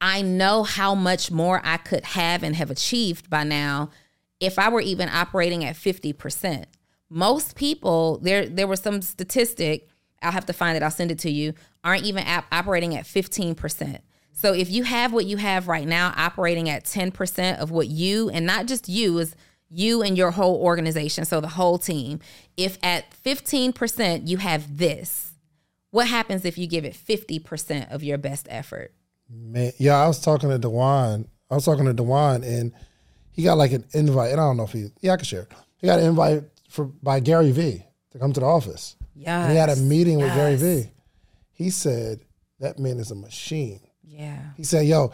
I 0.00 0.22
know 0.22 0.62
how 0.62 0.94
much 0.94 1.30
more 1.30 1.60
I 1.64 1.76
could 1.76 2.04
have 2.04 2.42
and 2.42 2.54
have 2.56 2.70
achieved 2.70 3.30
by 3.30 3.44
now 3.44 3.90
if 4.40 4.58
I 4.58 4.68
were 4.68 4.80
even 4.80 5.08
operating 5.08 5.64
at 5.64 5.74
50%. 5.74 6.64
Most 7.10 7.56
people, 7.56 8.18
there 8.18 8.46
there 8.48 8.66
was 8.66 8.80
some 8.80 9.00
statistic, 9.02 9.88
I'll 10.22 10.32
have 10.32 10.46
to 10.46 10.52
find 10.52 10.76
it, 10.76 10.82
I'll 10.82 10.90
send 10.90 11.10
it 11.10 11.18
to 11.20 11.30
you, 11.30 11.54
aren't 11.84 12.04
even 12.04 12.24
operating 12.52 12.94
at 12.94 13.04
15%. 13.04 13.98
So 14.38 14.54
if 14.54 14.70
you 14.70 14.84
have 14.84 15.12
what 15.12 15.26
you 15.26 15.36
have 15.36 15.66
right 15.66 15.86
now 15.86 16.14
operating 16.16 16.68
at 16.68 16.84
10% 16.84 17.58
of 17.58 17.72
what 17.72 17.88
you 17.88 18.30
and 18.30 18.46
not 18.46 18.66
just 18.66 18.88
you 18.88 19.18
is 19.18 19.34
you 19.68 20.00
and 20.00 20.16
your 20.16 20.30
whole 20.30 20.62
organization, 20.62 21.24
so 21.24 21.40
the 21.40 21.48
whole 21.48 21.76
team, 21.76 22.20
if 22.56 22.78
at 22.80 23.06
15% 23.24 24.28
you 24.28 24.36
have 24.36 24.78
this, 24.78 25.32
what 25.90 26.06
happens 26.06 26.44
if 26.44 26.56
you 26.56 26.68
give 26.68 26.84
it 26.84 26.94
50% 26.94 27.92
of 27.92 28.04
your 28.04 28.16
best 28.16 28.46
effort? 28.48 28.92
Man, 29.28 29.72
yeah, 29.76 29.96
I 29.96 30.06
was 30.06 30.20
talking 30.20 30.50
to 30.50 30.58
Duane. 30.58 31.26
I 31.50 31.56
was 31.56 31.64
talking 31.64 31.86
to 31.86 31.92
Duane, 31.92 32.44
and 32.44 32.72
he 33.32 33.42
got 33.42 33.58
like 33.58 33.72
an 33.72 33.86
invite. 33.92 34.30
And 34.30 34.40
I 34.40 34.44
don't 34.44 34.56
know 34.56 34.62
if 34.62 34.72
he, 34.72 34.86
yeah, 35.00 35.14
I 35.14 35.16
can 35.16 35.24
share. 35.24 35.48
He 35.78 35.88
got 35.88 35.98
an 35.98 36.06
invite 36.06 36.44
for 36.68 36.84
by 36.84 37.18
Gary 37.18 37.50
Vee 37.50 37.84
to 38.12 38.18
come 38.20 38.32
to 38.34 38.40
the 38.40 38.46
office. 38.46 38.94
Yeah. 39.16 39.42
And 39.42 39.50
he 39.50 39.58
had 39.58 39.68
a 39.68 39.76
meeting 39.76 40.18
with 40.18 40.32
Gary 40.32 40.54
Vee. 40.54 40.90
He 41.50 41.70
said 41.70 42.20
that 42.60 42.78
man 42.78 43.00
is 43.00 43.10
a 43.10 43.16
machine. 43.16 43.80
Yeah. 44.08 44.40
He 44.56 44.64
said, 44.64 44.86
"Yo, 44.86 45.12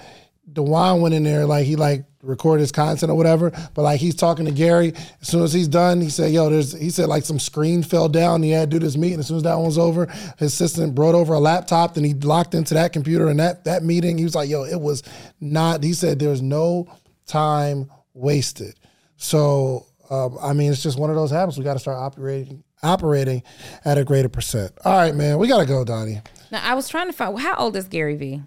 Duane 0.50 1.00
went 1.00 1.14
in 1.14 1.24
there 1.24 1.46
like 1.46 1.66
he 1.66 1.76
like 1.76 2.04
recorded 2.22 2.60
his 2.60 2.72
content 2.72 3.10
or 3.10 3.14
whatever, 3.14 3.50
but 3.74 3.82
like 3.82 4.00
he's 4.00 4.14
talking 4.14 4.46
to 4.46 4.50
Gary. 4.50 4.94
As 5.20 5.28
soon 5.28 5.42
as 5.42 5.52
he's 5.52 5.68
done, 5.68 6.00
he 6.00 6.10
said, 6.10 6.32
"Yo, 6.32 6.48
there's." 6.48 6.72
He 6.72 6.90
said 6.90 7.08
like 7.08 7.24
some 7.24 7.38
screen 7.38 7.82
fell 7.82 8.08
down. 8.08 8.42
He 8.42 8.50
had 8.50 8.70
to 8.70 8.78
do 8.78 8.84
this 8.84 8.96
meeting. 8.96 9.18
As 9.18 9.26
soon 9.26 9.38
as 9.38 9.42
that 9.42 9.56
one 9.56 9.66
was 9.66 9.78
over, 9.78 10.06
his 10.38 10.52
assistant 10.52 10.94
brought 10.94 11.14
over 11.14 11.34
a 11.34 11.40
laptop. 11.40 11.94
Then 11.94 12.04
he 12.04 12.14
locked 12.14 12.54
into 12.54 12.74
that 12.74 12.92
computer 12.92 13.28
and 13.28 13.40
that 13.40 13.64
that 13.64 13.82
meeting. 13.82 14.18
He 14.18 14.24
was 14.24 14.34
like, 14.34 14.48
"Yo, 14.48 14.64
it 14.64 14.80
was 14.80 15.02
not." 15.40 15.82
He 15.82 15.92
said, 15.92 16.18
"There's 16.18 16.42
no 16.42 16.86
time 17.26 17.90
wasted." 18.14 18.74
So 19.16 19.86
um, 20.10 20.38
I 20.40 20.52
mean, 20.52 20.70
it's 20.70 20.82
just 20.82 20.98
one 20.98 21.10
of 21.10 21.16
those 21.16 21.30
habits. 21.30 21.58
We 21.58 21.64
got 21.64 21.74
to 21.74 21.78
start 21.78 21.98
operating 21.98 22.62
operating 22.82 23.42
at 23.84 23.96
a 23.96 24.04
greater 24.04 24.28
percent. 24.28 24.72
All 24.84 24.92
right, 24.92 25.14
man, 25.14 25.38
we 25.38 25.48
got 25.48 25.60
to 25.60 25.66
go, 25.66 25.84
Donni. 25.84 26.24
Now 26.52 26.60
I 26.62 26.74
was 26.74 26.88
trying 26.88 27.06
to 27.06 27.12
find 27.12 27.38
how 27.38 27.54
old 27.56 27.76
is 27.76 27.88
Gary 27.88 28.16
Vee? 28.16 28.42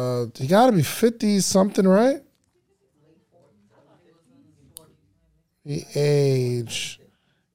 Uh, 0.00 0.26
he 0.34 0.46
got 0.46 0.66
to 0.66 0.72
be 0.72 0.82
fifty 0.82 1.40
something, 1.40 1.86
right? 1.86 2.22
The 5.64 5.84
age 5.94 7.00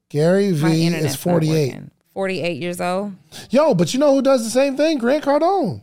Gary 0.10 0.52
Vee 0.52 0.88
is 0.88 1.16
48. 1.16 1.76
48 2.14 2.62
years 2.62 2.80
old. 2.80 3.14
Yo, 3.50 3.74
but 3.74 3.94
you 3.94 4.00
know 4.00 4.14
who 4.14 4.22
does 4.22 4.44
the 4.44 4.50
same 4.50 4.78
thing? 4.78 4.98
Grant 4.98 5.24
Cardone. 5.24 5.82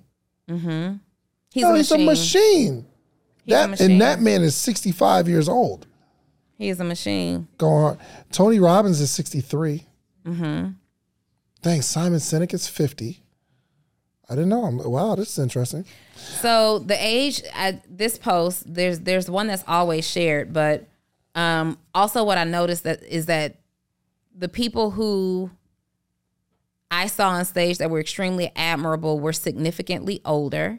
Mm-hmm. 0.48 0.94
He's, 1.52 1.62
Yo, 1.62 1.72
a, 1.74 1.76
he's 1.76 1.90
machine. 1.90 2.00
a 2.00 2.10
machine. 2.10 2.86
He's 3.44 3.54
a 3.54 3.56
that 3.56 3.70
machine. 3.70 3.90
and 3.90 4.00
that 4.00 4.20
man 4.20 4.42
is 4.42 4.54
65 4.54 5.28
years 5.28 5.48
old. 5.48 5.86
He 6.56 6.68
is 6.68 6.80
a 6.80 6.84
machine. 6.84 7.48
Go 7.58 7.68
on. 7.68 7.98
Tony 8.30 8.60
Robbins 8.60 9.00
is 9.00 9.10
63. 9.10 9.84
Mm-hmm. 10.24 10.68
Dang, 11.60 11.82
Simon 11.82 12.20
Sinek 12.20 12.54
is 12.54 12.68
50. 12.68 13.21
I 14.32 14.34
didn't 14.34 14.48
know. 14.48 14.64
I'm, 14.64 14.78
wow, 14.78 15.14
this 15.14 15.32
is 15.32 15.38
interesting. 15.38 15.84
So 16.16 16.78
the 16.78 16.96
age 16.98 17.42
at 17.52 17.84
this 17.86 18.16
post, 18.16 18.62
there's 18.72 19.00
there's 19.00 19.28
one 19.28 19.46
that's 19.46 19.62
always 19.68 20.08
shared, 20.08 20.54
but 20.54 20.88
um, 21.34 21.78
also 21.94 22.24
what 22.24 22.38
I 22.38 22.44
noticed 22.44 22.84
that 22.84 23.02
is 23.02 23.26
that 23.26 23.56
the 24.34 24.48
people 24.48 24.92
who 24.92 25.50
I 26.90 27.08
saw 27.08 27.28
on 27.28 27.44
stage 27.44 27.76
that 27.76 27.90
were 27.90 28.00
extremely 28.00 28.50
admirable 28.56 29.20
were 29.20 29.34
significantly 29.34 30.22
older, 30.24 30.78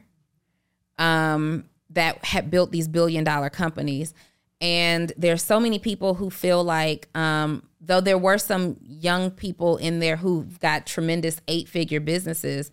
um, 0.98 1.66
that 1.92 2.26
had 2.26 2.50
built 2.50 2.72
these 2.72 2.88
billion 2.88 3.24
dollar 3.24 3.52
companies. 3.52 4.16
And 4.62 5.14
there's 5.16 5.44
so 5.44 5.60
many 5.60 5.78
people 5.78 6.16
who 6.16 6.32
feel 6.32 6.64
like, 6.64 7.08
um, 7.16 7.64
though 7.82 8.02
there 8.02 8.18
were 8.18 8.40
some 8.40 8.78
young 8.82 9.30
people 9.30 9.78
in 9.78 10.00
there 10.00 10.16
who've 10.16 10.60
got 10.60 10.88
tremendous 10.88 11.40
eight 11.48 11.68
figure 11.68 12.00
businesses, 12.00 12.72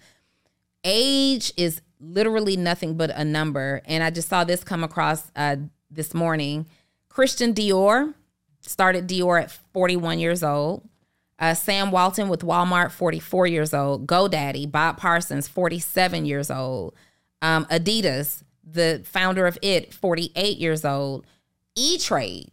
age 0.84 1.52
is 1.56 1.80
literally 2.00 2.56
nothing 2.56 2.96
but 2.96 3.10
a 3.10 3.24
number. 3.24 3.82
And 3.84 4.02
I 4.02 4.10
just 4.10 4.28
saw 4.28 4.44
this 4.44 4.64
come 4.64 4.82
across 4.82 5.30
uh, 5.36 5.56
this 5.90 6.14
morning. 6.14 6.66
Christian 7.08 7.54
Dior 7.54 8.14
started 8.60 9.08
Dior 9.08 9.42
at 9.42 9.50
41 9.72 10.18
years 10.18 10.42
old. 10.42 10.88
Uh, 11.38 11.54
Sam 11.54 11.90
Walton 11.90 12.28
with 12.28 12.40
Walmart, 12.40 12.90
44 12.90 13.46
years 13.46 13.72
old. 13.72 14.06
GoDaddy, 14.06 14.70
Bob 14.70 14.98
Parsons, 14.98 15.48
47 15.48 16.26
years 16.26 16.50
old. 16.50 16.94
Um, 17.40 17.64
Adidas, 17.66 18.42
the 18.62 19.02
founder 19.04 19.46
of 19.46 19.58
it, 19.62 19.94
48 19.94 20.58
years 20.58 20.84
old. 20.84 21.26
E 21.74 21.98
Trade 21.98 22.50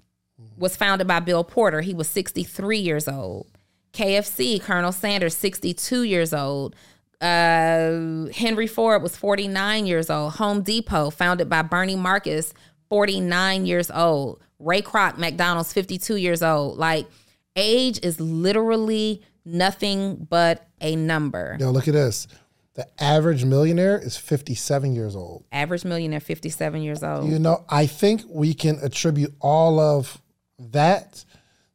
was 0.58 0.78
founded 0.78 1.08
by 1.08 1.20
Bill 1.20 1.44
Porter. 1.44 1.82
He 1.82 1.94
was 1.94 2.08
63 2.08 2.78
years 2.78 3.08
old. 3.08 3.48
KFC, 3.92 4.62
Colonel 4.62 4.92
Sanders, 4.92 5.36
62 5.36 6.04
years 6.04 6.34
old. 6.34 6.76
Uh, 7.20 8.28
Henry 8.34 8.68
Ford 8.68 9.02
was 9.02 9.16
49 9.16 9.86
years 9.86 10.10
old. 10.10 10.34
Home 10.34 10.62
Depot, 10.62 11.10
founded 11.10 11.50
by 11.50 11.62
Bernie 11.62 11.96
Marcus, 11.96 12.54
49 12.90 13.66
years 13.66 13.90
old. 13.92 14.42
Ray 14.60 14.82
Kroc, 14.82 15.18
McDonald's, 15.18 15.74
52 15.74 16.16
years 16.16 16.42
old. 16.42 16.78
Like, 16.78 17.08
age 17.56 18.00
is 18.04 18.20
literally 18.20 19.24
nothing 19.46 20.28
but 20.30 20.68
a 20.82 20.96
number. 20.96 21.58
Yo, 21.60 21.72
look 21.72 21.88
at 21.88 21.94
this. 21.94 22.28
The 22.76 22.88
average 23.04 23.44
millionaire 23.44 23.98
is 23.98 24.18
57 24.18 24.94
years 24.94 25.16
old. 25.16 25.46
Average 25.52 25.84
millionaire, 25.84 26.20
57 26.20 26.82
years 26.84 27.02
old. 27.02 27.28
You 27.28 27.40
know, 27.40 27.66
I 27.70 27.88
think 27.88 28.22
we 28.30 28.54
can 28.54 28.78
attribute 28.84 29.34
all 29.40 29.80
of 29.80 30.22
that 30.60 31.26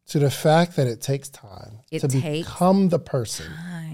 to 0.06 0.20
the 0.20 0.31
fact 0.31 0.77
that 0.77 0.86
it 0.86 1.01
takes 1.01 1.28
time 1.28 1.81
It 1.90 2.01
to 2.01 2.09
takes 2.09 2.48
become 2.48 2.89
the 2.90 2.98
person, 3.01 3.47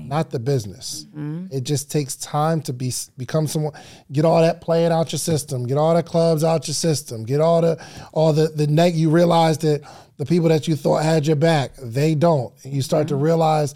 not 0.08 0.30
the 0.30 0.38
business. 0.38 1.06
It 1.50 1.62
just 1.62 1.90
takes 1.90 2.16
time 2.16 2.62
to 2.62 2.72
be 2.72 2.92
become 3.16 3.46
someone. 3.46 3.72
Get 4.10 4.24
all 4.24 4.40
that 4.40 4.60
playing 4.60 4.92
out 4.92 5.12
your 5.12 5.18
system. 5.18 5.66
Get 5.66 5.76
all 5.78 5.94
the 5.94 6.02
clubs 6.02 6.42
out 6.44 6.66
your 6.66 6.74
system. 6.74 7.24
Get 7.24 7.40
all 7.40 7.60
the 7.60 7.84
all 8.12 8.32
the 8.32 8.48
the 8.48 8.66
neg. 8.66 8.94
You 8.94 9.10
realize 9.10 9.58
that 9.58 9.82
the 10.16 10.26
people 10.26 10.48
that 10.48 10.66
you 10.66 10.74
thought 10.76 11.02
had 11.04 11.26
your 11.26 11.36
back, 11.36 11.72
they 11.80 12.14
don't. 12.14 12.52
And 12.64 12.72
you 12.72 12.82
start 12.82 13.08
to 13.08 13.16
realize 13.16 13.74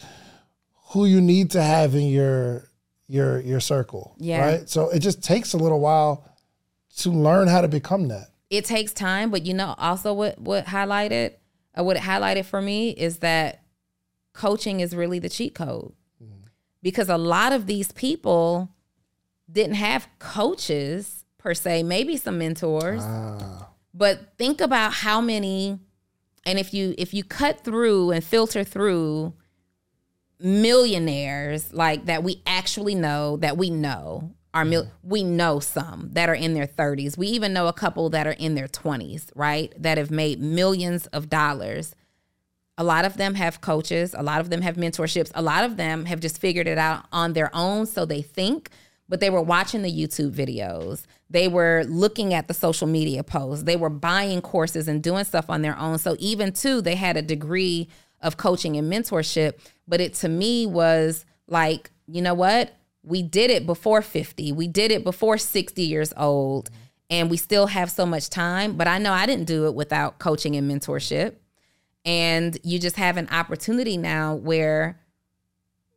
who 0.91 1.07
you 1.07 1.21
need 1.21 1.51
to 1.53 1.63
have 1.63 1.95
in 1.95 2.07
your 2.09 2.69
your 3.09 3.41
your 3.41 3.61
circle. 3.61 4.15
Yeah. 4.19 4.45
Right. 4.45 4.69
So 4.69 4.91
it 4.91 5.01
just 5.01 5.23
takes 5.23 5.53
a 5.53 5.57
little 5.59 5.81
while 5.81 6.25
to 6.99 7.11
learn 7.11 7.49
how 7.49 7.61
to 7.63 7.69
become 7.69 8.09
that. 8.09 8.29
it 8.51 8.65
takes 8.67 8.93
time, 8.93 9.31
but 9.31 9.47
you 9.47 9.55
know, 9.55 9.75
also 9.79 10.13
what 10.13 10.39
what 10.39 10.67
highlighted, 10.67 11.35
uh, 11.79 11.83
what 11.85 11.97
it 11.97 12.03
highlighted 12.03 12.45
for 12.45 12.61
me 12.61 12.91
is 12.91 13.19
that 13.19 13.63
coaching 14.35 14.81
is 14.81 14.95
really 14.95 15.19
the 15.19 15.29
cheat 15.29 15.55
code, 15.55 15.93
because 16.83 17.09
a 17.09 17.17
lot 17.17 17.53
of 17.53 17.67
these 17.67 17.93
people 17.93 18.71
didn't 19.51 19.75
have 19.75 20.09
coaches 20.19 21.25
per 21.39 21.55
se, 21.55 21.83
maybe 21.83 22.17
some 22.17 22.39
mentors, 22.39 23.03
ah. 23.05 23.69
but 23.93 24.37
think 24.39 24.61
about 24.61 24.93
how 24.93 25.21
many, 25.21 25.79
and 26.45 26.59
if 26.59 26.73
you 26.73 26.95
if 26.99 27.13
you 27.15 27.25
cut 27.25 27.65
through 27.65 28.11
and 28.11 28.25
filter 28.25 28.65
through 28.65 29.35
millionaires 30.41 31.73
like 31.73 32.07
that 32.07 32.25
we 32.25 32.43
actually 32.47 32.97
know 32.97 33.37
that 33.37 33.57
we 33.57 33.71
know 33.71 34.35
are 34.53 34.65
mil- 34.65 34.91
we 35.05 35.23
know 35.23 35.61
some 35.61 36.11
that 36.13 36.29
are 36.29 36.35
in 36.35 36.53
their 36.53 36.67
30s 36.67 37.17
we 37.17 37.29
even 37.29 37.53
know 37.53 37.69
a 37.69 37.73
couple 37.73 38.11
that 38.11 38.27
are 38.27 38.33
in 38.33 38.57
their 38.57 38.67
20s 38.67 39.31
right? 39.37 39.73
That 39.81 39.99
have 39.99 40.11
made 40.11 40.41
millions 40.41 41.07
of 41.09 41.31
dollars 41.31 41.95
a 42.79 42.85
lot 42.85 43.05
of 43.05 43.17
them 43.17 43.35
have 43.35 43.61
coaches 43.61 44.15
a 44.17 44.23
lot 44.23 44.41
of 44.41 44.51
them 44.51 44.63
have 44.63 44.77
mentorships 44.77 45.31
a 45.35 45.43
lot 45.43 45.65
of 45.65 45.77
them 45.77 46.07
have 46.07 46.21
just 46.21 46.39
figured 46.39 46.67
it 46.67 46.79
out 46.79 47.05
on 47.13 47.33
their 47.33 47.51
own 47.55 47.87
so 47.87 48.05
they 48.05 48.23
think 48.23 48.71
but 49.13 49.21
they 49.21 49.29
were 49.29 49.43
watching 49.43 49.83
the 49.83 49.93
YouTube 49.93 50.33
videos. 50.33 51.03
They 51.29 51.47
were 51.47 51.85
looking 51.87 52.33
at 52.33 52.49
the 52.49 52.55
social 52.55 52.87
media 52.87 53.23
posts. 53.23 53.65
They 53.65 53.77
were 53.77 53.91
buying 53.91 54.41
courses 54.41 54.89
and 54.89 55.03
doing 55.03 55.25
stuff 55.25 55.51
on 55.51 55.61
their 55.61 55.79
own. 55.79 55.99
So 55.99 56.17
even 56.19 56.53
too, 56.53 56.81
they 56.81 56.95
had 56.95 57.19
a 57.19 57.23
degree 57.23 57.89
of 58.23 58.39
coaching 58.39 58.77
and 58.79 58.91
mentorship. 58.91 59.59
But 59.87 60.01
it 60.01 60.15
to 60.15 60.31
me 60.31 60.67
was 60.67 61.27
like, 61.47 61.91
you 62.07 62.23
know 62.23 62.33
what? 62.33 62.75
We 63.03 63.23
did 63.23 63.51
it 63.51 63.67
before 63.67 64.01
50. 64.01 64.51
We 64.53 64.67
did 64.67 64.91
it 64.91 65.05
before 65.05 65.37
60 65.37 65.83
years 65.83 66.15
old. 66.17 66.71
And 67.11 67.31
we 67.31 67.37
still 67.37 67.67
have 67.67 67.91
so 67.91 68.07
much 68.07 68.31
time. 68.31 68.79
But 68.79 68.89
I 68.89 68.97
know 68.97 69.13
I 69.13 69.27
didn't 69.27 69.45
do 69.45 69.67
it 69.67 69.75
without 69.75 70.21
coaching 70.21 70.57
and 70.57 70.71
mentorship. 70.71 71.35
And 72.05 72.59
you 72.65 72.79
just 72.79 72.97
have 72.97 73.17
an 73.17 73.29
opportunity 73.31 73.97
now 73.97 74.35
where 74.35 74.99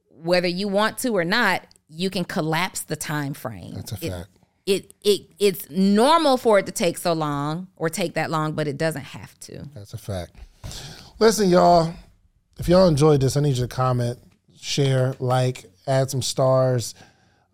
whether 0.09 0.47
you 0.47 0.67
want 0.67 0.97
to 0.99 1.09
or 1.09 1.25
not, 1.25 1.65
you 1.89 2.09
can 2.09 2.23
collapse 2.25 2.81
the 2.81 2.95
time 2.95 3.33
frame. 3.33 3.73
That's 3.75 3.91
a 3.91 4.05
It- 4.05 4.09
fact. 4.11 4.29
It, 4.67 4.95
it 5.03 5.21
it's 5.37 5.69
normal 5.69 6.37
for 6.37 6.57
it 6.57 6.65
to 6.65 6.71
take 6.71 6.97
so 6.97 7.13
long 7.13 7.67
or 7.75 7.87
take 7.87 8.15
that 8.15 8.31
long, 8.31 8.53
but 8.53 8.67
it 8.67 8.77
doesn't 8.79 9.03
have 9.03 9.39
to. 9.41 9.63
That's 9.75 9.93
a 9.93 9.97
fact. 9.99 10.33
Listen, 11.19 11.49
y'all. 11.51 11.93
If 12.57 12.67
y'all 12.67 12.87
enjoyed 12.87 13.21
this, 13.21 13.37
I 13.37 13.41
need 13.41 13.57
you 13.57 13.67
to 13.67 13.67
comment, 13.67 14.17
share, 14.59 15.13
like, 15.19 15.65
add 15.85 16.09
some 16.09 16.23
stars, 16.23 16.95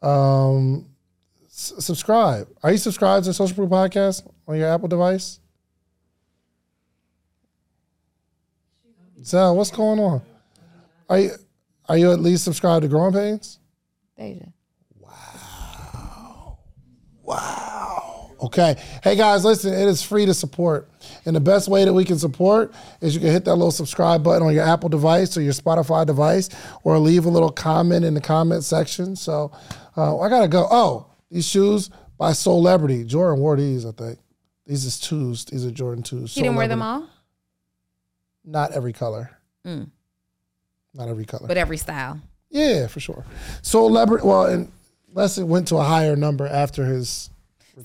um, 0.01 0.85
s- 1.47 1.73
subscribe. 1.79 2.47
Are 2.63 2.71
you 2.71 2.77
subscribed 2.77 3.25
to 3.25 3.33
Social 3.33 3.55
Proof 3.57 3.69
Podcast 3.69 4.25
on 4.47 4.55
your 4.57 4.69
Apple 4.69 4.87
device? 4.87 5.40
Sal, 9.23 9.55
what's 9.55 9.71
going 9.71 9.99
on? 9.99 10.21
Are 11.09 11.19
you 11.19 11.31
are 11.87 11.97
you 11.97 12.11
at 12.11 12.19
least 12.19 12.43
subscribed 12.43 12.83
to 12.83 12.87
Growing 12.87 13.13
Pains? 13.13 13.59
Deja. 14.17 14.45
Wow. 14.97 16.59
Wow. 17.21 18.31
Okay. 18.41 18.75
Hey 19.03 19.15
guys, 19.15 19.45
listen, 19.45 19.73
it 19.73 19.87
is 19.87 20.01
free 20.01 20.25
to 20.25 20.33
support. 20.33 20.89
And 21.25 21.35
the 21.35 21.39
best 21.39 21.67
way 21.67 21.85
that 21.85 21.93
we 21.93 22.03
can 22.03 22.17
support 22.17 22.73
is 22.99 23.13
you 23.13 23.21
can 23.21 23.29
hit 23.29 23.45
that 23.45 23.55
little 23.55 23.71
subscribe 23.71 24.23
button 24.23 24.47
on 24.47 24.53
your 24.53 24.63
Apple 24.63 24.89
device 24.89 25.37
or 25.37 25.41
your 25.41 25.53
Spotify 25.53 26.05
device 26.05 26.49
or 26.83 26.97
leave 26.97 27.25
a 27.25 27.29
little 27.29 27.51
comment 27.51 28.03
in 28.03 28.15
the 28.15 28.21
comment 28.21 28.63
section. 28.63 29.15
So 29.15 29.51
uh, 29.95 30.19
I 30.19 30.29
got 30.29 30.41
to 30.41 30.47
go. 30.47 30.67
Oh, 30.71 31.07
these 31.29 31.47
shoes 31.47 31.91
by 32.17 32.33
Celebrity. 32.33 33.03
Jordan 33.03 33.39
wore 33.39 33.55
these, 33.57 33.85
I 33.85 33.91
think. 33.91 34.17
These 34.65 34.85
is 34.85 34.99
twos. 34.99 35.45
These 35.45 35.65
are 35.65 35.71
Jordan 35.71 36.03
twos. 36.03 36.33
He 36.33 36.41
didn't 36.41 36.55
wear 36.55 36.67
them 36.67 36.81
all, 36.81 37.07
Not 38.43 38.71
every 38.71 38.93
color. 38.93 39.31
Mm. 39.65 39.89
Not 40.93 41.07
every 41.07 41.25
color. 41.25 41.47
but 41.47 41.57
every 41.57 41.77
style. 41.77 42.19
yeah, 42.49 42.87
for 42.87 42.99
sure. 42.99 43.25
Celebrity. 43.61 44.25
Well, 44.27 44.45
and 44.45 44.71
unless 45.09 45.37
it 45.37 45.43
went 45.43 45.67
to 45.69 45.77
a 45.77 45.83
higher 45.83 46.15
number 46.15 46.47
after 46.47 46.85
his. 46.85 47.29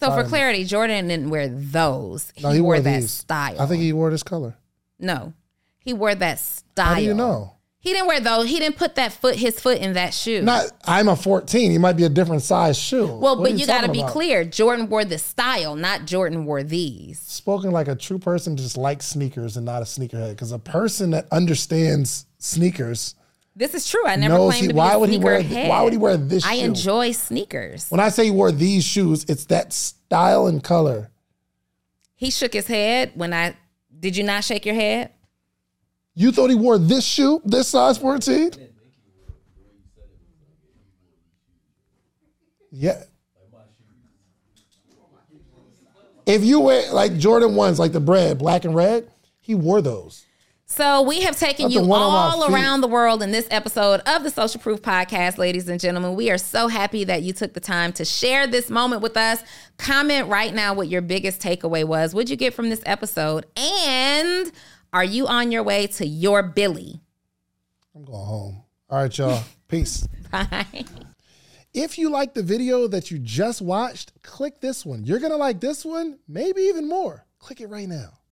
So 0.00 0.10
for 0.10 0.24
clarity, 0.24 0.64
Jordan 0.64 1.08
didn't 1.08 1.30
wear 1.30 1.48
those. 1.48 2.32
He, 2.34 2.42
No, 2.42 2.50
he 2.50 2.60
wore, 2.60 2.74
wore 2.74 2.80
that 2.80 3.02
style. 3.04 3.60
I 3.60 3.66
think 3.66 3.82
he 3.82 3.92
wore 3.92 4.10
this 4.10 4.22
color. 4.24 4.56
no, 4.98 5.32
he 5.78 5.92
wore 5.92 6.14
that 6.14 6.38
style. 6.40 6.86
How 6.86 6.94
do 6.96 7.02
you 7.02 7.14
know? 7.14 7.55
He 7.86 7.92
didn't 7.92 8.08
wear 8.08 8.18
those. 8.18 8.48
He 8.48 8.58
didn't 8.58 8.78
put 8.78 8.96
that 8.96 9.12
foot, 9.12 9.36
his 9.36 9.60
foot 9.60 9.78
in 9.78 9.92
that 9.92 10.12
shoe. 10.12 10.42
Not, 10.42 10.72
I'm 10.86 11.06
a 11.06 11.14
14. 11.14 11.70
He 11.70 11.78
might 11.78 11.92
be 11.92 12.02
a 12.02 12.08
different 12.08 12.42
size 12.42 12.76
shoe. 12.76 13.06
well, 13.06 13.36
What 13.36 13.42
but 13.44 13.52
you, 13.52 13.64
got 13.64 13.82
to 13.84 13.92
be 13.92 14.00
about? 14.00 14.10
clear. 14.10 14.44
Jordan 14.44 14.88
wore 14.88 15.04
the 15.04 15.18
style, 15.18 15.76
not 15.76 16.04
Jordan 16.04 16.46
wore 16.46 16.64
these. 16.64 17.20
Spoken 17.20 17.70
like 17.70 17.86
a 17.86 17.94
true 17.94 18.18
person 18.18 18.56
just 18.56 18.76
likes 18.76 19.06
sneakers 19.06 19.56
and 19.56 19.64
not 19.64 19.82
a 19.82 19.84
sneakerhead. 19.84 20.30
Because 20.30 20.50
a 20.50 20.58
person 20.58 21.12
that 21.12 21.28
understands 21.30 22.26
sneakers, 22.38 23.14
This 23.54 23.72
is 23.72 23.88
true. 23.88 24.04
I 24.04 24.16
never 24.16 24.34
Knows 24.34 24.50
claimed 24.54 24.62
he- 24.62 24.68
to 24.68 24.74
be 24.74 24.78
why 24.78 24.96
would 24.96 25.08
he 25.08 25.18
wear- 25.18 25.40
sneakerhead. 25.44 25.68
why 25.68 25.82
would 25.82 25.92
he 25.92 25.98
wear 25.98 26.16
this 26.16 26.44
I 26.44 26.56
shoe? 26.58 26.64
enjoy 26.64 27.12
sneakers. 27.12 27.86
when 27.88 28.00
I 28.00 28.08
say 28.08 28.24
he 28.24 28.30
wore 28.32 28.50
these 28.50 28.82
shoes, 28.82 29.24
it's 29.28 29.44
that 29.44 29.72
style 29.72 30.48
and 30.48 30.60
color. 30.60 31.12
He 32.16 32.30
shook 32.32 32.52
his 32.52 32.66
head 32.66 33.12
when 33.14 33.32
I. 33.32 33.54
Did 34.00 34.16
you 34.16 34.24
not 34.24 34.42
shake 34.42 34.66
your 34.66 34.74
head? 34.74 35.10
You 36.18 36.32
thought 36.32 36.48
he 36.48 36.56
wore 36.56 36.78
this 36.78 37.04
shoe, 37.04 37.42
this 37.44 37.68
size 37.68 37.98
14? 37.98 38.52
Yeah. 42.72 43.02
If 46.24 46.42
you 46.42 46.60
wear 46.60 46.90
like 46.92 47.16
Jordan 47.18 47.54
ones, 47.54 47.78
like 47.78 47.92
the 47.92 48.00
bread, 48.00 48.38
black 48.38 48.64
and 48.64 48.74
red, 48.74 49.08
he 49.40 49.54
wore 49.54 49.80
those. 49.80 50.24
So 50.68 51.02
we 51.02 51.20
have 51.22 51.38
taken 51.38 51.64
Not 51.64 51.72
you 51.72 51.80
the 51.82 51.86
one 51.86 52.02
on 52.02 52.12
my 52.12 52.18
all 52.18 52.52
around 52.52 52.80
the 52.80 52.88
world 52.88 53.22
in 53.22 53.30
this 53.30 53.46
episode 53.52 54.00
of 54.00 54.24
the 54.24 54.30
Social 54.30 54.60
Proof 54.60 54.82
Podcast, 54.82 55.38
ladies 55.38 55.68
and 55.68 55.78
gentlemen. 55.78 56.16
We 56.16 56.28
are 56.30 56.38
so 56.38 56.66
happy 56.66 57.04
that 57.04 57.22
you 57.22 57.32
took 57.32 57.52
the 57.54 57.60
time 57.60 57.92
to 57.92 58.04
share 58.04 58.48
this 58.48 58.68
moment 58.68 59.00
with 59.00 59.16
us. 59.16 59.44
Comment 59.78 60.28
right 60.28 60.52
now 60.52 60.74
what 60.74 60.88
your 60.88 61.02
biggest 61.02 61.40
takeaway 61.40 61.84
was. 61.84 62.14
What'd 62.14 62.30
you 62.30 62.36
get 62.36 62.52
from 62.52 62.68
this 62.68 62.82
episode? 62.84 63.46
And 63.56 64.50
are 64.92 65.04
you 65.04 65.26
on 65.26 65.52
your 65.52 65.62
way 65.62 65.86
to 65.88 66.06
your 66.06 66.42
Billy? 66.42 67.00
I'm 67.94 68.04
going 68.04 68.26
home. 68.26 68.62
All 68.88 69.02
right, 69.02 69.18
y'all. 69.18 69.42
Peace. 69.68 70.06
Bye. 70.30 70.84
If 71.74 71.98
you 71.98 72.08
like 72.08 72.34
the 72.34 72.42
video 72.42 72.88
that 72.88 73.10
you 73.10 73.18
just 73.18 73.60
watched, 73.60 74.22
click 74.22 74.60
this 74.60 74.86
one. 74.86 75.04
You're 75.04 75.18
going 75.18 75.32
to 75.32 75.36
like 75.36 75.60
this 75.60 75.84
one, 75.84 76.18
maybe 76.26 76.62
even 76.62 76.88
more. 76.88 77.26
Click 77.38 77.60
it 77.60 77.68
right 77.68 77.88
now. 77.88 78.18